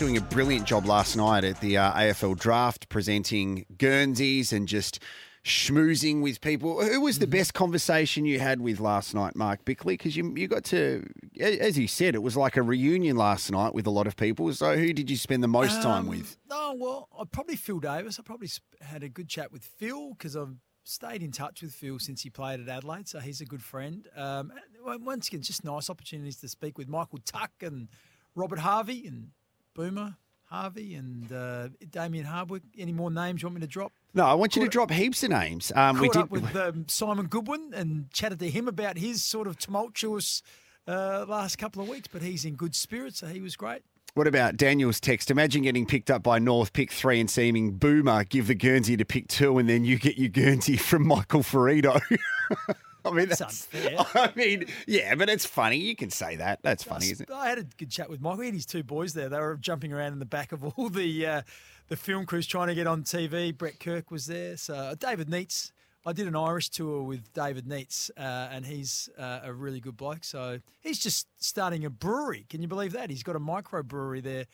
doing 0.00 0.16
a 0.16 0.20
brilliant 0.22 0.64
job 0.66 0.86
last 0.86 1.14
night 1.14 1.44
at 1.44 1.60
the 1.60 1.76
uh, 1.76 1.92
AFL 1.92 2.34
draft, 2.38 2.88
presenting 2.88 3.66
Guernseys 3.76 4.50
and 4.50 4.66
just 4.66 4.98
schmoozing 5.44 6.22
with 6.22 6.40
people. 6.40 6.82
Who 6.82 7.02
was 7.02 7.18
the 7.18 7.26
best 7.26 7.52
conversation 7.52 8.24
you 8.24 8.40
had 8.40 8.62
with 8.62 8.80
last 8.80 9.14
night, 9.14 9.36
Mark 9.36 9.62
Bickley? 9.66 9.98
Because 9.98 10.16
you, 10.16 10.34
you 10.38 10.48
got 10.48 10.64
to, 10.64 11.06
as 11.38 11.78
you 11.78 11.86
said, 11.86 12.14
it 12.14 12.22
was 12.22 12.34
like 12.34 12.56
a 12.56 12.62
reunion 12.62 13.18
last 13.18 13.52
night 13.52 13.74
with 13.74 13.86
a 13.86 13.90
lot 13.90 14.06
of 14.06 14.16
people. 14.16 14.50
So 14.54 14.74
who 14.74 14.94
did 14.94 15.10
you 15.10 15.18
spend 15.18 15.42
the 15.42 15.48
most 15.48 15.82
time 15.82 16.04
Um, 16.04 16.06
with? 16.06 16.38
Oh, 16.50 16.74
well, 16.78 17.08
I 17.20 17.24
probably 17.30 17.56
Phil 17.56 17.78
Davis. 17.78 18.18
I 18.18 18.22
probably 18.22 18.48
had 18.80 19.02
a 19.02 19.10
good 19.10 19.28
chat 19.28 19.52
with 19.52 19.62
Phil 19.64 20.14
because 20.14 20.34
I've 20.34 20.56
stayed 20.82 21.22
in 21.22 21.30
touch 21.30 21.60
with 21.60 21.74
Phil 21.74 21.98
since 21.98 22.22
he 22.22 22.30
played 22.30 22.58
at 22.58 22.70
Adelaide, 22.70 23.06
so 23.06 23.20
he's 23.20 23.42
a 23.42 23.46
good 23.46 23.62
friend. 23.62 24.08
Um, 24.16 24.50
once 24.82 25.28
again, 25.28 25.42
just 25.42 25.62
nice 25.62 25.90
opportunities 25.90 26.36
to 26.36 26.48
speak 26.48 26.78
with 26.78 26.88
Michael 26.88 27.18
Tuck 27.26 27.52
and 27.60 27.88
Robert 28.34 28.60
Harvey 28.60 29.06
and 29.06 29.32
Boomer 29.74 30.16
Harvey 30.44 30.94
and 30.94 31.32
uh, 31.32 31.68
Damien 31.90 32.24
Hardwick. 32.24 32.62
Any 32.76 32.92
more 32.92 33.10
names 33.10 33.42
you 33.42 33.48
want 33.48 33.56
me 33.56 33.60
to 33.60 33.66
drop? 33.66 33.92
No, 34.14 34.26
I 34.26 34.34
want 34.34 34.56
you 34.56 34.62
to 34.62 34.68
drop 34.68 34.90
heaps 34.90 35.22
of 35.22 35.30
names. 35.30 35.70
Um, 35.74 35.96
Caught 35.96 36.02
we 36.02 36.08
did. 36.08 36.22
up 36.22 36.30
with 36.30 36.56
um, 36.56 36.86
Simon 36.88 37.26
Goodwin 37.26 37.72
and 37.74 38.10
chatted 38.10 38.40
to 38.40 38.50
him 38.50 38.66
about 38.66 38.98
his 38.98 39.22
sort 39.22 39.46
of 39.46 39.56
tumultuous 39.58 40.42
uh, 40.88 41.24
last 41.28 41.56
couple 41.56 41.82
of 41.82 41.88
weeks, 41.88 42.08
but 42.08 42.22
he's 42.22 42.44
in 42.44 42.54
good 42.54 42.74
spirits, 42.74 43.18
so 43.18 43.28
he 43.28 43.40
was 43.40 43.54
great. 43.54 43.82
What 44.14 44.26
about 44.26 44.56
Daniel's 44.56 44.98
text? 44.98 45.30
Imagine 45.30 45.62
getting 45.62 45.86
picked 45.86 46.10
up 46.10 46.24
by 46.24 46.40
North, 46.40 46.72
pick 46.72 46.90
three, 46.90 47.20
and 47.20 47.30
seeming 47.30 47.76
boomer, 47.76 48.24
give 48.24 48.48
the 48.48 48.56
Guernsey 48.56 48.96
to 48.96 49.04
pick 49.04 49.28
two, 49.28 49.56
and 49.58 49.68
then 49.68 49.84
you 49.84 49.98
get 49.98 50.18
your 50.18 50.28
Guernsey 50.30 50.76
from 50.78 51.06
Michael 51.06 51.42
Firrito. 51.42 52.00
I 53.04 53.10
mean, 53.10 53.28
that's, 53.28 53.40
unfair. 53.40 53.96
I 54.14 54.32
mean, 54.34 54.66
yeah, 54.86 55.14
but 55.14 55.28
it's 55.28 55.46
funny. 55.46 55.78
You 55.78 55.96
can 55.96 56.10
say 56.10 56.36
that. 56.36 56.60
That's 56.62 56.82
funny, 56.82 57.10
isn't 57.10 57.28
it? 57.28 57.32
I 57.32 57.48
had 57.48 57.58
a 57.58 57.64
good 57.78 57.90
chat 57.90 58.10
with 58.10 58.20
Michael. 58.20 58.40
He 58.40 58.46
had 58.46 58.54
his 58.54 58.66
two 58.66 58.82
boys 58.82 59.14
there. 59.14 59.28
They 59.28 59.38
were 59.38 59.56
jumping 59.56 59.92
around 59.92 60.12
in 60.12 60.18
the 60.18 60.26
back 60.26 60.52
of 60.52 60.64
all 60.64 60.88
the 60.88 61.26
uh, 61.26 61.42
the 61.88 61.96
film 61.96 62.26
crews 62.26 62.46
trying 62.46 62.68
to 62.68 62.74
get 62.74 62.86
on 62.86 63.02
TV. 63.02 63.56
Brett 63.56 63.80
Kirk 63.80 64.10
was 64.10 64.26
there. 64.26 64.56
So 64.56 64.74
uh, 64.74 64.94
David 64.94 65.28
Neitz. 65.28 65.72
I 66.06 66.14
did 66.14 66.26
an 66.26 66.34
Irish 66.34 66.70
tour 66.70 67.02
with 67.02 67.30
David 67.34 67.66
Neitz, 67.66 68.10
uh, 68.16 68.48
and 68.50 68.64
he's 68.64 69.10
uh, 69.18 69.40
a 69.44 69.52
really 69.52 69.80
good 69.80 69.98
bloke. 69.98 70.24
So 70.24 70.60
he's 70.80 70.98
just 70.98 71.26
starting 71.36 71.84
a 71.84 71.90
brewery. 71.90 72.46
Can 72.48 72.62
you 72.62 72.68
believe 72.68 72.92
that? 72.92 73.10
He's 73.10 73.22
got 73.22 73.36
a 73.36 73.40
microbrewery 73.40 74.22
there, 74.22 74.46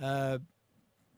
uh, 0.00 0.38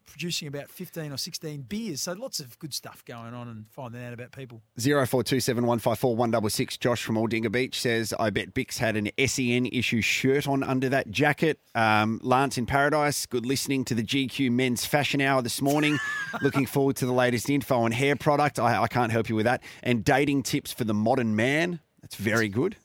producing 0.07 0.49
about 0.49 0.69
15 0.69 1.13
or 1.13 1.17
16 1.17 1.63
beers. 1.63 2.03
So 2.03 2.13
lots 2.13 2.41
of 2.41 2.59
good 2.59 2.73
stuff 2.75 3.05
going 3.05 3.35
on 3.35 3.49
and 3.49 3.67
finding 3.71 4.05
out 4.05 4.13
about 4.13 4.33
people. 4.33 4.63
Zero 4.79 5.07
four 5.07 5.23
two 5.23 5.41
seven 5.41 5.67
one 5.67 5.79
five 5.79 5.99
four 5.99 6.15
one 6.17 6.31
double 6.31 6.51
six. 6.51 6.77
Josh 6.77 7.03
from 7.03 7.17
Aldinga 7.17 7.51
Beach 7.51 7.81
says, 7.81 8.15
"I 8.19 8.31
bet 8.31 8.55
Bix 8.55 8.79
had 8.79 8.97
an 8.97 9.11
SEN 9.19 9.67
issue 9.67 10.01
shirt 10.01 10.47
on 10.47 10.63
under 10.63 10.89
that 10.89 11.11
jacket." 11.11 11.59
Um, 11.75 12.21
Lance 12.23 12.59
in 12.59 12.67
Paradise, 12.67 13.27
good 13.27 13.47
listening 13.47 13.85
to 13.87 13.95
the 13.95 14.03
GQ 14.03 14.51
Men's 14.51 14.85
Fashion 14.85 15.21
Hour 15.21 15.43
this 15.43 15.61
morning. 15.61 15.99
Looking 16.43 16.67
forward 16.67 16.97
to 16.97 17.07
the 17.07 17.13
latest 17.13 17.51
info 17.51 17.81
on 17.81 17.93
hair 17.93 18.17
product. 18.17 18.59
I, 18.59 18.83
I 18.83 18.89
can't 18.89 19.13
help 19.13 19.29
you 19.29 19.37
with 19.37 19.47
that. 19.47 19.63
And 19.83 20.05
dating 20.05 20.45
tips 20.45 20.73
for 20.73 20.85
the 20.85 20.95
modern 20.95 21.35
man. 21.37 21.81
That's 22.03 22.17
very 22.17 22.49
good. 22.49 22.77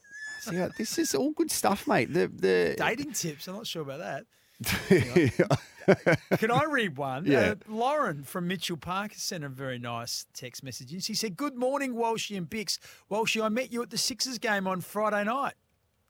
See, 0.42 0.56
this 0.78 0.98
is 0.98 1.14
all 1.14 1.32
good 1.32 1.52
stuff, 1.52 1.88
mate. 1.88 2.14
The 2.14 2.28
the 2.28 2.76
Dating 2.78 3.12
tips. 3.12 3.48
I'm 3.48 3.56
not 3.56 3.68
sure 3.68 3.82
about 3.82 4.00
that. 4.00 4.26
Can 6.38 6.52
I 6.52 6.66
read 6.70 6.98
one? 6.98 7.26
Yeah. 7.26 7.40
Uh, 7.40 7.56
Lauren 7.68 8.24
from 8.24 8.48
Mitchell 8.48 8.78
Park 8.78 9.14
sent 9.16 9.44
a 9.44 9.50
very 9.50 9.80
nice 9.80 10.26
text 10.34 10.64
message. 10.64 10.94
in. 10.94 11.00
She 11.00 11.14
said, 11.14 11.38
Good 11.38 11.56
morning, 11.56 11.96
Walshy 11.96 12.38
and 12.38 12.50
Bix. 12.50 12.78
Walshy, 13.10 13.44
I 13.44 13.50
met 13.50 13.72
you 13.72 13.82
at 13.82 13.90
the 13.90 13.98
Sixers 13.98 14.38
game 14.38 14.68
on 14.68 14.82
Friday 14.82 15.24
night. 15.24 15.54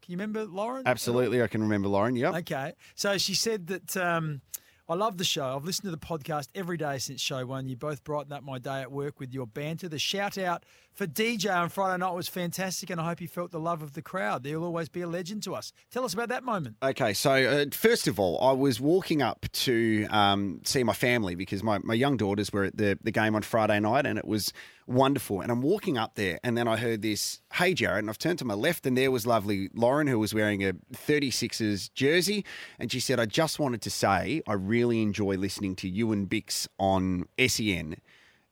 Can 0.02 0.12
you 0.14 0.18
remember 0.18 0.46
Lauren? 0.46 0.84
Absolutely, 0.86 1.42
I 1.42 1.48
can 1.48 1.62
remember 1.62 1.88
Lauren. 1.88 2.16
Yep. 2.16 2.36
Okay. 2.38 2.74
So 2.96 3.18
she 3.18 3.36
said 3.36 3.68
that 3.68 3.96
um, 3.98 4.42
I 4.88 4.96
love 4.96 5.18
the 5.18 5.24
show. 5.24 5.56
I've 5.56 5.66
listened 5.66 5.86
to 5.86 5.92
the 5.92 5.98
podcast 5.98 6.48
every 6.56 6.78
day 6.78 6.98
since 6.98 7.22
show 7.22 7.46
one. 7.46 7.68
You 7.68 7.78
both 7.78 8.04
brighten 8.04 8.34
up 8.34 8.44
my 8.44 8.58
day 8.58 8.82
at 8.82 8.92
work 8.92 9.20
with 9.20 9.32
your 9.34 9.46
banter. 9.46 9.88
The 9.88 10.00
shout 10.00 10.38
out 10.40 10.66
for 11.00 11.08
DJ 11.08 11.56
on 11.56 11.70
Friday 11.70 11.98
night 11.98 12.14
was 12.14 12.28
fantastic, 12.28 12.90
and 12.90 13.00
I 13.00 13.06
hope 13.06 13.22
you 13.22 13.30
felt 13.30 13.52
the 13.52 13.60
love 13.60 13.82
of 13.82 13.94
the 13.94 14.02
crowd. 14.02 14.46
He'll 14.46 14.66
always 14.66 14.90
be 14.90 15.00
a 15.00 15.08
legend 15.08 15.44
to 15.44 15.56
us. 15.56 15.72
Tell 15.92 16.04
us 16.04 16.14
about 16.14 16.28
that 16.28 16.44
moment. 16.44 16.76
Okay, 16.84 17.14
so 17.14 17.32
uh, 17.32 17.66
first 17.72 18.10
of 18.10 18.20
all, 18.20 18.38
I 18.42 18.52
was 18.52 18.82
walking 18.82 19.22
up 19.22 19.46
to 19.50 20.06
um, 20.10 20.60
see 20.66 20.84
my 20.84 20.92
family 20.92 21.36
because 21.36 21.64
my, 21.64 21.78
my 21.78 21.94
young 21.94 22.18
daughters 22.18 22.52
were 22.52 22.66
at 22.66 22.76
the, 22.76 23.00
the 23.02 23.12
game 23.12 23.34
on 23.34 23.44
Friday 23.44 23.80
night 23.80 24.06
and 24.06 24.20
it 24.20 24.28
was 24.28 24.52
wonderful. 24.88 25.40
And 25.40 25.50
I'm 25.54 25.62
walking 25.62 25.98
up 25.98 26.16
there 26.16 26.38
and 26.44 26.58
then 26.58 26.68
I 26.68 26.76
heard 26.76 27.02
this, 27.02 27.40
hey, 27.54 27.74
Jarrod. 27.74 28.00
And 28.00 28.10
I've 28.10 28.18
turned 28.18 28.40
to 28.40 28.46
my 28.46 28.56
left 28.56 28.86
and 28.86 28.98
there 28.98 29.10
was 29.10 29.26
lovely 29.26 29.70
Lauren 29.74 30.08
who 30.08 30.20
was 30.20 30.34
wearing 30.34 30.66
a 30.66 30.74
36ers 30.94 31.94
jersey. 31.94 32.44
And 32.78 32.92
she 32.92 33.00
said, 33.00 33.22
I 33.22 33.26
just 33.26 33.58
wanted 33.58 33.82
to 33.84 33.90
say 33.90 34.42
I 34.46 34.52
really 34.52 35.02
enjoy 35.02 35.38
listening 35.38 35.78
to 35.78 35.88
you 35.88 36.12
and 36.12 36.30
Bix 36.30 36.68
on 36.78 37.30
SEN. 37.48 37.96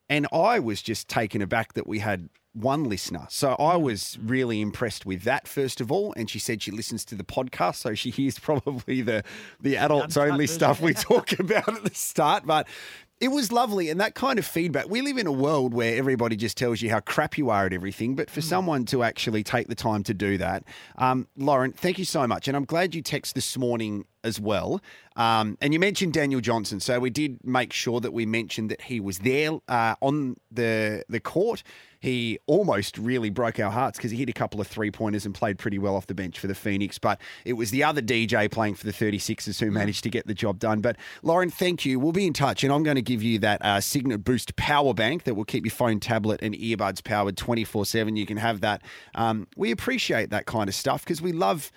And 0.09 0.27
I 0.31 0.59
was 0.59 0.81
just 0.81 1.07
taken 1.07 1.41
aback 1.41 1.73
that 1.73 1.87
we 1.87 1.99
had 1.99 2.29
one 2.53 2.85
listener. 2.85 3.27
So 3.29 3.51
I 3.59 3.75
was 3.75 4.17
really 4.23 4.61
impressed 4.61 5.05
with 5.05 5.23
that, 5.23 5.47
first 5.47 5.79
of 5.79 5.91
all. 5.91 6.13
And 6.17 6.29
she 6.29 6.39
said 6.39 6.61
she 6.61 6.71
listens 6.71 7.05
to 7.05 7.15
the 7.15 7.23
podcast, 7.23 7.75
so 7.75 7.93
she 7.93 8.09
hears 8.17 8.39
probably 8.39 9.01
the, 9.01 9.23
the 9.61 9.77
adults 9.77 10.17
only 10.17 10.47
stuff 10.47 10.81
we 10.81 10.93
talk 10.93 11.31
about 11.39 11.67
at 11.67 11.83
the 11.83 11.93
start. 11.93 12.45
But 12.45 12.67
it 13.19 13.29
was 13.29 13.51
lovely. 13.51 13.89
And 13.89 13.99
that 13.99 14.15
kind 14.15 14.37
of 14.37 14.45
feedback, 14.45 14.89
we 14.89 15.01
live 15.01 15.17
in 15.17 15.27
a 15.27 15.31
world 15.31 15.73
where 15.73 15.95
everybody 15.97 16.35
just 16.35 16.57
tells 16.57 16.81
you 16.81 16.89
how 16.89 16.99
crap 16.99 17.37
you 17.37 17.49
are 17.49 17.65
at 17.65 17.73
everything. 17.73 18.15
But 18.15 18.29
for 18.29 18.41
someone 18.41 18.85
to 18.85 19.03
actually 19.03 19.43
take 19.43 19.67
the 19.67 19.75
time 19.75 20.03
to 20.03 20.13
do 20.13 20.37
that, 20.37 20.63
um, 20.97 21.27
Lauren, 21.35 21.73
thank 21.73 21.97
you 21.97 22.05
so 22.05 22.27
much. 22.27 22.47
And 22.47 22.55
I'm 22.55 22.65
glad 22.65 22.93
you 22.93 23.01
text 23.01 23.35
this 23.35 23.57
morning 23.57 24.05
as 24.27 24.39
well. 24.39 24.81
Um, 25.15 25.57
and 25.61 25.73
you 25.73 25.79
mentioned 25.79 26.13
Daniel 26.13 26.41
Johnson, 26.41 26.79
so 26.79 26.99
we 26.99 27.09
did 27.09 27.39
make 27.43 27.73
sure 27.73 27.99
that 28.01 28.13
we 28.13 28.27
mentioned 28.27 28.69
that 28.69 28.81
he 28.81 28.99
was 28.99 29.19
there 29.19 29.53
uh, 29.67 29.95
on 29.99 30.37
the 30.51 31.03
the 31.09 31.19
court. 31.19 31.63
He 31.99 32.37
almost 32.45 32.97
really 32.99 33.31
broke 33.31 33.59
our 33.59 33.71
hearts 33.71 33.97
because 33.97 34.11
he 34.11 34.17
hit 34.17 34.29
a 34.29 34.33
couple 34.33 34.61
of 34.61 34.67
three 34.67 34.91
pointers 34.91 35.25
and 35.25 35.33
played 35.33 35.57
pretty 35.57 35.79
well 35.79 35.95
off 35.95 36.05
the 36.05 36.13
bench 36.13 36.37
for 36.37 36.45
the 36.45 36.53
Phoenix. 36.53 36.99
But 36.99 37.19
it 37.43 37.53
was 37.53 37.71
the 37.71 37.83
other 37.83 38.03
DJ 38.03 38.51
playing 38.51 38.75
for 38.75 38.85
the 38.85 38.93
36ers 38.93 39.59
who 39.59 39.71
managed 39.71 40.03
to 40.03 40.09
get 40.11 40.27
the 40.27 40.35
job 40.35 40.59
done. 40.59 40.81
But 40.81 40.97
Lauren, 41.23 41.49
thank 41.49 41.85
you. 41.85 41.99
We'll 41.99 42.11
be 42.11 42.27
in 42.27 42.33
touch, 42.33 42.63
and 42.63 42.71
I'm 42.71 42.83
going 42.83 42.97
to 42.97 43.01
give 43.01 43.23
you 43.23 43.39
that 43.39 43.63
uh, 43.63 43.81
Cygnett 43.81 44.23
Boost 44.23 44.55
power 44.57 44.93
bank 44.93 45.23
that 45.23 45.33
will 45.33 45.45
keep 45.45 45.65
your 45.65 45.71
phone, 45.71 45.99
tablet, 45.99 46.41
and 46.43 46.53
earbuds 46.53 47.03
powered 47.03 47.35
24 47.35 47.87
7. 47.87 48.15
You 48.15 48.27
can 48.27 48.37
have 48.37 48.61
that. 48.61 48.83
Um, 49.15 49.47
we 49.55 49.71
appreciate 49.71 50.29
that 50.29 50.45
kind 50.45 50.69
of 50.69 50.75
stuff 50.75 51.03
because 51.03 51.21
we 51.21 51.31
love 51.31 51.71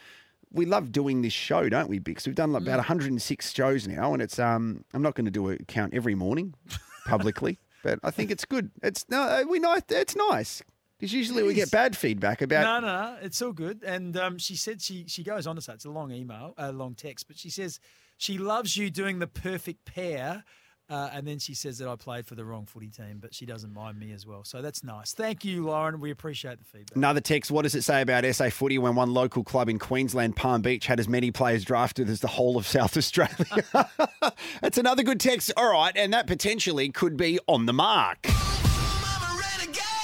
we 0.53 0.67
love 0.67 0.93
doing 0.93 1.23
this 1.23 1.33
show, 1.33 1.69
don't 1.69 1.89
we, 1.89 2.01
Bix? 2.01 2.27
We've 2.27 2.35
done 2.35 2.53
like 2.53 2.63
about 2.63 2.79
106 2.79 3.53
shows 3.53 3.87
now, 3.87 4.13
and 4.13 4.23
it's 4.23 4.39
um 4.39 4.85
I'm 4.93 5.03
not 5.03 5.15
going 5.15 5.27
to 5.27 5.31
do 5.31 5.49
a 5.51 5.59
count 5.59 5.95
every 5.95 6.15
morning 6.15 6.55
publicly, 7.07 7.59
but 7.83 7.99
I 8.03 8.11
think 8.11 8.31
it's 8.31 8.45
good. 8.45 8.71
It's 8.83 9.07
no, 9.09 9.45
we 9.49 9.59
nice. 9.59 9.83
It's 9.89 10.17
nice 10.17 10.63
because 10.99 11.13
usually 11.13 11.43
we 11.43 11.55
get 11.55 11.71
bad 11.71 11.97
feedback 11.97 12.43
about. 12.43 12.83
No, 12.83 12.87
no, 12.87 13.13
no, 13.13 13.17
it's 13.23 13.41
all 13.41 13.53
good. 13.53 13.83
And 13.83 14.17
um, 14.17 14.39
she 14.39 14.57
said 14.57 14.83
she 14.83 15.05
she 15.07 15.23
goes 15.23 15.47
on 15.47 15.57
to 15.57 15.63
say 15.63 15.73
it's 15.73 15.85
a 15.85 15.91
long 15.91 16.13
email, 16.13 16.55
a 16.59 16.73
long 16.73 16.95
text, 16.95 17.27
but 17.29 17.39
she 17.39 17.51
says 17.51 17.81
she 18.19 18.37
loves 18.37 18.77
you 18.77 18.91
doing 18.91 19.19
the 19.19 19.27
perfect 19.27 19.85
pair. 19.85 20.45
Uh, 20.91 21.09
and 21.13 21.25
then 21.25 21.39
she 21.39 21.55
says 21.55 21.79
that 21.79 21.87
I 21.89 21.95
played 21.95 22.27
for 22.27 22.35
the 22.35 22.45
wrong 22.45 22.67
footy 22.67 22.89
team, 22.89 23.19
but 23.21 23.33
she 23.33 23.47
doesn't 23.47 23.73
mind 23.73 23.97
me 23.97 24.11
as 24.11 24.27
well. 24.27 24.43
So 24.43 24.61
that's 24.61 24.83
nice. 24.83 25.13
Thank 25.13 25.45
you, 25.45 25.65
Lauren. 25.67 26.01
We 26.01 26.11
appreciate 26.11 26.59
the 26.59 26.65
feedback. 26.65 26.97
Another 26.97 27.21
text. 27.21 27.53
What 27.53 27.63
does 27.63 27.77
it 27.77 27.83
say 27.83 28.03
about 28.03 28.25
SA 28.35 28.51
footy 28.51 28.77
when 28.77 28.97
one 28.97 29.15
local 29.15 29.45
club 29.45 29.69
in 29.69 29.79
Queensland, 29.79 30.35
Palm 30.35 30.63
Beach, 30.63 30.87
had 30.87 30.99
as 30.99 31.09
many 31.09 31.31
players 31.31 31.65
drafted 31.65 32.09
as 32.11 32.19
the 32.19 32.27
whole 32.27 32.57
of 32.57 32.67
South 32.67 32.97
Australia? 32.97 33.65
That's 34.61 34.79
another 34.79 35.05
good 35.05 35.21
text. 35.21 35.53
All 35.57 35.71
right, 35.73 35.97
and 35.97 36.13
that 36.13 36.27
potentially 36.27 36.89
could 36.91 37.17
be 37.17 37.39
on 37.47 37.67
the 37.67 37.73
mark. 37.73 38.27
Look 38.27 38.35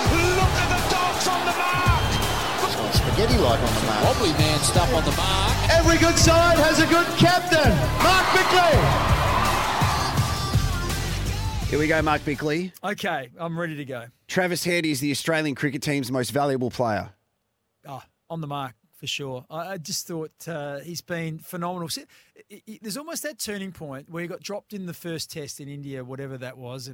at 0.06 0.68
the 0.70 0.94
dogs 0.94 1.26
on 1.26 1.46
the 1.46 1.52
mark! 1.52 2.94
Spaghetti 2.94 3.38
like 3.38 3.58
on 3.58 3.74
the 3.74 3.82
mark. 3.86 4.04
Wobbly 4.04 4.32
man 4.34 4.60
stuff 4.60 4.94
on 4.94 5.04
the 5.04 5.16
mark. 5.16 5.70
Every 5.70 5.98
good 5.98 6.16
side 6.16 6.58
has 6.58 6.78
a 6.78 6.86
good 6.86 7.06
captain. 7.18 7.74
Mark 8.04 8.26
Bickley. 8.32 9.15
Here 11.68 11.80
we 11.80 11.88
go, 11.88 12.00
Mark 12.00 12.24
Bickley. 12.24 12.72
Okay, 12.84 13.28
I'm 13.38 13.58
ready 13.58 13.74
to 13.76 13.84
go. 13.84 14.04
Travis 14.28 14.62
Head 14.64 14.86
is 14.86 15.00
the 15.00 15.10
Australian 15.10 15.56
cricket 15.56 15.82
team's 15.82 16.12
most 16.12 16.30
valuable 16.30 16.70
player. 16.70 17.10
Oh, 17.88 18.02
on 18.30 18.40
the 18.40 18.46
mark 18.46 18.74
for 18.94 19.08
sure. 19.08 19.44
I, 19.50 19.72
I 19.72 19.78
just 19.78 20.06
thought 20.06 20.30
uh, 20.46 20.78
he's 20.78 21.00
been 21.00 21.38
phenomenal. 21.40 21.88
See, 21.88 22.04
i- 22.52 22.62
i- 22.68 22.78
There's 22.80 22.96
almost 22.96 23.24
that 23.24 23.40
turning 23.40 23.72
point 23.72 24.08
where 24.08 24.22
he 24.22 24.28
got 24.28 24.40
dropped 24.40 24.74
in 24.74 24.86
the 24.86 24.94
first 24.94 25.30
test 25.30 25.58
in 25.60 25.68
India, 25.68 26.04
whatever 26.04 26.38
that 26.38 26.56
was, 26.56 26.88
uh, 26.88 26.92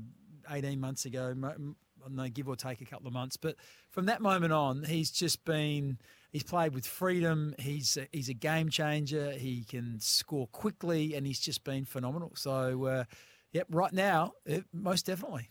18 0.51 0.81
months 0.81 1.05
ago. 1.05 1.35
I 1.37 1.51
don't 1.51 1.77
know, 2.17 2.29
give 2.29 2.49
or 2.49 2.57
take 2.57 2.81
a 2.81 2.87
couple 2.87 3.07
of 3.07 3.13
months. 3.13 3.37
But 3.37 3.57
from 3.91 4.07
that 4.07 4.23
moment 4.23 4.53
on, 4.55 4.85
he's 4.85 5.11
just 5.11 5.45
been. 5.45 5.99
He's 6.33 6.43
played 6.45 6.73
with 6.75 6.87
freedom. 6.87 7.55
He's 7.59 7.99
a, 7.99 8.09
he's 8.11 8.31
a 8.31 8.35
game 8.35 8.71
changer. 8.71 9.33
He 9.33 9.65
can 9.65 10.01
score 10.01 10.47
quickly, 10.47 11.15
and 11.15 11.27
he's 11.27 11.39
just 11.41 11.63
been 11.63 11.85
phenomenal. 11.85 12.33
So, 12.37 12.85
uh, 12.87 13.05
yep, 13.53 13.67
right 13.71 13.93
now, 13.93 14.33
uh, 14.51 14.59
most 14.73 15.07
definitely. 15.07 15.51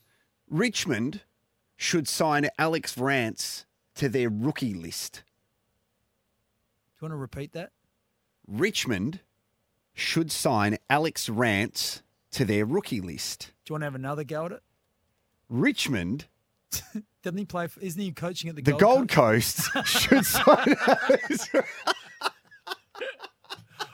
Richmond 0.50 1.22
should 1.76 2.08
sign 2.08 2.50
Alex 2.60 2.98
Rance 2.98 3.66
to 3.96 4.10
their 4.10 4.30
rookie 4.30 4.74
list. 4.74 5.24
Do 7.00 7.06
you 7.06 7.10
want 7.10 7.14
to 7.14 7.18
repeat 7.18 7.54
that? 7.54 7.72
Richmond 8.48 9.22
should 9.94 10.32
sign 10.32 10.78
Alex 10.90 11.30
Rance 11.30 12.04
to 12.32 12.46
their 12.46 12.66
rookie 12.66 13.02
list. 13.02 13.52
Do 13.66 13.72
you 13.72 13.74
want 13.76 13.82
to 13.82 13.86
have 13.86 13.96
another 13.96 14.24
go 14.24 14.46
at 14.46 14.52
it? 14.54 14.64
Richmond, 15.50 16.28
Doesn't 17.24 17.38
he 17.38 17.46
play? 17.46 17.68
For, 17.68 17.80
isn't 17.82 18.02
he 18.02 18.12
coaching 18.12 18.50
at 18.50 18.56
the, 18.56 18.62
the 18.62 18.74
Gold 18.74 19.10
Coast, 19.10 19.70
should 19.86 20.26
sign 20.26 20.76
Alex. 20.88 21.50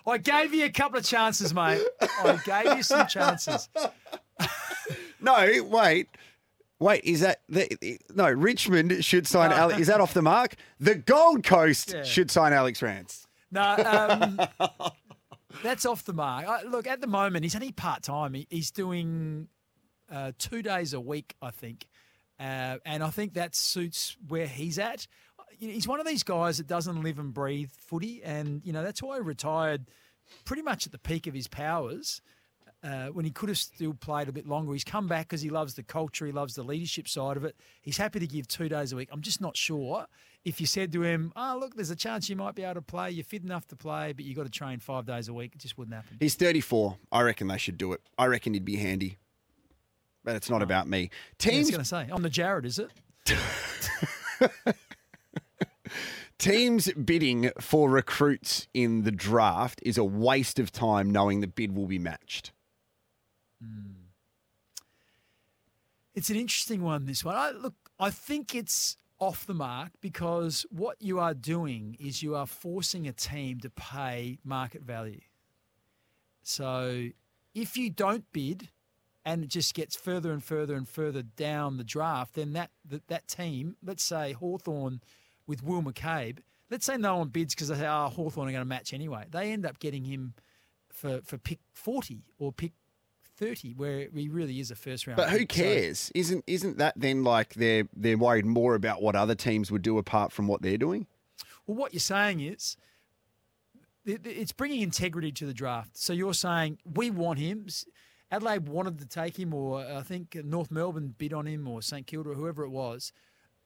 I 0.08 0.18
gave 0.18 0.54
you 0.54 0.66
a 0.66 0.70
couple 0.70 0.98
of 0.98 1.06
chances, 1.06 1.54
mate. 1.54 1.82
I 2.02 2.40
gave 2.46 2.78
you 2.78 2.84
some 2.84 3.08
chances. 3.08 3.70
No, 5.20 5.36
wait. 5.64 6.08
Wait, 6.80 7.04
is 7.04 7.22
that 7.22 7.42
the, 7.50 8.00
no? 8.14 8.30
Richmond 8.30 9.04
should 9.04 9.26
sign. 9.28 9.50
No. 9.50 9.56
Alex, 9.56 9.80
is 9.80 9.88
that 9.88 10.00
off 10.00 10.14
the 10.14 10.22
mark? 10.22 10.56
The 10.80 10.94
Gold 10.96 11.44
Coast 11.44 11.94
Yeah. 11.94 12.04
should 12.04 12.30
sign 12.30 12.54
Alex 12.54 12.82
Rance. 12.84 13.28
No, 13.52 13.62
um, 13.64 14.40
that's 15.64 15.86
off 15.88 16.04
the 16.06 16.14
mark. 16.14 16.46
I, 16.48 16.62
look, 16.64 16.86
at 16.86 17.02
the 17.02 17.08
moment, 17.08 17.44
he's 17.46 17.56
only 17.56 17.72
part 17.72 18.04
time. 18.04 18.36
He, 18.36 18.46
he's 18.50 18.70
doing 18.72 19.48
uh, 20.12 20.34
two 20.38 20.62
days 20.62 20.94
a 20.94 21.00
week, 21.02 21.36
I 21.42 21.50
think, 21.50 21.88
uh, 22.40 22.78
and 22.86 23.02
I 23.04 23.10
think 23.10 23.34
that 23.34 23.56
suits 23.56 24.16
where 24.28 24.48
he's 24.48 24.78
at. 24.78 25.08
He's 25.60 25.88
one 25.88 26.00
of 26.00 26.06
these 26.06 26.24
guys 26.24 26.58
that 26.58 26.68
doesn't 26.68 27.02
live 27.02 27.20
and 27.20 27.34
breathe 27.34 27.72
footy, 27.72 28.22
and 28.24 28.62
you 28.64 28.74
know 28.74 28.84
that's 28.84 29.02
why 29.02 29.16
he 29.16 29.22
retired 29.22 29.86
pretty 30.46 30.62
much 30.62 30.86
at 30.86 30.92
the 30.92 31.00
peak 31.00 31.28
of 31.28 31.34
his 31.34 31.48
powers. 31.48 32.22
Uh, 32.84 33.08
when 33.08 33.26
he 33.26 33.32
could 33.32 33.50
have 33.50 33.58
still 33.58 33.94
played 33.96 34.30
a 34.30 34.32
bit 34.32 34.48
longer, 34.48 34.72
he's 34.72 34.84
come 34.84 35.08
back 35.08 35.28
because 35.28 35.42
he 35.42 35.50
loves 35.50 35.74
the 35.74 35.82
culture, 35.82 36.28
he 36.28 36.32
loves 36.32 36.54
the 36.54 36.64
leadership 36.64 37.08
side 37.08 37.36
of 37.36 37.44
it. 37.44 37.56
He's 37.82 37.98
happy 37.98 38.20
to 38.20 38.28
give 38.28 38.48
two 38.48 38.70
days 38.70 38.94
a 38.94 38.96
week. 38.96 39.10
I'm 39.12 39.22
just 39.22 39.42
not 39.42 39.58
sure 39.58 40.06
if 40.46 40.62
you 40.62 40.68
said 40.68 40.92
to 40.92 41.02
him, 41.02 41.34
"Oh, 41.36 41.58
look, 41.60 41.76
there's 41.76 41.90
a 41.90 41.96
chance 41.96 42.30
you 42.30 42.36
might 42.36 42.54
be 42.54 42.64
able 42.64 42.76
to 42.76 42.82
play. 42.84 43.10
You're 43.10 43.24
fit 43.24 43.44
enough 43.44 43.66
to 43.70 43.76
play, 43.76 44.14
but 44.14 44.26
you 44.26 44.36
got 44.36 44.44
to 44.44 44.52
train 44.52 44.80
five 44.80 45.06
days 45.08 45.28
a 45.28 45.34
week." 45.34 45.56
It 45.56 45.62
just 45.62 45.78
wouldn't 45.78 45.96
happen. 45.96 46.18
He's 46.20 46.36
34. 46.36 46.98
I 47.12 47.22
reckon 47.24 47.48
they 47.48 47.58
should 47.58 47.80
do 47.80 47.94
it. 47.94 48.02
I 48.18 48.28
reckon 48.28 48.54
he'd 48.54 48.64
be 48.64 48.76
handy. 48.76 49.18
But 50.24 50.36
it's 50.36 50.50
not 50.50 50.62
about 50.62 50.88
me. 50.88 51.00
Yeah, 51.00 51.08
I 51.08 51.36
Teams 51.40 51.66
was 51.68 51.72
going 51.72 51.82
to 51.82 51.86
say, 51.86 52.10
I'm 52.12 52.22
the 52.22 52.30
Jared, 52.30 52.66
is 52.66 52.80
it? 52.80 52.92
Teams 56.40 56.92
bidding 56.94 57.52
for 57.60 57.90
recruits 57.90 58.68
in 58.74 59.04
the 59.04 59.12
draft 59.12 59.82
is 59.84 59.98
a 59.98 60.04
waste 60.04 60.60
of 60.60 60.72
time 60.72 61.10
knowing 61.10 61.42
the 61.42 61.48
bid 61.48 61.76
will 61.76 61.88
be 61.88 61.98
matched. 61.98 62.52
Hmm. 63.62 63.94
It's 66.14 66.30
an 66.30 66.36
interesting 66.36 66.84
one, 66.84 67.06
this 67.06 67.24
one. 67.24 67.36
I, 67.36 67.52
look, 67.52 67.76
I 68.00 68.12
think 68.12 68.54
it's 68.54 68.98
off 69.20 69.46
the 69.48 69.54
mark 69.54 69.92
because 70.00 70.66
what 70.70 71.02
you 71.02 71.20
are 71.20 71.34
doing 71.34 71.98
is 72.00 72.22
you 72.22 72.36
are 72.36 72.46
forcing 72.46 73.08
a 73.08 73.14
team 73.14 73.60
to 73.62 73.70
pay 73.70 74.38
market 74.44 74.84
value. 74.84 75.22
So 76.44 77.10
if 77.56 77.78
you 77.78 77.90
don't 77.90 78.32
bid 78.32 78.70
and 79.26 79.44
it 79.44 79.50
just 79.50 79.74
gets 79.74 79.96
further 79.96 80.32
and 80.32 80.44
further 80.44 80.76
and 80.76 80.88
further 80.88 81.24
down 81.24 81.78
the 81.78 81.84
draft, 81.84 82.36
then 82.36 82.54
that 82.54 82.70
that, 82.86 83.08
that 83.08 83.28
team, 83.28 83.76
let's 83.84 84.04
say 84.04 84.34
Hawthorn 84.34 85.02
with 85.48 85.64
Will 85.64 85.82
McCabe, 85.82 86.40
let's 86.70 86.86
say 86.86 86.98
no 86.98 87.18
one 87.18 87.30
bids 87.30 87.56
because 87.56 87.70
they 87.70 87.76
say, 87.76 87.86
ah, 87.86 88.06
oh, 88.06 88.10
Hawthorn 88.10 88.50
are 88.50 88.52
going 88.52 88.62
to 88.62 88.66
match 88.66 88.94
anyway. 88.94 89.26
They 89.32 89.52
end 89.52 89.66
up 89.66 89.80
getting 89.80 90.04
him 90.04 90.34
for, 90.92 91.22
for 91.24 91.38
pick 91.38 91.60
40 91.74 92.24
or 92.38 92.52
pick 92.52 92.74
30, 93.38 93.74
where 93.74 94.08
he 94.14 94.30
really 94.30 94.60
is 94.60 94.72
a 94.72 94.76
first 94.76 95.08
round. 95.08 95.18
But 95.18 95.30
who 95.30 95.40
pick. 95.40 95.52
So- 95.52 95.64
cares? 95.64 96.12
Isn't 96.16 96.44
isn't 96.48 96.78
that 96.80 96.94
then 96.98 97.24
like 97.24 97.54
they're 97.54 97.88
they're 97.96 98.18
worried 98.18 98.46
more 98.46 98.76
about 98.76 99.02
what 99.02 99.16
other 99.16 99.36
teams 99.36 99.72
would 99.72 99.84
do 99.84 99.98
apart 99.98 100.32
from 100.32 100.48
what 100.48 100.62
they're 100.62 100.78
doing? 100.78 101.08
Well, 101.66 101.78
what 101.78 101.94
you're 101.94 102.00
saying 102.00 102.40
is 102.42 102.78
it's 104.06 104.54
bringing 104.54 104.82
integrity 104.82 105.32
to 105.34 105.46
the 105.46 105.54
draft. 105.54 105.98
So 105.98 106.14
you're 106.14 106.34
saying 106.34 106.80
we 106.86 107.12
want 107.12 107.40
him. 107.40 107.68
Adelaide 108.32 108.68
wanted 108.68 109.00
to 109.00 109.06
take 109.06 109.38
him, 109.38 109.54
or 109.54 109.80
I 109.80 110.02
think 110.02 110.36
North 110.44 110.72
Melbourne 110.72 111.14
bid 111.18 111.34
on 111.34 111.46
him, 111.46 111.68
or 111.68 111.82
St 111.82 112.08
Kilda, 112.08 112.32
or 112.32 112.36
whoever 112.36 112.64
it 112.64 112.70
was. 112.70 113.14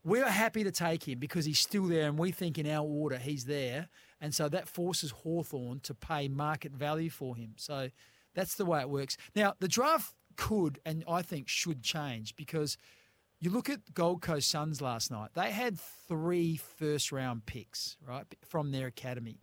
We're 0.03 0.29
happy 0.29 0.63
to 0.63 0.71
take 0.71 1.07
him 1.07 1.19
because 1.19 1.45
he's 1.45 1.59
still 1.59 1.85
there, 1.85 2.07
and 2.07 2.17
we 2.17 2.31
think 2.31 2.57
in 2.57 2.67
our 2.67 2.85
order 2.85 3.17
he's 3.17 3.45
there, 3.45 3.87
and 4.19 4.33
so 4.33 4.49
that 4.49 4.67
forces 4.67 5.11
Hawthorn 5.11 5.79
to 5.81 5.93
pay 5.93 6.27
market 6.27 6.71
value 6.71 7.09
for 7.09 7.35
him. 7.35 7.53
So 7.57 7.89
that's 8.33 8.55
the 8.55 8.65
way 8.65 8.81
it 8.81 8.89
works. 8.89 9.17
Now 9.35 9.53
the 9.59 9.67
draft 9.67 10.13
could 10.37 10.79
and 10.85 11.03
I 11.07 11.21
think 11.21 11.47
should 11.47 11.83
change 11.83 12.35
because 12.35 12.77
you 13.39 13.49
look 13.49 13.69
at 13.69 13.93
Gold 13.93 14.21
Coast 14.21 14.49
Suns 14.49 14.81
last 14.81 15.11
night. 15.11 15.31
They 15.33 15.51
had 15.51 15.79
three 15.79 16.57
first 16.57 17.11
round 17.11 17.45
picks, 17.45 17.97
right, 18.07 18.25
from 18.45 18.71
their 18.71 18.87
academy. 18.87 19.39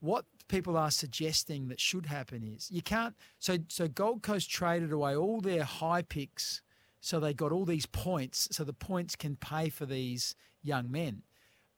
What 0.00 0.24
people 0.46 0.76
are 0.76 0.92
suggesting 0.92 1.68
that 1.68 1.80
should 1.80 2.06
happen 2.06 2.44
is 2.44 2.70
you 2.70 2.82
can't. 2.82 3.16
So, 3.40 3.58
so 3.68 3.88
Gold 3.88 4.22
Coast 4.22 4.48
traded 4.48 4.92
away 4.92 5.16
all 5.16 5.40
their 5.40 5.64
high 5.64 6.02
picks, 6.02 6.62
so 7.00 7.20
they 7.20 7.32
got 7.34 7.52
all 7.52 7.64
these 7.64 7.86
points. 7.86 8.48
So 8.50 8.64
the 8.64 8.72
points 8.72 9.16
can 9.16 9.36
pay 9.36 9.68
for 9.68 9.86
these 9.86 10.34
young 10.62 10.90
men. 10.90 11.22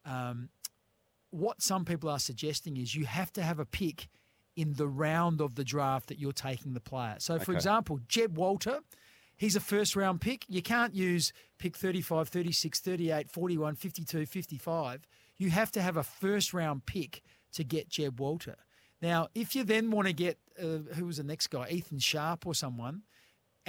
Um, 0.04 0.48
what 1.30 1.62
some 1.62 1.84
people 1.84 2.08
are 2.08 2.18
suggesting 2.18 2.76
is 2.76 2.94
you 2.94 3.06
have 3.06 3.32
to 3.34 3.42
have 3.42 3.58
a 3.58 3.64
pick 3.66 4.08
in 4.56 4.74
the 4.74 4.88
round 4.88 5.40
of 5.40 5.54
the 5.54 5.64
draft 5.64 6.08
that 6.08 6.18
you're 6.18 6.32
taking 6.32 6.72
the 6.74 6.80
player. 6.80 7.16
So, 7.18 7.38
for 7.38 7.52
Okay. 7.52 7.58
example, 7.58 8.00
Jed 8.08 8.36
Walter, 8.36 8.80
he's 9.36 9.54
a 9.54 9.60
first 9.60 9.94
round 9.94 10.20
pick. 10.20 10.44
You 10.48 10.60
can't 10.60 10.94
use 10.94 11.32
pick 11.58 11.76
35, 11.76 12.28
36, 12.28 12.80
38, 12.80 13.30
41, 13.30 13.76
52, 13.76 14.26
55. 14.26 15.06
You 15.36 15.50
have 15.50 15.70
to 15.72 15.82
have 15.82 15.96
a 15.96 16.02
first 16.02 16.52
round 16.52 16.84
pick 16.86 17.22
to 17.52 17.62
get 17.64 17.88
Jed 17.88 18.18
Walter. 18.18 18.56
Now, 19.00 19.28
if 19.34 19.54
you 19.54 19.64
then 19.64 19.90
want 19.90 20.08
to 20.08 20.12
get, 20.12 20.38
uh, 20.58 20.92
who 20.94 21.06
was 21.06 21.16
the 21.18 21.22
next 21.24 21.46
guy, 21.46 21.68
Ethan 21.70 22.00
Sharp 22.00 22.44
or 22.46 22.54
someone, 22.54 23.02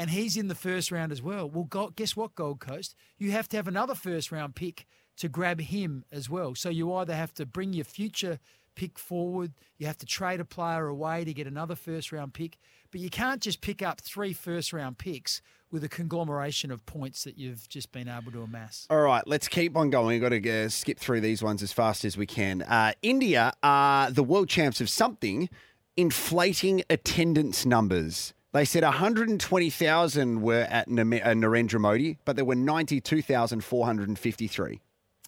and 0.01 0.09
he's 0.09 0.35
in 0.35 0.47
the 0.47 0.55
first 0.55 0.91
round 0.91 1.11
as 1.11 1.21
well. 1.21 1.47
Well, 1.47 1.91
guess 1.95 2.15
what, 2.15 2.33
Gold 2.33 2.59
Coast? 2.59 2.95
You 3.19 3.29
have 3.33 3.47
to 3.49 3.57
have 3.57 3.67
another 3.67 3.93
first 3.93 4.31
round 4.31 4.55
pick 4.55 4.87
to 5.17 5.29
grab 5.29 5.61
him 5.61 6.05
as 6.11 6.27
well. 6.27 6.55
So 6.55 6.69
you 6.69 6.91
either 6.95 7.13
have 7.13 7.35
to 7.35 7.45
bring 7.45 7.73
your 7.73 7.85
future 7.85 8.39
pick 8.73 8.97
forward, 8.97 9.53
you 9.77 9.85
have 9.85 9.99
to 9.99 10.07
trade 10.07 10.39
a 10.39 10.45
player 10.45 10.87
away 10.87 11.23
to 11.23 11.31
get 11.35 11.45
another 11.45 11.75
first 11.75 12.11
round 12.11 12.33
pick, 12.33 12.57
but 12.89 12.99
you 12.99 13.11
can't 13.11 13.43
just 13.43 13.61
pick 13.61 13.83
up 13.83 14.01
three 14.01 14.33
first 14.33 14.73
round 14.73 14.97
picks 14.97 15.39
with 15.69 15.83
a 15.83 15.89
conglomeration 15.89 16.71
of 16.71 16.83
points 16.87 17.23
that 17.23 17.37
you've 17.37 17.69
just 17.69 17.91
been 17.91 18.09
able 18.09 18.31
to 18.31 18.41
amass. 18.41 18.87
All 18.89 19.01
right, 19.01 19.27
let's 19.27 19.47
keep 19.47 19.77
on 19.77 19.91
going. 19.91 20.07
We've 20.07 20.21
got 20.21 20.29
to 20.29 20.65
uh, 20.65 20.69
skip 20.69 20.97
through 20.97 21.21
these 21.21 21.43
ones 21.43 21.61
as 21.61 21.73
fast 21.73 22.05
as 22.05 22.17
we 22.17 22.25
can. 22.25 22.63
Uh, 22.63 22.93
India 23.03 23.53
are 23.61 24.09
the 24.09 24.23
world 24.23 24.49
champs 24.49 24.81
of 24.81 24.89
something, 24.89 25.47
inflating 25.95 26.81
attendance 26.89 27.67
numbers. 27.67 28.33
They 28.53 28.65
said 28.65 28.83
120,000 28.83 30.41
were 30.41 30.67
at 30.69 30.87
uh, 30.87 30.91
Narendra 30.91 31.79
Modi, 31.79 32.17
but 32.25 32.35
there 32.35 32.43
were 32.43 32.55
92,453. 32.55 34.81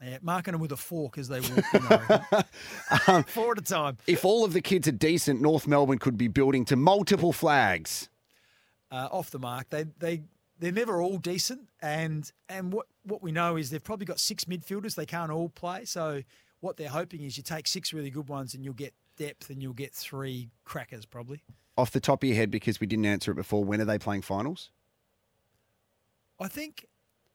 Yeah, 0.04 0.18
marking 0.22 0.52
them 0.52 0.60
with 0.60 0.74
a 0.74 0.78
fork 0.78 1.18
as 1.18 1.30
they 1.30 1.40
walk. 1.40 1.64
You 1.74 1.80
know, 1.90 3.24
Four 3.28 3.54
at 3.54 3.60
a 3.60 3.62
time. 3.62 3.98
If 4.06 4.26
all 4.26 4.44
of 4.44 4.52
the 4.52 4.60
kids 4.60 4.86
are 4.88 4.91
decent, 4.91 5.40
North 5.40 5.66
Melbourne 5.68 6.00
could 6.00 6.18
be 6.18 6.28
building 6.28 6.66
to 6.66 6.76
multiple 6.76 7.32
flags. 7.32 8.10
uh, 8.91 9.08
off 9.12 9.32
the 9.32 9.40
mark. 9.40 9.70
They 9.70 9.86
they 10.00 10.24
they're 10.60 10.74
never 10.74 11.02
all 11.02 11.18
decent, 11.18 11.70
and 11.82 12.30
and 12.50 12.74
what 12.74 12.88
what 13.06 13.24
we 13.24 13.32
know 13.32 13.56
is 13.56 13.70
they've 13.70 13.82
probably 13.84 14.06
got 14.06 14.20
six 14.20 14.44
midfielders. 14.44 14.95
They 14.95 15.06
can't 15.06 15.32
all 15.32 15.48
play, 15.48 15.86
so 15.86 16.24
what 16.60 16.76
they're 16.76 16.90
hoping 16.90 17.24
is 17.24 17.38
you 17.38 17.44
take 17.44 17.68
six 17.68 17.94
really 17.94 18.10
good 18.10 18.28
ones, 18.28 18.54
and 18.54 18.66
you'll 18.66 18.74
get 18.74 18.94
depth, 19.18 19.50
and 19.50 19.62
you'll 19.62 19.72
get 19.74 19.94
three 19.94 20.50
crackers 20.66 21.06
probably. 21.06 21.41
Off 21.78 21.91
the 21.91 22.00
top 22.00 22.24
of 22.24 22.30
your 22.30 22.36
head, 22.36 22.52
because 22.52 22.80
we 22.80 22.88
didn't 22.88 23.06
answer 23.06 23.32
it 23.32 23.36
before, 23.36 23.64
when 23.64 23.82
are 23.82 23.86
they 23.86 23.98
playing 23.98 24.22
finals? 24.22 24.70
I 26.40 26.48
think 26.48 26.88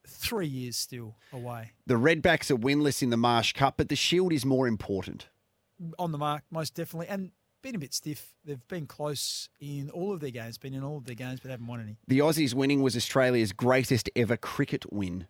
three 0.07 0.47
years 0.47 0.77
still 0.77 1.17
away. 1.33 1.73
The 1.87 1.95
Redbacks 1.95 2.51
are 2.51 2.57
winless 2.57 3.03
in 3.03 3.11
the 3.11 3.17
Marsh 3.17 3.53
Cup, 3.53 3.75
but 3.77 3.89
the 3.89 3.97
Shield 3.97 4.33
is 4.33 4.45
more 4.45 4.69
important. 4.69 5.29
On 5.99 6.13
the 6.13 6.19
mark, 6.19 6.43
most 6.51 6.75
definitely, 6.75 7.09
and 7.09 7.31
been 7.63 7.75
a 7.75 7.79
bit 7.79 7.95
stiff. 7.95 8.35
They've 8.45 8.67
been 8.69 8.87
close 8.87 9.49
in 9.61 9.91
all 9.91 10.13
of 10.13 10.21
their 10.21 10.31
games, 10.31 10.59
been 10.59 10.75
in 10.75 10.83
all 10.83 10.99
of 10.99 11.05
their 11.05 11.15
games, 11.15 11.41
but 11.41 11.51
haven't 11.51 11.67
won 11.67 11.81
any. 11.81 11.99
The 12.07 12.21
Aussies 12.21 12.55
winning 12.55 12.83
was 12.83 12.97
Australia's 12.97 13.53
greatest 13.53 14.09
ever 14.17 14.37
cricket 14.37 14.93
win. 14.93 15.27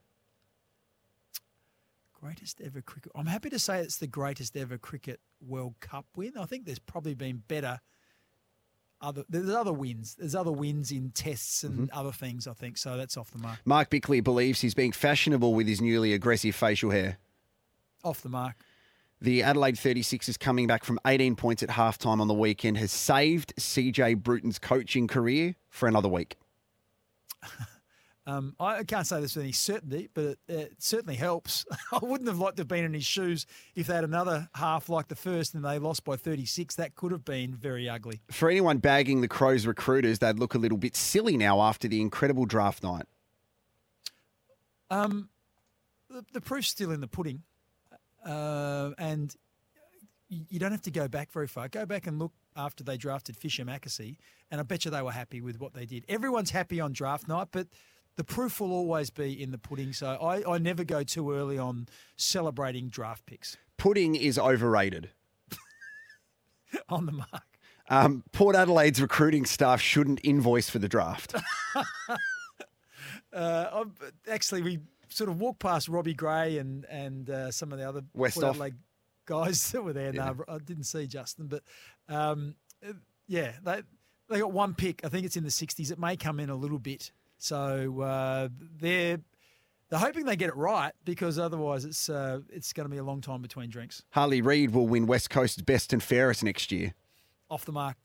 Greatest 2.13 2.61
ever 2.61 2.83
cricket. 2.83 3.13
I'm 3.15 3.27
happy 3.27 3.49
to 3.51 3.59
say 3.59 3.81
it's 3.81 3.99
the 3.99 4.07
greatest 4.07 4.57
ever 4.57 4.77
cricket 4.77 5.21
World 5.41 5.75
Cup 5.81 6.07
win. 6.17 6.33
I 6.39 6.47
think 6.47 6.65
there's 6.65 6.79
probably 6.79 7.15
been 7.15 7.43
better. 7.49 7.81
Other 9.01 9.25
there's 9.29 9.51
other 9.51 9.73
wins. 9.73 10.17
There's 10.19 10.35
other 10.35 10.51
wins 10.51 10.91
in 10.91 11.11
tests 11.11 11.63
and 11.63 11.89
mm-hmm. 11.89 11.99
other 11.99 12.13
things. 12.13 12.49
I 12.49 12.53
think 12.53 12.77
so. 12.77 12.97
That's 12.97 13.17
off 13.17 13.31
the 13.31 13.39
mark. 13.39 13.59
Mark 13.65 13.91
Bickley 13.91 14.21
believes 14.21 14.61
he's 14.61 14.75
being 14.75 14.93
fashionable 14.93 15.55
with 15.55 15.69
his 15.69 15.81
newly 15.81 16.13
aggressive 16.13 16.55
facial 16.55 16.91
hair. 16.91 17.19
Off 18.03 18.23
the 18.23 18.29
mark. 18.29 18.57
The 19.21 19.43
Adelaide 19.43 19.75
36ers 19.75 20.39
coming 20.39 20.69
back 20.69 20.85
from 20.85 21.01
18 21.05 21.35
points 21.35 21.63
at 21.63 21.71
halftime 21.71 22.21
on 22.21 22.29
the 22.29 22.35
weekend, 22.35 22.77
has 22.79 22.93
saved 22.93 23.53
CJ 23.57 24.23
Bruton's 24.23 24.61
coaching 24.61 25.09
career 25.09 25.57
for 25.69 25.89
another 25.89 26.09
week. 26.09 26.37
Um, 28.29 28.55
I 28.61 28.85
can't 28.85 29.07
say 29.07 29.23
this 29.23 29.37
with 29.37 29.45
any 29.45 29.53
certainty, 29.53 30.11
but 30.13 30.25
it, 30.25 30.39
it 30.49 30.73
certainly 30.81 31.17
helps. 31.17 31.65
I 31.93 31.99
wouldn't 32.03 32.29
have 32.29 32.39
liked 32.39 32.59
to 32.59 32.61
have 32.61 32.69
been 32.69 32.85
in 32.85 32.93
his 32.93 33.07
shoes 33.07 33.47
if 33.75 33.87
they 33.87 33.95
had 33.95 34.05
another 34.05 34.51
half 34.55 34.91
like 34.91 35.09
the 35.09 35.15
first 35.15 35.55
and 35.55 35.65
they 35.65 35.79
lost 35.79 36.05
by 36.05 36.17
36. 36.17 36.75
That 36.75 36.95
could 36.95 37.11
have 37.11 37.25
been 37.25 37.55
very 37.55 37.89
ugly. 37.89 38.21
For 38.31 38.51
anyone 38.51 38.79
bagging 38.79 39.23
the 39.23 39.29
Crows 39.29 39.65
recruiters, 39.65 40.19
they'd 40.19 40.39
look 40.39 40.55
a 40.55 40.59
little 40.59 40.77
bit 40.77 40.95
silly 40.95 41.39
now 41.39 41.63
after 41.63 41.89
the 41.89 42.03
incredible 42.03 42.45
draft 42.45 42.83
night. 42.83 43.07
Um, 44.91 45.31
the, 46.11 46.23
the 46.35 46.43
proof's 46.43 46.69
still 46.69 46.91
in 46.91 47.01
the 47.01 47.09
pudding, 47.09 47.45
uh, 48.27 48.91
and 48.99 49.35
you, 50.29 50.45
you 50.51 50.59
don't 50.59 50.73
have 50.73 50.83
to 50.83 50.91
go 50.91 51.09
back 51.09 51.33
very 51.33 51.47
far. 51.47 51.69
Go 51.69 51.87
back 51.87 52.07
and 52.07 52.19
look 52.19 52.33
after 52.55 52.85
they 52.85 52.99
drafted 52.99 53.39
Fischer 53.39 53.65
McAsey, 53.65 54.17
and 54.51 54.61
I 54.61 54.65
bet 54.65 54.85
you 54.85 54.91
they 54.91 55.01
were 55.01 55.13
happy 55.13 55.41
with 55.41 55.59
what 55.59 55.73
they 55.73 55.87
did. 55.87 56.05
Everyone's 56.11 56.51
happy 56.51 56.79
on 56.79 56.93
draft 56.93 57.27
night, 57.27 57.49
but 57.53 57.69
the 58.19 58.25
proof 58.25 58.61
will 58.61 58.73
always 58.73 59.11
be 59.11 59.41
in 59.41 59.53
the 59.53 59.59
pudding. 59.59 59.93
So 59.93 60.09
I, 60.09 60.55
I 60.55 60.59
never 60.59 60.83
go 60.83 61.05
too 61.05 61.33
early 61.33 61.57
on 61.57 61.87
celebrating 62.17 62.89
draft 62.89 63.25
picks 63.27 63.57
Pudding 63.77 64.17
is 64.17 64.37
overrated. 64.41 65.11
on 66.89 67.07
the 67.07 67.13
mark. 67.13 67.45
Um, 67.89 68.25
Port 68.33 68.57
Adelaide's 68.57 69.01
recruiting 69.01 69.47
staff 69.47 69.81
shouldn't 69.81 70.21
invoice 70.25 70.69
for 70.69 70.79
the 70.79 70.89
draft. 70.89 71.35
Uh, 73.31 73.85
actually, 74.27 74.63
we 74.63 74.79
sort 75.11 75.29
of 75.29 75.39
walked 75.39 75.61
past 75.61 75.87
Robbie 75.87 76.15
Gray 76.15 76.57
and 76.57 76.87
and 76.87 77.29
uh, 77.29 77.51
some 77.51 77.73
of 77.73 77.79
the 77.79 77.87
other 77.87 78.01
Westhoff. 78.17 78.35
Port 78.41 78.45
Adelaide 78.47 78.75
guys 79.27 79.71
that 79.73 79.83
were 79.83 79.93
there. 79.93 80.13
No, 80.13 80.35
I 80.49 80.57
didn't 80.59 80.85
see 80.85 81.07
Justin, 81.07 81.47
but 81.47 81.63
um, 82.09 82.55
Yeah, 83.27 83.53
they 83.63 83.83
they 84.31 84.41
got 84.41 84.51
one 84.51 84.75
pick. 84.75 85.05
I 85.05 85.09
think 85.09 85.27
it's 85.27 85.37
in 85.37 85.45
the 85.45 85.51
60s. 85.51 85.93
It 85.93 85.99
may 85.99 86.17
come 86.17 86.41
in 86.41 86.49
a 86.49 86.57
little 86.57 86.79
bit. 86.79 87.13
So 87.39 88.01
uh, 88.01 88.49
they're 88.79 89.19
they're 89.89 89.99
hoping 89.99 90.27
they 90.27 90.37
get 90.37 90.49
it 90.49 90.57
right 90.57 90.93
because 91.05 91.39
otherwise 91.39 91.85
it's 91.85 92.09
uh, 92.09 92.41
it's 92.51 92.73
going 92.73 92.85
to 92.85 92.91
be 92.91 92.99
a 92.99 93.05
long 93.05 93.21
time 93.21 93.43
between 93.43 93.71
drinks. 93.71 94.03
Harley 94.11 94.43
Reid 94.43 94.71
will 94.71 94.87
win 94.87 95.07
West 95.07 95.31
Coast's 95.31 95.63
best 95.63 95.93
and 95.93 96.03
fairest 96.03 96.45
next 96.45 96.71
year. 96.71 96.95
Off 97.51 97.65
the 97.65 97.73
mark. 97.73 97.97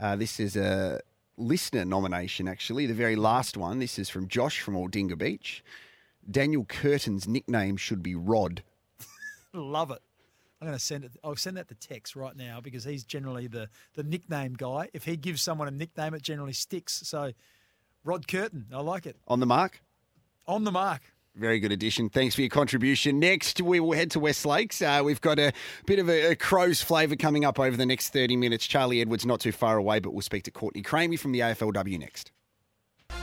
Uh, 0.00 0.16
this 0.16 0.40
is 0.40 0.56
a 0.56 1.00
listener 1.36 1.84
nomination, 1.84 2.48
actually, 2.48 2.86
the 2.86 2.94
very 2.94 3.14
last 3.14 3.56
one. 3.56 3.78
This 3.78 3.98
is 3.98 4.08
from 4.08 4.26
Josh 4.26 4.60
from 4.60 4.74
Aldinga 4.74 5.16
Beach. 5.16 5.62
Daniel 6.28 6.64
Curtin's 6.64 7.28
nickname 7.28 7.76
should 7.76 8.02
be 8.02 8.14
Rod. 8.14 8.62
Love 9.54 9.90
it. 9.90 10.00
I'm 10.60 10.66
going 10.68 10.78
to 10.78 10.84
send 10.84 11.04
it. 11.04 11.12
I'll 11.24 11.34
send 11.34 11.56
that 11.56 11.68
to 11.68 11.74
Tex 11.74 12.14
right 12.14 12.36
now 12.36 12.60
because 12.60 12.84
he's 12.84 13.04
generally 13.04 13.48
the 13.48 13.68
the 13.94 14.04
nickname 14.04 14.54
guy. 14.54 14.88
If 14.92 15.04
he 15.04 15.16
gives 15.16 15.42
someone 15.42 15.66
a 15.66 15.72
nickname, 15.72 16.14
it 16.14 16.22
generally 16.22 16.52
sticks. 16.52 17.02
So, 17.04 17.32
Rod 18.04 18.26
Curtin, 18.26 18.66
I 18.72 18.80
like 18.80 19.06
it. 19.06 19.16
On 19.28 19.38
the 19.40 19.46
mark? 19.46 19.80
On 20.46 20.64
the 20.64 20.72
mark. 20.72 21.02
Very 21.34 21.60
good 21.60 21.72
addition. 21.72 22.10
Thanks 22.10 22.34
for 22.34 22.42
your 22.42 22.50
contribution. 22.50 23.18
Next, 23.18 23.60
we 23.60 23.80
will 23.80 23.92
head 23.92 24.10
to 24.10 24.20
West 24.20 24.44
Lakes. 24.44 24.82
Uh, 24.82 25.00
we've 25.04 25.20
got 25.20 25.38
a 25.38 25.52
bit 25.86 25.98
of 25.98 26.10
a, 26.10 26.32
a 26.32 26.36
Crows 26.36 26.82
flavour 26.82 27.16
coming 27.16 27.44
up 27.44 27.58
over 27.58 27.76
the 27.76 27.86
next 27.86 28.12
30 28.12 28.36
minutes. 28.36 28.66
Charlie 28.66 29.00
Edwards 29.00 29.24
not 29.24 29.40
too 29.40 29.52
far 29.52 29.78
away, 29.78 29.98
but 29.98 30.12
we'll 30.12 30.20
speak 30.20 30.42
to 30.44 30.50
Courtney 30.50 30.82
Cramey 30.82 31.18
from 31.18 31.32
the 31.32 31.40
AFLW 31.40 31.98
next. 31.98 32.32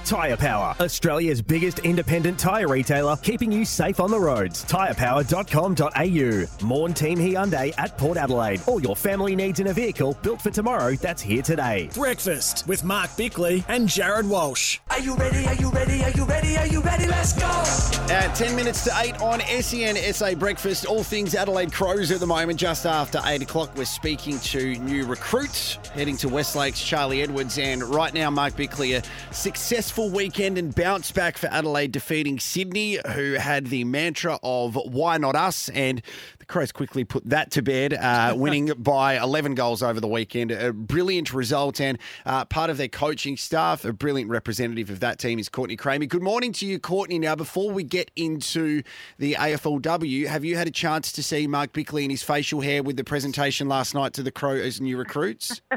Tyre 0.06 0.38
Power, 0.38 0.76
Australia's 0.80 1.42
biggest 1.42 1.80
independent 1.80 2.40
tyre 2.40 2.68
retailer, 2.68 3.16
keeping 3.18 3.52
you 3.52 3.66
safe 3.66 4.00
on 4.00 4.10
the 4.10 4.20
roads. 4.20 4.64
Tyrepower.com.au. 4.66 6.66
Morn 6.66 6.94
Team 6.94 7.18
Hyundai 7.18 7.74
at 7.78 7.98
Port 7.98 8.18
Adelaide. 8.18 8.62
All 8.66 8.82
your 8.82 8.96
family 8.96 9.36
needs 9.36 9.60
in 9.60 9.68
a 9.68 9.74
vehicle 9.74 10.18
built 10.24 10.42
for 10.42 10.50
tomorrow 10.50 10.96
that's 10.96 11.22
here 11.22 11.42
today. 11.42 11.90
Breakfast 11.94 12.68
with 12.68 12.84
Mark 12.84 13.16
Bickley 13.18 13.64
and 13.68 13.88
Jarrod 13.88 14.28
Walsh. 14.28 14.80
Are 14.90 15.00
you 15.00 15.16
ready? 15.16 15.46
Are 15.46 15.56
you 15.56 15.70
ready? 15.70 16.04
Are 16.04 16.12
you 16.12 16.26
ready? 16.26 16.58
Are 16.58 16.68
you 16.68 16.82
ready? 16.82 17.06
Let's 17.06 17.34
go! 17.34 17.48
At 18.14 18.34
10 18.34 18.56
minutes 18.56 18.84
to 18.86 18.92
8 18.98 19.22
on 19.22 19.42
SEN 19.62 19.96
SA 20.14 20.34
Breakfast, 20.36 20.86
all 20.86 21.04
things 21.04 21.36
Adelaide 21.36 21.72
Crows 21.72 22.12
at 22.12 22.20
the 22.20 22.28
moment. 22.28 22.60
Just 22.60 22.86
after 22.86 23.22
8 23.24 23.44
o'clock, 23.44 23.72
we're 23.76 23.86
speaking 23.86 24.40
to 24.40 24.76
new 24.80 25.06
recruits 25.06 25.76
heading 25.94 26.18
to 26.18 26.30
West 26.30 26.56
Lakes, 26.56 26.84
Charlie 26.84 27.22
Edwards. 27.22 27.58
And 27.60 27.84
right 27.84 28.14
now, 28.14 28.30
Mark 28.30 28.56
Bickley, 28.56 28.94
a 28.94 29.04
successful 29.32 29.89
weekend 29.98 30.58
and 30.58 30.74
bounce 30.74 31.12
back 31.12 31.38
for 31.38 31.48
Adelaide, 31.48 31.92
defeating 31.92 32.40
Sydney, 32.40 33.00
who 33.14 33.34
had 33.34 33.68
the 33.68 33.84
mantra 33.84 34.40
of 34.44 34.76
why 34.76 35.18
not 35.18 35.36
us? 35.36 35.70
And 35.70 36.02
the 36.38 36.46
Crows 36.46 36.72
quickly 36.72 37.04
put 37.04 37.24
that 37.30 37.52
to 37.52 37.62
bed, 37.62 37.94
uh, 37.94 38.34
winning 38.38 38.72
by 38.78 39.18
11 39.18 39.56
goals 39.56 39.84
over 39.84 40.00
the 40.00 40.08
weekend. 40.08 40.52
A 40.52 40.72
brilliant 40.72 41.34
result 41.34 41.82
and 41.82 41.98
uh, 42.26 42.46
part 42.46 42.70
of 42.70 42.78
their 42.78 42.88
coaching 42.88 43.38
staff. 43.38 43.86
A 43.86 43.92
brilliant 43.94 44.30
representative 44.30 44.90
of 44.90 45.00
that 45.00 45.20
team 45.20 45.40
is 45.40 45.50
Courtney 45.50 45.78
Cramey. 45.78 46.08
Good 46.08 46.24
morning 46.24 46.52
to 46.54 46.66
you, 46.66 46.80
Courtney. 46.80 47.20
Now, 47.20 47.36
before 47.36 47.72
we 47.72 47.84
get 47.84 48.12
into 48.16 48.84
the 49.18 49.34
AFLW, 49.34 50.28
have 50.28 50.46
you 50.46 50.56
had 50.56 50.68
a 50.68 50.72
chance 50.72 51.12
to 51.14 51.24
see 51.24 51.48
Mark 51.48 51.74
Bickley 51.74 52.04
and 52.04 52.12
his 52.12 52.24
facial 52.24 52.62
hair 52.62 52.84
with 52.84 52.98
the 52.98 53.04
presentation 53.04 53.68
last 53.68 53.94
night 53.94 54.14
to 54.14 54.24
the 54.24 54.32
Crows 54.32 54.80
new 54.80 54.98
recruits? 54.98 55.62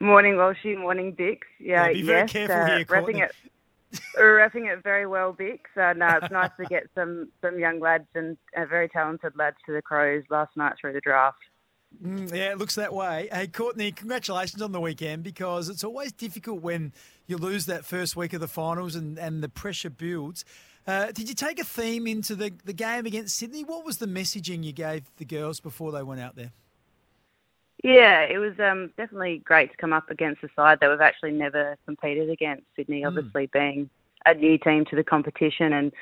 Morning, 0.00 0.34
Walshy. 0.34 0.78
Morning, 0.78 1.14
Bix. 1.14 1.38
Yeah, 1.58 1.86
Yeah, 1.86 1.92
be 1.92 2.02
very 2.02 2.18
yes, 2.20 2.32
careful 2.32 2.56
uh, 2.56 2.66
here, 2.66 2.86
wrapping 2.88 3.18
it, 3.18 3.32
wrapping 4.18 4.66
it 4.66 4.82
very 4.82 5.06
well, 5.06 5.32
Bix. 5.32 5.60
Uh, 5.76 5.92
no, 5.94 6.18
it's 6.20 6.32
nice 6.32 6.50
to 6.58 6.64
get 6.66 6.84
some 6.94 7.30
some 7.40 7.58
young 7.58 7.80
lads 7.80 8.08
and 8.14 8.36
uh, 8.56 8.64
very 8.66 8.88
talented 8.88 9.32
lads 9.36 9.56
to 9.66 9.72
the 9.72 9.82
Crows 9.82 10.24
last 10.30 10.56
night 10.56 10.74
through 10.80 10.92
the 10.92 11.00
draft. 11.00 11.38
Mm, 12.02 12.34
yeah, 12.34 12.50
it 12.50 12.58
looks 12.58 12.74
that 12.74 12.92
way. 12.92 13.28
Hey, 13.32 13.46
Courtney, 13.46 13.92
congratulations 13.92 14.60
on 14.60 14.72
the 14.72 14.80
weekend 14.80 15.22
because 15.22 15.68
it's 15.68 15.84
always 15.84 16.12
difficult 16.12 16.60
when 16.60 16.92
you 17.26 17.36
lose 17.36 17.66
that 17.66 17.84
first 17.84 18.16
week 18.16 18.32
of 18.32 18.40
the 18.40 18.48
finals 18.48 18.94
and, 18.94 19.18
and 19.18 19.42
the 19.42 19.48
pressure 19.48 19.90
builds. 19.90 20.44
Uh, 20.86 21.12
did 21.12 21.28
you 21.28 21.34
take 21.34 21.58
a 21.58 21.64
theme 21.64 22.06
into 22.06 22.34
the, 22.34 22.52
the 22.64 22.72
game 22.72 23.06
against 23.06 23.36
Sydney? 23.36 23.64
What 23.64 23.84
was 23.84 23.98
the 23.98 24.06
messaging 24.06 24.64
you 24.64 24.72
gave 24.72 25.04
the 25.16 25.24
girls 25.24 25.60
before 25.60 25.92
they 25.92 26.02
went 26.02 26.20
out 26.20 26.36
there? 26.36 26.52
Yeah, 27.84 28.22
it 28.22 28.38
was 28.38 28.58
um, 28.60 28.90
definitely 28.96 29.42
great 29.44 29.70
to 29.70 29.76
come 29.76 29.92
up 29.92 30.10
against 30.10 30.42
a 30.42 30.48
side 30.56 30.78
that 30.80 30.88
we've 30.88 31.02
actually 31.02 31.32
never 31.32 31.76
competed 31.84 32.30
against. 32.30 32.64
Sydney, 32.74 33.02
Hmm. 33.02 33.08
obviously 33.08 33.46
being 33.52 33.90
a 34.24 34.32
new 34.32 34.56
team 34.56 34.86
to 34.86 34.96
the 34.96 35.04
competition, 35.04 35.74
and 35.74 35.92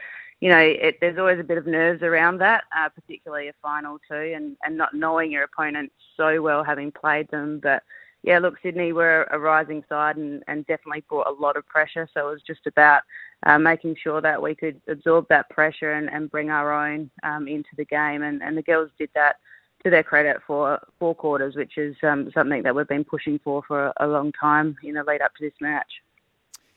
you 0.40 0.48
know, 0.48 0.59
it, 0.59 0.98
there's 1.00 1.18
always 1.18 1.40
a 1.40 1.44
bit 1.44 1.59
of 1.59 1.66
nerves 1.66 2.02
around 2.02 2.38
that, 2.38 2.64
uh, 2.76 2.88
particularly 2.88 3.48
a 3.48 3.52
final 3.60 3.98
too, 4.09 4.32
and, 4.34 4.56
and 4.64 4.76
not 4.76 4.94
knowing 4.94 5.30
your 5.30 5.44
opponent 5.44 5.90
so 6.16 6.40
well, 6.40 6.64
having 6.64 6.90
played 6.92 7.28
them. 7.30 7.60
But 7.60 7.82
yeah, 8.22 8.38
look, 8.38 8.54
Sydney 8.62 8.92
were 8.92 9.28
a 9.30 9.38
rising 9.38 9.84
side 9.88 10.16
and, 10.16 10.42
and 10.48 10.66
definitely 10.66 11.04
brought 11.09 11.28
a 11.28 11.40
lot 11.40 11.56
of 11.56 11.66
pressure. 11.66 12.09
So 12.12 12.28
it 12.28 12.32
was 12.32 12.42
just 12.44 12.66
about 12.66 13.02
uh, 13.44 13.59
making 13.59 13.96
sure 14.02 14.20
that 14.20 14.40
we 14.40 14.54
could 14.56 14.80
absorb 14.88 15.26
that 15.28 15.48
pressure 15.50 15.92
and, 15.92 16.09
and 16.10 16.30
bring 16.30 16.50
our 16.50 16.72
own 16.72 17.10
um, 17.22 17.46
into 17.46 17.70
the 17.76 17.84
game. 17.84 18.22
And, 18.22 18.42
and 18.42 18.56
the 18.56 18.62
girls 18.62 18.90
did 18.98 19.10
that 19.14 19.36
to 19.84 19.90
their 19.90 20.02
credit 20.02 20.38
for 20.46 20.80
four 20.98 21.14
quarters, 21.14 21.56
which 21.56 21.76
is 21.76 21.96
um, 22.02 22.30
something 22.32 22.62
that 22.62 22.74
we've 22.74 22.88
been 22.88 23.04
pushing 23.04 23.38
for 23.42 23.62
for 23.66 23.92
a 23.98 24.06
long 24.06 24.32
time 24.32 24.76
in 24.82 24.94
the 24.94 25.02
lead 25.02 25.22
up 25.22 25.34
to 25.36 25.44
this 25.44 25.54
match. 25.60 25.90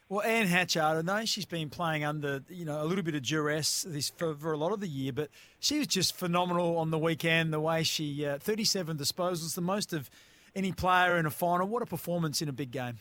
Well, 0.07 0.21
Anne 0.21 0.45
Hatchard, 0.45 0.97
I 0.97 1.01
know 1.01 1.25
she's 1.25 1.45
been 1.45 1.69
playing 1.69 2.03
under, 2.03 2.43
you 2.47 2.63
know, 2.63 2.81
a 2.81 2.85
little 2.85 3.03
bit 3.03 3.15
of 3.15 3.23
duress 3.23 3.85
this 3.87 4.11
for, 4.11 4.35
for 4.35 4.53
a 4.53 4.57
lot 4.57 4.71
of 4.71 4.79
the 4.79 4.87
year, 4.87 5.11
but 5.11 5.29
she 5.59 5.79
was 5.79 5.87
just 5.87 6.15
phenomenal 6.15 6.77
on 6.77 6.91
the 6.91 6.99
weekend. 6.99 7.51
The 7.51 7.59
way 7.59 7.81
she, 7.81 8.23
uh, 8.23 8.37
37 8.37 8.97
disposals, 8.97 9.55
the 9.55 9.61
most 9.61 9.93
of 9.93 10.11
any 10.55 10.71
player 10.71 11.17
in 11.17 11.25
a 11.25 11.31
final. 11.31 11.67
What 11.67 11.81
a 11.81 11.87
performance 11.87 12.41
in 12.41 12.49
a 12.49 12.53
big 12.53 12.69
game. 12.69 12.99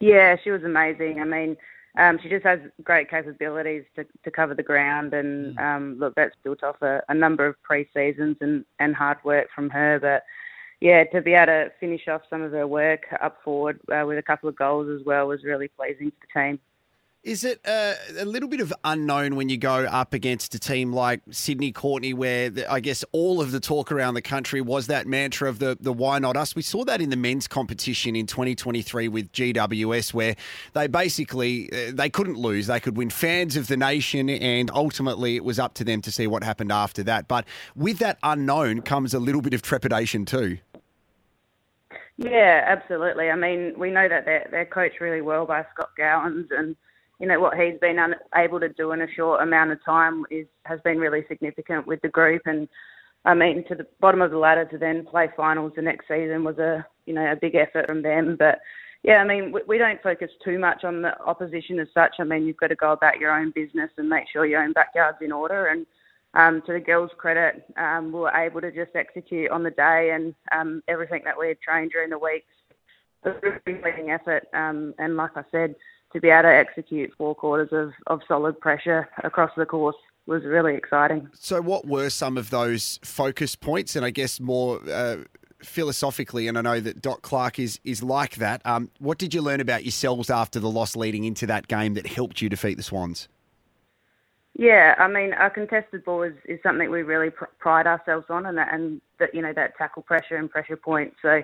Yeah, 0.00 0.36
she 0.42 0.50
was 0.50 0.64
amazing. 0.64 1.20
I 1.20 1.24
mean, 1.24 1.56
um, 1.98 2.18
she 2.22 2.28
just 2.28 2.44
has 2.44 2.58
great 2.82 3.10
capabilities 3.10 3.84
to, 3.96 4.06
to 4.24 4.30
cover 4.30 4.54
the 4.54 4.62
ground, 4.62 5.12
and 5.12 5.58
um, 5.58 5.96
look, 5.98 6.14
that's 6.14 6.34
built 6.42 6.62
off 6.62 6.80
a, 6.80 7.02
a 7.08 7.14
number 7.14 7.46
of 7.46 7.62
pre-seasons 7.62 8.36
and, 8.40 8.64
and 8.78 8.94
hard 8.94 9.18
work 9.24 9.48
from 9.54 9.68
her. 9.70 9.98
But 10.00 10.22
yeah, 10.80 11.04
to 11.04 11.20
be 11.20 11.34
able 11.34 11.46
to 11.46 11.72
finish 11.78 12.08
off 12.08 12.22
some 12.30 12.42
of 12.42 12.52
her 12.52 12.66
work 12.66 13.02
up 13.22 13.38
forward 13.44 13.78
uh, 13.92 14.04
with 14.06 14.18
a 14.18 14.22
couple 14.22 14.48
of 14.48 14.56
goals 14.56 14.88
as 14.88 15.04
well 15.04 15.28
was 15.28 15.44
really 15.44 15.68
pleasing 15.68 16.10
to 16.10 16.16
the 16.22 16.40
team. 16.40 16.58
Is 17.22 17.44
it 17.44 17.60
uh, 17.64 17.94
a 18.18 18.24
little 18.24 18.48
bit 18.48 18.60
of 18.60 18.74
unknown 18.82 19.36
when 19.36 19.48
you 19.48 19.56
go 19.56 19.84
up 19.84 20.12
against 20.12 20.56
a 20.56 20.58
team 20.58 20.92
like 20.92 21.20
Sydney 21.30 21.70
Courtney, 21.70 22.12
where 22.12 22.50
the, 22.50 22.68
I 22.68 22.80
guess 22.80 23.04
all 23.12 23.40
of 23.40 23.52
the 23.52 23.60
talk 23.60 23.92
around 23.92 24.14
the 24.14 24.22
country 24.22 24.60
was 24.60 24.88
that 24.88 25.06
mantra 25.06 25.48
of 25.48 25.60
the, 25.60 25.78
the 25.80 25.92
why 25.92 26.18
not 26.18 26.36
us? 26.36 26.56
We 26.56 26.62
saw 26.62 26.84
that 26.84 27.00
in 27.00 27.10
the 27.10 27.16
men's 27.16 27.46
competition 27.46 28.16
in 28.16 28.26
2023 28.26 29.06
with 29.06 29.30
GWS, 29.30 30.12
where 30.12 30.34
they 30.72 30.88
basically 30.88 31.70
uh, 31.72 31.92
they 31.94 32.10
couldn't 32.10 32.38
lose. 32.38 32.66
They 32.66 32.80
could 32.80 32.96
win 32.96 33.08
fans 33.08 33.54
of 33.54 33.68
the 33.68 33.76
nation, 33.76 34.28
and 34.28 34.68
ultimately 34.74 35.36
it 35.36 35.44
was 35.44 35.60
up 35.60 35.74
to 35.74 35.84
them 35.84 36.02
to 36.02 36.10
see 36.10 36.26
what 36.26 36.42
happened 36.42 36.72
after 36.72 37.04
that. 37.04 37.28
But 37.28 37.44
with 37.76 38.00
that 38.00 38.18
unknown 38.24 38.82
comes 38.82 39.14
a 39.14 39.20
little 39.20 39.42
bit 39.42 39.54
of 39.54 39.62
trepidation 39.62 40.24
too. 40.24 40.58
Yeah, 42.16 42.64
absolutely. 42.66 43.30
I 43.30 43.36
mean, 43.36 43.74
we 43.78 43.92
know 43.92 44.08
that 44.08 44.24
they're, 44.24 44.48
they're 44.50 44.66
coached 44.66 45.00
really 45.00 45.20
well 45.20 45.46
by 45.46 45.64
Scott 45.72 45.90
Gowans, 45.96 46.48
and 46.50 46.74
you 47.22 47.28
know 47.28 47.38
what 47.38 47.56
he's 47.56 47.78
been 47.80 47.98
able 48.34 48.58
to 48.58 48.68
do 48.68 48.90
in 48.90 49.00
a 49.00 49.12
short 49.14 49.40
amount 49.40 49.70
of 49.70 49.82
time 49.84 50.24
is 50.28 50.44
has 50.64 50.80
been 50.80 50.98
really 50.98 51.24
significant 51.28 51.86
with 51.86 52.02
the 52.02 52.08
group. 52.08 52.42
And 52.46 52.68
I 53.24 53.32
mean, 53.32 53.64
to 53.68 53.76
the 53.76 53.86
bottom 54.00 54.20
of 54.20 54.32
the 54.32 54.38
ladder 54.38 54.64
to 54.64 54.76
then 54.76 55.06
play 55.06 55.28
finals 55.36 55.72
the 55.76 55.82
next 55.82 56.08
season 56.08 56.42
was 56.42 56.58
a 56.58 56.84
you 57.06 57.14
know 57.14 57.30
a 57.30 57.36
big 57.36 57.54
effort 57.54 57.86
from 57.86 58.02
them. 58.02 58.34
But 58.36 58.58
yeah, 59.04 59.18
I 59.18 59.24
mean, 59.24 59.52
we, 59.52 59.60
we 59.68 59.78
don't 59.78 60.02
focus 60.02 60.30
too 60.44 60.58
much 60.58 60.82
on 60.82 61.00
the 61.00 61.16
opposition 61.22 61.78
as 61.78 61.86
such. 61.94 62.16
I 62.18 62.24
mean, 62.24 62.44
you've 62.44 62.56
got 62.56 62.68
to 62.68 62.74
go 62.74 62.90
about 62.90 63.20
your 63.20 63.30
own 63.38 63.52
business 63.54 63.90
and 63.98 64.08
make 64.08 64.24
sure 64.32 64.44
your 64.44 64.64
own 64.64 64.72
backyard's 64.72 65.18
in 65.20 65.30
order. 65.30 65.66
And 65.66 65.86
um, 66.34 66.60
to 66.66 66.72
the 66.72 66.80
girls' 66.80 67.10
credit, 67.16 67.64
um, 67.76 68.06
we 68.06 68.18
were 68.18 68.32
able 68.32 68.60
to 68.62 68.72
just 68.72 68.96
execute 68.96 69.52
on 69.52 69.62
the 69.62 69.70
day 69.70 70.10
and 70.12 70.34
um, 70.50 70.82
everything 70.88 71.22
that 71.24 71.38
we 71.38 71.46
had 71.46 71.60
trained 71.60 71.92
during 71.92 72.10
the 72.10 72.18
week. 72.18 72.44
It 73.24 73.28
was 73.28 73.36
a 73.44 73.70
really 73.70 73.80
leading 73.80 74.10
effort, 74.10 74.48
um, 74.52 74.94
and 74.98 75.16
like 75.16 75.36
I 75.36 75.44
said, 75.52 75.76
to 76.12 76.20
be 76.20 76.28
able 76.28 76.42
to 76.42 76.54
execute 76.54 77.12
four 77.16 77.34
quarters 77.34 77.70
of, 77.72 77.92
of 78.06 78.20
solid 78.26 78.58
pressure 78.60 79.08
across 79.24 79.50
the 79.56 79.66
course 79.66 79.96
was 80.26 80.44
really 80.44 80.74
exciting. 80.74 81.28
So, 81.34 81.60
what 81.60 81.86
were 81.86 82.10
some 82.10 82.36
of 82.36 82.50
those 82.50 83.00
focus 83.04 83.56
points? 83.56 83.96
And 83.96 84.04
I 84.04 84.10
guess 84.10 84.40
more 84.40 84.80
uh, 84.88 85.18
philosophically, 85.60 86.48
and 86.48 86.56
I 86.58 86.62
know 86.62 86.80
that 86.80 87.02
Doc 87.02 87.22
Clarke 87.22 87.58
is 87.58 87.80
is 87.84 88.02
like 88.02 88.36
that. 88.36 88.64
Um, 88.64 88.90
what 88.98 89.18
did 89.18 89.34
you 89.34 89.42
learn 89.42 89.60
about 89.60 89.84
yourselves 89.84 90.30
after 90.30 90.60
the 90.60 90.70
loss 90.70 90.96
leading 90.96 91.24
into 91.24 91.46
that 91.46 91.68
game 91.68 91.94
that 91.94 92.06
helped 92.06 92.40
you 92.40 92.48
defeat 92.48 92.76
the 92.76 92.82
Swans? 92.82 93.28
Yeah, 94.54 94.94
I 94.98 95.08
mean, 95.08 95.32
our 95.32 95.48
contested 95.48 96.04
ball 96.04 96.22
is, 96.22 96.34
is 96.44 96.60
something 96.62 96.90
we 96.90 97.02
really 97.02 97.30
pr- 97.30 97.46
pride 97.58 97.86
ourselves 97.86 98.26
on, 98.28 98.44
and 98.44 98.58
that, 98.58 98.72
and 98.72 99.00
that 99.18 99.34
you 99.34 99.40
know 99.40 99.52
that 99.54 99.76
tackle 99.76 100.02
pressure 100.02 100.36
and 100.36 100.50
pressure 100.50 100.76
point. 100.76 101.14
So 101.22 101.42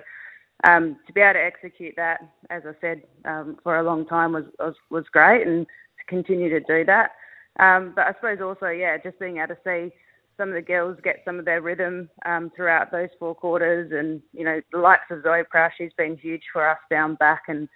um, 0.67 0.97
to 1.07 1.13
be 1.13 1.21
able 1.21 1.33
to 1.33 1.43
execute 1.43 1.93
that, 1.95 2.21
as 2.49 2.63
I 2.65 2.73
said, 2.81 3.03
um, 3.25 3.57
for 3.63 3.79
a 3.79 3.83
long 3.83 4.05
time 4.05 4.33
was, 4.33 4.45
was 4.59 4.75
was 4.89 5.05
great, 5.11 5.47
and 5.47 5.65
to 5.65 6.05
continue 6.07 6.49
to 6.49 6.59
do 6.59 6.85
that. 6.85 7.11
Um, 7.59 7.93
but 7.95 8.07
I 8.07 8.13
suppose 8.13 8.39
also, 8.41 8.67
yeah, 8.67 8.97
just 8.97 9.19
being 9.19 9.37
able 9.37 9.55
to 9.55 9.57
see 9.63 9.93
some 10.37 10.49
of 10.49 10.55
the 10.55 10.61
girls 10.61 10.97
get 11.03 11.21
some 11.25 11.39
of 11.39 11.45
their 11.45 11.61
rhythm 11.61 12.09
um, 12.25 12.51
throughout 12.55 12.91
those 12.91 13.09
four 13.19 13.35
quarters, 13.35 13.91
and 13.93 14.21
you 14.33 14.43
know 14.43 14.59
the 14.71 14.79
likes 14.79 15.11
of 15.11 15.23
Zoe 15.23 15.43
Prowse, 15.49 15.71
she's 15.77 15.93
been 15.97 16.17
huge 16.17 16.43
for 16.51 16.67
us 16.67 16.79
down 16.89 17.15
back 17.15 17.43
and 17.47 17.67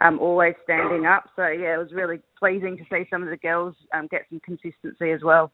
um, 0.00 0.18
always 0.18 0.54
standing 0.64 1.06
up. 1.06 1.24
So 1.36 1.46
yeah, 1.48 1.74
it 1.74 1.78
was 1.78 1.92
really 1.92 2.20
pleasing 2.38 2.76
to 2.76 2.84
see 2.90 3.06
some 3.10 3.22
of 3.22 3.30
the 3.30 3.36
girls 3.36 3.74
um, 3.94 4.08
get 4.10 4.22
some 4.30 4.40
consistency 4.40 5.10
as 5.10 5.22
well. 5.22 5.52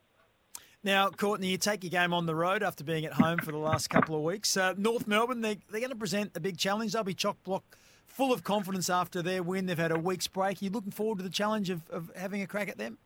Now, 0.84 1.10
Courtney, 1.10 1.48
you 1.48 1.58
take 1.58 1.82
your 1.82 1.90
game 1.90 2.12
on 2.12 2.26
the 2.26 2.34
road 2.34 2.62
after 2.62 2.84
being 2.84 3.04
at 3.04 3.12
home 3.12 3.38
for 3.38 3.50
the 3.50 3.58
last 3.58 3.90
couple 3.90 4.14
of 4.14 4.22
weeks. 4.22 4.56
Uh, 4.56 4.74
North 4.76 5.08
Melbourne, 5.08 5.40
they, 5.40 5.58
they're 5.70 5.80
going 5.80 5.90
to 5.90 5.96
present 5.96 6.30
a 6.36 6.40
big 6.40 6.56
challenge. 6.56 6.92
They'll 6.92 7.02
be 7.02 7.14
chock 7.14 7.36
block 7.42 7.76
full 8.06 8.32
of 8.32 8.44
confidence 8.44 8.88
after 8.88 9.20
their 9.20 9.42
win. 9.42 9.66
They've 9.66 9.76
had 9.76 9.90
a 9.90 9.98
week's 9.98 10.28
break. 10.28 10.62
Are 10.62 10.64
you 10.64 10.70
looking 10.70 10.92
forward 10.92 11.18
to 11.18 11.24
the 11.24 11.30
challenge 11.30 11.68
of, 11.68 11.82
of 11.90 12.12
having 12.16 12.42
a 12.42 12.46
crack 12.46 12.68
at 12.68 12.78
them? 12.78 12.96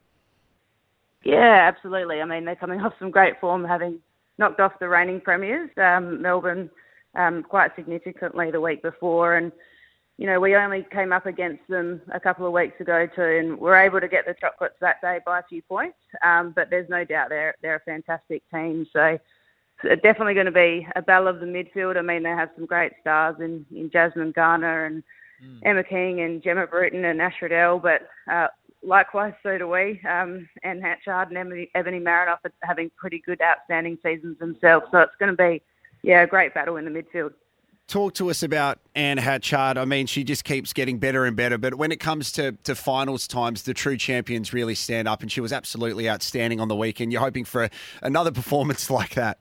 Yeah, 1.25 1.71
absolutely. 1.73 2.21
I 2.21 2.25
mean, 2.27 2.45
they're 2.45 2.57
coming 2.57 2.81
off 2.81 2.93
some 2.99 3.11
great 3.11 3.41
form, 3.41 3.65
having 3.65 4.01
knocked 4.39 4.61
off 4.61 4.79
the 4.79 4.89
reigning 4.89 5.21
premiers, 5.21 5.71
um, 5.79 6.21
Melbourne, 6.21 6.71
um, 7.15 7.43
quite 7.43 7.75
significantly 7.75 8.51
the 8.51 8.61
week 8.61 8.83
before. 8.83 9.37
And, 9.37 9.51
you 10.19 10.27
know, 10.27 10.39
we 10.39 10.55
only 10.55 10.87
came 10.93 11.13
up 11.13 11.27
against 11.27 11.67
them 11.69 12.01
a 12.13 12.21
couple 12.21 12.47
of 12.47 12.53
weeks 12.53 12.81
ago 12.81 13.07
too, 13.15 13.23
and 13.23 13.59
we're 13.59 13.77
able 13.77 14.01
to 14.01 14.09
get 14.09 14.27
the 14.27 14.35
chocolates 14.35 14.77
that 14.81 15.01
day 15.01 15.21
by 15.25 15.41
a 15.41 15.45
few 15.49 15.63
points. 15.63 15.99
Um, 16.25 16.53
but 16.55 16.71
there's 16.71 16.89
no 16.89 17.05
doubt 17.05 17.29
they're, 17.31 17.55
they're 17.63 17.77
a 17.77 17.81
fantastic 17.81 18.43
team. 18.51 18.87
So 18.93 19.19
definitely 19.83 20.35
going 20.35 20.47
to 20.47 20.53
be 20.53 20.87
a 20.95 21.03
battle 21.03 21.29
of 21.29 21.41
the 21.41 21.47
midfield. 21.47 21.97
I 21.97 22.03
mean, 22.03 22.23
they 22.23 22.31
have 22.31 22.51
some 22.55 22.67
great 22.67 22.93
stars 23.01 23.37
in, 23.41 23.67
in 23.75 23.91
Jasmine 23.91 24.33
Garner 24.33 24.85
and 24.85 25.03
Emma 25.65 25.83
King 25.83 26.21
and 26.21 26.43
Gemma 26.43 26.67
Bruton 26.67 27.05
and 27.05 27.21
Ash 27.21 27.35
Riddell, 27.43 27.81
but 27.81 28.03
uh, 28.31 28.47
likewise, 28.83 29.35
so 29.43 29.59
do 29.59 29.69
we. 29.69 30.01
Um, 30.09 30.49
Anne 30.63 30.81
Hatchard 30.81 31.29
and 31.29 31.37
Emily, 31.37 31.71
Ebony 31.75 31.99
Marinoff 31.99 32.39
are 32.45 32.53
having 32.63 32.91
pretty 32.97 33.19
good, 33.25 33.41
outstanding 33.41 33.99
seasons 34.05 34.39
themselves. 34.39 34.87
So 34.93 35.01
it's 35.01 35.17
going 35.19 35.37
to 35.37 35.37
be, 35.37 35.63
yeah, 36.03 36.23
a 36.23 36.27
great 36.27 36.55
battle 36.55 36.77
in 36.77 36.85
the 36.85 36.91
midfield. 36.91 37.33
Talk 37.93 38.15
to 38.15 38.31
us 38.31 38.43
about 38.43 38.79
Anne 38.95 39.19
Hatchard. 39.19 39.77
I 39.77 39.85
mean, 39.85 40.07
she 40.07 40.25
just 40.25 40.45
keeps 40.45 40.73
getting 40.73 40.97
better 40.97 41.27
and 41.27 41.37
better. 41.37 41.59
But 41.59 41.75
when 41.75 41.93
it 41.93 42.01
comes 42.01 42.33
to, 42.33 42.53
to 42.65 42.75
finals 42.75 43.29
times, 43.29 43.65
the 43.65 43.75
true 43.75 43.99
champions 43.99 44.55
really 44.55 44.75
stand 44.75 45.07
up, 45.07 45.21
and 45.21 45.31
she 45.31 45.43
was 45.43 45.53
absolutely 45.53 46.09
outstanding 46.09 46.59
on 46.59 46.69
the 46.69 46.75
weekend. 46.75 47.13
You're 47.13 47.21
hoping 47.21 47.45
for 47.45 47.65
a, 47.65 47.71
another 48.01 48.31
performance 48.41 48.89
like 48.89 49.15
that. 49.17 49.41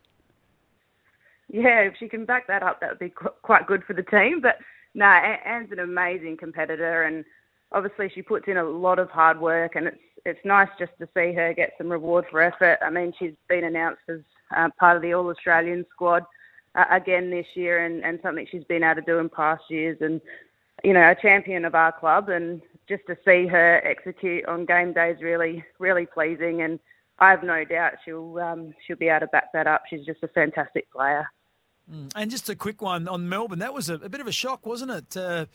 Yeah, 1.48 1.80
if 1.80 1.94
she 1.98 2.10
can 2.10 2.26
back 2.26 2.48
that 2.48 2.62
up, 2.62 2.82
that 2.82 2.90
would 2.90 3.00
be 3.00 3.08
qu- 3.08 3.30
quite 3.42 3.68
good 3.68 3.86
for 3.86 3.94
the 3.94 4.04
team. 4.04 4.42
But 4.42 4.58
no, 4.94 5.06
Anne's 5.06 5.72
an 5.72 5.80
amazing 5.80 6.36
competitor, 6.36 7.04
and 7.04 7.24
obviously 7.72 8.12
she 8.14 8.22
puts 8.22 8.50
in 8.50 8.58
a 8.58 8.66
lot 8.66 9.00
of 9.00 9.10
hard 9.12 9.40
work, 9.40 9.78
and 9.78 9.88
it's 9.88 9.98
it's 10.26 10.40
nice 10.44 10.68
just 10.78 10.92
to 11.00 11.08
see 11.14 11.32
her 11.32 11.54
get 11.54 11.72
some 11.78 11.90
reward 11.90 12.26
for 12.30 12.42
effort. 12.42 12.80
I 12.82 12.90
mean, 12.90 13.14
she's 13.18 13.32
been 13.48 13.64
announced 13.64 14.02
as 14.10 14.20
uh, 14.54 14.68
part 14.78 14.98
of 14.98 15.04
the 15.04 15.14
All 15.14 15.30
Australian 15.30 15.86
squad 15.90 16.26
uh, 16.76 16.86
again 16.92 17.30
this 17.30 17.48
year, 17.56 17.84
and, 17.86 18.04
and 18.04 18.20
something 18.22 18.48
she's 18.50 18.64
been 18.64 18.84
able 18.84 19.02
to 19.02 19.02
do 19.02 19.20
in 19.20 19.30
past 19.30 19.64
years, 19.70 19.98
and 20.02 20.22
you 20.84 20.94
know, 20.94 21.10
a 21.10 21.16
champion 21.22 21.66
of 21.66 21.76
our 21.76 21.92
club, 21.92 22.30
and 22.30 22.62
just 22.88 23.04
to 23.08 23.16
see 23.26 23.48
her 23.48 23.82
execute 23.86 24.46
on 24.46 24.66
game 24.66 24.94
day 24.94 25.12
is 25.12 25.22
really 25.22 25.64
really 25.80 26.06
pleasing, 26.06 26.62
and 26.62 26.80
I 27.20 27.30
have 27.30 27.44
no 27.44 27.64
doubt 27.64 27.94
she'll 28.04 28.38
um, 28.40 28.74
she'll 28.86 28.98
be 28.98 29.10
able 29.10 29.22
to 29.22 29.28
back 29.28 29.52
that 29.54 29.68
up. 29.68 29.84
She's 29.90 30.06
just 30.06 30.24
a 30.24 30.28
fantastic 30.28 30.92
player. 30.92 31.28
Mm. 31.92 32.12
And 32.16 32.32
just 32.32 32.50
a 32.50 32.56
quick 32.56 32.82
one 32.82 33.08
on 33.08 33.28
Melbourne. 33.28 33.60
That 33.60 33.74
was 33.74 33.90
a, 33.90 33.96
a 33.96 34.10
bit 34.10 34.22
of 34.22 34.28
a 34.28 34.32
shock, 34.32 34.66
wasn't 34.66 34.92
it? 34.92 35.18
Uh, 35.18 35.46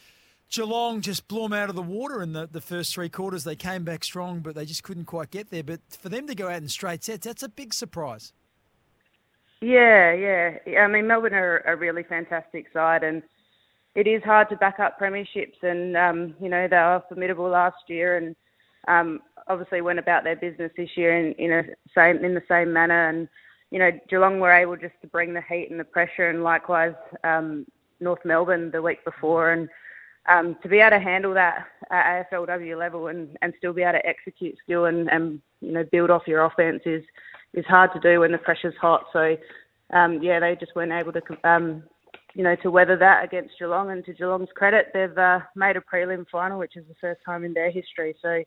Geelong 0.48 1.00
just 1.00 1.26
blew 1.26 1.42
them 1.42 1.52
out 1.52 1.70
of 1.70 1.76
the 1.76 1.82
water 1.82 2.22
in 2.22 2.32
the, 2.32 2.46
the 2.46 2.60
first 2.60 2.94
three 2.94 3.08
quarters. 3.08 3.44
They 3.44 3.56
came 3.56 3.84
back 3.84 4.04
strong, 4.04 4.40
but 4.40 4.54
they 4.54 4.64
just 4.64 4.82
couldn't 4.82 5.06
quite 5.06 5.30
get 5.30 5.50
there. 5.50 5.64
But 5.64 5.80
for 5.90 6.08
them 6.08 6.26
to 6.28 6.34
go 6.34 6.48
out 6.48 6.62
in 6.62 6.68
straight 6.68 7.02
sets, 7.02 7.26
that's 7.26 7.42
a 7.42 7.48
big 7.48 7.74
surprise. 7.74 8.32
Yeah, 9.66 10.12
yeah. 10.12 10.80
I 10.80 10.86
mean, 10.86 11.08
Melbourne 11.08 11.34
are 11.34 11.58
a 11.66 11.74
really 11.74 12.04
fantastic 12.04 12.66
side, 12.72 13.02
and 13.02 13.20
it 13.96 14.06
is 14.06 14.22
hard 14.22 14.48
to 14.50 14.56
back 14.56 14.78
up 14.78 14.96
premierships. 15.00 15.60
And 15.62 15.96
um, 15.96 16.36
you 16.40 16.48
know, 16.48 16.68
they 16.68 16.76
were 16.76 17.02
formidable 17.08 17.48
last 17.48 17.88
year, 17.88 18.16
and 18.16 18.36
um, 18.86 19.20
obviously 19.48 19.80
went 19.80 19.98
about 19.98 20.22
their 20.22 20.36
business 20.36 20.70
this 20.76 20.90
year 20.96 21.18
in, 21.18 21.32
in 21.32 21.52
a 21.52 21.62
same 21.96 22.24
in 22.24 22.32
the 22.32 22.44
same 22.48 22.72
manner. 22.72 23.08
And 23.08 23.28
you 23.72 23.80
know, 23.80 23.90
Geelong 24.08 24.38
were 24.38 24.52
able 24.52 24.76
just 24.76 24.94
to 25.02 25.08
bring 25.08 25.34
the 25.34 25.42
heat 25.42 25.66
and 25.72 25.80
the 25.80 25.84
pressure, 25.84 26.30
and 26.30 26.44
likewise 26.44 26.94
um, 27.24 27.66
North 27.98 28.24
Melbourne 28.24 28.70
the 28.70 28.80
week 28.80 29.04
before, 29.04 29.50
and 29.50 29.68
um, 30.28 30.56
to 30.62 30.68
be 30.68 30.78
able 30.78 30.90
to 30.90 31.00
handle 31.00 31.34
that 31.34 31.66
at 31.90 32.30
AFLW 32.30 32.78
level 32.78 33.08
and, 33.08 33.36
and 33.42 33.52
still 33.58 33.72
be 33.72 33.82
able 33.82 33.98
to 33.98 34.06
execute 34.06 34.56
skill 34.62 34.84
and, 34.84 35.10
and 35.10 35.40
you 35.60 35.72
know 35.72 35.82
build 35.90 36.10
off 36.10 36.28
your 36.28 36.44
offense 36.44 36.82
is 36.86 37.02
is 37.56 37.64
hard 37.66 37.90
to 37.94 38.00
do 38.00 38.20
when 38.20 38.32
the 38.32 38.38
pressure's 38.38 38.74
hot. 38.80 39.04
So 39.12 39.36
um, 39.90 40.22
yeah, 40.22 40.40
they 40.40 40.56
just 40.58 40.74
weren't 40.76 40.92
able 40.92 41.12
to 41.12 41.48
um, 41.48 41.82
you 42.34 42.44
know 42.44 42.56
to 42.56 42.70
weather 42.70 42.96
that 42.96 43.24
against 43.24 43.58
Geelong. 43.58 43.90
And 43.90 44.04
to 44.04 44.12
Geelong's 44.12 44.50
credit, 44.54 44.86
they've 44.94 45.16
uh, 45.16 45.40
made 45.54 45.76
a 45.76 45.80
prelim 45.80 46.26
final, 46.30 46.58
which 46.58 46.76
is 46.76 46.84
the 46.88 46.94
first 47.00 47.20
time 47.24 47.44
in 47.44 47.54
their 47.54 47.70
history. 47.70 48.14
So 48.22 48.44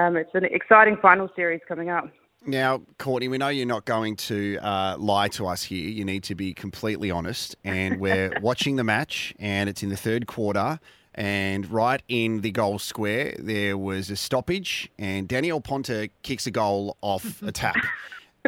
um, 0.00 0.16
it's 0.16 0.34
an 0.34 0.44
exciting 0.44 0.96
final 1.02 1.28
series 1.36 1.60
coming 1.68 1.90
up. 1.90 2.08
Now, 2.46 2.82
Courtney, 2.98 3.28
we 3.28 3.38
know 3.38 3.48
you're 3.48 3.64
not 3.64 3.86
going 3.86 4.16
to 4.16 4.58
uh, 4.58 4.96
lie 4.98 5.28
to 5.28 5.46
us 5.46 5.62
here. 5.62 5.88
You 5.88 6.04
need 6.04 6.24
to 6.24 6.34
be 6.34 6.52
completely 6.52 7.10
honest. 7.10 7.56
And 7.64 7.98
we're 7.98 8.38
watching 8.42 8.76
the 8.76 8.84
match, 8.84 9.34
and 9.38 9.70
it's 9.70 9.82
in 9.82 9.88
the 9.88 9.96
third 9.96 10.26
quarter. 10.26 10.78
And 11.14 11.70
right 11.70 12.02
in 12.08 12.42
the 12.42 12.50
goal 12.50 12.78
square, 12.78 13.34
there 13.38 13.78
was 13.78 14.10
a 14.10 14.16
stoppage, 14.16 14.90
and 14.98 15.26
Danielle 15.26 15.60
Ponter 15.60 16.08
kicks 16.22 16.46
a 16.46 16.50
goal 16.50 16.98
off 17.00 17.40
a 17.42 17.52
tap. 17.52 17.76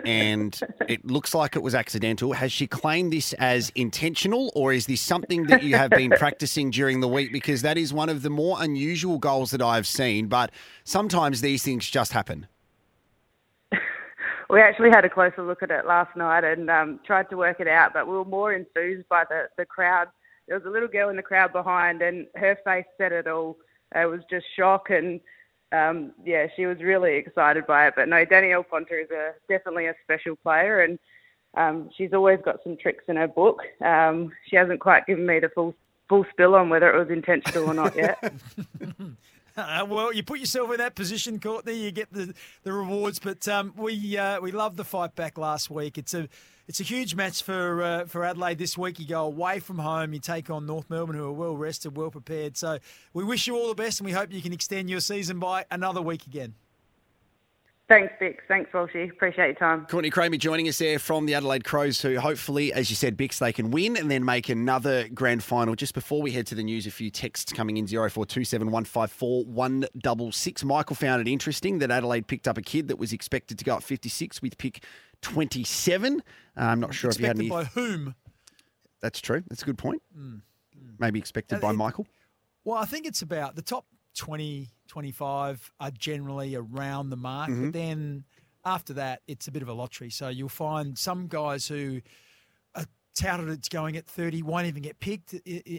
And 0.05 0.59
it 0.89 1.05
looks 1.07 1.35
like 1.35 1.57
it 1.57 1.63
was 1.63 1.75
accidental. 1.75 2.35
Has 2.35 2.53
she 2.53 2.67
claimed 2.67 3.13
this 3.13 3.33
as 3.35 3.71
intentional, 3.75 4.53
or 4.55 4.73
is 4.73 4.87
this 4.87 5.01
something 5.01 5.45
that 5.45 5.63
you 5.63 5.77
have 5.77 5.91
been 5.91 6.11
practicing 6.11 6.71
during 6.71 7.01
the 7.01 7.09
week? 7.09 7.33
Because 7.33 7.63
that 7.63 7.79
is 7.79 7.93
one 7.93 8.09
of 8.09 8.23
the 8.23 8.31
more 8.31 8.59
unusual 8.61 9.19
goals 9.19 9.51
that 9.53 9.63
I've 9.63 9.87
seen. 9.87 10.27
But 10.27 10.51
sometimes 10.85 11.41
these 11.41 11.63
things 11.63 11.89
just 11.89 12.13
happen. 12.13 12.47
we 14.51 14.61
actually 14.61 14.91
had 14.91 15.05
a 15.05 15.11
closer 15.11 15.43
look 15.43 15.63
at 15.63 15.71
it 15.71 15.87
last 15.87 16.15
night 16.17 16.45
and 16.45 16.71
um, 16.71 17.01
tried 17.05 17.31
to 17.31 17.37
work 17.37 17.61
it 17.61 17.69
out, 17.69 17.93
but 17.95 18.07
we 18.07 18.13
were 18.13 18.25
more 18.25 18.53
enthused 18.53 19.09
by 19.09 19.25
the, 19.29 19.49
the 19.57 19.65
crowd. 19.65 20.09
There 20.47 20.59
was 20.59 20.67
a 20.67 20.71
little 20.71 20.89
girl 20.89 21.09
in 21.09 21.17
the 21.17 21.23
crowd 21.23 21.53
behind, 21.53 22.03
and 22.03 22.27
her 22.37 22.57
face 22.65 22.85
said 22.99 23.13
it 23.13 23.27
all. 23.27 23.57
It 23.95 24.09
was 24.09 24.21
just 24.31 24.47
shock, 24.57 24.91
and 24.91 25.21
um, 25.73 26.13
yeah, 26.25 26.47
she 26.55 26.67
was 26.67 26.79
really 26.81 27.17
excited 27.17 27.67
by 27.67 27.89
it. 27.89 27.95
But 27.97 28.09
no, 28.09 28.25
Danielle 28.25 28.63
Ponter 28.63 28.99
is 28.99 29.11
a, 29.11 29.33
definitely 29.49 29.87
a 29.87 29.95
special 30.05 30.37
player, 30.37 30.83
and 30.83 30.99
um, 31.57 31.91
she's 31.97 32.13
always 32.13 32.41
got 32.45 32.63
some 32.63 32.77
tricks 32.77 33.05
in 33.09 33.17
her 33.17 33.29
book. 33.29 33.61
Um, 33.85 34.33
she 34.47 34.57
hasn't 34.57 34.81
quite 34.81 35.07
given 35.07 35.27
me 35.27 35.41
the 35.41 35.49
full 35.49 35.75
full 36.09 36.25
spill 36.31 36.55
on 36.55 36.69
whether 36.69 36.93
it 36.93 36.99
was 36.99 37.11
intentional 37.11 37.69
or 37.69 37.75
not 37.75 37.97
yet. 37.97 38.19
Well, 39.89 40.13
you 40.13 40.23
put 40.23 40.39
yourself 40.39 40.71
in 40.73 40.79
that 40.79 40.95
position, 40.95 41.41
Courtney. 41.41 41.75
You 41.75 41.91
get 41.91 42.13
the, 42.13 42.35
the 42.63 42.73
rewards. 42.73 43.19
But 43.19 43.47
um, 43.49 43.73
we 43.77 44.17
uh, 44.17 44.41
we 44.41 44.53
loved 44.53 44.77
the 44.77 44.85
fight 44.85 45.15
back 45.15 45.39
last 45.39 45.71
week. 45.71 45.99
It's 45.99 46.15
a 46.15 46.29
it's 46.69 46.81
a 46.81 46.83
huge 46.83 47.15
match 47.15 47.43
for 47.43 47.83
uh, 47.83 48.05
for 48.07 48.25
Adelaide 48.25 48.59
this 48.59 48.77
week. 48.77 48.99
You 48.99 49.07
go 49.07 49.25
away 49.25 49.61
from 49.61 49.79
home. 49.79 50.13
You 50.13 50.21
take 50.21 50.51
on 50.51 50.67
North 50.67 50.91
Melbourne, 50.91 51.17
who 51.17 51.27
are 51.27 51.33
well 51.33 51.57
rested, 51.57 51.97
well 51.97 52.11
prepared. 52.11 52.57
So 52.57 52.79
we 53.13 53.25
wish 53.25 53.47
you 53.47 53.57
all 53.57 53.69
the 53.69 53.75
best, 53.75 54.01
and 54.01 54.07
we 54.07 54.13
hope 54.13 54.33
you 54.33 54.43
can 54.43 54.53
extend 54.53 54.91
your 54.91 55.01
season 55.01 55.39
by 55.39 55.65
another 55.71 56.03
week 56.03 56.27
again. 56.27 56.55
Thanks, 57.89 58.13
Bix. 58.21 58.39
Thanks, 58.49 58.69
Walshy. 58.73 59.09
Appreciate 59.13 59.47
your 59.47 59.55
time. 59.55 59.87
Courtney 59.87 60.11
Cramey 60.11 60.41
joining 60.41 60.67
us 60.67 60.79
there 60.79 60.99
from 60.99 61.25
the 61.25 61.35
Adelaide 61.35 61.63
Crows, 61.63 62.03
who 62.03 62.19
hopefully, 62.19 62.73
as 62.73 62.91
you 62.91 62.97
said, 62.97 63.17
Bix, 63.17 63.39
they 63.39 63.53
can 63.53 63.71
win 63.71 63.97
and 63.97 64.11
then 64.11 64.25
make 64.25 64.49
another 64.49 65.09
grand 65.15 65.45
final. 65.45 65.77
Just 65.77 65.95
before 65.95 66.21
we 66.21 66.33
head 66.33 66.49
to 66.49 66.57
the 66.57 66.65
news, 66.65 66.89
a 66.89 66.91
few 66.91 67.11
texts 67.11 67.53
coming 67.53 67.77
in 67.77 67.87
0427 67.87 68.73
154 68.73 69.45
166. 69.45 70.65
Michael 70.65 70.97
found 70.97 71.21
it 71.27 71.31
interesting 71.31 71.79
that 71.79 71.93
Adelaide 71.93 72.27
picked 72.27 72.49
up 72.49 72.59
a 72.59 72.63
kid 72.63 72.89
that 72.89 72.99
was 72.99 73.13
expected 73.13 73.57
to 73.61 73.65
go 73.65 73.77
at 73.77 73.85
56 73.85 74.43
with 74.43 74.59
pick 74.59 74.83
27. 75.23 76.21
Uh, 76.57 76.61
I'm 76.61 76.81
not 76.81 76.93
sure 76.93 77.11
Expected 77.11 77.39
if 77.43 77.47
you 77.47 77.53
had 77.53 77.59
any. 77.59 77.65
by 77.67 77.81
whom? 77.81 78.15
That's 79.01 79.21
true. 79.21 79.45
That's 79.49 79.63
a 79.63 79.65
good 79.67 79.79
point. 79.79 80.03
Mm. 80.19 80.41
Maybe 80.99 81.21
expected 81.21 81.59
Uh, 81.59 81.61
by 81.61 81.71
it- 81.71 81.75
Michael. 81.75 82.09
Well, 82.65 82.79
I 82.79 82.85
think 82.85 83.07
it's 83.07 83.23
about 83.23 83.55
the 83.55 83.63
top 83.63 83.87
20, 84.17 84.69
25 84.89 85.71
are 85.79 85.91
generally 85.91 86.55
around 86.55 87.11
the 87.11 87.17
mark. 87.17 87.51
Mhm. 87.51 87.65
But 87.67 87.73
then 87.73 88.25
after 88.65 88.95
that, 88.95 89.23
it's 89.27 89.47
a 89.47 89.53
bit 89.53 89.63
of 89.63 89.69
a 89.69 89.73
lottery. 89.73 90.11
So 90.11 90.29
you'll 90.29 90.49
find 90.49 90.99
some 90.99 91.29
guys 91.29 91.69
who 91.69 92.01
are 92.75 92.87
touted 93.15 93.49
it's 93.49 93.69
going 93.69 93.97
at 93.97 94.07
30 94.07 94.43
won't 94.43 94.67
even 94.67 94.83
get 94.83 94.99
picked. 94.99 95.35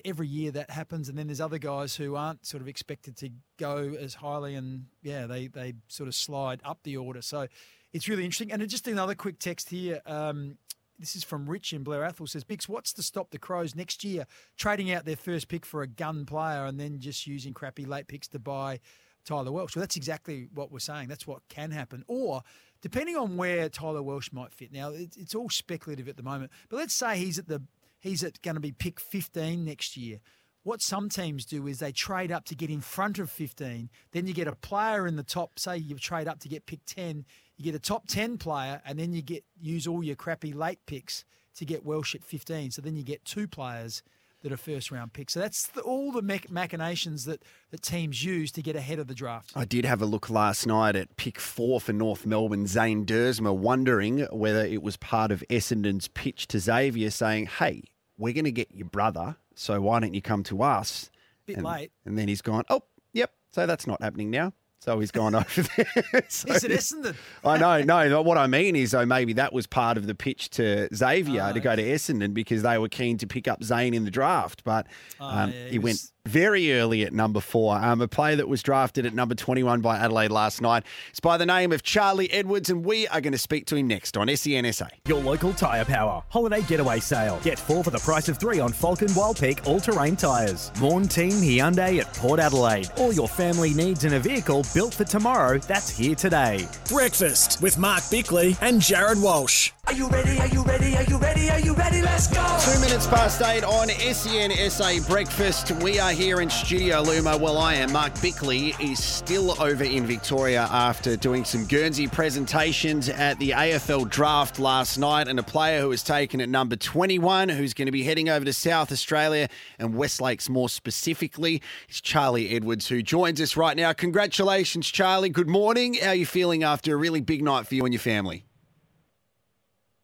Every 0.05 0.27
year 0.27 0.51
that 0.51 0.69
happens. 0.69 1.09
And 1.09 1.17
then 1.17 1.27
there's 1.27 1.41
other 1.41 1.57
guys 1.59 1.95
who 1.95 2.15
aren't 2.15 2.45
sort 2.45 2.61
of 2.61 2.67
expected 2.67 3.17
to 3.17 3.29
go 3.57 3.95
as 3.99 4.15
highly. 4.15 4.55
And 4.55 4.85
yeah, 5.01 5.27
they, 5.27 5.47
they 5.47 5.73
sort 5.87 6.07
of 6.07 6.15
slide 6.15 6.61
up 6.63 6.79
the 6.83 6.95
order. 6.97 7.21
So 7.21 7.47
it's 7.93 8.07
really 8.07 8.23
interesting. 8.23 8.51
And 8.51 8.67
just 8.69 8.87
another 8.87 9.15
quick 9.15 9.39
text 9.39 9.69
here. 9.69 10.01
Um, 10.05 10.57
this 10.99 11.15
is 11.15 11.23
from 11.23 11.49
Rich 11.49 11.73
in 11.73 11.83
Blair 11.83 12.03
Athol 12.03 12.27
says, 12.27 12.43
Bix, 12.43 12.67
what's 12.67 12.93
to 12.93 13.03
stop 13.03 13.31
the 13.31 13.37
Crows 13.37 13.75
next 13.75 14.03
year 14.03 14.25
trading 14.57 14.91
out 14.91 15.05
their 15.05 15.15
first 15.15 15.47
pick 15.47 15.65
for 15.65 15.81
a 15.81 15.87
gun 15.87 16.25
player 16.25 16.65
and 16.65 16.79
then 16.79 16.99
just 16.99 17.27
using 17.27 17.53
crappy 17.53 17.85
late 17.85 18.07
picks 18.07 18.27
to 18.29 18.39
buy 18.39 18.79
Tyler 19.25 19.51
Welsh? 19.51 19.75
Well, 19.75 19.81
that's 19.81 19.95
exactly 19.95 20.47
what 20.53 20.71
we're 20.71 20.79
saying. 20.79 21.07
That's 21.07 21.27
what 21.27 21.47
can 21.49 21.71
happen. 21.71 22.03
Or 22.07 22.41
depending 22.81 23.15
on 23.15 23.37
where 23.37 23.69
Tyler 23.69 24.01
Welsh 24.01 24.31
might 24.31 24.53
fit. 24.53 24.71
Now 24.71 24.89
it's, 24.89 25.17
it's 25.17 25.35
all 25.35 25.49
speculative 25.49 26.07
at 26.07 26.17
the 26.17 26.23
moment, 26.23 26.51
but 26.69 26.77
let's 26.77 26.93
say 26.93 27.17
he's 27.17 27.39
at 27.39 27.47
the 27.47 27.61
he's 27.99 28.23
at 28.23 28.41
going 28.41 28.55
to 28.55 28.61
be 28.61 28.71
pick 28.71 28.99
15 28.99 29.63
next 29.65 29.97
year. 29.97 30.19
What 30.67 30.81
some 30.81 31.07
teams 31.07 31.45
do 31.45 31.65
is 31.65 31.79
they 31.79 31.93
trade 31.93 32.29
up 32.29 32.43
to 32.47 32.53
get 32.53 32.69
in 32.69 32.81
front 32.81 33.19
of 33.19 33.31
15. 33.31 33.89
Then 34.11 34.27
you 34.27 34.33
get 34.33 34.49
a 34.49 34.55
player 34.55 35.07
in 35.07 35.15
the 35.15 35.23
top. 35.23 35.57
Say 35.59 35.77
you 35.77 35.95
trade 35.95 36.27
up 36.27 36.39
to 36.39 36.49
get 36.49 36.65
pick 36.65 36.81
10. 36.85 37.23
You 37.55 37.63
get 37.63 37.73
a 37.73 37.79
top 37.79 38.09
10 38.09 38.37
player, 38.37 38.81
and 38.85 38.99
then 38.99 39.13
you 39.13 39.21
get 39.21 39.45
use 39.57 39.87
all 39.87 40.03
your 40.03 40.17
crappy 40.17 40.51
late 40.51 40.79
picks 40.85 41.23
to 41.55 41.63
get 41.63 41.85
Welsh 41.85 42.15
at 42.15 42.25
15. 42.25 42.71
So 42.71 42.81
then 42.81 42.97
you 42.97 43.03
get 43.03 43.23
two 43.23 43.47
players 43.47 44.03
that 44.43 44.51
are 44.51 44.57
first 44.57 44.91
round 44.91 45.13
picks. 45.13 45.35
So 45.35 45.39
that's 45.39 45.67
the, 45.67 45.79
all 45.83 46.11
the 46.11 46.21
mach- 46.21 46.51
machinations 46.51 47.23
that, 47.23 47.43
that 47.71 47.81
teams 47.81 48.21
use 48.21 48.51
to 48.51 48.61
get 48.61 48.75
ahead 48.75 48.99
of 48.99 49.07
the 49.07 49.15
draft. 49.15 49.53
I 49.55 49.63
did 49.63 49.85
have 49.85 50.01
a 50.01 50.05
look 50.05 50.29
last 50.29 50.67
night 50.67 50.97
at 50.97 51.15
pick 51.15 51.39
four 51.39 51.79
for 51.79 51.93
North 51.93 52.25
Melbourne, 52.25 52.67
Zane 52.67 53.05
Duursma, 53.05 53.55
wondering 53.55 54.27
whether 54.33 54.65
it 54.65 54.83
was 54.83 54.97
part 54.97 55.31
of 55.31 55.45
Essendon's 55.49 56.09
pitch 56.09 56.45
to 56.47 56.59
Xavier 56.59 57.09
saying, 57.09 57.45
hey, 57.45 57.83
we're 58.17 58.33
going 58.33 58.45
to 58.45 58.51
get 58.51 58.73
your 58.73 58.87
brother, 58.87 59.35
so 59.55 59.81
why 59.81 59.99
don't 59.99 60.13
you 60.13 60.21
come 60.21 60.43
to 60.43 60.63
us? 60.63 61.09
Bit 61.45 61.57
and, 61.57 61.65
late. 61.65 61.91
And 62.05 62.17
then 62.17 62.27
he's 62.27 62.41
gone, 62.41 62.63
oh, 62.69 62.83
yep, 63.13 63.31
so 63.51 63.65
that's 63.65 63.87
not 63.87 64.01
happening 64.01 64.29
now. 64.31 64.53
So 64.79 64.99
he's 64.99 65.11
gone 65.11 65.33
over 65.35 65.63
there. 65.75 66.23
So- 66.29 66.53
Is 66.53 66.63
it 66.63 66.71
Essendon? 66.71 67.15
I 67.43 67.57
know, 67.57 67.81
no. 68.09 68.21
What 68.21 68.37
I 68.37 68.47
mean 68.47 68.75
is, 68.75 68.91
though, 68.91 69.05
maybe 69.05 69.33
that 69.33 69.51
was 69.53 69.65
part 69.65 69.97
of 69.97 70.05
the 70.07 70.13
pitch 70.15 70.49
to 70.51 70.87
Xavier 70.95 71.51
to 71.53 71.59
go 71.59 71.75
to 71.75 71.81
Essendon 71.81 72.33
because 72.33 72.61
they 72.61 72.77
were 72.77 72.89
keen 72.89 73.17
to 73.17 73.27
pick 73.27 73.47
up 73.47 73.63
Zane 73.63 73.93
in 73.93 74.05
the 74.05 74.11
draft. 74.11 74.63
But 74.63 74.85
um, 75.19 75.51
yeah, 75.51 75.63
he, 75.65 75.69
he 75.71 75.79
went 75.79 75.93
was- 75.95 76.11
very 76.27 76.73
early 76.73 77.03
at 77.03 77.13
number 77.13 77.39
four. 77.39 77.75
Um, 77.77 78.01
a 78.01 78.07
player 78.07 78.35
that 78.35 78.47
was 78.47 78.61
drafted 78.61 79.05
at 79.05 79.13
number 79.13 79.35
21 79.35 79.81
by 79.81 79.97
Adelaide 79.97 80.31
last 80.31 80.61
night. 80.61 80.83
It's 81.09 81.19
by 81.19 81.37
the 81.37 81.45
name 81.45 81.71
of 81.71 81.83
Charlie 81.83 82.31
Edwards, 82.31 82.69
and 82.69 82.83
we 82.83 83.07
are 83.07 83.21
going 83.21 83.33
to 83.33 83.37
speak 83.37 83.65
to 83.67 83.75
him 83.75 83.87
next 83.87 84.17
on 84.17 84.27
SENSA. 84.27 84.89
Your 85.07 85.21
local 85.21 85.53
tyre 85.53 85.85
power. 85.85 86.23
Holiday 86.29 86.61
getaway 86.61 86.99
sale. 86.99 87.39
Get 87.43 87.57
four 87.57 87.83
for 87.83 87.91
the 87.91 87.99
price 87.99 88.29
of 88.29 88.37
three 88.37 88.59
on 88.59 88.71
Falken 88.71 89.09
Wildpeak 89.11 89.65
all 89.65 89.79
terrain 89.79 90.15
tyres. 90.15 90.71
Morn 90.79 91.07
Team 91.07 91.31
Hyundai 91.31 91.99
at 91.99 92.13
Port 92.13 92.39
Adelaide. 92.39 92.89
All 92.97 93.13
your 93.13 93.27
family 93.27 93.73
needs 93.73 94.03
in 94.03 94.13
a 94.13 94.19
vehicle 94.19 94.65
built 94.73 94.93
for 94.93 95.03
tomorrow 95.03 95.57
that's 95.59 95.89
here 95.89 96.15
today. 96.15 96.67
Breakfast 96.89 97.61
with 97.61 97.77
Mark 97.77 98.03
Bickley 98.09 98.55
and 98.61 98.81
Jarrod 98.81 99.21
Walsh. 99.21 99.71
Are 99.87 99.93
you 99.93 100.07
ready? 100.09 100.37
Are 100.39 100.47
you 100.47 100.63
ready? 100.63 100.97
Are 100.97 101.03
you 101.03 101.17
ready? 101.17 101.49
Are 101.49 101.59
you 101.59 101.73
ready? 101.73 102.01
Let's 102.01 102.27
go! 102.27 102.43
Two 102.61 102.79
minutes 102.81 103.07
past 103.07 103.41
eight 103.41 103.63
on 103.63 103.87
SENSA 103.87 105.07
Breakfast. 105.07 105.71
We 105.81 105.97
are 105.99 106.11
here 106.17 106.41
in 106.41 106.49
Studio 106.49 107.03
Luma. 107.03 107.37
Well, 107.37 107.59
I 107.59 107.75
am. 107.75 107.93
Mark 107.93 108.19
Bickley 108.23 108.73
is 108.79 109.03
still 109.03 109.51
over 109.61 109.83
in 109.83 110.07
Victoria 110.07 110.67
after 110.71 111.15
doing 111.15 111.45
some 111.45 111.63
Guernsey 111.65 112.07
presentations 112.07 113.07
at 113.07 113.37
the 113.37 113.51
AFL 113.51 114.09
draft 114.09 114.57
last 114.57 114.97
night. 114.97 115.27
And 115.27 115.37
a 115.37 115.43
player 115.43 115.79
who 115.79 115.89
was 115.89 116.01
taken 116.01 116.41
at 116.41 116.49
number 116.49 116.75
21, 116.75 117.49
who's 117.49 117.75
going 117.75 117.85
to 117.85 117.91
be 117.91 118.01
heading 118.01 118.29
over 118.29 118.43
to 118.45 118.51
South 118.51 118.91
Australia 118.91 119.47
and 119.77 119.93
West 119.93 120.19
Lakes 120.19 120.49
more 120.49 120.69
specifically, 120.69 121.61
is 121.87 122.01
Charlie 122.01 122.49
Edwards, 122.49 122.87
who 122.87 123.03
joins 123.03 123.39
us 123.39 123.55
right 123.55 123.77
now. 123.77 123.93
Congratulations, 123.93 124.89
Charlie. 124.89 125.29
Good 125.29 125.49
morning. 125.49 125.99
How 126.01 126.09
are 126.09 126.15
you 126.15 126.25
feeling 126.25 126.63
after 126.63 126.95
a 126.95 126.97
really 126.97 127.21
big 127.21 127.43
night 127.43 127.67
for 127.67 127.75
you 127.75 127.85
and 127.85 127.93
your 127.93 128.01
family? 128.01 128.43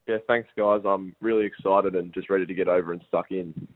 Yeah, 0.07 0.17
thanks, 0.27 0.49
guys. 0.55 0.81
I'm 0.85 1.15
really 1.21 1.47
excited 1.47 1.95
and 1.95 2.13
just 2.13 2.29
ready 2.29 2.45
to 2.45 2.53
get 2.53 2.67
over 2.67 2.91
and 2.91 3.01
stuck 3.07 3.31
in. 3.31 3.67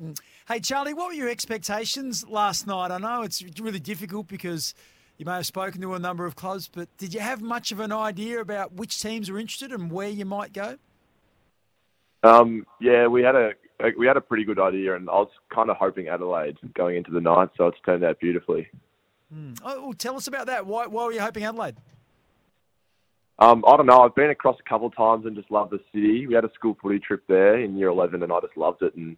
Mm. 0.00 0.16
Hey, 0.48 0.58
Charlie, 0.58 0.92
what 0.92 1.06
were 1.06 1.12
your 1.12 1.28
expectations 1.28 2.26
last 2.28 2.66
night? 2.66 2.90
I 2.90 2.98
know 2.98 3.22
it's 3.22 3.44
really 3.60 3.78
difficult 3.78 4.26
because 4.26 4.74
you 5.16 5.24
may 5.24 5.34
have 5.34 5.46
spoken 5.46 5.80
to 5.82 5.94
a 5.94 6.00
number 6.00 6.26
of 6.26 6.34
clubs, 6.34 6.68
but 6.68 6.88
did 6.98 7.14
you 7.14 7.20
have 7.20 7.40
much 7.40 7.70
of 7.70 7.78
an 7.78 7.92
idea 7.92 8.40
about 8.40 8.72
which 8.72 9.00
teams 9.00 9.30
were 9.30 9.38
interested 9.38 9.70
and 9.70 9.92
where 9.92 10.08
you 10.08 10.24
might 10.24 10.52
go? 10.52 10.78
Um, 12.24 12.66
yeah, 12.80 13.06
we 13.06 13.22
had 13.22 13.36
a 13.36 13.52
we 13.96 14.06
had 14.06 14.16
a 14.16 14.20
pretty 14.20 14.44
good 14.44 14.58
idea, 14.58 14.96
and 14.96 15.08
I 15.08 15.14
was 15.14 15.30
kind 15.52 15.70
of 15.70 15.76
hoping 15.76 16.08
Adelaide 16.08 16.56
going 16.74 16.96
into 16.96 17.12
the 17.12 17.20
night, 17.20 17.50
so 17.56 17.68
it's 17.68 17.78
turned 17.84 18.02
out 18.02 18.18
beautifully. 18.18 18.68
Hmm. 19.32 19.54
Oh, 19.64 19.80
well, 19.80 19.92
tell 19.92 20.16
us 20.16 20.26
about 20.26 20.46
that. 20.46 20.66
Why, 20.66 20.86
why 20.86 21.04
were 21.04 21.12
you 21.12 21.20
hoping 21.20 21.44
Adelaide? 21.44 21.76
Um, 23.38 23.64
I 23.66 23.76
don't 23.76 23.86
know. 23.86 24.00
I've 24.00 24.14
been 24.14 24.30
across 24.30 24.56
a 24.60 24.68
couple 24.68 24.88
of 24.88 24.96
times 24.96 25.26
and 25.26 25.34
just 25.34 25.50
love 25.50 25.70
the 25.70 25.80
city. 25.92 26.26
We 26.26 26.34
had 26.34 26.44
a 26.44 26.52
school 26.54 26.76
footy 26.80 27.00
trip 27.00 27.22
there 27.28 27.58
in 27.58 27.76
year 27.76 27.88
11, 27.88 28.22
and 28.22 28.32
I 28.32 28.40
just 28.40 28.56
loved 28.56 28.82
it. 28.82 28.94
And 28.94 29.16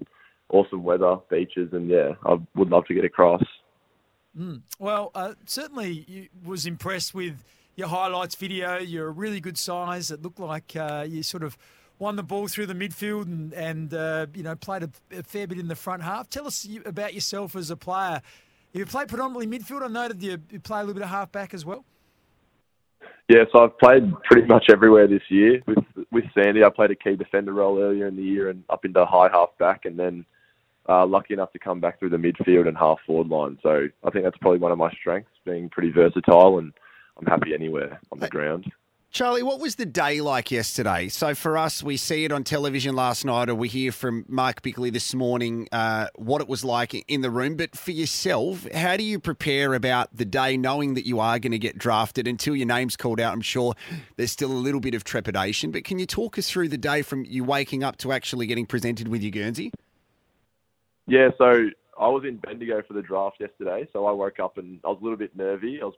awesome 0.50 0.82
weather, 0.82 1.16
beaches, 1.30 1.70
and 1.72 1.88
yeah, 1.88 2.12
I 2.24 2.36
would 2.54 2.70
love 2.70 2.84
to 2.86 2.94
get 2.94 3.04
across. 3.04 3.42
Mm. 4.38 4.62
Well, 4.78 5.10
uh, 5.14 5.34
certainly 5.46 6.04
you 6.08 6.28
was 6.44 6.66
impressed 6.66 7.14
with 7.14 7.44
your 7.76 7.88
highlights 7.88 8.34
video. 8.34 8.78
You're 8.78 9.08
a 9.08 9.12
really 9.12 9.40
good 9.40 9.58
size. 9.58 10.10
It 10.10 10.22
looked 10.22 10.40
like 10.40 10.74
uh, 10.76 11.06
you 11.08 11.22
sort 11.22 11.42
of 11.42 11.56
won 11.98 12.16
the 12.16 12.22
ball 12.22 12.48
through 12.48 12.66
the 12.66 12.74
midfield 12.74 13.24
and, 13.24 13.52
and 13.52 13.94
uh, 13.94 14.26
you 14.34 14.42
know 14.42 14.56
played 14.56 14.82
a, 14.82 14.90
a 15.12 15.22
fair 15.22 15.46
bit 15.46 15.58
in 15.58 15.68
the 15.68 15.76
front 15.76 16.02
half. 16.02 16.28
Tell 16.28 16.46
us 16.46 16.66
about 16.84 17.14
yourself 17.14 17.54
as 17.56 17.70
a 17.70 17.76
player. 17.76 18.20
You 18.72 18.84
play 18.86 19.06
predominantly 19.06 19.58
midfield. 19.58 19.82
I 19.82 19.88
noted 19.88 20.22
you, 20.22 20.38
you 20.50 20.58
play 20.58 20.80
a 20.80 20.82
little 20.82 20.94
bit 20.94 21.04
of 21.04 21.10
half 21.10 21.30
back 21.30 21.54
as 21.54 21.64
well. 21.64 21.84
Yeah, 23.28 23.44
so 23.52 23.64
I've 23.64 23.78
played 23.78 24.12
pretty 24.24 24.46
much 24.46 24.66
everywhere 24.70 25.06
this 25.06 25.22
year. 25.28 25.62
With 25.66 25.78
with 26.10 26.24
Sandy, 26.34 26.64
I 26.64 26.68
played 26.68 26.90
a 26.90 26.96
key 26.96 27.16
defender 27.16 27.52
role 27.52 27.80
earlier 27.80 28.06
in 28.06 28.16
the 28.16 28.22
year 28.22 28.50
and 28.50 28.64
up 28.68 28.84
into 28.84 29.04
high 29.06 29.30
half 29.32 29.50
back, 29.58 29.84
and 29.84 29.98
then 29.98 30.26
uh, 30.88 31.06
lucky 31.06 31.34
enough 31.34 31.52
to 31.52 31.58
come 31.58 31.80
back 31.80 31.98
through 31.98 32.10
the 32.10 32.16
midfield 32.16 32.68
and 32.68 32.76
half 32.76 32.98
forward 33.06 33.28
line. 33.28 33.58
So 33.62 33.88
I 34.02 34.10
think 34.10 34.24
that's 34.24 34.38
probably 34.38 34.58
one 34.58 34.72
of 34.72 34.78
my 34.78 34.92
strengths, 34.92 35.30
being 35.44 35.68
pretty 35.68 35.90
versatile, 35.90 36.58
and 36.58 36.72
I'm 37.18 37.26
happy 37.26 37.54
anywhere 37.54 38.00
on 38.12 38.18
the 38.18 38.28
ground. 38.28 38.70
Charlie, 39.14 39.44
what 39.44 39.60
was 39.60 39.76
the 39.76 39.86
day 39.86 40.20
like 40.20 40.50
yesterday? 40.50 41.06
So 41.06 41.36
for 41.36 41.56
us, 41.56 41.84
we 41.84 41.96
see 41.96 42.24
it 42.24 42.32
on 42.32 42.42
television 42.42 42.96
last 42.96 43.24
night, 43.24 43.48
or 43.48 43.54
we 43.54 43.68
hear 43.68 43.92
from 43.92 44.24
Mark 44.26 44.60
Bickley 44.60 44.90
this 44.90 45.14
morning 45.14 45.68
uh, 45.70 46.08
what 46.16 46.40
it 46.40 46.48
was 46.48 46.64
like 46.64 46.94
in 47.06 47.20
the 47.20 47.30
room. 47.30 47.54
But 47.54 47.76
for 47.76 47.92
yourself, 47.92 48.68
how 48.72 48.96
do 48.96 49.04
you 49.04 49.20
prepare 49.20 49.74
about 49.74 50.08
the 50.12 50.24
day, 50.24 50.56
knowing 50.56 50.94
that 50.94 51.06
you 51.06 51.20
are 51.20 51.38
going 51.38 51.52
to 51.52 51.60
get 51.60 51.78
drafted 51.78 52.26
until 52.26 52.56
your 52.56 52.66
name's 52.66 52.96
called 52.96 53.20
out? 53.20 53.32
I'm 53.32 53.40
sure 53.40 53.74
there's 54.16 54.32
still 54.32 54.50
a 54.50 54.52
little 54.52 54.80
bit 54.80 54.94
of 54.94 55.04
trepidation, 55.04 55.70
but 55.70 55.84
can 55.84 56.00
you 56.00 56.06
talk 56.06 56.36
us 56.36 56.50
through 56.50 56.70
the 56.70 56.76
day 56.76 57.02
from 57.02 57.24
you 57.24 57.44
waking 57.44 57.84
up 57.84 57.98
to 57.98 58.10
actually 58.10 58.48
getting 58.48 58.66
presented 58.66 59.06
with 59.06 59.22
your 59.22 59.30
Guernsey? 59.30 59.70
Yeah, 61.06 61.28
so 61.38 61.68
I 61.98 62.08
was 62.08 62.24
in 62.26 62.36
Bendigo 62.38 62.82
for 62.86 62.94
the 62.94 63.02
draft 63.02 63.36
yesterday, 63.40 63.88
so 63.92 64.06
I 64.06 64.12
woke 64.12 64.40
up 64.40 64.58
and 64.58 64.80
I 64.84 64.88
was 64.88 64.98
a 65.00 65.04
little 65.04 65.18
bit 65.18 65.36
nervy. 65.36 65.80
I 65.80 65.84
was 65.84 65.94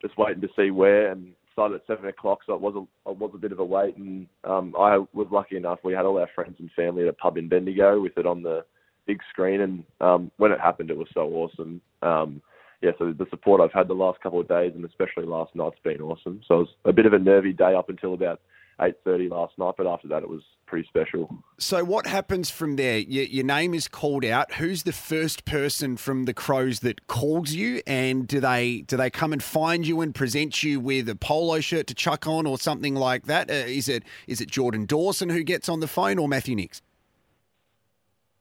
just 0.00 0.18
waiting 0.18 0.42
to 0.42 0.48
see 0.56 0.70
where, 0.70 1.10
and 1.10 1.32
started 1.52 1.76
at 1.76 1.86
seven 1.86 2.06
o'clock, 2.06 2.40
so 2.46 2.54
it 2.54 2.60
was 2.60 2.74
a 2.74 3.10
it 3.10 3.16
was 3.16 3.30
a 3.34 3.38
bit 3.38 3.52
of 3.52 3.58
a 3.58 3.64
wait. 3.64 3.96
And 3.96 4.26
um, 4.44 4.74
I 4.78 4.98
was 5.12 5.28
lucky 5.30 5.56
enough; 5.56 5.78
we 5.82 5.92
had 5.92 6.04
all 6.04 6.18
our 6.18 6.28
friends 6.34 6.56
and 6.58 6.70
family 6.72 7.02
at 7.02 7.08
a 7.08 7.12
pub 7.12 7.36
in 7.36 7.48
Bendigo 7.48 8.00
with 8.00 8.16
it 8.16 8.26
on 8.26 8.42
the 8.42 8.64
big 9.06 9.20
screen. 9.30 9.60
And 9.60 9.84
um, 10.00 10.30
when 10.36 10.52
it 10.52 10.60
happened, 10.60 10.90
it 10.90 10.96
was 10.96 11.08
so 11.14 11.28
awesome. 11.30 11.80
Um, 12.02 12.42
yeah, 12.82 12.90
so 12.98 13.12
the 13.12 13.26
support 13.30 13.60
I've 13.60 13.72
had 13.72 13.88
the 13.88 13.94
last 13.94 14.20
couple 14.20 14.40
of 14.40 14.48
days, 14.48 14.72
and 14.74 14.84
especially 14.84 15.24
last 15.24 15.54
night's 15.54 15.78
been 15.84 16.00
awesome. 16.00 16.40
So 16.46 16.54
it 16.54 16.58
was 16.58 16.68
a 16.86 16.92
bit 16.92 17.06
of 17.06 17.12
a 17.12 17.18
nervy 17.18 17.52
day 17.52 17.74
up 17.74 17.88
until 17.88 18.14
about 18.14 18.40
eight 18.80 18.94
thirty 19.04 19.28
last 19.28 19.58
night, 19.58 19.74
but 19.76 19.86
after 19.86 20.08
that, 20.08 20.22
it 20.22 20.28
was 20.28 20.42
pretty 20.66 20.88
special. 20.88 21.34
So 21.58 21.84
what 21.84 22.06
happens 22.06 22.50
from 22.50 22.76
there? 22.76 22.98
Your, 22.98 23.24
your 23.24 23.44
name 23.44 23.74
is 23.74 23.88
called 23.88 24.24
out. 24.24 24.54
Who's 24.54 24.84
the 24.84 24.92
first 24.92 25.44
person 25.44 25.96
from 25.96 26.24
the 26.24 26.34
Crows 26.34 26.80
that 26.80 27.06
calls 27.06 27.52
you, 27.52 27.82
and 27.86 28.26
do 28.26 28.40
they 28.40 28.80
do 28.80 28.96
they 28.96 29.10
come 29.10 29.32
and 29.32 29.42
find 29.42 29.86
you 29.86 30.00
and 30.00 30.14
present 30.14 30.62
you 30.62 30.80
with 30.80 31.08
a 31.08 31.16
polo 31.16 31.60
shirt 31.60 31.86
to 31.88 31.94
chuck 31.94 32.26
on 32.26 32.46
or 32.46 32.58
something 32.58 32.94
like 32.94 33.26
that? 33.26 33.50
Uh, 33.50 33.54
is 33.54 33.88
it 33.88 34.04
is 34.26 34.40
it 34.40 34.48
Jordan 34.48 34.86
Dawson 34.86 35.28
who 35.28 35.42
gets 35.42 35.68
on 35.68 35.80
the 35.80 35.88
phone 35.88 36.18
or 36.18 36.28
Matthew 36.28 36.56
Nicks? 36.56 36.82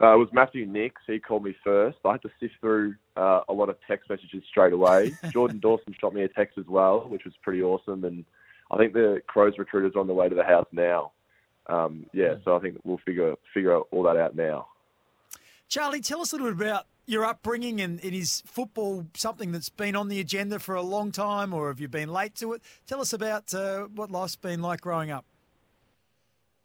Uh, 0.02 0.16
it 0.16 0.18
was 0.18 0.30
Matthew 0.34 0.66
Nicks. 0.66 1.02
He 1.06 1.20
called 1.20 1.44
me 1.44 1.56
first. 1.64 2.00
I 2.04 2.14
had 2.14 2.24
to 2.24 2.32
sift 2.40 2.56
through 2.60 2.96
uh, 3.16 3.42
a 3.48 3.54
lot 3.54 3.70
of 3.70 3.78
text 3.88 4.10
messages 4.10 4.42
straight 4.50 4.74
away. 4.74 5.12
Jordan 5.32 5.60
Dawson 5.60 5.94
shot 6.00 6.16
me 6.16 6.24
a 6.24 6.28
text 6.28 6.58
as 6.58 6.66
well, 6.66 7.02
which 7.08 7.24
was 7.24 7.36
pretty 7.44 7.62
awesome. 7.62 8.04
And 8.04 8.26
I 8.72 8.78
think 8.78 8.94
the 8.94 9.22
Crows 9.28 9.54
recruiters 9.58 9.94
are 9.96 10.00
on 10.00 10.08
the 10.08 10.14
way 10.14 10.30
to 10.30 10.36
the 10.36 10.44
house 10.44 10.68
now. 10.72 11.12
Um, 11.68 12.06
yeah, 12.14 12.36
so 12.44 12.56
I 12.56 12.60
think 12.60 12.78
we'll 12.84 13.00
figure 13.06 13.36
figure 13.54 13.78
all 13.78 14.04
that 14.04 14.18
out 14.18 14.36
now. 14.36 14.68
Charlie, 15.68 16.02
tell 16.02 16.22
us 16.22 16.34
a 16.34 16.38
little 16.38 16.54
bit 16.54 16.68
about 16.68 16.86
your 17.06 17.26
upbringing 17.26 17.82
and, 17.82 18.04
and 18.04 18.14
is 18.14 18.42
football 18.46 19.06
something 19.16 19.52
that's 19.52 19.70
been 19.70 19.96
on 19.96 20.08
the 20.08 20.20
agenda 20.20 20.60
for 20.60 20.76
a 20.76 20.82
long 20.82 21.12
time, 21.12 21.54
or 21.54 21.68
have 21.68 21.80
you 21.80 21.88
been 21.88 22.10
late 22.10 22.36
to 22.36 22.54
it? 22.54 22.62
Tell 22.88 23.02
us 23.02 23.14
about 23.14 23.54
uh, 23.54 23.84
what 23.96 24.10
life's 24.10 24.36
been 24.36 24.62
like 24.62 24.82
growing 24.82 25.12
up. 25.12 25.26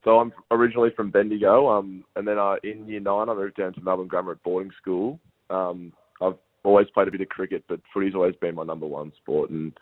So 0.04 0.20
I'm 0.20 0.32
originally 0.52 0.90
from 0.94 1.10
Bendigo, 1.10 1.68
um, 1.68 2.04
and 2.14 2.28
then 2.28 2.38
I, 2.38 2.58
in 2.62 2.86
year 2.86 3.00
nine 3.00 3.28
I 3.28 3.34
moved 3.34 3.56
down 3.56 3.74
to 3.74 3.80
Melbourne 3.80 4.06
Grammar 4.06 4.32
at 4.32 4.42
boarding 4.44 4.70
school. 4.80 5.18
Um, 5.50 5.92
I've 6.22 6.36
always 6.62 6.86
played 6.94 7.08
a 7.08 7.10
bit 7.10 7.20
of 7.20 7.28
cricket, 7.28 7.64
but 7.68 7.80
footy's 7.92 8.14
always 8.14 8.36
been 8.36 8.54
my 8.54 8.62
number 8.62 8.86
one 8.86 9.12
sport, 9.20 9.50
and 9.50 9.72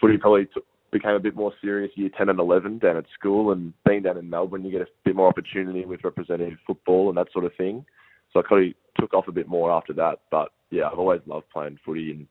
footy 0.00 0.16
probably 0.16 0.46
took 0.46 0.64
became 0.90 1.12
a 1.12 1.20
bit 1.20 1.36
more 1.36 1.52
serious 1.60 1.92
year 1.94 2.10
10 2.16 2.28
and 2.28 2.38
11 2.38 2.78
down 2.78 2.96
at 2.96 3.04
school 3.18 3.52
and 3.52 3.72
being 3.86 4.02
down 4.02 4.16
in 4.16 4.30
Melbourne 4.30 4.64
you 4.64 4.72
get 4.72 4.82
a 4.82 4.86
bit 5.04 5.16
more 5.16 5.28
opportunity 5.28 5.84
with 5.84 6.04
representative 6.04 6.58
football 6.66 7.08
and 7.08 7.18
that 7.18 7.32
sort 7.32 7.44
of 7.44 7.54
thing 7.56 7.84
so 8.32 8.40
I 8.40 8.42
kind 8.42 8.66
of 8.66 8.74
took 9.00 9.14
off 9.14 9.28
a 9.28 9.32
bit 9.32 9.48
more 9.48 9.70
after 9.70 9.92
that 9.94 10.20
but 10.30 10.50
yeah 10.70 10.88
I've 10.90 10.98
always 10.98 11.20
loved 11.26 11.50
playing 11.50 11.78
footy 11.84 12.10
and 12.10 12.26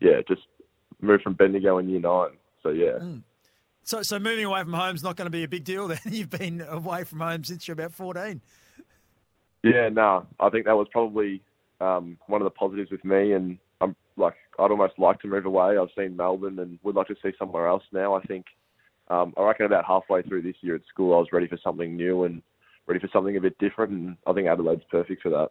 yeah 0.00 0.20
just 0.28 0.42
moved 1.00 1.22
from 1.22 1.34
Bendigo 1.34 1.78
in 1.78 1.88
year 1.88 2.00
9 2.00 2.28
so 2.62 2.70
yeah 2.70 2.98
Mm. 3.00 3.22
So, 3.86 4.02
so 4.02 4.18
moving 4.18 4.44
away 4.44 4.64
from 4.64 4.72
home's 4.72 5.04
not 5.04 5.14
going 5.14 5.26
to 5.26 5.30
be 5.30 5.44
a 5.44 5.48
big 5.48 5.62
deal. 5.62 5.86
Then 5.86 6.00
you've 6.10 6.28
been 6.28 6.60
away 6.60 7.04
from 7.04 7.20
home 7.20 7.44
since 7.44 7.68
you're 7.68 7.74
about 7.74 7.92
fourteen. 7.94 8.40
Yeah, 9.62 9.88
no, 9.90 10.26
I 10.40 10.50
think 10.50 10.66
that 10.66 10.76
was 10.76 10.88
probably 10.90 11.40
um, 11.80 12.18
one 12.26 12.40
of 12.40 12.46
the 12.46 12.50
positives 12.50 12.90
with 12.90 13.04
me, 13.04 13.32
and 13.32 13.58
I'm 13.80 13.94
like 14.16 14.34
I'd 14.58 14.70
almost 14.70 14.98
like 14.98 15.20
to 15.20 15.28
move 15.28 15.46
away. 15.46 15.76
I've 15.78 15.88
seen 15.96 16.16
Melbourne 16.16 16.58
and 16.58 16.78
would 16.82 16.94
like 16.94 17.08
to 17.08 17.16
see 17.22 17.32
somewhere 17.38 17.66
else 17.68 17.82
now. 17.92 18.14
I 18.14 18.22
think 18.22 18.46
um, 19.08 19.34
I 19.36 19.42
reckon 19.42 19.66
about 19.66 19.84
halfway 19.84 20.22
through 20.22 20.42
this 20.42 20.56
year 20.60 20.74
at 20.74 20.82
school, 20.88 21.14
I 21.14 21.18
was 21.18 21.28
ready 21.32 21.46
for 21.46 21.58
something 21.62 21.96
new 21.96 22.24
and 22.24 22.42
ready 22.86 23.00
for 23.00 23.08
something 23.12 23.36
a 23.36 23.40
bit 23.40 23.58
different, 23.58 23.92
and 23.92 24.16
I 24.26 24.32
think 24.32 24.48
Adelaide's 24.48 24.84
perfect 24.90 25.22
for 25.22 25.30
that. 25.30 25.50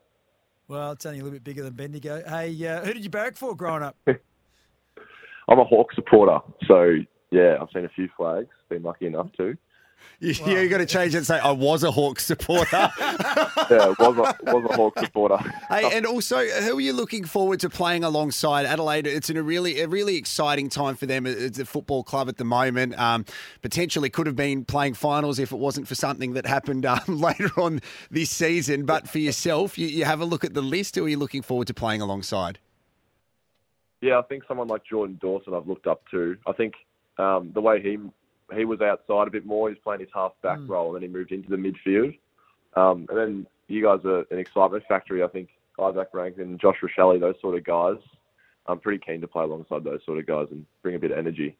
Well, 0.68 0.94
it's 0.94 1.06
only 1.06 1.19
a 1.19 1.23
little 1.23 1.36
bit 1.36 1.44
bigger 1.44 1.64
than 1.64 1.73
Bendigo. 1.73 2.23
Hey, 2.27 2.68
uh, 2.68 2.84
who 2.84 2.94
did 2.94 3.03
you 3.03 3.10
barrack 3.10 3.38
for 3.38 3.56
growing 3.56 3.84
up? 3.84 3.95
I'm 4.07 5.60
a 5.60 5.64
Hawk 5.64 5.94
supporter, 5.94 6.40
so 6.68 6.95
yeah, 7.30 7.57
I've 7.61 7.68
seen 7.73 7.86
a 7.86 7.90
few 7.90 8.10
flags. 8.18 8.49
Been 8.69 8.82
lucky 8.82 9.06
enough 9.06 9.32
to. 9.38 9.56
You, 10.20 10.34
you 10.46 10.70
got 10.70 10.78
to 10.78 10.86
change 10.86 11.14
it 11.14 11.18
and 11.18 11.28
say, 11.28 11.40
I 11.40 11.52
was 11.52 11.84
a 11.84 11.92
Hawks 11.92 12.26
supporter. 12.26 12.68
yeah, 13.00 13.94
was 14.00 14.18
a 14.18 14.54
was 14.54 14.68
a 14.70 14.76
Hawk 14.76 14.98
supporter. 14.98 15.38
Hey, 15.70 15.96
and 15.96 16.06
also, 16.06 16.38
who 16.38 16.78
are 16.78 16.82
you 16.82 16.94
looking 16.94 17.26
forward 17.26 17.60
to 17.60 17.70
playing 17.70 18.04
alongside 18.04 18.66
Adelaide? 18.66 19.08
It's 19.08 19.30
in 19.30 19.36
a 19.36 19.44
really, 19.44 19.82
a 19.82 19.88
really 19.88 20.16
exciting 20.16 20.70
time 20.70 20.96
for 20.96 21.06
them. 21.06 21.26
It's 21.26 21.60
a 21.60 21.66
football 21.66 22.04
club 22.04 22.30
at 22.30 22.38
the 22.38 22.46
moment. 22.46 22.98
Um, 22.98 23.26
potentially 23.62 24.10
could 24.10 24.26
have 24.26 24.38
been 24.38 24.64
playing 24.64 24.94
finals 24.94 25.38
if 25.38 25.52
it 25.52 25.58
wasn't 25.58 25.88
for 25.88 25.96
something 25.96 26.34
that 26.34 26.46
happened 26.46 26.86
um, 26.86 27.02
later 27.08 27.50
on 27.58 27.82
this 28.10 28.30
season. 28.30 28.86
But 28.86 29.10
for 29.10 29.20
yourself, 29.20 29.78
you, 29.78 29.88
you 29.88 30.06
have 30.06 30.22
a 30.22 30.26
look 30.26 30.46
at 30.46 30.54
the 30.54 30.62
list. 30.62 30.96
Who 30.96 31.06
are 31.06 31.10
you 31.10 31.18
looking 31.18 31.42
forward 31.42 31.68
to 31.68 31.74
playing 31.74 32.02
alongside? 32.02 32.60
Yeah, 34.02 34.20
I 34.20 34.22
think 34.24 34.44
someone 34.48 34.68
like 34.68 34.86
Jordan 34.86 35.18
Dawson 35.22 35.54
I've 35.54 35.68
looked 35.68 35.88
up 35.88 36.04
to. 36.12 36.38
I 36.48 36.54
think 36.54 36.76
um, 37.18 37.52
the 37.54 37.62
way 37.62 37.82
he 37.82 37.98
he 38.54 38.66
was 38.66 38.82
outside 38.82 39.28
a 39.28 39.32
bit 39.32 39.46
more, 39.46 39.70
he's 39.70 39.78
playing 39.80 40.02
his 40.02 40.10
half 40.14 40.34
back 40.44 40.60
Hmm. 40.60 40.68
role, 40.68 40.88
and 40.96 40.96
then 41.04 41.10
he 41.10 41.14
moved 41.16 41.32
into 41.32 41.50
the 41.50 41.56
midfield. 41.58 42.18
Um, 42.76 43.06
and 43.10 43.18
then 43.18 43.48
you 43.68 43.82
guys 43.84 44.04
are 44.06 44.26
an 44.32 44.38
excitement 44.40 44.84
factory. 44.88 45.24
I 45.24 45.28
think 45.28 45.50
Izak 45.80 46.08
Rankine, 46.14 46.58
Josh 46.60 46.78
Rachele, 46.82 47.20
those 47.20 47.40
sort 47.42 47.56
of 47.56 47.64
guys. 47.64 47.98
I'm 48.68 48.80
pretty 48.80 49.04
keen 49.06 49.22
to 49.22 49.28
play 49.28 49.44
alongside 49.44 49.84
those 49.84 50.04
sort 50.06 50.18
of 50.20 50.26
guys 50.26 50.48
and 50.52 50.66
bring 50.82 50.96
a 50.96 51.00
bit 51.00 51.12
of 51.12 51.18
energy. 51.18 51.56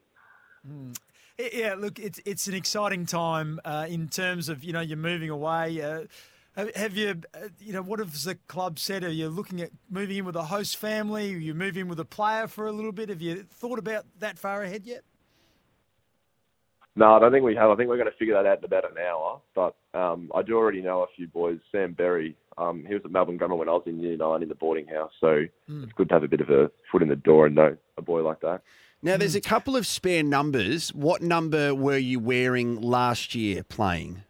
I- 1.38 1.50
Yeah, 1.52 1.74
look, 1.74 1.98
it's 1.98 2.20
it's 2.24 2.46
an 2.48 2.54
exciting 2.54 3.06
time 3.06 3.60
uh, 3.64 3.86
in 3.88 4.08
terms 4.08 4.48
of 4.48 4.64
you 4.64 4.72
know 4.72 4.80
you're 4.80 4.96
moving 4.96 5.30
away. 5.30 5.80
Uh, 5.82 6.06
have- 6.74 6.96
you, 6.96 7.20
uh, 7.34 7.48
you 7.60 7.72
know, 7.74 7.82
what 7.82 7.98
has 7.98 8.24
the 8.24 8.36
club 8.48 8.78
said? 8.78 9.04
Are 9.04 9.10
you 9.10 9.28
looking 9.28 9.60
at 9.60 9.70
moving 9.90 10.16
in 10.16 10.24
with 10.24 10.36
a 10.36 10.44
host 10.44 10.78
family? 10.78 11.34
Are 11.34 11.38
you 11.38 11.52
moving 11.54 11.82
in 11.82 11.88
with 11.88 12.00
a 12.00 12.04
player 12.06 12.46
for 12.48 12.66
a 12.66 12.72
little 12.72 12.92
bit? 12.92 13.10
Have 13.10 13.20
you 13.20 13.42
thought 13.42 13.78
about 13.78 14.06
that 14.20 14.38
far 14.38 14.62
ahead 14.62 14.86
yet? 14.86 15.04
No, 16.98 17.12
I 17.14 17.18
don't 17.18 17.30
think 17.30 17.44
we 17.44 17.54
have. 17.54 17.68
I 17.70 17.76
think 17.76 17.90
we're 17.90 17.98
going 17.98 18.10
to 18.10 18.16
figure 18.16 18.34
that 18.34 18.46
out 18.46 18.58
in 18.58 18.64
about 18.64 18.90
an 18.90 18.96
hour. 18.96 19.40
But 19.54 19.76
um, 19.92 20.30
I 20.34 20.40
do 20.42 20.56
already 20.56 20.80
know 20.80 21.02
a 21.02 21.06
few 21.14 21.26
boys. 21.28 21.58
Sam 21.70 21.92
Berry, 21.92 22.34
um, 22.56 22.84
he 22.88 22.94
was 22.94 23.02
at 23.04 23.10
Melbourne 23.10 23.36
Grammar 23.36 23.54
when 23.56 23.68
I 23.68 23.72
was 23.72 23.82
in 23.84 24.00
Year 24.00 24.16
Nine 24.16 24.42
in 24.42 24.48
the 24.48 24.54
boarding 24.54 24.86
house. 24.86 25.12
So 25.20 25.44
Mm. 25.70 25.84
it's 25.84 25.92
good 25.92 26.08
to 26.08 26.14
have 26.14 26.22
a 26.24 26.28
bit 26.28 26.40
of 26.40 26.48
a 26.48 26.70
foot 26.90 27.02
in 27.02 27.08
the 27.08 27.16
door 27.16 27.46
and 27.46 27.54
know 27.54 27.76
a 27.98 28.02
boy 28.02 28.22
like 28.22 28.40
that. 28.40 28.62
Now, 29.02 29.18
there's 29.18 29.34
a 29.34 29.42
couple 29.42 29.76
of 29.76 29.86
spare 29.86 30.22
numbers. 30.22 30.92
What 30.94 31.20
number 31.20 31.74
were 31.74 31.98
you 31.98 32.18
wearing 32.18 32.80
last 32.80 33.34
year 33.34 33.62
playing? 33.62 34.22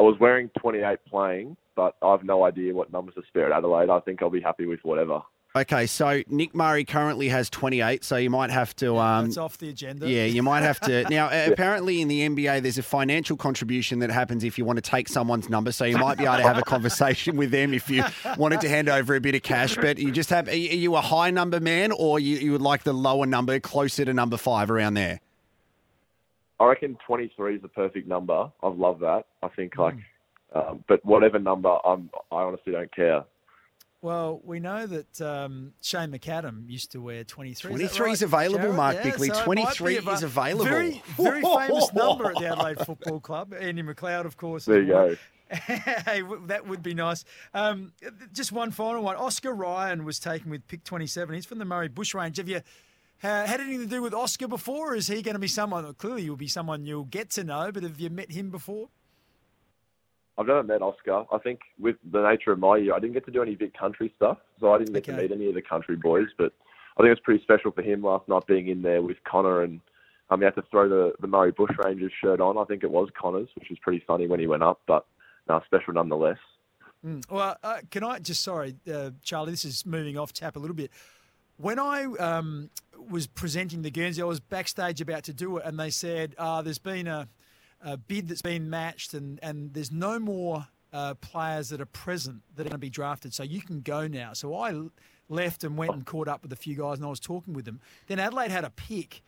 I 0.00 0.02
was 0.02 0.16
wearing 0.18 0.50
28 0.58 0.98
playing, 1.08 1.56
but 1.76 1.94
I've 2.02 2.24
no 2.24 2.44
idea 2.44 2.74
what 2.74 2.92
numbers 2.92 3.14
are 3.16 3.22
spare 3.28 3.46
at 3.46 3.56
Adelaide. 3.56 3.90
I 3.90 4.00
think 4.00 4.22
I'll 4.22 4.28
be 4.30 4.40
happy 4.40 4.66
with 4.66 4.80
whatever. 4.82 5.22
Okay, 5.54 5.84
so 5.84 6.22
Nick 6.28 6.54
Murray 6.54 6.82
currently 6.82 7.28
has 7.28 7.50
28, 7.50 8.04
so 8.04 8.16
you 8.16 8.30
might 8.30 8.48
have 8.48 8.74
to. 8.76 8.96
Um, 8.96 9.26
That's 9.26 9.36
off 9.36 9.58
the 9.58 9.68
agenda. 9.68 10.08
Yeah, 10.08 10.24
you 10.24 10.42
might 10.42 10.62
have 10.62 10.80
to. 10.80 11.02
Now, 11.12 11.28
apparently 11.30 12.00
in 12.00 12.08
the 12.08 12.26
NBA, 12.26 12.62
there's 12.62 12.78
a 12.78 12.82
financial 12.82 13.36
contribution 13.36 13.98
that 13.98 14.10
happens 14.10 14.44
if 14.44 14.56
you 14.56 14.64
want 14.64 14.78
to 14.78 14.82
take 14.82 15.08
someone's 15.08 15.50
number. 15.50 15.70
So 15.70 15.84
you 15.84 15.98
might 15.98 16.16
be 16.16 16.24
able 16.24 16.38
to 16.38 16.42
have 16.42 16.56
a 16.56 16.62
conversation 16.62 17.36
with 17.36 17.50
them 17.50 17.74
if 17.74 17.90
you 17.90 18.02
wanted 18.38 18.62
to 18.62 18.68
hand 18.68 18.88
over 18.88 19.14
a 19.14 19.20
bit 19.20 19.34
of 19.34 19.42
cash. 19.42 19.76
But 19.76 19.98
you 19.98 20.10
just 20.10 20.30
have, 20.30 20.48
are 20.48 20.54
you 20.54 20.96
a 20.96 21.02
high 21.02 21.30
number 21.30 21.60
man 21.60 21.92
or 21.92 22.18
you, 22.18 22.38
you 22.38 22.52
would 22.52 22.62
like 22.62 22.84
the 22.84 22.94
lower 22.94 23.26
number, 23.26 23.60
closer 23.60 24.06
to 24.06 24.14
number 24.14 24.38
five 24.38 24.70
around 24.70 24.94
there? 24.94 25.20
I 26.58 26.64
reckon 26.66 26.96
23 27.06 27.56
is 27.56 27.62
the 27.62 27.68
perfect 27.68 28.08
number. 28.08 28.50
I 28.62 28.68
love 28.68 29.00
that. 29.00 29.24
I 29.42 29.48
think 29.48 29.76
like, 29.76 29.96
um, 30.54 30.82
but 30.88 31.04
whatever 31.04 31.38
number, 31.38 31.76
I'm 31.84 32.08
I 32.30 32.36
honestly 32.36 32.72
don't 32.72 32.94
care. 32.94 33.24
Well, 34.02 34.40
we 34.44 34.58
know 34.58 34.84
that 34.84 35.20
um, 35.20 35.74
Shane 35.80 36.10
McAdam 36.10 36.68
used 36.68 36.90
to 36.92 37.00
wear 37.00 37.22
23. 37.22 37.68
23 37.70 37.86
is 37.86 38.00
right, 38.00 38.22
available, 38.22 38.70
Jarrod? 38.70 38.74
Mark 38.76 38.96
Yeah, 38.96 39.02
Bickley. 39.04 39.28
so 39.28 39.34
it 39.34 39.36
might 39.46 39.54
be 39.54 39.62
23 39.62 39.96
ava- 39.98 40.10
is 40.10 40.22
available. 40.24 40.64
Very, 40.64 41.02
very 41.16 41.42
famous 41.68 41.92
number 41.94 42.30
at 42.30 42.34
the 42.34 42.46
Adelaide 42.46 42.84
Football 42.84 43.20
Club. 43.20 43.54
Andy 43.58 43.84
McLeod, 43.84 44.24
of 44.24 44.36
course. 44.36 44.64
There 44.64 44.80
you 44.82 44.88
go. 44.88 45.16
hey, 45.52 46.22
that 46.46 46.66
would 46.66 46.82
be 46.82 46.94
nice. 46.94 47.24
Um, 47.54 47.92
just 48.32 48.50
one 48.50 48.72
final 48.72 49.04
one. 49.04 49.14
Oscar 49.14 49.54
Ryan 49.54 50.04
was 50.04 50.18
taken 50.18 50.50
with 50.50 50.66
pick 50.66 50.82
27. 50.82 51.32
He's 51.34 51.46
from 51.46 51.58
the 51.58 51.64
Murray 51.64 51.88
Bushrangers. 51.88 52.38
Have 52.38 52.48
you 52.48 52.56
uh, 52.56 53.46
had 53.46 53.60
anything 53.60 53.80
to 53.82 53.86
do 53.86 54.02
with 54.02 54.14
Oscar 54.14 54.48
before? 54.48 54.94
Or 54.94 54.96
is 54.96 55.06
he 55.06 55.22
going 55.22 55.34
to 55.34 55.38
be 55.38 55.46
someone, 55.46 55.84
well, 55.84 55.92
clearly 55.92 56.22
you'll 56.22 56.36
be 56.36 56.48
someone 56.48 56.84
you'll 56.86 57.04
get 57.04 57.30
to 57.30 57.44
know, 57.44 57.70
but 57.70 57.84
have 57.84 58.00
you 58.00 58.10
met 58.10 58.32
him 58.32 58.50
before? 58.50 58.88
I've 60.38 60.46
never 60.46 60.62
met 60.62 60.82
Oscar. 60.82 61.24
I 61.32 61.38
think 61.38 61.60
with 61.78 61.96
the 62.10 62.22
nature 62.22 62.52
of 62.52 62.58
my 62.58 62.76
year, 62.78 62.94
I 62.94 62.98
didn't 62.98 63.12
get 63.12 63.26
to 63.26 63.30
do 63.30 63.42
any 63.42 63.54
big 63.54 63.74
country 63.74 64.12
stuff, 64.16 64.38
so 64.60 64.72
I 64.72 64.78
didn't 64.78 64.94
get 64.94 65.04
to 65.04 65.12
meet 65.12 65.30
any 65.30 65.48
of 65.48 65.54
the 65.54 65.62
country 65.62 65.96
boys. 65.96 66.28
But 66.38 66.52
I 66.96 67.02
think 67.02 67.08
it 67.08 67.10
was 67.10 67.20
pretty 67.20 67.42
special 67.42 67.70
for 67.70 67.82
him 67.82 68.02
last 68.02 68.28
night 68.28 68.46
being 68.46 68.68
in 68.68 68.82
there 68.82 69.02
with 69.02 69.18
Connor, 69.24 69.62
and 69.62 69.80
um, 70.30 70.40
he 70.40 70.44
had 70.44 70.54
to 70.54 70.64
throw 70.70 70.88
the 70.88 71.12
the 71.20 71.26
Murray 71.26 71.52
Bushrangers 71.52 72.10
shirt 72.20 72.40
on. 72.40 72.56
I 72.56 72.64
think 72.64 72.82
it 72.82 72.90
was 72.90 73.08
Connor's, 73.20 73.48
which 73.54 73.68
was 73.68 73.78
pretty 73.80 74.02
funny 74.06 74.26
when 74.26 74.40
he 74.40 74.46
went 74.46 74.62
up, 74.62 74.80
but 74.86 75.04
no, 75.48 75.60
special 75.66 75.92
nonetheless. 75.92 76.38
Mm. 77.04 77.28
Well, 77.30 77.56
uh, 77.62 77.78
can 77.90 78.04
I 78.04 78.20
just, 78.20 78.42
sorry, 78.42 78.76
uh, 78.92 79.10
Charlie, 79.22 79.50
this 79.50 79.64
is 79.64 79.84
moving 79.84 80.16
off 80.16 80.32
tap 80.32 80.56
a 80.56 80.58
little 80.58 80.76
bit. 80.76 80.90
When 81.56 81.78
I 81.78 82.04
um, 82.04 82.70
was 83.10 83.26
presenting 83.26 83.82
the 83.82 83.90
Guernsey, 83.90 84.22
I 84.22 84.24
was 84.24 84.40
backstage 84.40 85.00
about 85.00 85.24
to 85.24 85.32
do 85.32 85.58
it, 85.58 85.64
and 85.66 85.78
they 85.78 85.90
said, 85.90 86.34
uh, 86.38 86.62
there's 86.62 86.78
been 86.78 87.06
a, 87.06 87.28
a 87.82 87.96
bid 87.96 88.28
that's 88.28 88.42
been 88.42 88.70
matched, 88.70 89.14
and, 89.14 89.38
and 89.42 89.74
there's 89.74 89.92
no 89.92 90.18
more 90.18 90.66
uh, 90.92 91.14
players 91.14 91.68
that 91.70 91.80
are 91.80 91.86
present 91.86 92.42
that 92.56 92.62
are 92.62 92.70
going 92.70 92.72
to 92.72 92.78
be 92.78 92.90
drafted, 92.90 93.34
so 93.34 93.42
you 93.42 93.60
can 93.62 93.80
go 93.80 94.06
now. 94.06 94.32
So 94.32 94.54
I 94.54 94.80
left 95.28 95.64
and 95.64 95.76
went 95.76 95.92
and 95.92 96.04
caught 96.04 96.28
up 96.28 96.42
with 96.42 96.52
a 96.52 96.56
few 96.56 96.76
guys, 96.76 96.98
and 96.98 97.06
I 97.06 97.10
was 97.10 97.20
talking 97.20 97.54
with 97.54 97.64
them. 97.64 97.80
Then 98.06 98.18
Adelaide 98.18 98.50
had 98.50 98.64
a 98.64 98.70
pick, 98.70 99.22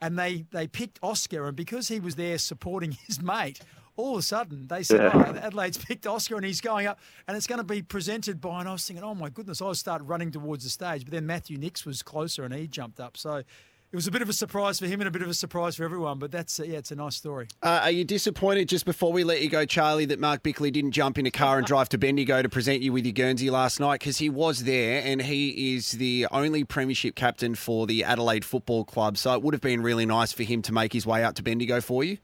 and 0.00 0.18
they, 0.18 0.44
they 0.52 0.66
picked 0.66 0.98
Oscar, 1.02 1.46
and 1.46 1.56
because 1.56 1.88
he 1.88 2.00
was 2.00 2.16
there 2.16 2.38
supporting 2.38 2.92
his 3.06 3.20
mate, 3.20 3.60
all 3.96 4.12
of 4.12 4.18
a 4.18 4.22
sudden 4.22 4.66
they 4.68 4.82
said, 4.82 5.00
Yeah. 5.00 5.10
oh, 5.14 5.38
Adelaide's 5.38 5.78
picked 5.78 6.06
Oscar 6.06 6.36
and 6.36 6.44
he's 6.44 6.60
going 6.60 6.86
up 6.86 7.00
and 7.26 7.34
it's 7.34 7.46
going 7.46 7.60
to 7.60 7.64
be 7.64 7.80
presented 7.80 8.40
by, 8.42 8.60
and 8.60 8.68
I 8.68 8.72
was 8.72 8.86
thinking, 8.86 9.02
oh 9.02 9.14
my 9.14 9.30
goodness, 9.30 9.62
I 9.62 9.72
started 9.72 10.04
running 10.04 10.30
towards 10.30 10.64
the 10.64 10.70
stage. 10.70 11.04
But 11.04 11.12
then 11.12 11.26
Matthew 11.26 11.56
Nicks 11.56 11.86
was 11.86 12.02
closer 12.02 12.44
and 12.44 12.52
he 12.52 12.66
jumped 12.68 13.00
up. 13.00 13.16
So 13.16 13.42
it 13.92 13.96
was 13.96 14.06
a 14.06 14.10
bit 14.10 14.20
of 14.20 14.28
a 14.28 14.32
surprise 14.32 14.80
for 14.80 14.86
him 14.86 15.00
and 15.00 15.08
a 15.08 15.10
bit 15.10 15.22
of 15.22 15.28
a 15.28 15.34
surprise 15.34 15.76
for 15.76 15.84
everyone. 15.84 16.18
But 16.18 16.32
that's, 16.32 16.58
uh, 16.58 16.64
yeah, 16.64 16.78
it's 16.78 16.90
a 16.90 16.96
nice 16.96 17.16
story. 17.16 17.48
Uh, 17.62 17.80
are 17.84 17.90
you 17.90 18.04
disappointed 18.04 18.68
just 18.68 18.84
before 18.84 19.12
we 19.12 19.24
let 19.24 19.42
you 19.42 19.48
go, 19.48 19.64
Charlie, 19.64 20.06
that 20.06 20.18
Mark 20.18 20.42
Bickley 20.42 20.70
didn't 20.70 20.90
jump 20.90 21.18
in 21.18 21.26
a 21.26 21.30
car 21.30 21.58
and 21.58 21.66
drive 21.66 21.88
to 21.90 21.98
Bendigo 21.98 22.42
to 22.42 22.48
present 22.48 22.82
you 22.82 22.92
with 22.92 23.04
your 23.04 23.12
Guernsey 23.12 23.48
last 23.48 23.78
night? 23.78 24.00
Because 24.00 24.18
he 24.18 24.28
was 24.28 24.64
there 24.64 25.02
and 25.04 25.22
he 25.22 25.76
is 25.76 25.92
the 25.92 26.26
only 26.30 26.64
premiership 26.64 27.14
captain 27.14 27.54
for 27.54 27.86
the 27.86 28.02
Adelaide 28.02 28.44
Football 28.44 28.84
Club. 28.84 29.16
So 29.16 29.32
it 29.34 29.42
would 29.42 29.54
have 29.54 29.62
been 29.62 29.82
really 29.82 30.06
nice 30.06 30.32
for 30.32 30.42
him 30.42 30.62
to 30.62 30.72
make 30.72 30.92
his 30.92 31.06
way 31.06 31.22
out 31.22 31.36
to 31.36 31.42
Bendigo 31.42 31.80
for 31.80 32.02
you. 32.02 32.18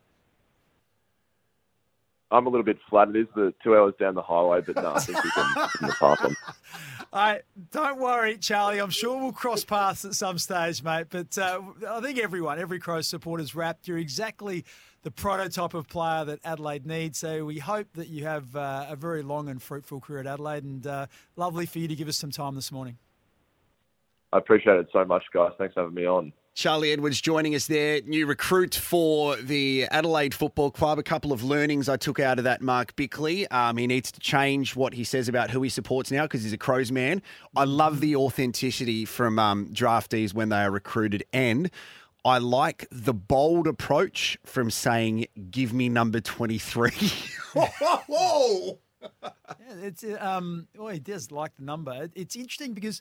I'm 2.32 2.46
a 2.46 2.48
little 2.48 2.64
bit 2.64 2.78
flat. 2.88 3.08
It 3.10 3.16
is 3.16 3.26
the 3.34 3.52
two 3.62 3.76
hours 3.76 3.94
down 4.00 4.14
the 4.14 4.22
highway, 4.22 4.62
but 4.66 4.76
no, 4.76 4.94
I 4.94 5.00
think 5.00 5.22
we 5.22 5.30
can, 5.30 5.46
we 5.56 5.88
can 5.88 5.96
pass 5.98 6.20
on. 6.22 6.36
I 7.12 7.40
don't 7.70 8.00
worry, 8.00 8.38
Charlie. 8.38 8.78
I'm 8.78 8.90
sure 8.90 9.20
we'll 9.20 9.32
cross 9.32 9.64
paths 9.64 10.04
at 10.06 10.14
some 10.14 10.38
stage, 10.38 10.82
mate. 10.82 11.08
But 11.10 11.36
uh, 11.36 11.60
I 11.88 12.00
think 12.00 12.18
everyone, 12.18 12.58
every 12.58 12.78
Crows 12.78 13.06
supporter's 13.06 13.54
wrapped. 13.54 13.86
You're 13.86 13.98
exactly 13.98 14.64
the 15.02 15.10
prototype 15.10 15.74
of 15.74 15.88
player 15.88 16.24
that 16.24 16.40
Adelaide 16.42 16.86
needs. 16.86 17.18
So 17.18 17.44
we 17.44 17.58
hope 17.58 17.88
that 17.94 18.08
you 18.08 18.24
have 18.24 18.56
uh, 18.56 18.86
a 18.88 18.96
very 18.96 19.22
long 19.22 19.50
and 19.50 19.60
fruitful 19.60 20.00
career 20.00 20.20
at 20.20 20.26
Adelaide. 20.26 20.64
And 20.64 20.86
uh, 20.86 21.06
lovely 21.36 21.66
for 21.66 21.80
you 21.80 21.88
to 21.88 21.94
give 21.94 22.08
us 22.08 22.16
some 22.16 22.30
time 22.30 22.54
this 22.54 22.72
morning. 22.72 22.96
I 24.32 24.38
appreciate 24.38 24.76
it 24.76 24.88
so 24.90 25.04
much, 25.04 25.24
guys. 25.34 25.52
Thanks 25.58 25.74
for 25.74 25.80
having 25.80 25.94
me 25.94 26.06
on. 26.06 26.32
Charlie 26.54 26.92
Edwards 26.92 27.18
joining 27.18 27.54
us 27.54 27.66
there, 27.66 28.02
new 28.02 28.26
recruit 28.26 28.74
for 28.74 29.36
the 29.36 29.86
Adelaide 29.90 30.34
Football 30.34 30.70
Club. 30.70 30.98
A 30.98 31.02
couple 31.02 31.32
of 31.32 31.42
learnings 31.42 31.88
I 31.88 31.96
took 31.96 32.20
out 32.20 32.36
of 32.36 32.44
that, 32.44 32.60
Mark 32.60 32.94
Bickley. 32.94 33.48
Um, 33.48 33.78
he 33.78 33.86
needs 33.86 34.12
to 34.12 34.20
change 34.20 34.76
what 34.76 34.92
he 34.92 35.02
says 35.02 35.28
about 35.28 35.50
who 35.50 35.62
he 35.62 35.70
supports 35.70 36.10
now 36.10 36.24
because 36.24 36.42
he's 36.42 36.52
a 36.52 36.58
Crows 36.58 36.92
man. 36.92 37.22
I 37.56 37.64
love 37.64 38.00
the 38.00 38.16
authenticity 38.16 39.06
from 39.06 39.38
um, 39.38 39.68
draftees 39.68 40.34
when 40.34 40.50
they 40.50 40.58
are 40.58 40.70
recruited, 40.70 41.24
and 41.32 41.70
I 42.22 42.36
like 42.36 42.86
the 42.90 43.14
bold 43.14 43.66
approach 43.66 44.36
from 44.44 44.70
saying, 44.70 45.26
"Give 45.50 45.72
me 45.72 45.88
number 45.88 46.20
23. 46.20 46.90
Whoa! 47.54 48.78
Yeah, 49.22 49.30
it's 49.82 50.04
uh, 50.04 50.18
um. 50.20 50.68
Oh, 50.78 50.88
he 50.88 50.98
does 50.98 51.32
like 51.32 51.56
the 51.56 51.64
number. 51.64 52.10
It's 52.14 52.36
interesting 52.36 52.74
because 52.74 53.00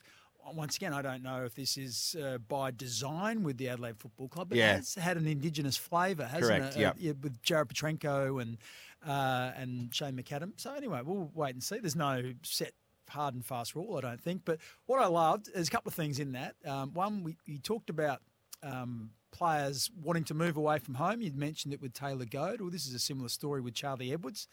once 0.54 0.76
again, 0.76 0.92
I 0.92 1.02
don't 1.02 1.22
know 1.22 1.44
if 1.44 1.54
this 1.54 1.76
is 1.76 2.16
uh, 2.22 2.38
by 2.38 2.70
design 2.70 3.42
with 3.42 3.58
the 3.58 3.68
Adelaide 3.68 3.98
Football 3.98 4.28
Club, 4.28 4.48
but 4.50 4.58
Yeah. 4.58 4.72
it 4.72 4.76
has 4.76 4.94
had 4.94 5.16
an 5.16 5.26
Indigenous 5.26 5.76
flavour, 5.76 6.24
hasn't 6.24 6.60
Correct, 6.60 6.76
it? 6.76 6.80
yep. 6.80 6.96
yeah, 6.98 7.12
with 7.22 7.40
Jared 7.42 7.68
Petrenko 7.68 8.40
and 8.42 8.58
uh, 9.06 9.50
and 9.56 9.92
Shane 9.94 10.14
McAdam. 10.16 10.52
So 10.58 10.72
anyway, 10.74 11.00
we'll 11.04 11.30
wait 11.34 11.54
and 11.54 11.62
see. 11.62 11.78
There's 11.78 11.96
no 11.96 12.32
set 12.42 12.72
hard 13.08 13.34
and 13.34 13.44
fast 13.44 13.74
rule, 13.74 13.96
I 13.96 14.00
don't 14.00 14.20
think. 14.20 14.42
But 14.44 14.58
what 14.86 15.02
I 15.02 15.06
loved, 15.06 15.52
there's 15.52 15.68
a 15.68 15.70
couple 15.70 15.88
of 15.90 15.94
things 15.94 16.18
in 16.20 16.32
that. 16.32 16.54
Um, 16.64 16.92
one, 16.94 17.24
we, 17.24 17.36
you 17.44 17.58
talked 17.58 17.90
about 17.90 18.20
um, 18.62 19.10
players 19.32 19.90
wanting 20.02 20.24
to 20.24 20.34
move 20.34 20.56
away 20.56 20.78
from 20.78 20.94
home. 20.94 21.20
You'd 21.20 21.36
mentioned 21.36 21.74
it 21.74 21.82
with 21.82 21.92
Taylor 21.94 22.24
Goad. 22.24 22.60
Well, 22.60 22.70
this 22.70 22.86
is 22.86 22.94
a 22.94 22.98
similar 23.00 23.28
story 23.28 23.60
with 23.60 23.74
Charlie 23.74 24.12
Edwards. 24.12 24.46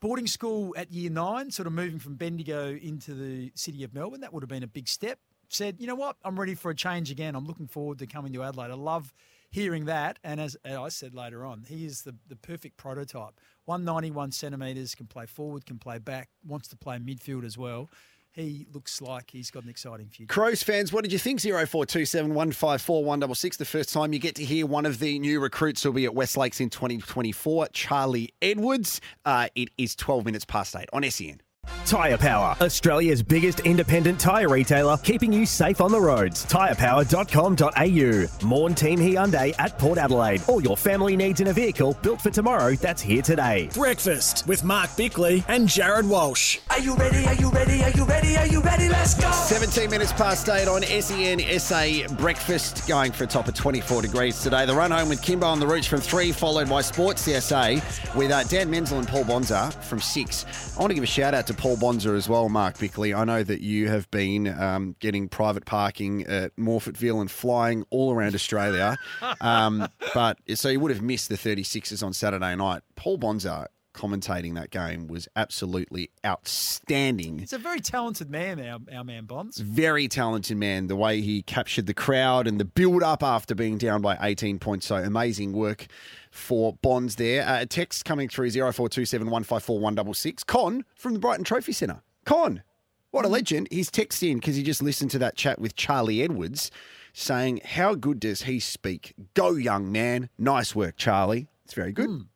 Boarding 0.00 0.26
school 0.26 0.74
at 0.78 0.90
year 0.90 1.10
nine, 1.10 1.50
sort 1.50 1.66
of 1.66 1.74
moving 1.74 1.98
from 1.98 2.14
Bendigo 2.14 2.70
into 2.70 3.12
the 3.12 3.52
city 3.54 3.84
of 3.84 3.92
Melbourne, 3.92 4.22
that 4.22 4.32
would 4.32 4.42
have 4.42 4.48
been 4.48 4.62
a 4.62 4.66
big 4.68 4.88
step. 4.88 5.18
Said, 5.50 5.76
you 5.78 5.86
know 5.86 5.94
what, 5.94 6.16
I'm 6.24 6.38
ready 6.38 6.54
for 6.54 6.70
a 6.70 6.74
change 6.74 7.10
again. 7.10 7.34
I'm 7.34 7.46
looking 7.46 7.66
forward 7.66 7.98
to 7.98 8.06
coming 8.06 8.32
to 8.32 8.42
Adelaide. 8.42 8.70
I 8.70 8.74
love 8.74 9.12
hearing 9.50 9.86
that. 9.86 10.18
And 10.24 10.40
as, 10.40 10.56
I 10.64 10.88
said 10.88 11.14
later 11.14 11.44
on, 11.44 11.64
he 11.68 11.84
is 11.84 12.02
the, 12.02 12.14
the 12.28 12.36
perfect 12.36 12.76
prototype. 12.76 13.40
191 13.66 14.32
centimetres, 14.32 14.94
can 14.94 15.06
play 15.06 15.26
forward, 15.26 15.66
can 15.66 15.78
play 15.78 15.98
back, 15.98 16.30
wants 16.46 16.68
to 16.68 16.76
play 16.76 16.96
midfield 16.98 17.44
as 17.44 17.58
well. 17.58 17.90
He 18.32 18.66
looks 18.72 19.02
like 19.02 19.30
he's 19.30 19.50
got 19.50 19.64
an 19.64 19.68
exciting 19.68 20.08
future. 20.08 20.32
Crows 20.32 20.62
fans, 20.62 20.92
what 20.92 21.02
did 21.02 21.12
you 21.12 21.18
think? 21.18 21.40
0427 21.40 22.32
154 22.32 23.04
166. 23.04 23.56
The 23.56 23.64
first 23.64 23.92
time 23.92 24.12
you 24.12 24.20
get 24.20 24.36
to 24.36 24.44
hear 24.44 24.66
one 24.66 24.86
of 24.86 25.00
the 25.00 25.18
new 25.18 25.40
recruits 25.40 25.82
who'll 25.82 25.92
be 25.92 26.04
at 26.04 26.14
West 26.14 26.36
Lakes 26.36 26.60
in 26.60 26.70
2024, 26.70 27.68
Charlie 27.72 28.32
Edwards. 28.40 29.00
Uh, 29.24 29.48
it 29.56 29.70
is 29.76 29.96
12 29.96 30.24
minutes 30.24 30.44
past 30.44 30.76
8 30.76 30.88
on 30.92 31.02
SEN. 31.10 31.40
Tyre 31.86 32.18
Power, 32.18 32.54
Australia's 32.60 33.22
biggest 33.22 33.60
independent 33.60 34.20
tyre 34.20 34.48
retailer, 34.48 34.96
keeping 34.98 35.32
you 35.32 35.44
safe 35.44 35.80
on 35.80 35.90
the 35.90 36.00
roads. 36.00 36.44
Tyrepower.com.au. 36.46 38.46
Morn 38.46 38.74
Team 38.74 38.98
Hyundai 38.98 39.54
at 39.58 39.76
Port 39.78 39.98
Adelaide. 39.98 40.42
All 40.46 40.62
your 40.62 40.76
family 40.76 41.16
needs 41.16 41.40
in 41.40 41.48
a 41.48 41.52
vehicle 41.52 41.96
built 42.02 42.20
for 42.20 42.30
tomorrow 42.30 42.74
that's 42.74 43.02
here 43.02 43.22
today. 43.22 43.70
Breakfast 43.74 44.46
with 44.46 44.62
Mark 44.62 44.94
Bickley 44.96 45.42
and 45.48 45.68
Jarrod 45.68 46.08
Walsh. 46.08 46.58
Are 46.70 46.78
you 46.78 46.94
ready? 46.94 47.26
Are 47.26 47.34
you 47.34 47.50
ready? 47.50 47.82
Are 47.82 47.90
you 47.90 48.04
ready? 48.04 48.36
Are 48.36 48.46
you 48.46 48.60
ready? 48.60 48.88
Let's 48.88 49.14
go. 49.14 49.30
17 49.30 49.90
minutes 49.90 50.12
past 50.12 50.48
8 50.48 50.68
on 50.68 50.84
E 50.84 51.00
SEN 51.00 51.40
SA 51.58 52.14
Breakfast, 52.16 52.86
going 52.86 53.10
for 53.10 53.24
a 53.24 53.26
top 53.26 53.48
of 53.48 53.54
24 53.54 54.02
degrees 54.02 54.40
today. 54.42 54.64
The 54.64 54.74
run 54.74 54.90
home 54.90 55.08
with 55.08 55.22
Kimbo 55.22 55.46
on 55.46 55.58
the 55.58 55.66
routes 55.66 55.86
from 55.86 56.00
3, 56.00 56.30
followed 56.32 56.68
by 56.68 56.82
Sports 56.82 57.26
CSA 57.26 58.14
with 58.14 58.30
uh, 58.30 58.44
Dan 58.44 58.70
Menzel 58.70 58.98
and 58.98 59.08
Paul 59.08 59.24
Bonza 59.24 59.70
from 59.82 60.00
6. 60.00 60.76
I 60.76 60.80
want 60.80 60.90
to 60.90 60.94
give 60.94 61.04
a 61.04 61.06
shout 61.06 61.34
out 61.34 61.46
to 61.48 61.54
Paul 61.60 61.76
Bonza 61.76 62.12
as 62.12 62.26
well, 62.26 62.48
Mark 62.48 62.78
Bickley. 62.78 63.12
I 63.12 63.24
know 63.24 63.42
that 63.42 63.60
you 63.60 63.90
have 63.90 64.10
been 64.10 64.48
um, 64.48 64.96
getting 64.98 65.28
private 65.28 65.66
parking 65.66 66.22
at 66.22 66.56
Morphettville 66.56 67.20
and 67.20 67.30
flying 67.30 67.84
all 67.90 68.14
around 68.14 68.34
Australia. 68.34 68.96
Um, 69.42 69.88
but 70.12 70.38
so 70.54 70.68
you 70.68 70.80
would 70.80 70.90
have 70.90 71.02
missed 71.02 71.28
the 71.28 71.36
36ers 71.36 72.02
on 72.02 72.12
Saturday 72.12 72.54
night. 72.56 72.82
Paul 72.96 73.16
Bonza 73.16 73.68
commentating 73.94 74.54
that 74.54 74.70
game 74.70 75.06
was 75.08 75.28
absolutely 75.36 76.10
outstanding. 76.24 77.38
He's 77.38 77.52
a 77.52 77.58
very 77.58 77.80
talented 77.80 78.30
man, 78.30 78.60
our, 78.60 78.78
our 78.94 79.04
man 79.04 79.24
Bonds. 79.24 79.58
Very 79.58 80.08
talented 80.08 80.56
man. 80.56 80.86
The 80.86 80.96
way 80.96 81.20
he 81.20 81.42
captured 81.42 81.86
the 81.86 81.94
crowd 81.94 82.46
and 82.46 82.58
the 82.58 82.64
build 82.64 83.02
up 83.02 83.22
after 83.22 83.54
being 83.54 83.78
down 83.78 84.02
by 84.02 84.18
18 84.20 84.58
points. 84.58 84.86
So 84.86 84.96
amazing 84.96 85.52
work 85.52 85.86
for 86.30 86.74
Bonds 86.82 87.16
there. 87.16 87.46
Uh, 87.46 87.62
a 87.62 87.66
text 87.66 88.04
coming 88.04 88.28
through 88.28 88.50
0427 88.50 89.26
154 89.26 89.80
166. 89.80 90.44
Con 90.44 90.84
from 90.94 91.12
the 91.12 91.18
Brighton 91.18 91.44
Trophy 91.44 91.72
Centre. 91.72 92.02
Con, 92.24 92.62
what 93.10 93.24
a 93.24 93.28
legend. 93.28 93.68
He's 93.70 93.90
texted 93.90 94.30
in 94.30 94.38
because 94.38 94.56
he 94.56 94.62
just 94.62 94.82
listened 94.82 95.10
to 95.12 95.18
that 95.18 95.36
chat 95.36 95.58
with 95.58 95.76
Charlie 95.76 96.22
Edwards 96.22 96.70
saying, 97.12 97.60
How 97.64 97.94
good 97.94 98.20
does 98.20 98.42
he 98.42 98.60
speak? 98.60 99.14
Go, 99.34 99.54
young 99.54 99.90
man. 99.90 100.28
Nice 100.38 100.74
work, 100.74 100.96
Charlie. 100.96 101.48
It's 101.64 101.74
very 101.74 101.92
good. 101.92 102.26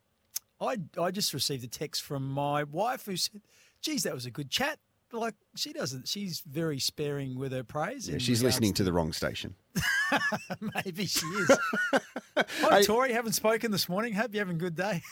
I, 0.61 0.77
I 1.01 1.11
just 1.11 1.35
received 1.35 1.65
a 1.65 1.69
text 1.69 2.03
from 2.03 2.29
my 2.29 2.65
wife 2.65 3.07
who 3.07 3.16
said, 3.16 3.43
geez, 3.83 4.05
that 4.05 4.15
was 4.15 4.27
a 4.27 4.31
good 4.31 4.51
chat. 4.51 4.79
Like, 5.12 5.35
she 5.55 5.73
doesn't, 5.73 6.09
she's 6.09 6.41
very 6.41 6.79
sparing 6.79 7.39
with 7.39 7.53
her 7.53 7.62
praise. 7.62 8.09
Yeah, 8.09 8.19
she's 8.19 8.43
listening 8.43 8.73
to 8.75 8.85
the 8.85 8.93
wrong 8.93 9.12
station. 9.12 9.55
Maybe 10.85 11.06
she 11.06 11.26
is. 11.26 11.59
Hi, 12.60 12.82
Tori. 12.82 13.12
Haven't 13.12 13.32
spoken 13.32 13.70
this 13.70 13.89
morning. 13.89 14.12
Hope 14.12 14.35
you're 14.35 14.44
having 14.44 14.56
a 14.56 14.59
good 14.59 14.76
day. 14.76 15.02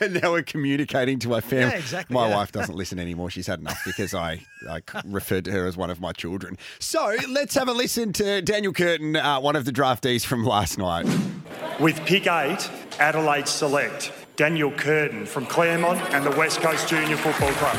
now 0.00 0.32
we're 0.32 0.42
communicating 0.42 1.18
to 1.20 1.34
our 1.34 1.40
family. 1.40 1.72
Yeah, 1.72 1.78
exactly, 1.78 2.14
My 2.14 2.28
yeah. 2.28 2.36
wife 2.36 2.52
doesn't 2.52 2.74
listen 2.74 2.98
anymore. 2.98 3.30
She's 3.30 3.46
had 3.46 3.60
enough 3.60 3.80
because 3.84 4.14
I, 4.14 4.40
I 4.68 4.80
referred 5.04 5.44
to 5.46 5.52
her 5.52 5.66
as 5.66 5.76
one 5.76 5.90
of 5.90 6.00
my 6.00 6.12
children. 6.12 6.56
So 6.78 7.16
let's 7.28 7.54
have 7.54 7.68
a 7.68 7.72
listen 7.72 8.12
to 8.14 8.42
Daniel 8.42 8.72
Curtin, 8.72 9.16
uh, 9.16 9.40
one 9.40 9.56
of 9.56 9.64
the 9.64 9.72
draftees 9.72 10.24
from 10.24 10.44
last 10.44 10.78
night. 10.78 11.06
With 11.80 12.04
pick 12.06 12.26
eight, 12.26 12.70
Adelaide 12.98 13.48
Select, 13.48 14.12
Daniel 14.36 14.70
Curtin 14.72 15.26
from 15.26 15.46
Claremont 15.46 16.00
and 16.14 16.24
the 16.24 16.36
West 16.36 16.60
Coast 16.60 16.88
Junior 16.88 17.16
Football 17.16 17.52
Club. 17.52 17.76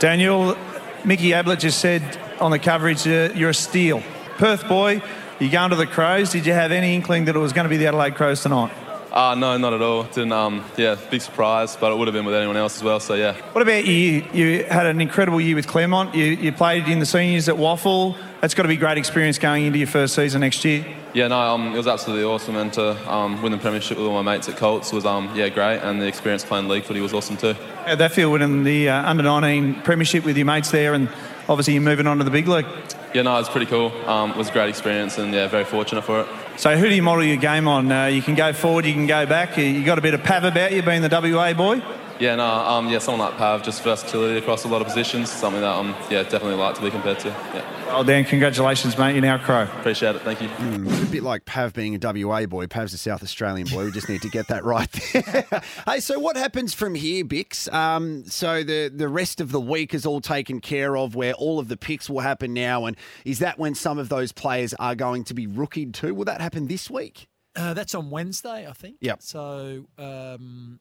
Daniel, 0.00 0.56
Mickey 1.04 1.32
Ablett 1.32 1.60
just 1.60 1.78
said 1.80 2.18
on 2.40 2.50
the 2.50 2.58
coverage, 2.58 3.06
uh, 3.06 3.30
you're 3.34 3.50
a 3.50 3.54
steal. 3.54 4.02
Perth 4.38 4.68
boy, 4.68 5.02
you 5.40 5.50
going 5.50 5.70
to 5.70 5.76
the 5.76 5.86
Crows. 5.86 6.30
Did 6.30 6.46
you 6.46 6.52
have 6.52 6.72
any 6.72 6.94
inkling 6.94 7.24
that 7.24 7.36
it 7.36 7.38
was 7.38 7.52
going 7.52 7.64
to 7.64 7.70
be 7.70 7.76
the 7.76 7.86
Adelaide 7.86 8.14
Crows 8.14 8.42
tonight? 8.42 8.70
Uh, 9.10 9.34
no, 9.34 9.56
not 9.56 9.72
at 9.72 9.80
all. 9.80 10.02
Didn't. 10.02 10.32
Um, 10.32 10.62
yeah, 10.76 10.94
big 11.10 11.22
surprise, 11.22 11.74
but 11.74 11.90
it 11.90 11.96
would 11.96 12.06
have 12.06 12.12
been 12.12 12.26
with 12.26 12.34
anyone 12.34 12.58
else 12.58 12.76
as 12.76 12.82
well. 12.82 13.00
So 13.00 13.14
yeah. 13.14 13.32
What 13.52 13.62
about 13.62 13.86
you? 13.86 14.24
You 14.34 14.64
had 14.64 14.84
an 14.84 15.00
incredible 15.00 15.40
year 15.40 15.56
with 15.56 15.66
Claremont. 15.66 16.14
You, 16.14 16.24
you 16.24 16.52
played 16.52 16.86
in 16.86 16.98
the 16.98 17.06
seniors 17.06 17.48
at 17.48 17.54
WAFL. 17.54 18.14
That's 18.42 18.52
got 18.52 18.64
to 18.64 18.68
be 18.68 18.74
a 18.74 18.78
great 18.78 18.98
experience 18.98 19.38
going 19.38 19.64
into 19.64 19.78
your 19.78 19.88
first 19.88 20.14
season 20.14 20.42
next 20.42 20.62
year. 20.66 20.84
Yeah, 21.14 21.28
no, 21.28 21.40
um, 21.40 21.72
it 21.72 21.78
was 21.78 21.86
absolutely 21.86 22.24
awesome, 22.24 22.56
and 22.56 22.70
to 22.74 23.10
um, 23.10 23.40
win 23.40 23.52
the 23.52 23.58
premiership 23.58 23.96
with 23.96 24.06
all 24.06 24.22
my 24.22 24.34
mates 24.34 24.50
at 24.50 24.58
Colts 24.58 24.92
was 24.92 25.06
um, 25.06 25.34
yeah 25.34 25.48
great, 25.48 25.78
and 25.78 26.02
the 26.02 26.06
experience 26.06 26.44
playing 26.44 26.68
league 26.68 26.84
footy 26.84 27.00
was 27.00 27.14
awesome 27.14 27.38
too. 27.38 27.54
How'd 27.86 27.96
that 27.96 28.12
feel 28.12 28.30
winning 28.30 28.64
the 28.64 28.90
uh, 28.90 29.08
under 29.08 29.22
19 29.22 29.80
premiership 29.80 30.24
with 30.24 30.36
your 30.36 30.44
mates 30.44 30.70
there, 30.72 30.92
and 30.92 31.08
obviously 31.48 31.74
you're 31.74 31.82
moving 31.82 32.06
on 32.06 32.18
to 32.18 32.24
the 32.24 32.30
big 32.30 32.48
league? 32.48 32.66
Yeah, 33.14 33.22
no, 33.22 33.34
it 33.36 33.40
was 33.40 33.48
pretty 33.48 33.66
cool. 33.66 33.90
Um, 34.08 34.30
it 34.32 34.36
was 34.36 34.48
a 34.48 34.52
great 34.52 34.68
experience, 34.68 35.16
and 35.18 35.32
yeah, 35.32 35.48
very 35.48 35.64
fortunate 35.64 36.02
for 36.02 36.20
it. 36.20 36.26
So 36.56 36.76
who 36.76 36.88
do 36.88 36.94
you 36.94 37.02
model 37.02 37.24
your 37.24 37.36
game 37.36 37.66
on? 37.68 37.90
Uh, 37.90 38.06
you 38.06 38.20
can 38.22 38.34
go 38.34 38.52
forward, 38.52 38.84
you 38.84 38.92
can 38.92 39.06
go 39.06 39.24
back. 39.26 39.56
You- 39.56 39.64
You 39.64 39.84
got 39.84 39.98
a 39.98 40.02
bit 40.02 40.14
of 40.14 40.22
pav 40.22 40.44
about 40.44 40.72
you 40.72 40.82
being 40.82 41.02
the 41.02 41.08
WA 41.08 41.52
boy. 41.54 41.80
Yeah, 42.18 42.36
no, 42.36 42.44
um, 42.46 42.88
yeah, 42.88 42.98
someone 42.98 43.28
like 43.28 43.36
Pav, 43.38 43.62
just 43.62 43.82
versatility 43.82 44.38
across 44.38 44.64
a 44.64 44.68
lot 44.68 44.80
of 44.80 44.86
positions, 44.88 45.30
something 45.30 45.60
that 45.60 45.74
um, 45.74 45.94
yeah, 46.10 46.22
definitely 46.22 46.54
like 46.54 46.74
to 46.76 46.82
be 46.82 46.90
compared 46.90 47.18
to. 47.20 47.28
Yeah, 47.28 47.86
Well, 47.88 48.04
Dan, 48.04 48.24
congratulations, 48.24 48.96
mate. 48.96 49.12
You're 49.12 49.22
now 49.22 49.36
a 49.36 49.38
Crow. 49.38 49.62
appreciate 49.64 50.16
it. 50.16 50.22
Thank 50.22 50.40
you. 50.40 50.48
a 50.48 51.06
bit 51.10 51.22
like 51.22 51.44
Pav 51.44 51.74
being 51.74 51.94
a 51.94 51.98
WA 52.26 52.46
boy. 52.46 52.66
Pav's 52.66 52.94
a 52.94 52.98
South 52.98 53.22
Australian 53.22 53.66
boy. 53.68 53.84
We 53.84 53.90
just 53.90 54.08
need 54.08 54.22
to 54.22 54.30
get 54.30 54.48
that 54.48 54.64
right 54.64 54.90
there. 55.12 55.46
hey, 55.86 56.00
so 56.00 56.18
what 56.18 56.36
happens 56.36 56.72
from 56.72 56.94
here, 56.94 57.24
Bix? 57.24 57.72
Um, 57.72 58.24
so 58.24 58.62
the, 58.62 58.90
the 58.94 59.08
rest 59.08 59.40
of 59.40 59.52
the 59.52 59.60
week 59.60 59.92
is 59.92 60.06
all 60.06 60.20
taken 60.20 60.60
care 60.60 60.96
of 60.96 61.14
where 61.14 61.34
all 61.34 61.58
of 61.58 61.68
the 61.68 61.76
picks 61.76 62.08
will 62.08 62.20
happen 62.20 62.54
now. 62.54 62.86
And 62.86 62.96
is 63.24 63.40
that 63.40 63.58
when 63.58 63.74
some 63.74 63.98
of 63.98 64.08
those 64.08 64.32
players 64.32 64.72
are 64.74 64.94
going 64.94 65.24
to 65.24 65.34
be 65.34 65.46
rookied 65.46 65.92
too? 65.92 66.14
Will 66.14 66.24
that 66.24 66.40
happen 66.40 66.66
this 66.66 66.88
week? 66.90 67.28
Uh, 67.54 67.72
that's 67.72 67.94
on 67.94 68.10
Wednesday, 68.10 68.66
I 68.68 68.72
think. 68.72 68.96
Yep. 69.00 69.22
So, 69.22 69.86
um, 69.96 70.78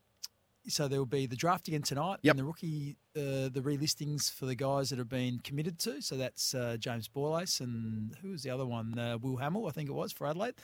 so 0.68 0.88
there 0.88 1.00
will 1.00 1.06
be 1.06 1.26
the 1.26 1.36
draft 1.36 1.68
again 1.68 1.82
tonight. 1.82 2.20
Yep. 2.22 2.32
And 2.32 2.40
the 2.40 2.44
rookie, 2.46 2.98
uh, 3.16 3.50
the 3.50 3.62
relistings 3.64 4.32
for 4.32 4.46
the 4.46 4.56
guys 4.56 4.90
that 4.90 5.00
have 5.00 5.10
been 5.10 5.40
committed 5.40 5.80
to. 5.80 6.02
So 6.02 6.16
that's 6.16 6.54
uh, 6.54 6.78
James 6.80 7.08
Borlase 7.08 7.62
and 7.62 8.16
who 8.22 8.32
was 8.32 8.44
the 8.44 8.50
other 8.50 8.66
one? 8.66 8.98
Uh, 8.98 9.18
Will 9.22 9.38
Hamill, 9.38 9.68
I 9.68 9.72
think 9.72 9.90
it 9.90 9.94
was 9.94 10.12
for 10.12 10.28
Adelaide. 10.28 10.56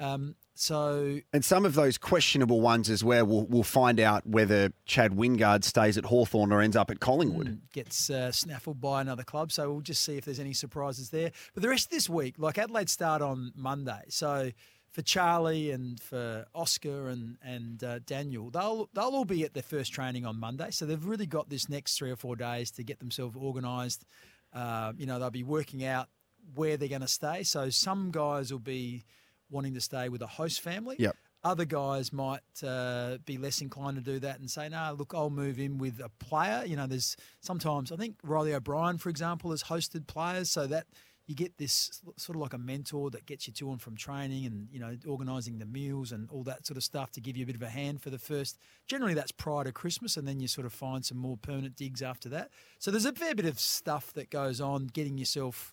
Um, 0.00 0.34
so 0.54 1.20
And 1.32 1.44
some 1.44 1.64
of 1.64 1.74
those 1.74 1.96
questionable 1.96 2.60
ones 2.60 2.90
as 2.90 3.04
well, 3.04 3.24
we'll, 3.24 3.46
we'll 3.46 3.62
find 3.62 4.00
out 4.00 4.26
whether 4.26 4.72
Chad 4.84 5.12
Wingard 5.12 5.64
stays 5.64 5.96
at 5.96 6.06
Hawthorn 6.06 6.50
or 6.52 6.60
ends 6.60 6.76
up 6.76 6.90
at 6.90 6.98
Collingwood. 6.98 7.60
gets 7.72 8.10
uh, 8.10 8.32
snaffled 8.32 8.80
by 8.80 9.00
another 9.00 9.22
club. 9.22 9.52
So 9.52 9.70
we'll 9.70 9.80
just 9.80 10.04
see 10.04 10.16
if 10.16 10.24
there's 10.24 10.40
any 10.40 10.54
surprises 10.54 11.10
there. 11.10 11.30
But 11.54 11.62
the 11.62 11.68
rest 11.68 11.86
of 11.86 11.90
this 11.90 12.08
week, 12.08 12.34
like 12.38 12.58
Adelaide 12.58 12.90
start 12.90 13.22
on 13.22 13.52
Monday. 13.54 14.02
So 14.08 14.50
for 14.92 15.02
Charlie 15.02 15.70
and 15.70 15.98
for 16.00 16.44
Oscar 16.54 17.08
and 17.08 17.38
and 17.42 17.82
uh, 17.82 17.98
Daniel, 18.06 18.50
they'll 18.50 18.88
they'll 18.92 19.04
all 19.04 19.24
be 19.24 19.42
at 19.42 19.54
their 19.54 19.62
first 19.62 19.92
training 19.92 20.26
on 20.26 20.38
Monday. 20.38 20.70
So 20.70 20.86
they've 20.86 21.04
really 21.04 21.26
got 21.26 21.48
this 21.48 21.68
next 21.68 21.96
three 21.96 22.10
or 22.10 22.16
four 22.16 22.36
days 22.36 22.70
to 22.72 22.84
get 22.84 23.00
themselves 23.00 23.36
organised. 23.36 24.04
Uh, 24.52 24.92
you 24.96 25.06
know, 25.06 25.18
they'll 25.18 25.30
be 25.30 25.42
working 25.42 25.84
out 25.84 26.08
where 26.54 26.76
they're 26.76 26.88
going 26.88 27.00
to 27.00 27.08
stay. 27.08 27.42
So 27.42 27.70
some 27.70 28.10
guys 28.10 28.52
will 28.52 28.58
be 28.58 29.04
wanting 29.50 29.74
to 29.74 29.80
stay 29.80 30.08
with 30.08 30.22
a 30.22 30.26
host 30.26 30.60
family. 30.60 30.96
Yep. 30.98 31.16
Other 31.44 31.64
guys 31.64 32.12
might 32.12 32.40
uh, 32.64 33.18
be 33.24 33.36
less 33.36 33.60
inclined 33.60 33.96
to 33.96 34.02
do 34.02 34.20
that 34.20 34.38
and 34.38 34.48
say, 34.48 34.68
no, 34.68 34.94
look, 34.96 35.12
I'll 35.14 35.30
move 35.30 35.58
in 35.58 35.78
with 35.78 36.00
a 36.00 36.08
player. 36.24 36.64
You 36.64 36.76
know, 36.76 36.86
there's 36.86 37.16
sometimes, 37.40 37.90
I 37.90 37.96
think 37.96 38.16
Reilly 38.22 38.54
O'Brien, 38.54 38.98
for 38.98 39.08
example, 39.08 39.50
has 39.50 39.64
hosted 39.64 40.06
players. 40.06 40.50
So 40.50 40.66
that 40.68 40.86
you 41.26 41.34
get 41.36 41.56
this 41.56 42.02
sort 42.16 42.34
of 42.36 42.42
like 42.42 42.52
a 42.52 42.58
mentor 42.58 43.08
that 43.10 43.26
gets 43.26 43.46
you 43.46 43.52
to 43.54 43.70
and 43.70 43.80
from 43.80 43.96
training 43.96 44.44
and 44.44 44.66
you 44.72 44.80
know 44.80 44.96
organising 45.06 45.58
the 45.58 45.66
meals 45.66 46.10
and 46.12 46.28
all 46.30 46.42
that 46.42 46.66
sort 46.66 46.76
of 46.76 46.82
stuff 46.82 47.12
to 47.12 47.20
give 47.20 47.36
you 47.36 47.44
a 47.44 47.46
bit 47.46 47.54
of 47.54 47.62
a 47.62 47.68
hand 47.68 48.02
for 48.02 48.10
the 48.10 48.18
first. 48.18 48.58
Generally, 48.88 49.14
that's 49.14 49.32
prior 49.32 49.64
to 49.64 49.72
Christmas, 49.72 50.16
and 50.16 50.26
then 50.26 50.40
you 50.40 50.48
sort 50.48 50.66
of 50.66 50.72
find 50.72 51.04
some 51.04 51.18
more 51.18 51.36
permanent 51.36 51.76
digs 51.76 52.02
after 52.02 52.28
that. 52.30 52.50
So 52.78 52.90
there's 52.90 53.06
a 53.06 53.12
fair 53.12 53.34
bit 53.34 53.46
of 53.46 53.60
stuff 53.60 54.12
that 54.14 54.30
goes 54.30 54.60
on 54.60 54.88
getting 54.88 55.16
yourself 55.16 55.72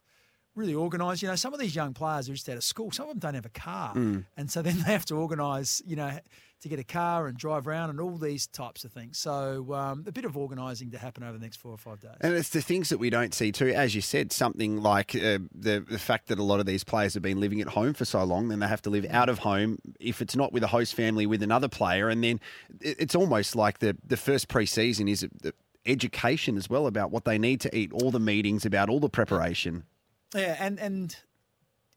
really 0.55 0.75
organised. 0.75 1.21
You 1.21 1.29
know, 1.29 1.35
some 1.35 1.53
of 1.53 1.59
these 1.59 1.75
young 1.75 1.93
players 1.93 2.29
are 2.29 2.33
just 2.33 2.47
out 2.49 2.57
of 2.57 2.63
school. 2.63 2.91
Some 2.91 3.05
of 3.07 3.11
them 3.11 3.19
don't 3.19 3.35
have 3.35 3.45
a 3.45 3.49
car, 3.49 3.95
Mm. 3.95 4.25
and 4.37 4.51
so 4.51 4.61
then 4.61 4.77
they 4.77 4.91
have 4.91 5.05
to 5.05 5.15
organise. 5.15 5.81
You 5.85 5.95
know. 5.95 6.19
To 6.63 6.67
get 6.69 6.77
a 6.77 6.83
car 6.83 7.27
and 7.27 7.37
drive 7.37 7.67
around 7.67 7.89
and 7.89 8.01
all 8.01 8.17
these 8.17 8.45
types 8.45 8.83
of 8.83 8.91
things. 8.91 9.17
So, 9.17 9.73
um, 9.73 10.03
a 10.05 10.11
bit 10.11 10.25
of 10.25 10.35
organising 10.35 10.91
to 10.91 10.97
happen 10.97 11.23
over 11.23 11.37
the 11.37 11.41
next 11.41 11.55
four 11.57 11.71
or 11.71 11.77
five 11.77 12.01
days. 12.01 12.17
And 12.19 12.33
it's 12.33 12.49
the 12.49 12.61
things 12.61 12.89
that 12.89 12.97
we 12.97 13.09
don't 13.09 13.33
see 13.33 13.53
too. 13.53 13.69
As 13.69 13.95
you 13.95 14.01
said, 14.01 14.33
something 14.33 14.81
like 14.81 15.15
uh, 15.15 15.39
the 15.55 15.85
the 15.89 15.97
fact 15.99 16.27
that 16.27 16.37
a 16.37 16.43
lot 16.43 16.59
of 16.59 16.65
these 16.65 16.83
players 16.83 17.13
have 17.13 17.23
been 17.23 17.39
living 17.39 17.61
at 17.61 17.67
home 17.69 17.93
for 17.93 18.03
so 18.03 18.23
long, 18.25 18.49
then 18.49 18.59
they 18.59 18.67
have 18.67 18.81
to 18.81 18.89
live 18.89 19.05
out 19.09 19.29
of 19.29 19.39
home. 19.39 19.77
If 20.01 20.21
it's 20.21 20.35
not 20.35 20.51
with 20.51 20.63
a 20.63 20.67
host 20.67 20.95
family, 20.95 21.25
with 21.25 21.41
another 21.41 21.69
player, 21.69 22.09
and 22.09 22.21
then 22.23 22.41
it- 22.81 22.97
it's 22.99 23.15
almost 23.15 23.55
like 23.55 23.79
the 23.79 23.95
the 24.05 24.17
first 24.17 24.49
preseason 24.49 25.09
is 25.09 25.21
the 25.41 25.53
education 25.85 26.57
as 26.57 26.69
well 26.69 26.87
about 26.87 27.09
what 27.09 27.23
they 27.23 27.37
need 27.37 27.61
to 27.61 27.75
eat, 27.75 27.93
all 27.93 28.11
the 28.11 28.19
meetings 28.19 28.65
about 28.65 28.89
all 28.89 28.99
the 28.99 29.09
preparation. 29.09 29.83
Yeah, 30.35 30.57
and 30.59 30.77
and 30.77 31.15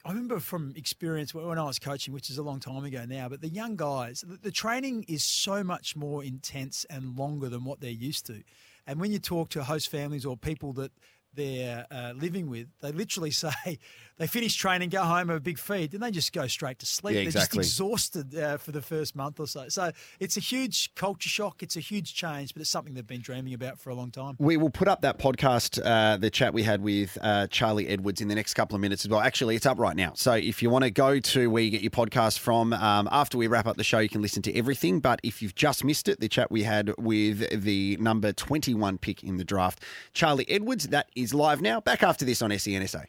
I 0.05 0.11
remember 0.11 0.41
from 0.41 0.73
experience 0.75 1.33
when 1.33 1.59
I 1.59 1.65
was 1.65 1.79
coaching, 1.79 2.13
which 2.13 2.29
is 2.29 2.37
a 2.37 2.43
long 2.43 2.59
time 2.59 2.85
ago 2.85 3.05
now, 3.07 3.29
but 3.29 3.41
the 3.41 3.49
young 3.49 3.77
guys, 3.77 4.25
the, 4.27 4.51
training 4.51 5.05
is 5.07 5.23
so 5.23 5.63
much 5.63 5.95
more 5.95 6.25
intense 6.25 6.85
and 6.91 7.17
longer 7.17 7.49
than 7.49 7.65
what 7.65 7.81
they're 7.81 7.91
used 7.91 8.27
to. 8.27 8.43
And 8.85 9.01
when 9.01 9.13
you 9.13 9.21
talk 9.21 9.51
to 9.51 9.63
host 9.63 9.89
families 9.89 10.27
or 10.27 10.37
people 10.37 10.73
that 10.75 10.91
they're 11.35 11.87
uh, 11.91 12.13
living 12.15 12.49
with, 12.49 12.69
they 12.81 12.93
literally 12.93 13.31
say 13.31 13.79
they 14.19 14.27
finish 14.27 14.55
training, 14.55 14.91
go 14.91 15.03
home, 15.03 15.29
have 15.29 15.39
a 15.39 15.41
big 15.41 15.59
feed, 15.59 15.93
then 15.93 16.01
they 16.01 16.11
just 16.11 16.33
go 16.33 16.47
straight 16.47 16.79
to 16.81 16.87
sleep. 16.87 17.15
Yeah, 17.15 17.23
They're 17.23 17.33
just 17.33 17.57
exhausted 17.57 18.37
uh, 18.37 18.57
for 18.59 18.73
the 18.73 18.83
first 18.83 19.17
month 19.17 19.41
or 19.41 19.47
so. 19.47 19.69
So 19.69 19.91
it's 20.21 20.37
a 20.37 20.41
huge 20.41 20.95
culture 20.95 21.29
shock. 21.29 21.63
It's 21.63 21.77
a 21.77 21.81
huge 21.81 22.15
change, 22.15 22.55
but 22.55 22.61
it's 22.61 22.71
something 22.71 22.95
they've 22.95 23.07
been 23.07 23.23
dreaming 23.23 23.55
about 23.55 23.79
for 23.79 23.91
a 23.91 23.95
long 23.95 24.11
time. 24.11 24.37
We 24.39 24.57
will 24.57 24.71
put 24.71 24.89
up 24.89 25.03
that 25.03 25.19
podcast, 25.19 25.81
uh, 25.85 26.19
the 26.19 26.31
chat 26.31 26.53
we 26.53 26.63
had 26.63 26.83
with 26.83 27.17
uh, 27.23 27.47
Charlie 27.49 27.89
Edwards 27.89 28.21
in 28.21 28.29
the 28.29 28.35
next 28.35 28.55
couple 28.55 28.75
of 28.75 28.81
minutes 28.81 29.05
as 29.05 29.11
well. 29.11 29.21
Actually, 29.21 29.57
it's 29.57 29.67
up 29.67 29.79
right 29.79 29.97
now. 29.97 30.13
So 30.15 30.33
if 30.33 30.63
you 30.63 30.71
want 30.71 30.85
to 30.85 30.91
go 30.91 31.19
to 31.19 31.51
where 31.51 31.63
you 31.63 31.71
get 31.71 31.83
your 31.83 31.91
podcast 31.91 32.39
from, 32.39 32.73
um, 32.75 33.09
after 33.11 33.39
we 33.39 33.47
wrap 33.47 33.67
up 33.67 33.77
the 33.77 33.85
show, 33.85 33.99
you 33.99 34.09
can 34.09 34.23
listen 34.23 34.43
to 34.43 34.57
everything. 34.57 35.01
But 35.01 35.21
if 35.23 35.41
you've 35.41 35.55
just 35.55 35.85
missed 35.85 36.09
it, 36.09 36.21
the 36.21 36.29
chat 36.29 36.51
we 36.51 36.63
had 36.65 36.93
with 36.99 37.63
the 37.63 37.97
number 37.99 38.33
21 38.33 38.99
pick 38.99 39.23
in 39.23 39.37
the 39.37 39.45
draft, 39.45 39.83
Charlie 40.13 40.49
Edwards, 40.49 40.89
that 40.89 41.09
is 41.17 41.22
live 41.33 41.63
now. 41.63 41.81
Back 41.81 42.03
after 42.03 42.25
this 42.25 42.43
on 42.43 42.51
SENSA. 42.51 43.07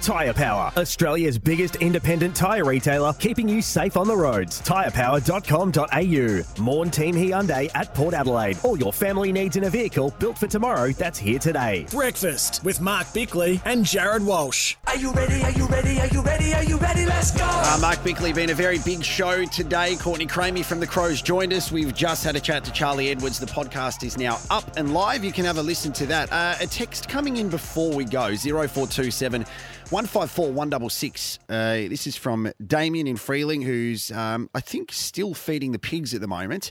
Tyre 0.00 0.32
Power, 0.32 0.72
Australia's 0.76 1.38
biggest 1.38 1.76
independent 1.76 2.34
tyre 2.34 2.64
retailer, 2.64 3.12
keeping 3.14 3.48
you 3.48 3.62
safe 3.62 3.96
on 3.96 4.06
the 4.06 4.16
roads. 4.16 4.60
Tyrepower.com.au. 4.62 6.62
Morn 6.62 6.90
Team 6.90 7.14
Hyundai 7.14 7.70
at 7.74 7.94
Port 7.94 8.14
Adelaide. 8.14 8.58
All 8.64 8.76
your 8.76 8.92
family 8.92 9.32
needs 9.32 9.56
in 9.56 9.64
a 9.64 9.70
vehicle 9.70 10.14
built 10.18 10.38
for 10.38 10.46
tomorrow 10.46 10.90
that's 10.92 11.18
here 11.18 11.38
today. 11.38 11.86
Breakfast 11.90 12.64
with 12.64 12.80
Mark 12.80 13.06
Bickley 13.12 13.60
and 13.64 13.84
Jarrod 13.84 14.24
Walsh. 14.24 14.76
Are 14.86 14.96
you 14.96 15.12
ready? 15.12 15.42
Are 15.42 15.50
you 15.52 15.66
ready? 15.66 16.00
Are 16.00 16.06
you 16.08 16.22
ready? 16.22 16.54
Are 16.54 16.64
you 16.64 16.76
ready? 16.78 17.06
Let's 17.06 17.30
go! 17.30 17.44
Uh, 17.44 17.78
Mark 17.80 18.02
Bickley, 18.02 18.32
been 18.32 18.50
a 18.50 18.54
very 18.54 18.78
big 18.80 19.04
show 19.04 19.44
today. 19.46 19.96
Courtney 19.96 20.26
Cramey 20.26 20.64
from 20.64 20.80
the 20.80 20.86
Crows 20.86 21.22
joined 21.22 21.52
us. 21.52 21.70
We've 21.72 21.94
just 21.94 22.24
had 22.24 22.36
a 22.36 22.40
chat 22.40 22.64
to 22.64 22.72
Charlie 22.72 23.10
Edwards. 23.10 23.38
The 23.38 23.46
podcast 23.46 24.04
is 24.04 24.18
now 24.18 24.38
up 24.50 24.76
and 24.76 24.92
live. 24.92 25.24
You 25.24 25.32
can 25.32 25.44
have 25.44 25.58
a 25.58 25.62
listen 25.62 25.92
to 25.94 26.06
that. 26.06 26.32
Uh, 26.32 26.56
a 26.60 26.66
text 26.66 27.08
coming 27.08 27.36
in 27.36 27.48
before 27.48 27.92
we 27.92 28.04
go 28.04 28.34
0427 28.34 29.44
154 29.92 30.52
166. 30.52 31.38
Uh, 31.50 31.52
this 31.90 32.06
is 32.06 32.16
from 32.16 32.50
Damien 32.66 33.06
in 33.06 33.16
Freeling, 33.16 33.60
who's, 33.60 34.10
um, 34.10 34.48
I 34.54 34.60
think, 34.60 34.90
still 34.90 35.34
feeding 35.34 35.72
the 35.72 35.78
pigs 35.78 36.14
at 36.14 36.22
the 36.22 36.26
moment. 36.26 36.70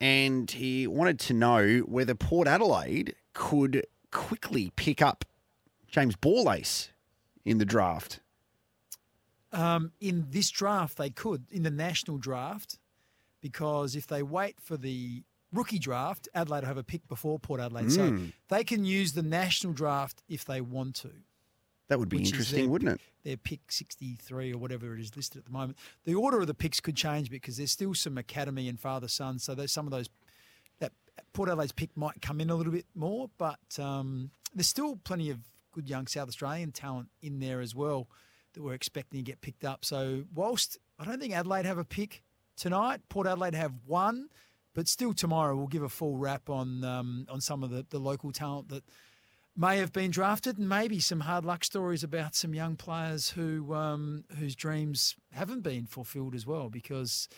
And 0.00 0.50
he 0.50 0.86
wanted 0.86 1.20
to 1.20 1.34
know 1.34 1.80
whether 1.80 2.14
Port 2.14 2.48
Adelaide 2.48 3.14
could 3.34 3.84
quickly 4.10 4.72
pick 4.74 5.02
up 5.02 5.26
James 5.86 6.16
Borlase 6.16 6.88
in 7.44 7.58
the 7.58 7.66
draft. 7.66 8.20
Um, 9.52 9.92
in 10.00 10.28
this 10.30 10.48
draft, 10.50 10.96
they 10.96 11.10
could. 11.10 11.44
In 11.50 11.64
the 11.64 11.70
national 11.70 12.16
draft, 12.16 12.78
because 13.42 13.94
if 13.94 14.06
they 14.06 14.22
wait 14.22 14.56
for 14.62 14.78
the 14.78 15.24
rookie 15.52 15.78
draft, 15.78 16.26
Adelaide 16.34 16.60
will 16.60 16.68
have 16.68 16.78
a 16.78 16.82
pick 16.82 17.06
before 17.06 17.38
Port 17.38 17.60
Adelaide. 17.60 17.92
So 17.92 18.10
Mm. 18.12 18.32
they 18.48 18.64
can 18.64 18.86
use 18.86 19.12
the 19.12 19.22
national 19.22 19.74
draft 19.74 20.22
if 20.26 20.42
they 20.46 20.62
want 20.62 20.94
to. 20.96 21.10
That 21.88 21.98
would 21.98 22.08
be 22.08 22.18
interesting, 22.18 22.70
wouldn't 22.70 22.90
it? 22.92 22.98
pick- 22.98 23.22
Their 23.24 23.36
pick 23.36 23.70
63 23.70 24.52
or 24.52 24.58
whatever 24.58 24.94
it 24.94 25.00
is 25.00 25.14
listed 25.14 25.38
at 25.40 25.44
the 25.44 25.50
moment. 25.52 25.78
The 26.04 26.14
order 26.14 26.40
of 26.40 26.46
the 26.46 26.54
picks 26.54 26.80
could 26.80 26.96
change 26.96 27.30
because 27.30 27.56
there's 27.56 27.70
still 27.70 27.94
some 27.94 28.18
academy 28.18 28.68
and 28.68 28.80
father 28.80 29.08
son. 29.08 29.38
So 29.38 29.54
there's 29.54 29.72
some 29.72 29.86
of 29.86 29.90
those 29.92 30.08
that 30.80 30.92
Port 31.32 31.48
Adelaide's 31.48 31.72
pick 31.72 31.96
might 31.96 32.20
come 32.22 32.40
in 32.40 32.50
a 32.50 32.54
little 32.54 32.72
bit 32.72 32.86
more, 32.94 33.30
but 33.38 33.60
um, 33.78 34.30
there's 34.54 34.66
still 34.68 34.96
plenty 35.04 35.30
of 35.30 35.38
good 35.72 35.88
young 35.88 36.06
South 36.06 36.28
Australian 36.28 36.72
talent 36.72 37.08
in 37.20 37.38
there 37.40 37.60
as 37.60 37.74
well 37.74 38.08
that 38.54 38.62
we're 38.62 38.74
expecting 38.74 39.20
to 39.20 39.24
get 39.24 39.40
picked 39.40 39.64
up. 39.64 39.84
So 39.84 40.24
whilst 40.34 40.78
I 40.98 41.04
don't 41.04 41.20
think 41.20 41.34
Adelaide 41.34 41.64
have 41.66 41.78
a 41.78 41.84
pick 41.84 42.22
tonight, 42.56 43.00
Port 43.08 43.26
Adelaide 43.26 43.54
have 43.54 43.72
one, 43.86 44.28
but 44.74 44.88
still 44.88 45.12
tomorrow 45.14 45.56
we'll 45.56 45.66
give 45.68 45.82
a 45.82 45.88
full 45.88 46.16
wrap 46.16 46.50
on 46.50 46.82
um, 46.84 47.26
on 47.28 47.40
some 47.40 47.62
of 47.62 47.70
the, 47.70 47.86
the 47.90 47.98
local 47.98 48.32
talent 48.32 48.68
that 48.70 48.84
may 49.56 49.78
have 49.78 49.92
been 49.92 50.10
drafted, 50.10 50.58
and 50.58 50.68
maybe 50.68 50.98
some 50.98 51.20
hard 51.20 51.44
luck 51.44 51.64
stories 51.64 52.02
about 52.02 52.34
some 52.34 52.54
young 52.54 52.76
players 52.76 53.30
who 53.30 53.74
um, 53.74 54.24
whose 54.38 54.56
dreams 54.56 55.16
haven't 55.32 55.60
been 55.60 55.86
fulfilled 55.86 56.34
as 56.34 56.46
well. 56.46 56.70
Because 56.70 57.28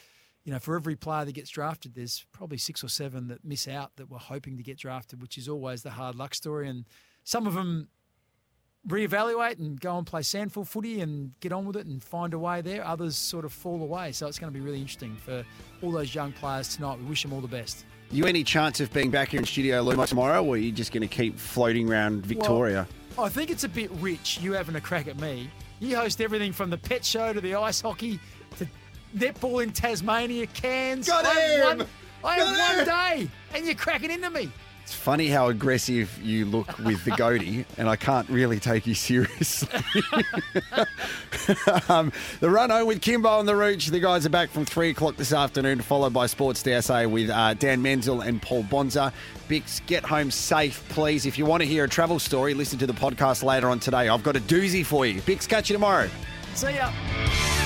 you 0.45 0.53
know, 0.53 0.59
for 0.59 0.77
every 0.77 0.95
player 0.95 1.25
that 1.25 1.33
gets 1.33 1.51
drafted, 1.51 1.95
there's 1.95 2.27
probably 2.33 2.59
six 2.59 2.85
or 2.85 2.89
seven 2.89 3.29
that 3.29 3.45
miss 3.45 3.67
out 3.67 3.93
that 3.97 4.11
were 4.11 4.19
hoping 4.19 4.57
to 4.59 4.63
get 4.63 4.79
drafted, 4.79 5.23
which 5.23 5.39
is 5.39 5.49
always 5.49 5.83
the 5.83 5.91
hard 5.91 6.15
luck 6.17 6.35
story. 6.35 6.69
And 6.69 6.85
some 7.25 7.47
of 7.47 7.55
them 7.55 7.89
reevaluate 8.87 9.59
and 9.59 9.81
go 9.81 9.97
and 9.97 10.07
play 10.07 10.21
SANFL 10.21 10.67
footy 10.67 11.01
and 11.01 11.33
get 11.41 11.53
on 11.53 11.65
with 11.65 11.77
it 11.77 11.87
and 11.87 12.03
find 12.03 12.35
a 12.35 12.39
way 12.39 12.61
there. 12.61 12.87
Others 12.87 13.17
sort 13.17 13.47
of 13.47 13.53
fall 13.53 13.83
away. 13.83 14.13
So 14.13 14.27
it's 14.27 14.39
going 14.39 14.53
to 14.53 14.59
be 14.59 14.65
really 14.65 14.81
interesting 14.81 15.17
for 15.17 15.45
all 15.83 15.91
those 15.91 16.15
young 16.15 16.33
players 16.33 16.77
tonight. 16.77 16.99
We 16.99 17.07
wish 17.07 17.23
them 17.23 17.33
all 17.33 17.41
the 17.41 17.49
best. 17.49 17.87
You 18.15 18.27
any 18.27 18.45
chance 18.45 18.79
of 18.79 18.93
being 18.93 19.11
back 19.11 19.31
here 19.31 19.41
in 19.41 19.45
Studio 19.45 19.83
Lumo 19.83 20.07
tomorrow, 20.07 20.41
or 20.45 20.55
are 20.55 20.57
you 20.57 20.71
just 20.71 20.93
going 20.93 21.01
to 21.01 21.13
keep 21.13 21.37
floating 21.37 21.91
around 21.91 22.25
Victoria? 22.25 22.87
I 23.19 23.29
think 23.29 23.51
it's 23.51 23.65
a 23.65 23.69
bit 23.69 23.91
rich, 23.95 24.39
you 24.41 24.53
having 24.53 24.77
a 24.77 24.81
crack 24.81 25.09
at 25.09 25.19
me. 25.19 25.51
You 25.81 25.97
host 25.97 26.21
everything 26.21 26.53
from 26.53 26.71
the 26.71 26.79
pet 26.79 27.05
show 27.05 27.33
to 27.33 27.41
the 27.41 27.57
ice 27.57 27.81
hockey 27.81 28.21
to 28.59 28.69
netball 29.17 29.65
in 29.65 29.73
Tasmania, 29.73 30.47
Cairns. 30.47 31.09
Got 31.09 31.27
I 31.27 31.35
have 31.35 31.79
one, 31.79 31.89
I 32.23 32.37
have 32.37 32.57
Got 32.57 32.77
one 32.77 32.87
day, 32.87 33.31
and 33.53 33.67
you're 33.67 33.75
cracking 33.75 34.13
into 34.13 34.31
me. 34.31 34.49
It's 34.85 34.93
funny 34.93 35.29
how 35.29 35.49
aggressive 35.49 36.21
you 36.23 36.45
look 36.45 36.79
with 36.79 37.03
the 37.07 37.13
goatee, 37.13 37.65
and 37.79 37.89
I 37.89 37.97
can't 37.97 38.29
really 38.29 38.61
take 38.61 38.87
you 38.87 38.93
seriously. 38.93 39.71
um, 41.89 42.13
the 42.41 42.51
run 42.51 42.69
home 42.69 42.87
with 42.87 43.01
Kimbo 43.01 43.41
and 43.41 43.49
the 43.49 43.55
Rooch. 43.55 43.87
The 43.87 43.99
guys 43.99 44.27
are 44.27 44.31
back 44.31 44.51
from 44.51 44.67
three 44.67 44.91
o'clock 44.91 45.17
this 45.17 45.33
afternoon, 45.33 45.81
followed 45.81 46.13
by 46.13 46.27
Sports 46.27 46.63
DSA 46.63 47.11
with 47.11 47.31
uh, 47.31 47.55
Dan 47.55 47.81
Menzel 47.81 48.21
and 48.21 48.43
Paul 48.43 48.65
Bonza. 48.65 49.11
Bix, 49.49 49.85
get 49.87 50.05
home 50.05 50.31
safe, 50.31 50.87
please. 50.91 51.25
If 51.25 51.39
you 51.39 51.47
want 51.47 51.63
to 51.63 51.67
hear 51.67 51.85
a 51.85 51.89
travel 51.89 52.19
story, 52.19 52.53
listen 52.53 52.79
to 52.81 52.87
the 52.87 52.93
podcast 52.93 53.43
later 53.43 53.71
on 53.71 53.81
today. 53.81 54.11
I've 54.11 54.23
got 54.23 54.37
a 54.37 54.41
doozy 54.41 54.85
for 54.85 55.07
you. 55.07 55.23
Bix, 55.23 55.49
catch 55.49 55.71
you 55.71 55.75
tomorrow. 55.75 56.11
See 56.55 56.75
ya. 56.75 57.64